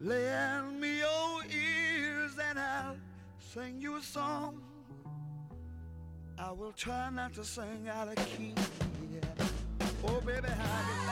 [0.00, 2.96] Lend me your ears and I'll
[3.52, 4.62] sing you a song.
[6.38, 8.54] I will try not to sing out of key.
[10.04, 11.08] Oh, baby, how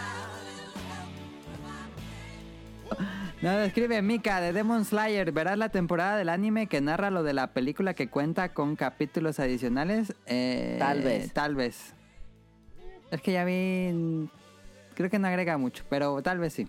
[3.42, 5.32] Nos escribe Mika de Demon Slayer.
[5.32, 9.40] ¿Verás la temporada del anime que narra lo de la película que cuenta con capítulos
[9.40, 10.15] adicionales?
[10.26, 11.32] Eh, Tal vez.
[11.32, 11.92] Tal vez.
[13.10, 14.28] Es que ya vi.
[14.94, 16.68] Creo que no agrega mucho, pero tal vez sí.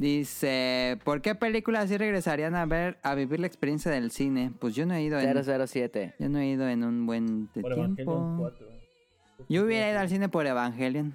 [0.00, 4.50] Dice: ¿Por qué películas sí regresarían a ver a vivir la experiencia del cine?
[4.58, 5.44] Pues yo no he ido en.
[5.44, 6.14] 007.
[6.18, 8.36] Yo no he ido en un buen de Por Evangelion tiempo.
[8.38, 8.66] 4.
[9.50, 11.14] Yo hubiera ido al cine por Evangelion.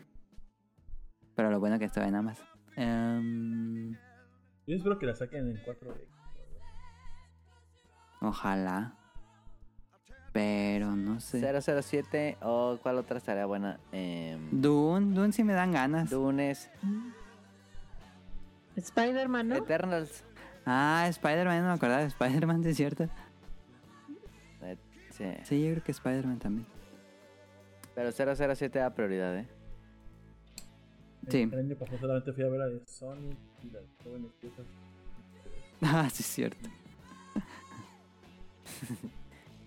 [1.35, 2.45] Pero lo bueno que estaba en Amazon.
[2.75, 3.93] Em,
[4.67, 6.05] Yo espero que la saquen en 4D.
[8.22, 8.93] ojalá.
[10.31, 11.41] Pero no sé.
[11.41, 13.80] 007 o cuál otra estaría buena.
[13.91, 16.11] Em, Dune, Dune sí me dan ganas.
[16.11, 16.69] Dunes.
[18.75, 19.55] Spider-Man, ¿no?
[19.55, 20.23] Eternals.
[20.65, 23.07] Ah, Spider-Man, no me acordaba de Spider-Man, ¿sí ¿es cierto?
[25.11, 25.23] Sí.
[25.43, 26.67] Sí, yo creo que Spider-Man también.
[27.93, 29.47] Pero 007 da prioridad, ¿eh?
[31.29, 31.43] Sí.
[31.43, 34.65] El año pasado solamente fui a ver la de Sonic y las jóvenes piezas.
[35.81, 36.69] Ah, sí, es cierto.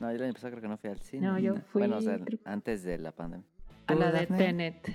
[0.00, 1.26] No, yo el año pasado creo que no fui al cine.
[1.26, 3.46] No, yo fui, Bueno, o sea, creo- antes de la pandemia.
[3.86, 4.38] A la ¿Tú, de Daphne?
[4.38, 4.88] Tenet.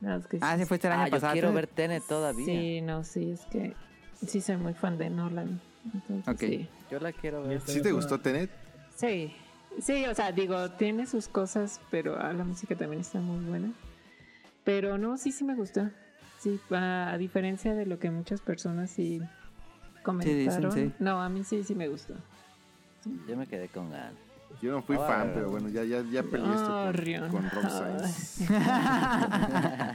[0.00, 1.32] No, es que Ah, sí, fuiste el año Ah, yo pasado.
[1.34, 1.54] quiero ¿tú?
[1.54, 2.44] ver Tenet todavía.
[2.46, 3.74] Sí, no, sí, es que
[4.26, 5.60] sí soy muy fan de Nolan.
[5.92, 6.40] Entonces, Ok.
[6.40, 6.68] sí.
[6.90, 7.60] Yo la quiero ver.
[7.62, 8.50] ¿Sí te gustó Tenet?
[8.96, 9.34] Sí,
[9.80, 13.72] sí, o sea, digo, tiene sus cosas, pero ah, la música también está muy buena.
[14.64, 15.88] Pero no, sí, sí me gustó.
[16.38, 19.20] Sí, a, a diferencia de lo que muchas personas sí
[20.02, 20.72] comentaron.
[20.72, 20.92] sí.
[20.98, 22.14] No, a mí sí, sí me gustó.
[23.28, 24.14] Yo me quedé con ganas.
[24.60, 26.92] Yo no fui Ah, fan, pero bueno, ya, ya, ya peleé esto Oh,
[27.30, 28.38] con, con Rob Sainz.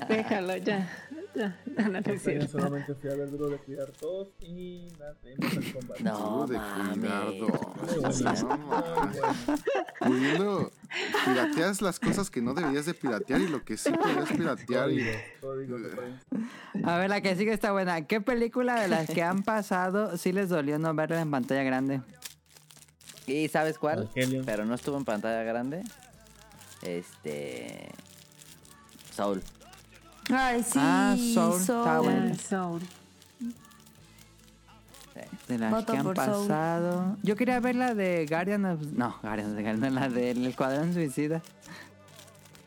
[0.08, 0.90] Déjalo ya.
[1.36, 1.56] ya.
[1.78, 2.48] No, no, no cierto.
[2.48, 6.00] solamente fui a ver Duro de Cuidar 2 y las de Mortal Kombat.
[6.00, 6.58] No, de
[6.94, 8.24] cuidar dos.
[10.00, 10.72] Pudiendo,
[11.26, 15.10] pirateas las cosas que no deberías de piratear y lo que sí podías piratear y...
[16.84, 18.02] A ver, la que sigue está buena.
[18.08, 22.02] ¿Qué película de las que han pasado sí les dolió no verla en pantalla grande?
[23.28, 24.10] ¿Y sabes cuál?
[24.16, 24.46] Evangelion.
[24.46, 25.84] Pero no estuvo en pantalla grande.
[26.82, 27.90] Este.
[29.14, 29.42] Soul.
[30.30, 30.80] Ay, sí.
[30.82, 32.32] Ah, Soul, está bueno.
[32.34, 32.82] Ah, Soul.
[35.48, 36.16] De las Voto que han Soul.
[36.16, 37.18] pasado.
[37.24, 38.82] Yo quería ver la de Guardian of...
[38.94, 41.42] No, Guardian of the Galaxy, la del Escuadrón Suicida.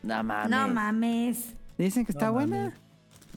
[0.01, 0.49] No mames.
[0.49, 1.53] No mames.
[1.77, 2.73] Dicen que está No buena.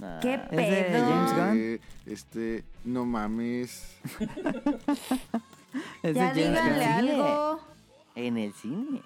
[0.01, 0.21] Nah.
[0.21, 1.07] ¿Qué de pedo?
[1.07, 1.59] James Gunn.
[1.59, 3.85] Eh, este, no mames.
[6.03, 7.61] Ya díganle algo.
[8.15, 9.03] En el cine.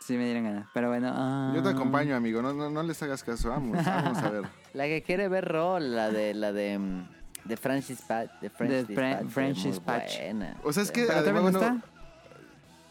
[0.00, 0.68] Sí me dieron ganas.
[0.72, 1.12] Pero bueno.
[1.12, 1.52] ah.
[1.54, 2.40] Yo te acompaño, amigo.
[2.40, 3.50] No, no, no les hagas caso.
[3.50, 4.44] Vamos, vamos a ver.
[4.72, 7.08] La que quiere ver Roll, la de la de mm,
[7.44, 10.18] de French Dispatch, de Dispatch.
[10.18, 10.56] buena.
[10.62, 11.90] O sea, es que ¿Pero también además, no bueno, está?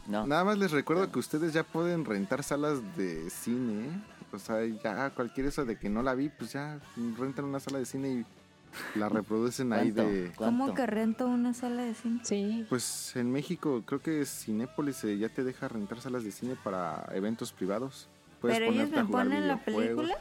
[0.08, 0.26] No.
[0.28, 3.90] nada más les recuerdo que ustedes ya pueden rentar salas de cine.
[4.32, 6.80] O sea, ya cualquier eso de que no la vi, pues ya
[7.18, 8.26] rentan una sala de cine y
[8.96, 10.12] la reproducen ahí ¿Cuánto?
[10.12, 10.32] de...
[10.36, 12.20] ¿Cómo que rento una sala de cine?
[12.24, 12.66] Sí.
[12.70, 17.08] Pues en México creo que Cinépolis eh, ya te deja rentar salas de cine para
[17.14, 18.08] eventos privados.
[18.42, 19.96] Puedes ¿Pero ellos ponerte a me jugar ponen la videojuegos.
[20.06, 20.18] película?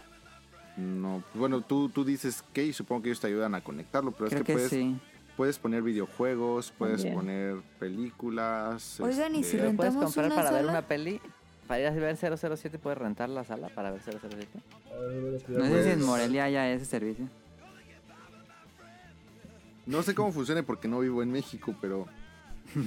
[0.79, 4.29] No, bueno, tú, tú dices que y supongo que ellos te ayudan a conectarlo, pero
[4.29, 4.97] Creo es que, que puedes, sí.
[5.37, 7.15] puedes poner videojuegos, puedes También.
[7.15, 9.01] poner películas.
[9.01, 11.21] Oigan, ¿y si puedes ¿Rentamos comprar una para ver una peli.
[11.67, 14.21] Para ir a ver 007 puedes rentar la sala para ver 007.
[14.29, 17.29] A ver, Duro de Cuidar No sé si en Pues- Morelia haya ese servicio.
[19.87, 22.07] No sé cómo funcione porque no vivo en México, pero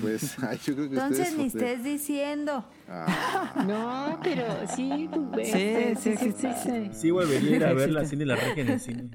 [0.02, 1.38] pues ay, yo creo que Entonces ustedes...
[1.38, 2.66] ni estés diciendo.
[2.88, 6.90] Ah, No, pero sí, tú ves, Sí, sí, sí, sí, sí, sí.
[6.94, 9.10] Sí, volvería a ir a ver la cine y la rec en el cine.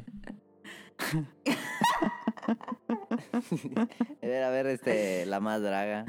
[4.22, 6.04] A ver este la más draga.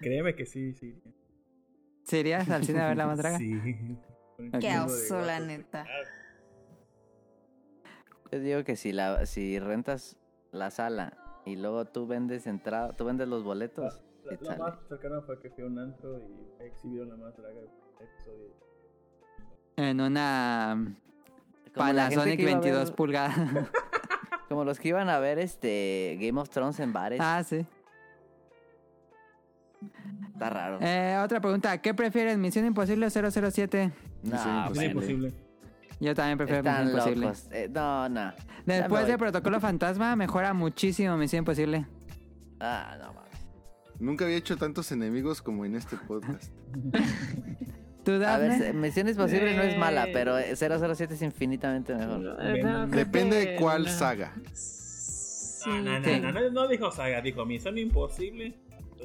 [0.00, 1.00] Créeme que sí, sí.
[2.04, 3.38] ¿Se irías al cine a ver la más draga?
[3.38, 3.60] Sí.
[4.60, 5.86] Qué oso, la neta.
[8.30, 10.16] Yo digo que si la si rentas
[10.56, 11.12] la sala
[11.44, 14.02] y luego tú vendes entrada, tú vendes los boletos.
[14.24, 17.38] La, ¿Qué la más cercana fue que fui a un antro y exhibieron la más
[17.38, 17.60] larga
[18.00, 18.48] episodio.
[19.76, 20.74] En una
[21.74, 23.36] Como la gente Panasonic que iba a 22 ver- pulgadas.
[24.48, 27.20] Como los que iban a ver este Game of Thrones en bares.
[27.22, 27.66] ah, sí.
[30.32, 30.78] Está raro.
[30.80, 31.80] Eh, otra pregunta.
[31.80, 33.92] ¿Qué prefieres, Misión Imposible o 007?
[34.22, 34.30] no,
[34.70, 35.34] Misión imposible.
[36.00, 37.26] Yo también prefiero Están Misión Imposible.
[37.26, 37.48] locos.
[37.52, 38.32] Eh, no, no.
[38.66, 39.16] Después de.
[39.18, 41.86] Protocolo Fantasma, mejora muchísimo Misión Imposible.
[42.60, 43.46] Ah, no mames.
[43.98, 46.52] Nunca había hecho tantos enemigos como en este podcast.
[48.04, 50.10] ¿Tú, A ver, Misión Imposible no es mala, Eh.
[50.12, 52.20] pero eh, 007 es infinitamente mejor.
[52.20, 53.88] No, Depende que de cuál no.
[53.90, 54.32] saga.
[54.52, 56.20] Sí, Ah, no, no, sí.
[56.20, 58.54] no, no, no dijo saga, dijo Misión Imposible.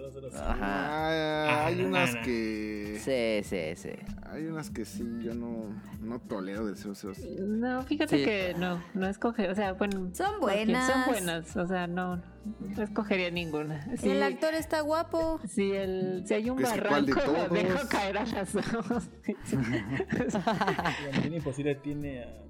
[0.02, 0.38] 007.
[0.38, 0.58] Ajá.
[0.62, 2.98] Ah, hay Ah, unas que.
[3.00, 3.90] Sí, sí, sí.
[4.30, 5.66] Hay unas que sí, yo no,
[6.02, 7.38] no tolero del 007.
[7.42, 8.24] No, fíjate Sí.
[8.26, 10.92] que no, no escoge, o sea, bueno, Son buenas.
[10.92, 12.18] Son buenas, o sea, no,
[12.60, 13.86] no escogería ninguna.
[13.98, 15.40] Sí, El actor está guapo.
[15.48, 18.54] Si, el, si hay un Es que ¿cuál de barranco, lo dejo caer a las
[18.54, 18.64] dos.
[21.30, 22.42] La Imposible tiene a.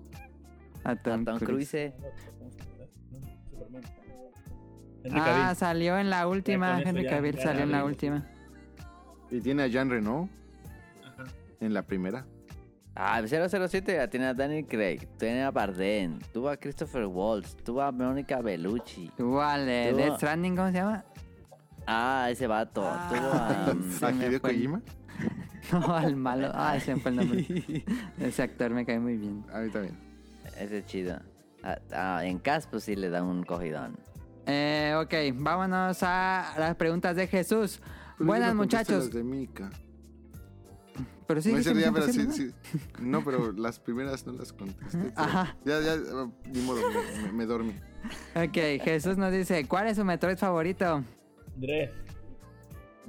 [0.84, 1.76] A Tom, Tom Cruise.
[5.04, 5.56] Henry Ah, Cavill.
[5.56, 6.82] salió en la última.
[6.82, 8.26] Ya Henry ya- Cavill ya salió en la última.
[9.30, 10.30] Y tiene a Jean Reno
[11.60, 12.26] en la primera.
[12.96, 17.82] Ah, 007 ya tiene a Daniel Craig, tiene a Bardem, tuvo a Christopher Waltz, tuvo
[17.82, 19.10] a Mónica Bellucci.
[19.16, 21.06] Tuvo al de Tuvo- Death Stranding, ¿cómo se llama?
[21.88, 22.84] Ah, ese vato.
[22.86, 23.10] Ah.
[23.10, 24.08] Tuvo a...
[24.10, 24.82] ¿A Hideo el- Kojima?
[25.72, 26.50] No, al malo.
[26.54, 27.46] Ah, ese fue el nombre.
[28.20, 29.46] Ese actor me cae muy bien.
[29.54, 29.96] A mí también.
[30.60, 31.20] ese es chido.
[31.64, 33.96] Ah, ah, en Cas, pues sí le da un cogidón.
[34.46, 37.80] Eh, ok, vámonos a las preguntas de Jesús.
[38.18, 39.06] Pero Buenas no muchachos.
[39.06, 39.70] las de Mika.
[41.28, 42.52] Pero sí, no, pero Imposible, sí.
[43.00, 45.14] No, pero las primeras no las contesté.
[45.16, 45.56] Ajá.
[45.64, 45.96] Ya, ya,
[46.52, 47.74] ni modo, me, me- me dormí.
[48.36, 48.44] ¿no?
[48.44, 48.54] Ok,
[48.84, 51.04] Jesús nos dice, ¿cuál es su Metroid favorito?
[51.56, 51.92] Dre.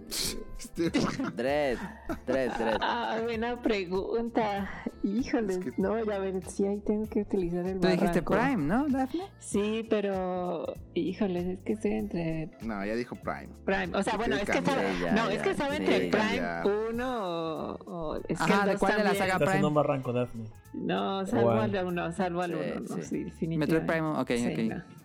[0.08, 0.90] Este,
[1.36, 1.78] Dread,
[2.26, 2.78] Dread, Dread.
[2.80, 4.68] Ah, buena pregunta.
[5.02, 8.34] Híjole, Es que- no, ya ver, sí, ahí tengo que utilizar el Tú dijiste barranco.
[8.34, 9.24] Prime, ¿no, Daphne?
[9.40, 13.48] Sí, pero, híjole, es que estoy entre No, ya dijo Prime.
[13.64, 13.96] Prime.
[13.96, 16.08] O sea, Sí, bueno, que es que estaba, no, ya, es que estaba sí, entre.
[16.10, 19.28] Prime 1 o, o- es que Ajá, el ¿de cuál de la también.
[19.30, 19.86] saga haciendo un Prime?
[19.88, 20.44] barranco, Daphne.
[20.74, 23.02] No, salvo al 1, salvo al Sí, 1, no, sí.
[23.02, 23.56] sí, definitivamente.
[23.58, 24.76] Metroid Prime, ok, Sí, ok.
[24.76, 25.01] no.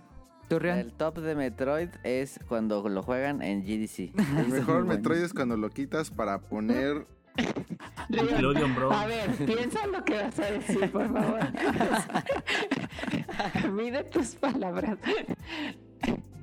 [0.49, 4.17] El top de Metroid es cuando lo juegan en GDC.
[4.39, 4.85] El mejor.
[4.85, 7.05] Metroid es cuando lo quitas para poner.
[8.75, 8.91] Bro.
[8.93, 11.39] A ver, piensa en lo que vas a decir, por favor.
[13.73, 14.97] Mide tus palabras.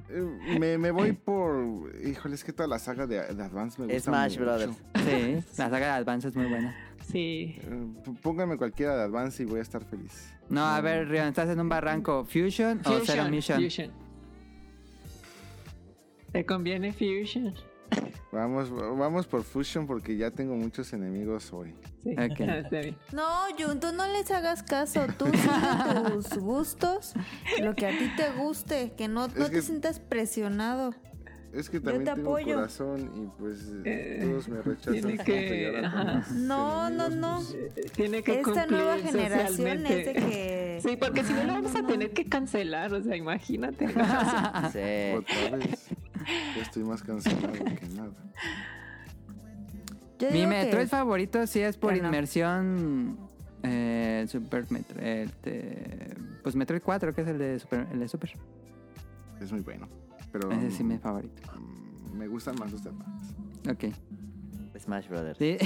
[0.08, 1.92] eh, Me, me voy por.
[2.04, 4.10] Híjole, es que toda la saga de, de Advance me gusta.
[4.10, 4.42] Smash mucho.
[4.44, 4.76] Brothers.
[5.04, 6.74] Sí, la saga de Advance es muy buena.
[7.10, 7.56] Sí.
[7.60, 10.32] Eh, p- Pónganme cualquiera de Advance y voy a estar feliz.
[10.48, 12.24] No, a ver, Rion, ¿estás en un barranco?
[12.24, 13.62] ¿Fusion, o Zero Mission?
[13.62, 13.90] Fusion.
[16.32, 17.54] ¿Te conviene Fusion?
[18.32, 21.72] Vamos, vamos por Fusion porque ya tengo muchos enemigos hoy.
[22.02, 22.40] Sí, Ok.
[22.40, 22.96] está bien.
[23.12, 25.06] No, Jun, tú no les hagas caso.
[25.16, 27.14] Tú sigue tus gustos,
[27.62, 30.92] lo que a ti te guste, que no, no te sientas presionado.
[31.54, 32.54] Es que Yo también te tengo apoyo.
[32.56, 34.92] corazón y pues Eh, todos me rechazan.
[34.92, 35.82] tiene que-
[36.34, 37.42] No, no, no.
[37.42, 40.80] pues, Tiene que Esta nueva generación es de que...
[40.82, 43.86] Sí, porque si no lo vamos a tener que cancelar, o sea, imagínate.
[44.72, 45.16] Sí.
[45.16, 45.86] Otra vez.
[46.56, 48.10] Ya estoy más cancelado que nada.
[50.18, 52.06] Yo Mi Metroid favorito sí es por Bueno.
[52.08, 53.18] inmersión.
[53.62, 55.28] Eh, Super Metroid.
[56.42, 57.86] pues Metroid 4, que es el de Super.
[57.92, 58.32] El de Super.
[59.40, 59.88] Es muy bueno.
[60.34, 61.40] Pero Ese sí es mi favorito.
[62.12, 63.34] mm, me gustan más los de Advance.
[63.70, 63.94] Ok.
[64.76, 65.38] Smash Brothers.
[65.38, 65.56] Sí.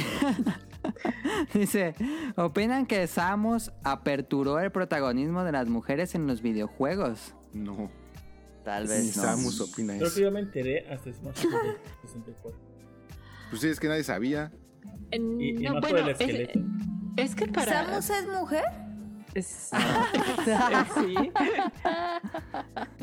[1.58, 1.94] Dice:
[2.36, 7.34] ¿Opinan que Samus aperturó el protagonismo de las mujeres en los videojuegos?
[7.54, 7.90] No.
[8.64, 9.22] Tal Ni vez no.
[9.22, 10.20] Samus opina Creo que eso.
[10.20, 11.76] yo me enteré hasta Smash Bros.
[12.02, 12.60] 64.
[13.50, 14.52] Pues sí, es que nadie sabía.
[15.10, 16.60] Y, y no, más por el es, esqueleto.
[17.16, 17.86] es que para...
[17.86, 18.64] ¿Samus es mujer?
[19.38, 20.86] Es- Ah.
[20.94, 21.14] sí.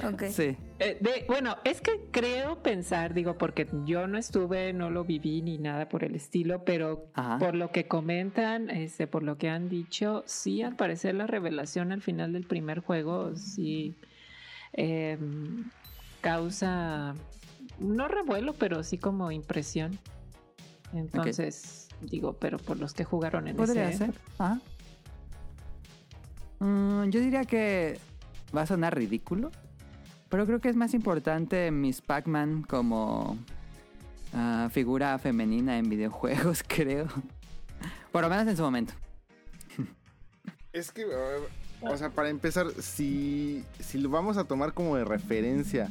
[0.04, 0.24] Ok.
[0.32, 0.58] Sí.
[0.80, 5.42] Eh, de- bueno, es que creo pensar, digo, porque yo no estuve, no lo viví
[5.42, 7.38] ni nada por el estilo, pero Ajá.
[7.40, 11.92] por lo que comentan, este, por lo que han dicho, sí, al parecer la revelación
[11.92, 13.96] al final del primer juego sí
[14.74, 15.18] eh,
[16.22, 17.14] causa,
[17.80, 19.98] no revuelo, pero sí como impresión.
[20.94, 24.06] Entonces, digo, pero por los que jugaron en Podría ese...
[24.08, 24.16] ser.
[24.38, 24.60] Ajá.
[26.60, 28.00] Mm, yo diría que
[28.56, 29.52] va a sonar ridículo.
[30.30, 33.38] Pero creo que es más importante Miss Pac-Man como
[34.34, 37.08] ah, figura femenina en videojuegos, creo.
[38.12, 38.94] Por lo menos en su momento.
[40.74, 41.06] Es que,
[41.82, 45.90] o sea, para empezar, si, si lo vamos a tomar como de referencia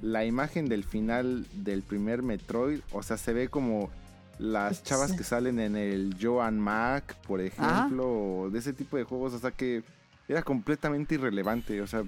[0.00, 3.90] la imagen del final del primer Metroid, o sea, se ve como
[4.38, 9.04] las chavas que salen en el Joan Mac, por ejemplo, o de ese tipo de
[9.04, 9.82] juegos, o sea que
[10.28, 12.02] era completamente irrelevante, o sea,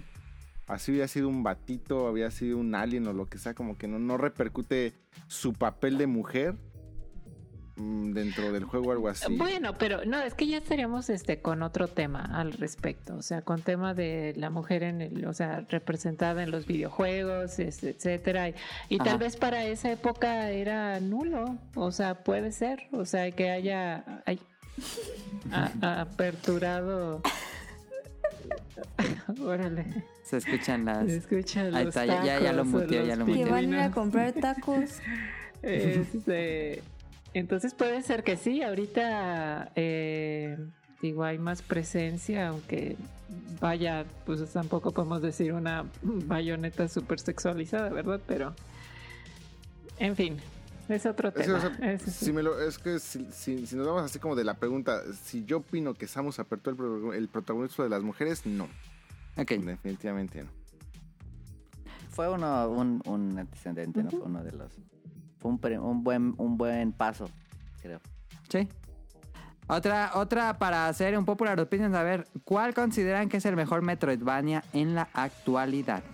[0.66, 3.88] así hubiera sido un batito, había sido un alien o lo que sea, como que
[3.88, 4.94] no, no repercute
[5.28, 6.54] su papel de mujer
[7.76, 9.36] dentro del juego algo así.
[9.36, 13.42] Bueno, pero no, es que ya estaríamos este con otro tema al respecto, o sea,
[13.42, 18.48] con tema de la mujer en el, o sea, representada en los videojuegos, este, etcétera,
[18.48, 18.54] y,
[18.88, 23.50] y tal vez para esa época era nulo, o sea, puede ser, o sea, que
[23.50, 24.40] haya ay,
[25.52, 27.20] a- aperturado
[29.42, 29.84] Órale,
[30.24, 31.06] Se escuchan las.
[31.06, 33.32] se escuchan Ahí los está, ya- ya- ya lo tacos, muteó, los ya lo Que
[33.32, 33.50] muteó.
[33.50, 34.90] van a ir a comprar tacos.
[35.62, 36.82] Este,
[37.38, 40.56] entonces puede ser que sí, ahorita eh,
[41.02, 42.96] digo hay más presencia, aunque
[43.60, 48.20] vaya, pues tampoco podemos decir una bayoneta súper sexualizada, ¿verdad?
[48.26, 48.54] Pero,
[49.98, 50.36] en fin,
[50.88, 51.56] es otro tema.
[51.56, 54.34] o sea, Es- si, me lo- es que si, si- si nos vamos así como
[54.36, 58.46] de la pregunta, si yo opino que Samus apertó el, el protagonismo de las mujeres,
[58.46, 58.64] no,
[59.36, 59.50] Ok.
[59.52, 60.50] definitivamente no.
[62.10, 64.10] Fue uno, un, un antecedente, ¿no?
[64.10, 64.72] Fue uno de los...
[65.38, 67.28] Fue un, pre- un, buen, un buen paso,
[67.82, 68.00] creo.
[68.48, 68.68] Sí.
[69.68, 73.82] Otra, otra para hacer un popular opinion, a ver, ¿cuál consideran que es el mejor
[73.82, 76.04] Metroidvania en la actualidad?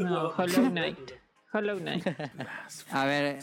[0.00, 1.10] No, Hollow Knight.
[1.52, 2.06] Hollow Knight.
[2.90, 3.40] A ver,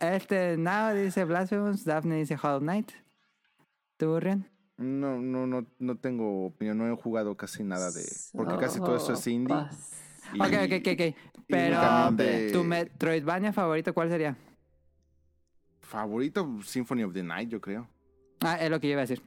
[0.00, 2.90] este Now dice Blasphemous, Daphne dice Hollow Knight.
[3.96, 4.48] ¿Tú, Rian?
[4.78, 8.04] No, no, no, no tengo opinión, no he jugado casi nada de...
[8.32, 9.54] Porque casi todo eso es indie.
[9.54, 10.01] Sopas.
[10.34, 11.14] Y- Ok, ok, ok, ok.
[11.48, 14.36] Pero, únicamente- ¿tu Metroidvania favorito cuál sería?
[15.80, 17.86] Favorito, Symphony of the Night, yo creo.
[18.40, 19.22] Ah, es lo que yo iba a decir.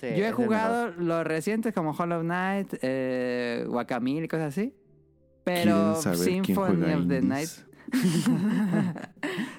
[0.00, 4.74] Sí, yo he jugado los recientes como Hollow Knight, eh, Guacamole y cosas así.
[5.44, 7.48] Pero Symphony of the Night.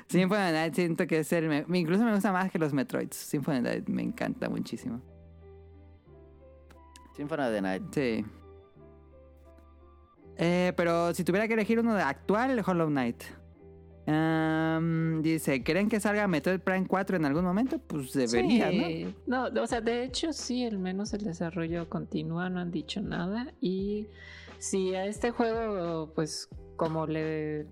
[0.08, 1.48] Symphony of the Night siento que es el...
[1.48, 3.16] me- Incluso me gusta más que los Metroids.
[3.16, 5.02] Symphony of the Night me encanta muchísimo.
[7.16, 7.84] Symphony of the Night.
[7.94, 8.26] Sí.
[10.38, 13.24] Eh, pero si tuviera que elegir uno de actual, Hollow Knight.
[14.06, 17.80] Am, dice, ¿creen que salga Metroid Prime 4 en algún momento?
[17.80, 18.88] Pues debería, ¿no?
[18.88, 19.16] Sí.
[19.28, 19.46] ¿no?
[19.46, 23.54] o sea, de hecho sí, al menos el desarrollo continúa, no han dicho nada.
[23.62, 24.08] Y
[24.60, 27.68] si a este juego, pues como le,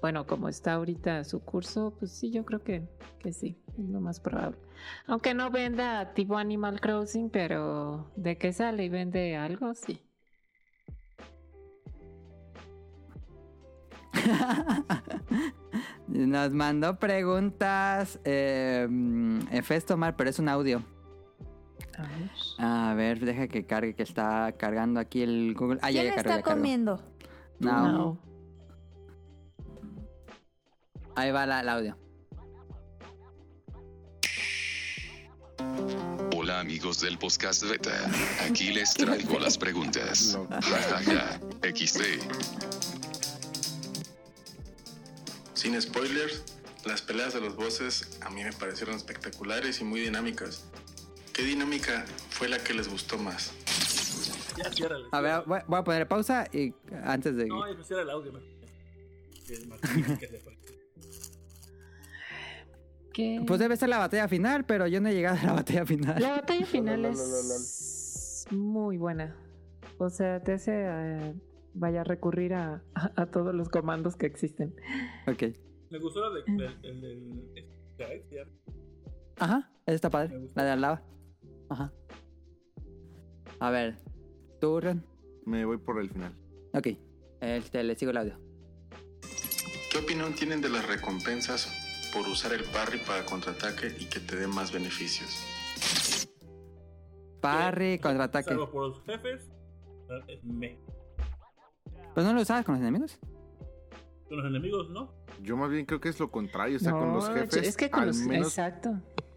[0.00, 2.86] bueno, como está ahorita su curso, pues sí, yo creo que,
[3.18, 4.58] que sí, es lo más probable.
[5.06, 10.00] Aunque no venda tipo Animal Crossing, pero de que sale y vende algo, sí.
[16.08, 18.88] Nos mandó preguntas eh,
[19.62, 20.82] Festomar, pero es un audio.
[21.96, 22.30] A ver.
[22.58, 25.78] A ver, deja que cargue, que está cargando aquí el Google.
[25.82, 26.58] Ah, ¿Quién ya cargó, está ya cargó.
[26.58, 27.02] comiendo?
[27.58, 27.92] No.
[27.92, 28.18] No.
[31.16, 31.96] Ahí va la- el audio.
[36.36, 37.92] Hola amigos del podcast beta.
[38.48, 40.34] Aquí les traigo las preguntas.
[40.50, 41.38] Lo- Jajaja.
[41.62, 42.00] XD.
[45.64, 46.44] Sin spoilers,
[46.84, 50.66] las peleas de los bosses a mí me parecieron espectaculares y muy dinámicas.
[51.32, 53.50] ¿Qué dinámica fue la que les gustó más?
[54.58, 55.06] Ya, ciérrale.
[55.10, 57.46] A ver, voy, voy a poner pausa y antes de...
[57.46, 58.32] No, cierra el audio.
[63.14, 63.42] ¿Qué?
[63.46, 66.20] Pues debe ser la batalla final, pero yo no he llegado a la batalla final.
[66.20, 69.34] La batalla final es muy buena.
[69.96, 71.34] O sea, te hace eh,
[71.74, 74.74] vaya a recurrir a, a- a todos los comandos que existen.
[75.26, 75.54] Ok.
[75.90, 78.44] Me gustó la de, del, del, del- este, ya,
[79.38, 80.50] Ajá, esa está padre.
[80.54, 81.00] La de al lado.
[81.68, 81.92] Ajá.
[83.60, 83.96] A ver,
[84.60, 85.04] tú, Ren.
[85.44, 86.32] Me voy por el final.
[86.72, 86.88] Ok,
[87.40, 88.38] este, le sigo el audio.
[89.90, 94.36] ¿Qué opinión tienen de las recompensas por usar el parry para contraataque y que te
[94.36, 95.44] dé más beneficios?
[97.40, 98.50] Parry, contraataque.
[98.50, 99.50] Salvo por los jefes,
[100.28, 100.78] es me.
[102.14, 103.18] ¿Pues no lo usabas con los enemigos?
[104.28, 105.12] Con los enemigos, ¿no?
[105.42, 107.76] Yo más bien creo que es lo contrario, o sea, con los No, jefes, es
[107.76, 108.94] que con al los- menos, Exacto.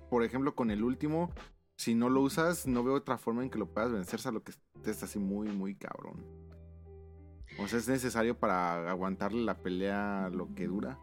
[0.10, 1.32] por ejemplo, con el último,
[1.76, 4.52] si no lo usas, no veo otra forma en que lo puedas vencer, salvo que
[4.76, 6.24] estés así muy, muy cabrón.
[7.60, 11.00] O sea, es necesario para aguantarle la pelea lo que dura.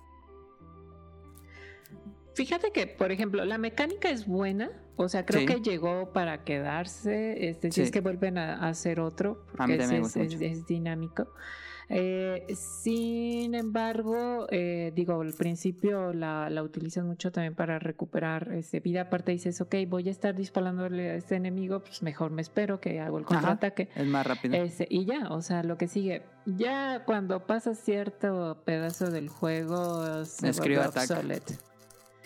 [2.35, 4.71] Fíjate que, por ejemplo, la mecánica es buena.
[4.97, 5.47] O sea, creo Sí.
[5.47, 7.49] que llegó para quedarse.
[7.49, 7.83] Este, si Sí.
[7.83, 11.29] es que vuelven a, a hacer otro, porque es, dinámico.
[11.91, 18.81] Eh, sin embargo, eh, digo, al principio la, la utilizas mucho también para recuperar este,
[18.81, 19.03] vida.
[19.03, 23.01] Aparte dices, ok, voy a estar disparándole a este enemigo, pues mejor me espero que
[23.01, 23.91] hago el Ajá, contraataque.
[23.95, 24.55] Es más rápido.
[24.57, 26.23] Este, y ya, o sea, lo que sigue.
[26.47, 31.74] Ya cuando pasa cierto pedazo del juego se Escribe vuelve attack.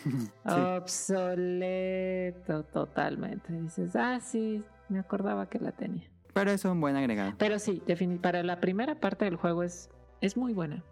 [0.45, 0.77] obsoleto.
[0.77, 3.53] Obsoleto totalmente.
[3.53, 6.09] Dices, ah, sí, me acordaba que la tenía.
[6.33, 7.33] Pero es un buen agregado.
[7.37, 7.81] Pero sí,
[8.21, 9.89] para la primera parte del juego es,
[10.21, 10.83] es muy buena.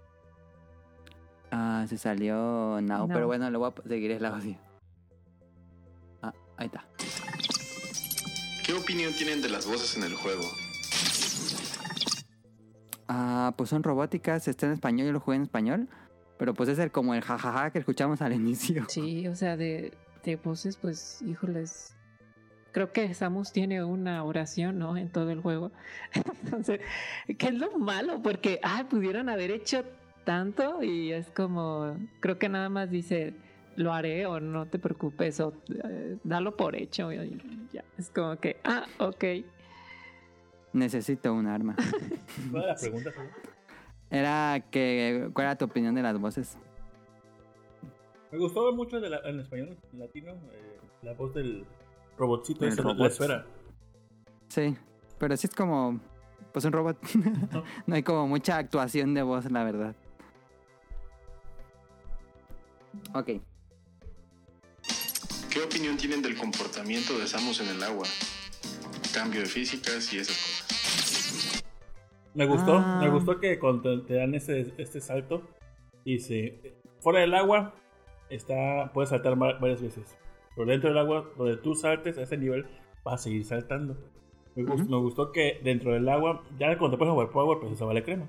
[1.51, 3.13] Ah, se salió Now, No.
[3.13, 4.57] pero bueno, le voy a seguir el audio.
[6.21, 6.85] Ah, ahí está.
[8.65, 10.43] ¿Qué opinión tienen de las voces en el juego?
[13.07, 15.87] Ah, pues son robóticas, está en español, yo lo jugué en español.
[16.37, 18.85] Pero pues es el, como el jajaja que escuchamos al inicio.
[18.89, 19.93] Sí, o sea, de,
[20.23, 21.95] de voces, pues, híjoles.
[22.71, 24.97] Creo que Samus tiene una oración, ¿no?
[24.97, 25.71] En todo el juego.
[26.43, 26.81] Entonces,
[27.37, 28.21] ¿qué es lo malo?
[28.21, 29.83] Porque, ah, pudieron haber hecho
[30.25, 33.33] tanto y es como, creo que nada más dice,
[33.77, 37.11] lo haré o no te preocupes o eh, dalo por hecho.
[37.13, 37.41] y
[37.71, 39.23] ya, es como que, ah, ok.
[40.73, 41.75] Necesito un arma.
[42.51, 43.11] ¿Cuál la pregunta?
[44.09, 46.57] Era que, ¿cuál era tu opinión de las voces?
[48.31, 51.65] Me gustó mucho de la- en español en latino eh, la voz del
[52.17, 53.11] robotcito, ese, la- la robot.
[53.11, 53.45] esfera.
[54.49, 54.75] Sí,
[55.17, 55.99] pero sí es como,
[56.53, 56.97] pues un robot.
[57.85, 59.95] no hay como mucha actuación de voz, la verdad.
[63.13, 63.29] Ok.
[65.49, 68.05] ¿Qué opinión tienen del comportamiento de Samus en el agua?
[69.13, 70.76] Cambio de físicas y esas cosas.
[72.37, 72.99] Me gustó, Ah.
[73.01, 75.41] me gustó que cuando te dan ese, este salto,
[76.05, 77.73] dice, fuera del agua,
[78.29, 80.17] está, puedes saltar va- varias veces.
[80.55, 82.65] Pero dentro del agua, donde tú saltes a ese nivel,
[83.03, 83.97] vas a seguir saltando.
[84.55, 84.89] Me, gust- Ujú.
[84.89, 88.27] me gustó que dentro del agua, ya cuando te pones overpower, pues eso vale crema.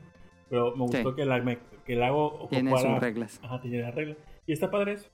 [0.48, 1.16] Pero me gustó Sí.
[1.16, 1.44] que, la,
[1.84, 3.40] que el agua Tiene ocupara- sus reglas.
[3.42, 4.16] Ajá, tiene las reglas.
[4.46, 5.10] Y está padre eso.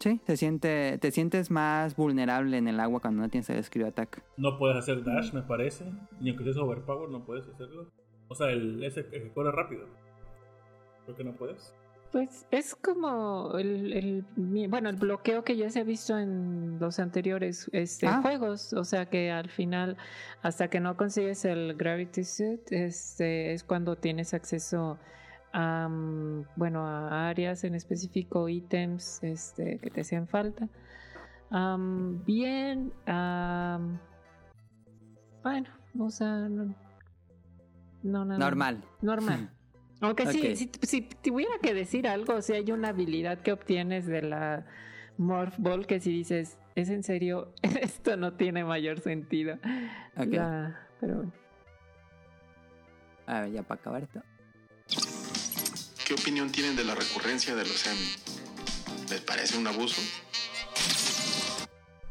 [0.00, 3.86] Sí, se siente, te sientes más vulnerable en el agua cuando no tienes el Screw
[3.88, 4.22] Attack.
[4.36, 5.84] No puedes hacer dash, me parece.
[6.20, 7.90] Ni aunque seas overpower, no puedes hacerlo.
[8.28, 9.86] O sea, el, ese el que corre rápido.
[11.04, 11.74] Creo que no puedes.
[12.12, 14.24] Pues es como el, el-
[14.68, 18.20] bueno, el bloqueo que ya se ha visto en los anteriores este, Ah.
[18.22, 18.72] juegos.
[18.74, 19.96] O sea que al final,
[20.42, 24.98] hasta que no consigues el Gravity Suit, este, es cuando tienes acceso
[25.52, 30.68] bueno, a áreas en específico, ítems este, que te hacían falta.
[31.50, 32.92] Bien,
[35.42, 35.68] bueno,
[35.98, 36.74] o sea, no,
[38.02, 38.38] no, nada.
[38.38, 38.84] Normal.
[39.02, 39.50] Normal.
[40.00, 44.22] Aunque sí, si, si tuviera que decir algo, si hay una habilidad que obtienes de
[44.22, 44.64] la
[45.16, 49.58] Morph Ball que si dices, es en serio, esto no tiene mayor sentido.
[50.16, 50.28] Ok.
[50.28, 51.32] Ya, pero bueno.
[53.26, 54.22] A ver, ya para acabar esto.
[56.08, 59.10] ¿Qué opinión tienen de la recurrencia de los Emmy?
[59.10, 60.00] ¿Les parece un abuso?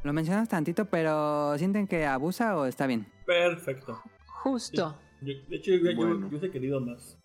[0.04, 3.08] Lo mencionas tantito, pero ¿sienten que abusa o está bien?
[3.26, 4.00] Perfecto.
[4.28, 4.96] Justo.
[5.22, 6.20] Yo- de hecho, yo, yo- Bueno.
[6.22, 7.18] yo hubiese querido más.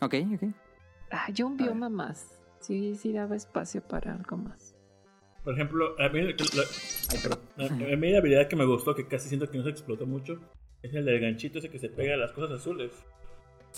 [0.00, 0.42] Ok, ok.
[1.10, 2.40] Ah, yo un bioma más.
[2.60, 4.74] Sí, sí daba espacio para algo más.
[5.44, 9.28] Por ejemplo, a mí, la, a a mí la habilidad que me gustó, que casi
[9.28, 10.40] siento que no se explotó mucho,
[10.82, 12.90] es el del ganchito ese que se pega a las cosas azules.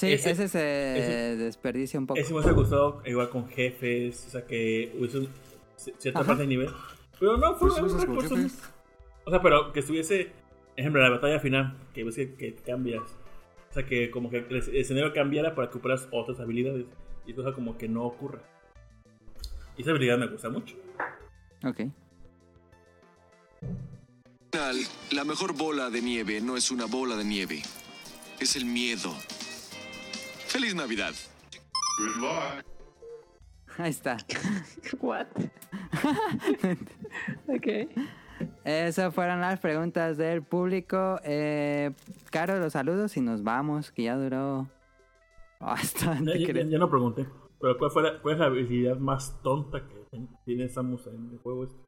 [0.01, 2.19] Sí, Ese- ese, se ese- desperdicia un poco.
[2.19, 5.29] Ese me hubiese gustado igual con jefes, o sea, que hubiese un-
[5.77, 6.27] cierta Ajá.
[6.29, 6.71] parte de nivel.
[7.19, 8.37] Pero no, fue Pues un usas con recurso.
[8.37, 8.59] jefes.
[9.27, 10.33] O sea, pero que estuviese,
[10.75, 13.03] ejemplo, la batalla final, que ves que, que cambias.
[13.03, 16.87] O sea, que como que el escenario cambiara para que ocuparas otras habilidades.
[17.27, 18.39] Y cosa como que no ocurre.
[19.77, 20.77] Y esa habilidad me gusta mucho.
[21.63, 21.81] Ok.
[25.13, 27.63] la mejor bola de nieve no es una bola de nieve,
[28.41, 29.15] es el miedo.
[30.51, 31.13] ¡Feliz Navidad!
[33.79, 34.17] Ahí está.
[35.01, 35.27] What?
[37.49, 37.67] ok.
[38.65, 41.21] Esas fueron las preguntas del público.
[41.25, 41.93] Eh,
[42.31, 44.69] Caro, los saludos y nos vamos, que ya duró
[45.61, 46.39] Ya, bastante.
[46.41, 46.67] ya- creo.
[46.69, 47.27] ya no pregunté.
[47.61, 51.39] Pero ¿cuál, fue la, cuál es la habilidad más tonta que tiene Samus en el
[51.39, 51.85] juego este?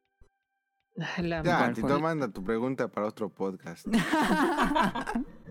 [1.23, 1.99] La Ya, ¿Cuál Tito, fue?
[1.99, 3.87] manda tu pregunta para otro podcast.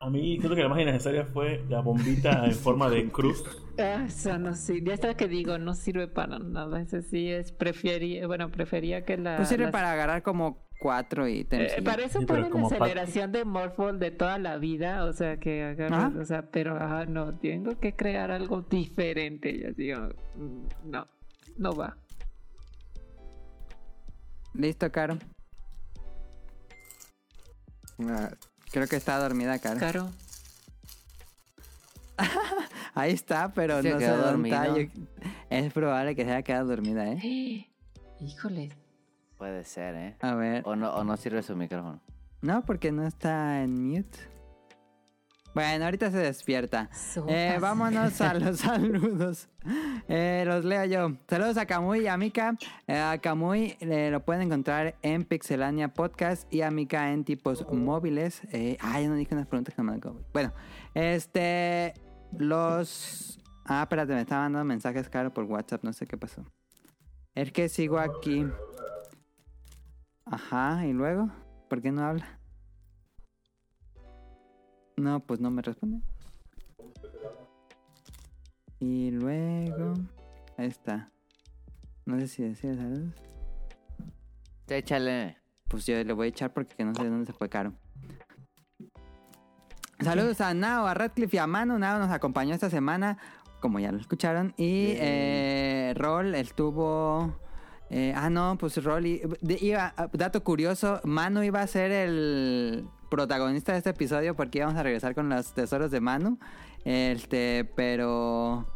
[0.00, 3.42] A mí creo que la más innecesaria fue la bombita en forma de cruz.
[3.78, 4.88] Ah, Eso no sirve.
[4.90, 6.80] Ya está que digo, no sirve para nada.
[6.80, 9.36] Ese sí es, prefería, bueno, prefería que la.
[9.36, 11.72] Pues sirve las- para agarrar como cuatro ítems.
[11.72, 11.90] Eh, y ya.
[11.90, 15.64] para eso Sí, ponen la aceleración de Morphball de toda la vida, o sea que
[15.64, 16.20] agarras, Ajá.
[16.20, 19.50] o sea, pero ah, no, tengo que crear algo diferente.
[19.50, 21.08] Y así, oh, mm, no,
[21.56, 21.96] no va.
[24.54, 25.18] Listo, Caro.
[28.00, 28.30] Ah,
[28.70, 29.80] Creo que está dormida, Caro.
[29.80, 30.10] Caro,
[32.94, 34.66] Ahí está, pero Se no sé quedó dónde está.
[34.66, 34.90] dormido.
[34.92, 35.06] Yo-
[35.50, 37.66] Es probable que se haya quedado dormida, ¿eh?
[38.20, 38.70] Híjole.
[39.36, 40.16] Puede ser, ¿eh?
[40.20, 40.62] A ver.
[40.66, 42.00] O no, o no sirve su micrófono.
[42.42, 44.18] No, porque no está en mute.
[45.58, 46.88] Bueno, ahorita se despierta.
[47.26, 49.48] Eh, vámonos a los saludos.
[50.06, 51.16] Eh, los leo yo.
[51.28, 52.56] Saludos a Kamui y a Mika.
[52.86, 57.66] Eh, a Kamui eh, lo pueden encontrar en Pixelania Podcast y a Mika en tipos
[57.72, 58.42] móviles.
[58.52, 59.98] Eh, ah, ya no dije unas preguntas que no me.
[60.32, 60.52] Bueno,
[60.94, 61.92] este.
[62.38, 63.40] Los.
[63.64, 66.44] Ah, espérate, me estaban mandando mensajes caro por WhatsApp, no sé qué pasó.
[67.34, 68.46] Es que sigo aquí.
[70.24, 71.30] Ajá, y luego,
[71.68, 72.37] ¿por qué no habla?
[74.98, 76.00] No, pues no me responde.
[78.80, 79.94] Y luego.
[80.56, 81.10] Ahí está.
[82.04, 83.14] No sé si decir saludos.
[84.68, 85.36] Échale.
[85.68, 87.74] Pues yo le voy a echar porque no sé de dónde se fue caro.
[90.00, 91.78] Saludos a Nao, a Radcliffe y a Manu.
[91.78, 93.18] Nao nos acompañó esta semana,
[93.60, 94.54] como ya lo escucharon.
[94.56, 97.36] Y eh, Rol estuvo.
[97.90, 99.06] eh, ah, no, pues Rol.
[99.06, 104.58] i- de- iba, dato curioso: Manu iba a ser el protagonista de este episodio porque
[104.58, 106.38] íbamos a regresar con los tesoros de Manu.
[106.84, 108.66] Este, pero.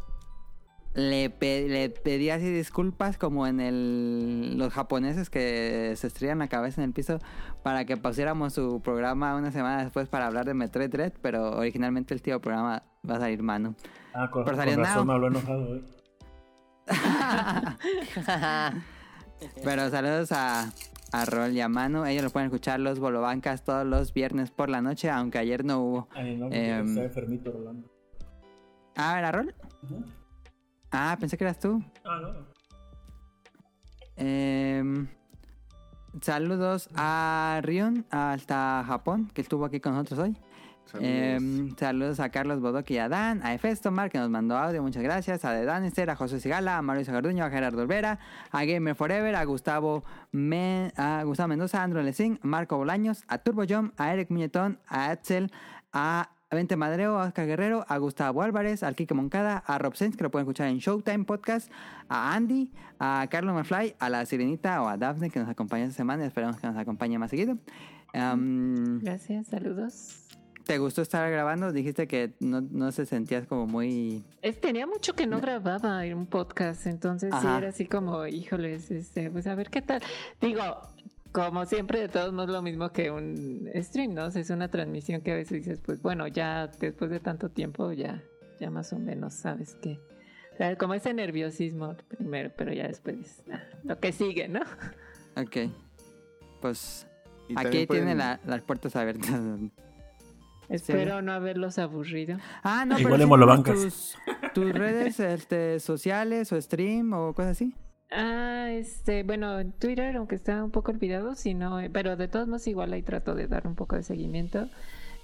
[0.95, 6.47] Le, pe- le pedí así disculpas como en el, los japoneses que se estrellan la
[6.49, 7.17] cabeza en el piso
[7.63, 12.13] para que pusiéramos su programa una semana después para hablar de Metroid Dread, pero originalmente
[12.13, 13.73] el tío programa va a salir Manu.
[14.13, 15.05] Ah, con, Pero con salió razón Nao.
[15.05, 15.83] me habló enojado, eh.
[19.63, 20.71] Pero saludos a,
[21.13, 22.05] a Rol y a Manu.
[22.05, 25.79] Ellos lo pueden escuchar los Bolobancas todos los viernes por la noche, aunque ayer no
[25.79, 26.07] hubo.
[26.11, 27.87] Ay, no, porque Em, está enfermito Rolando.
[28.95, 29.55] Ah, ¿era Rol?
[30.91, 31.83] Ah, pensé que eras tú.
[32.03, 32.53] Ah, no.
[34.15, 35.07] Em,
[36.21, 40.37] saludos a Ryun hasta Japón, que estuvo aquí con nosotros hoy.
[40.93, 41.11] Saludos.
[41.11, 45.01] Em, saludos a Carlos Bodoque y a Dan, a Efestomar que nos mandó audio, muchas
[45.01, 48.19] gracias, a The Danister, a José Sigala, a Mauricio Garduño, a Gerardo Olvera,
[48.51, 53.23] a Gamer Forever, a Gustavo, Men- a Gustavo Mendoza, a Andrew Lezing, a Marco Bolaños,
[53.27, 55.51] a Turbo Jump, a Eric Muñetón, a Axel,
[55.93, 60.15] a Vente Madreo, a Oscar Guerrero, a Gustavo Álvarez, al Kike Moncada, a Rob Sainz,
[60.15, 61.71] que lo pueden escuchar en Showtime Podcast,
[62.07, 65.97] a Andy, a Carlos Mafly, a la Sirenita o a Daphne que nos acompaña esta
[65.97, 67.57] semana y esperamos que nos acompañe más seguido.
[68.13, 70.22] Em, Gracias, saludos.
[70.65, 71.71] ¿Te gustó estar grabando?
[71.73, 74.23] Dijiste que no, no se sentías como muy...
[74.41, 79.29] Es- tenía mucho que no grababa un podcast, entonces sí era así como, híjoles, este,
[79.29, 80.01] pues a ver qué tal.
[80.39, 80.63] Digo,
[81.33, 84.25] como siempre, de todos modos lo mismo que un stream, ¿no?
[84.27, 87.49] O sea, es una transmisión que a veces dices, pues bueno, ya después de tanto
[87.49, 88.23] tiempo ya,
[88.61, 89.99] ya más o menos sabes que...
[90.53, 94.61] O sea, como ese nerviosismo primero, pero ya después dices, "Ah, lo que sigue, ¿no?
[95.35, 95.57] Ok.
[96.61, 97.05] Pues
[97.55, 99.29] aquí pueden- tienen la- las puertas abiertas.
[100.73, 102.37] Espero no haberlos aburrido.
[102.63, 104.17] Ah, no, Igual pero tus,
[104.53, 107.75] tus redes este, sociales o stream o cosas así.
[108.11, 112.27] Ah, este, bueno, en Twitter, aunque está un poco olvidado, si no, eh, pero de
[112.27, 114.67] todos modos igual ahí trato de dar un poco de seguimiento.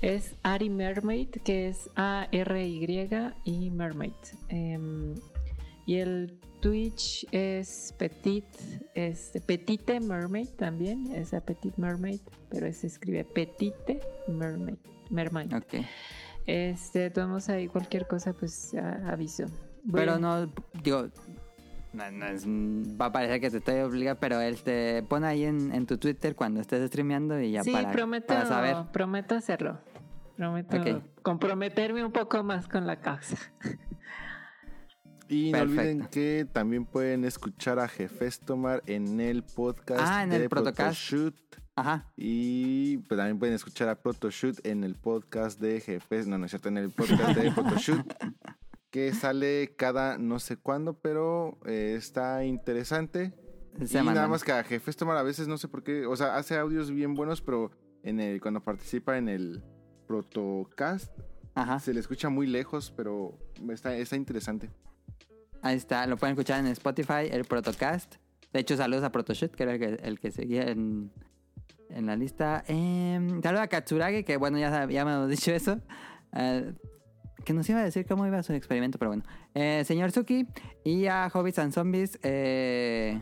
[0.01, 3.09] Es Ari Mermaid, que es A-R-Y
[3.43, 4.13] y Mermaid.
[4.47, 5.15] Em,
[5.85, 8.45] y el Twitch es Petit,
[8.93, 14.77] es Petite Mermaid también, es a Petite Mermaid, pero se escribe Petite Mermaid.
[15.09, 15.53] Mermaid.
[15.53, 15.85] Ok.
[16.45, 19.45] Este, modos ahí cualquier cosa, pues a- aviso.
[19.83, 20.51] Voy Pero a- no,
[20.83, 21.09] digo,
[21.93, 25.43] no, no es- va a parecer que te estoy obligando, pero él te pone ahí
[25.45, 28.75] en, en tu Twitter cuando estés streameando y ya sí, para, prometo, para saber.
[28.91, 29.79] prometo hacerlo.
[30.37, 31.03] Prometo Ok.
[31.21, 33.35] comprometerme un poco más con la causa.
[35.27, 40.37] Y no olviden que también pueden escuchar a Jefestomar en el podcast Ah, en de
[40.37, 41.09] el Protocast.
[41.09, 41.35] Protoshoot.
[41.79, 42.11] Ajá.
[42.17, 46.27] Y pues, también pueden escuchar a Protoshoot en el podcast de Jefes.
[46.27, 48.05] No, no es cierto, en el podcast de Protoshoot.
[48.91, 53.33] que sale cada no sé cuándo, pero eh, está interesante.
[53.79, 56.05] y nada más que a Jefestomar a veces no sé por qué.
[56.05, 57.71] O sea, hace audios bien buenos, pero
[58.03, 59.63] en el, cuando participa en el
[60.05, 61.17] Protocast
[61.55, 61.79] Ajá.
[61.79, 64.69] se le escucha muy lejos, pero está, está interesante.
[65.61, 68.15] Ahí está, lo pueden escuchar en Spotify, el Protocast.
[68.51, 71.11] De hecho, saludos a Protoshoot, que era el que, el que seguía en,
[71.89, 72.63] en la lista.
[72.67, 75.79] Eh, a Katsuragi, que bueno, ya, ya me hemos dicho eso.
[76.35, 76.73] Eh,
[77.45, 79.23] que nos iba a decir cómo iba su experimento, pero bueno.
[79.53, 80.47] Eh, señor Suki
[80.83, 82.19] y a Hobbits and Zombies.
[82.23, 83.19] Eh,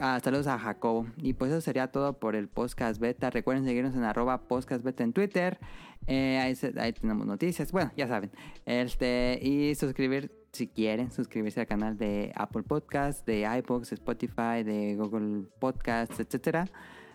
[0.00, 1.06] ah, saludos a Jacobo.
[1.16, 3.30] Y pues eso sería todo por el podcast beta.
[3.30, 5.58] Recuerden seguirnos en arroba podcast beta en Twitter.
[6.06, 7.72] Eh, ahí, ahí tenemos noticias.
[7.72, 8.30] Bueno, ya saben.
[8.66, 14.96] Este, y suscribir, si quieren, suscribirse al canal de Apple Podcast, de iBox, Spotify, de
[14.96, 16.66] Google Podcasts, etcétera.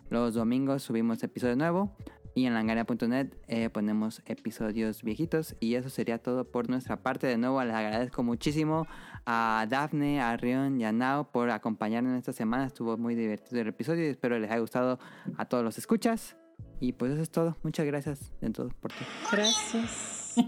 [0.10, 1.96] Los domingos subimos episodio nuevo.
[2.34, 5.56] Y en langaria.net eh, ponemos episodios viejitos.
[5.60, 7.26] Y eso sería todo por nuestra parte.
[7.26, 8.86] De nuevo, les agradezco muchísimo
[9.26, 12.68] a Dafne, a Rion y a Nao por acompañarnos esta semana.
[12.68, 15.00] Estuvo muy divertido el episodio y espero les haya gustado
[15.36, 16.38] a todos los escuchas.
[16.80, 17.58] Y pues eso es todo.
[17.64, 19.08] Muchas gracias de todo por todo.
[19.32, 20.36] Gracias.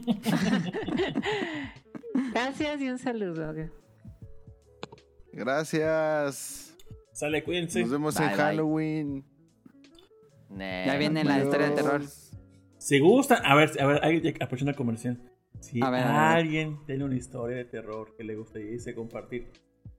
[2.32, 3.54] Gracias y un saludo.
[5.34, 6.76] Gracias.
[7.14, 7.82] Sale, cuídense.
[7.82, 8.38] Nos vemos Bye, en bye.
[8.38, 9.39] Halloween.
[10.50, 12.02] Nah, Ya viene la historia de terror.
[12.78, 14.00] Si gustan, a ver, a ver,
[14.42, 15.20] aprovechando la comercial.
[15.60, 16.38] Si A ver, a ver.
[16.38, 19.52] alguien tiene una historia de terror que le gustaría irse compartir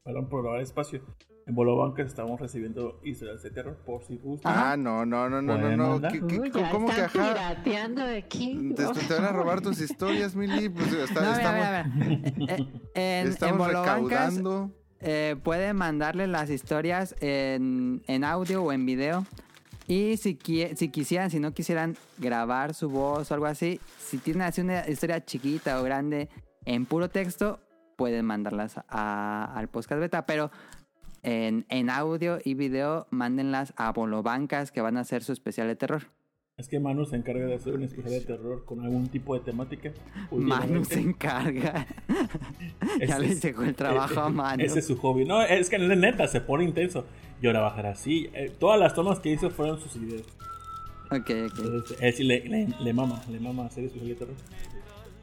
[0.02, 0.18] para
[0.56, 1.02] de espacio,
[1.46, 4.54] en Bolo Bancas estamos recibiendo historias de terror por si gustan.
[4.56, 5.88] Ah, no, no, no, no, no, ¿Pueden no.
[5.90, 6.12] mandar?
[6.12, 7.34] ¿Qué- qué- Uy, ya ¿Cómo que están ajá?
[7.34, 8.72] pirateando aquí.
[8.74, 10.68] Te, te van a robar tus historias, Mili.
[10.70, 12.56] Pues, está- No, estamos mira, mira.
[12.56, 14.70] Eh, eh, en, estamos en Bolobancas, recaudando.
[15.00, 19.26] eh, pueden mandarle las historias en, en audio o en video.
[19.91, 20.39] Y si,
[20.77, 24.89] si quisieran, si no quisieran grabar su voz o algo así, si tienen así una
[24.89, 26.28] historia chiquita o grande
[26.65, 27.59] en puro texto,
[27.97, 30.27] pueden mandarlas a- al podcast beta.
[30.27, 30.52] Pero
[31.25, 35.75] en, en audio y video, mándenlas a Bolobancas que van a hacer su especial de
[35.75, 36.05] terror.
[36.60, 39.40] Es que Manu se encarga de hacer un especial de terror con algún tipo de
[39.40, 39.92] temática.
[40.30, 41.86] Manu se encarga.
[43.08, 44.62] ya le llegó el trabajo eh, a Manu.
[44.62, 45.24] Ese es su hobby.
[45.24, 47.06] No, es que neta se pone intenso.
[47.40, 48.28] Y ahora bajará así.
[48.34, 50.20] Eh, todas las tomas que hizo fueron sus ideas.
[51.10, 51.30] Ok, ok.
[51.30, 54.36] Entonces, él sí le, le, le mama, le mama hacer especial de terror.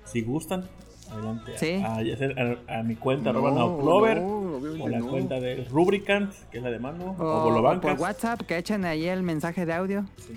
[0.06, 0.68] Si gustan,
[1.12, 1.52] adelante.
[1.58, 1.74] Sí.
[1.86, 4.48] A, a, a mi cuenta, No, no, obviamente
[4.82, 8.58] o la cuenta de Rubricant, que es la de Manu, o, O, por WhatsApp, que
[8.58, 10.06] echen ahí el mensaje de audio.
[10.18, 10.34] Sí.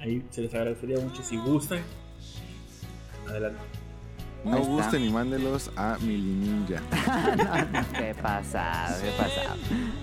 [0.00, 1.80] Ahí se les agradecería mucho si gustan.
[3.28, 3.60] Adelante.
[4.44, 4.72] No Ahí está.
[4.72, 6.80] gusten y mándelos a Mili Ninja.
[7.96, 9.56] Qué pasado, qué pasado.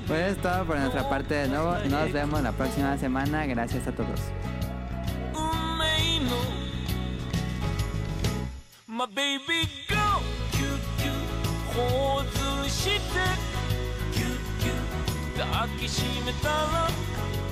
[0.08, 1.76] Pues es todo por nuestra parte de nuevo.
[1.90, 3.46] Nos vemos la próxima semana.
[3.46, 4.22] Gracias a todos.
[5.34, 6.38] 運命の
[8.88, 9.96] My baby go
[10.52, 11.14] キュッキュッ
[11.74, 13.00] 頬ずりして
[14.14, 14.28] キュッ
[14.60, 17.43] キュッ抱きしめたら Sweet sweet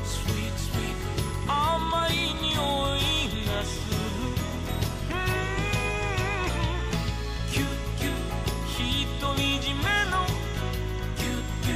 [1.46, 2.50] 甘い匂
[2.96, 3.00] い
[3.46, 3.96] がする。
[7.50, 7.66] キュッ
[7.98, 8.08] キュ
[9.20, 10.14] 独り占めの。
[11.16, 11.74] キュッキュ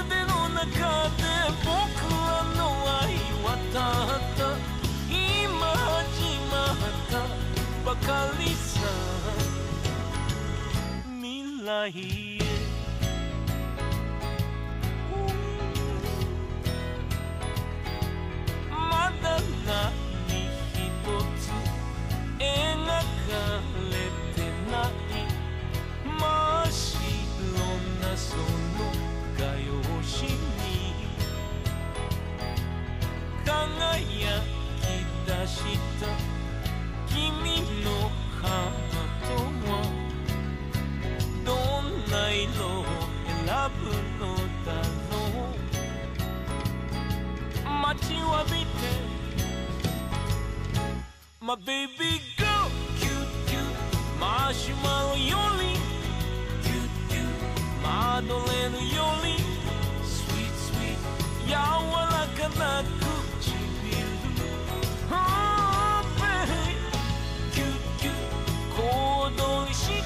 [0.00, 0.68] 腕の中
[1.16, 1.22] で
[1.64, 1.68] 僕
[2.10, 2.60] らの
[3.00, 3.02] 愛
[3.44, 3.76] はた
[4.16, 4.40] った。
[5.08, 6.08] 今始
[6.50, 6.74] まっ
[7.10, 7.12] た
[7.84, 8.08] ばか
[8.38, 8.80] りさ。
[11.20, 12.29] 未来
[19.10, 19.92] へまだ何
[20.72, 20.78] 一
[21.38, 21.50] つ
[22.38, 22.46] 描
[22.86, 22.94] か
[23.90, 23.92] れ
[24.34, 24.38] て
[24.70, 24.90] ない
[26.04, 26.18] 真
[26.62, 26.96] っ白
[28.00, 28.42] なその
[29.36, 29.68] 画用
[30.02, 30.64] 紙に
[33.44, 34.40] 輝
[34.80, 34.82] き
[35.26, 35.58] 出し
[36.00, 36.02] た
[37.08, 37.18] 君
[37.82, 37.88] の
[38.40, 38.90] ハー
[39.26, 39.30] ト
[39.70, 39.72] は
[41.44, 41.48] ど
[41.82, 42.48] んな色
[42.80, 42.82] を
[43.26, 43.38] 選
[43.80, 44.39] ぶの
[47.80, 48.66] 待ちわびて。
[51.40, 52.44] My baby go
[52.98, 53.64] キュッキュッ
[54.20, 55.80] マシュマロより。
[56.62, 57.24] キュッキュッ
[57.82, 59.28] マドレーヌより。
[60.04, 60.98] Sweet sweet
[61.46, 61.56] 柔ら
[62.36, 62.84] かな
[63.40, 63.48] 唇
[65.10, 65.12] Oh
[66.20, 66.76] baby.
[67.52, 67.66] キュッ
[67.98, 68.14] キュッ
[68.76, 68.78] 小
[69.30, 69.99] 躍りし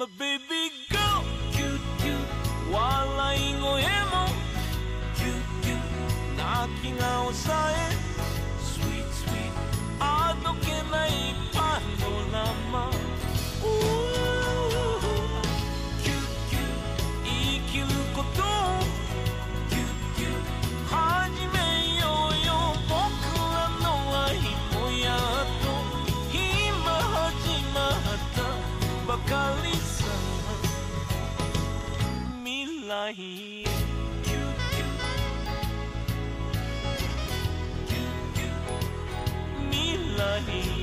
[0.00, 0.49] My baby
[6.70, 7.74] ッ泣き顔さえ
[8.62, 9.50] Sweet sweet
[9.98, 11.10] あどけない
[11.52, 12.90] パノラマ
[16.02, 16.16] キュッ
[16.48, 16.62] キュッ
[17.24, 17.30] 生
[17.70, 18.44] きることを
[19.68, 19.82] キュッ
[20.16, 20.30] キュッ
[20.86, 20.92] 始
[21.48, 21.58] め
[21.98, 22.48] ようよ
[22.88, 22.94] 僕
[23.38, 23.84] らの
[24.26, 24.28] 愛
[24.72, 25.18] もやっ
[25.62, 25.64] と
[26.32, 26.38] 今
[26.92, 27.28] 始
[27.74, 27.92] まっ
[28.34, 28.38] た
[29.06, 29.30] ばか
[29.64, 30.04] りさ。
[32.44, 33.69] 未来。
[40.48, 40.79] You.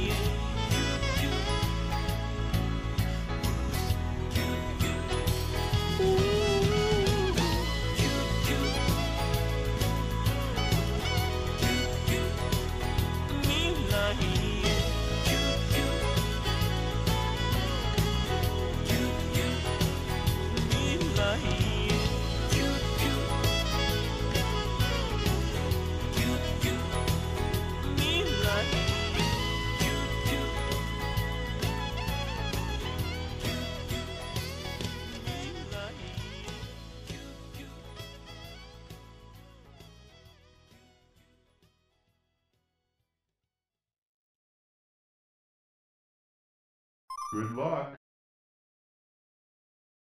[47.37, 47.96] Good luck.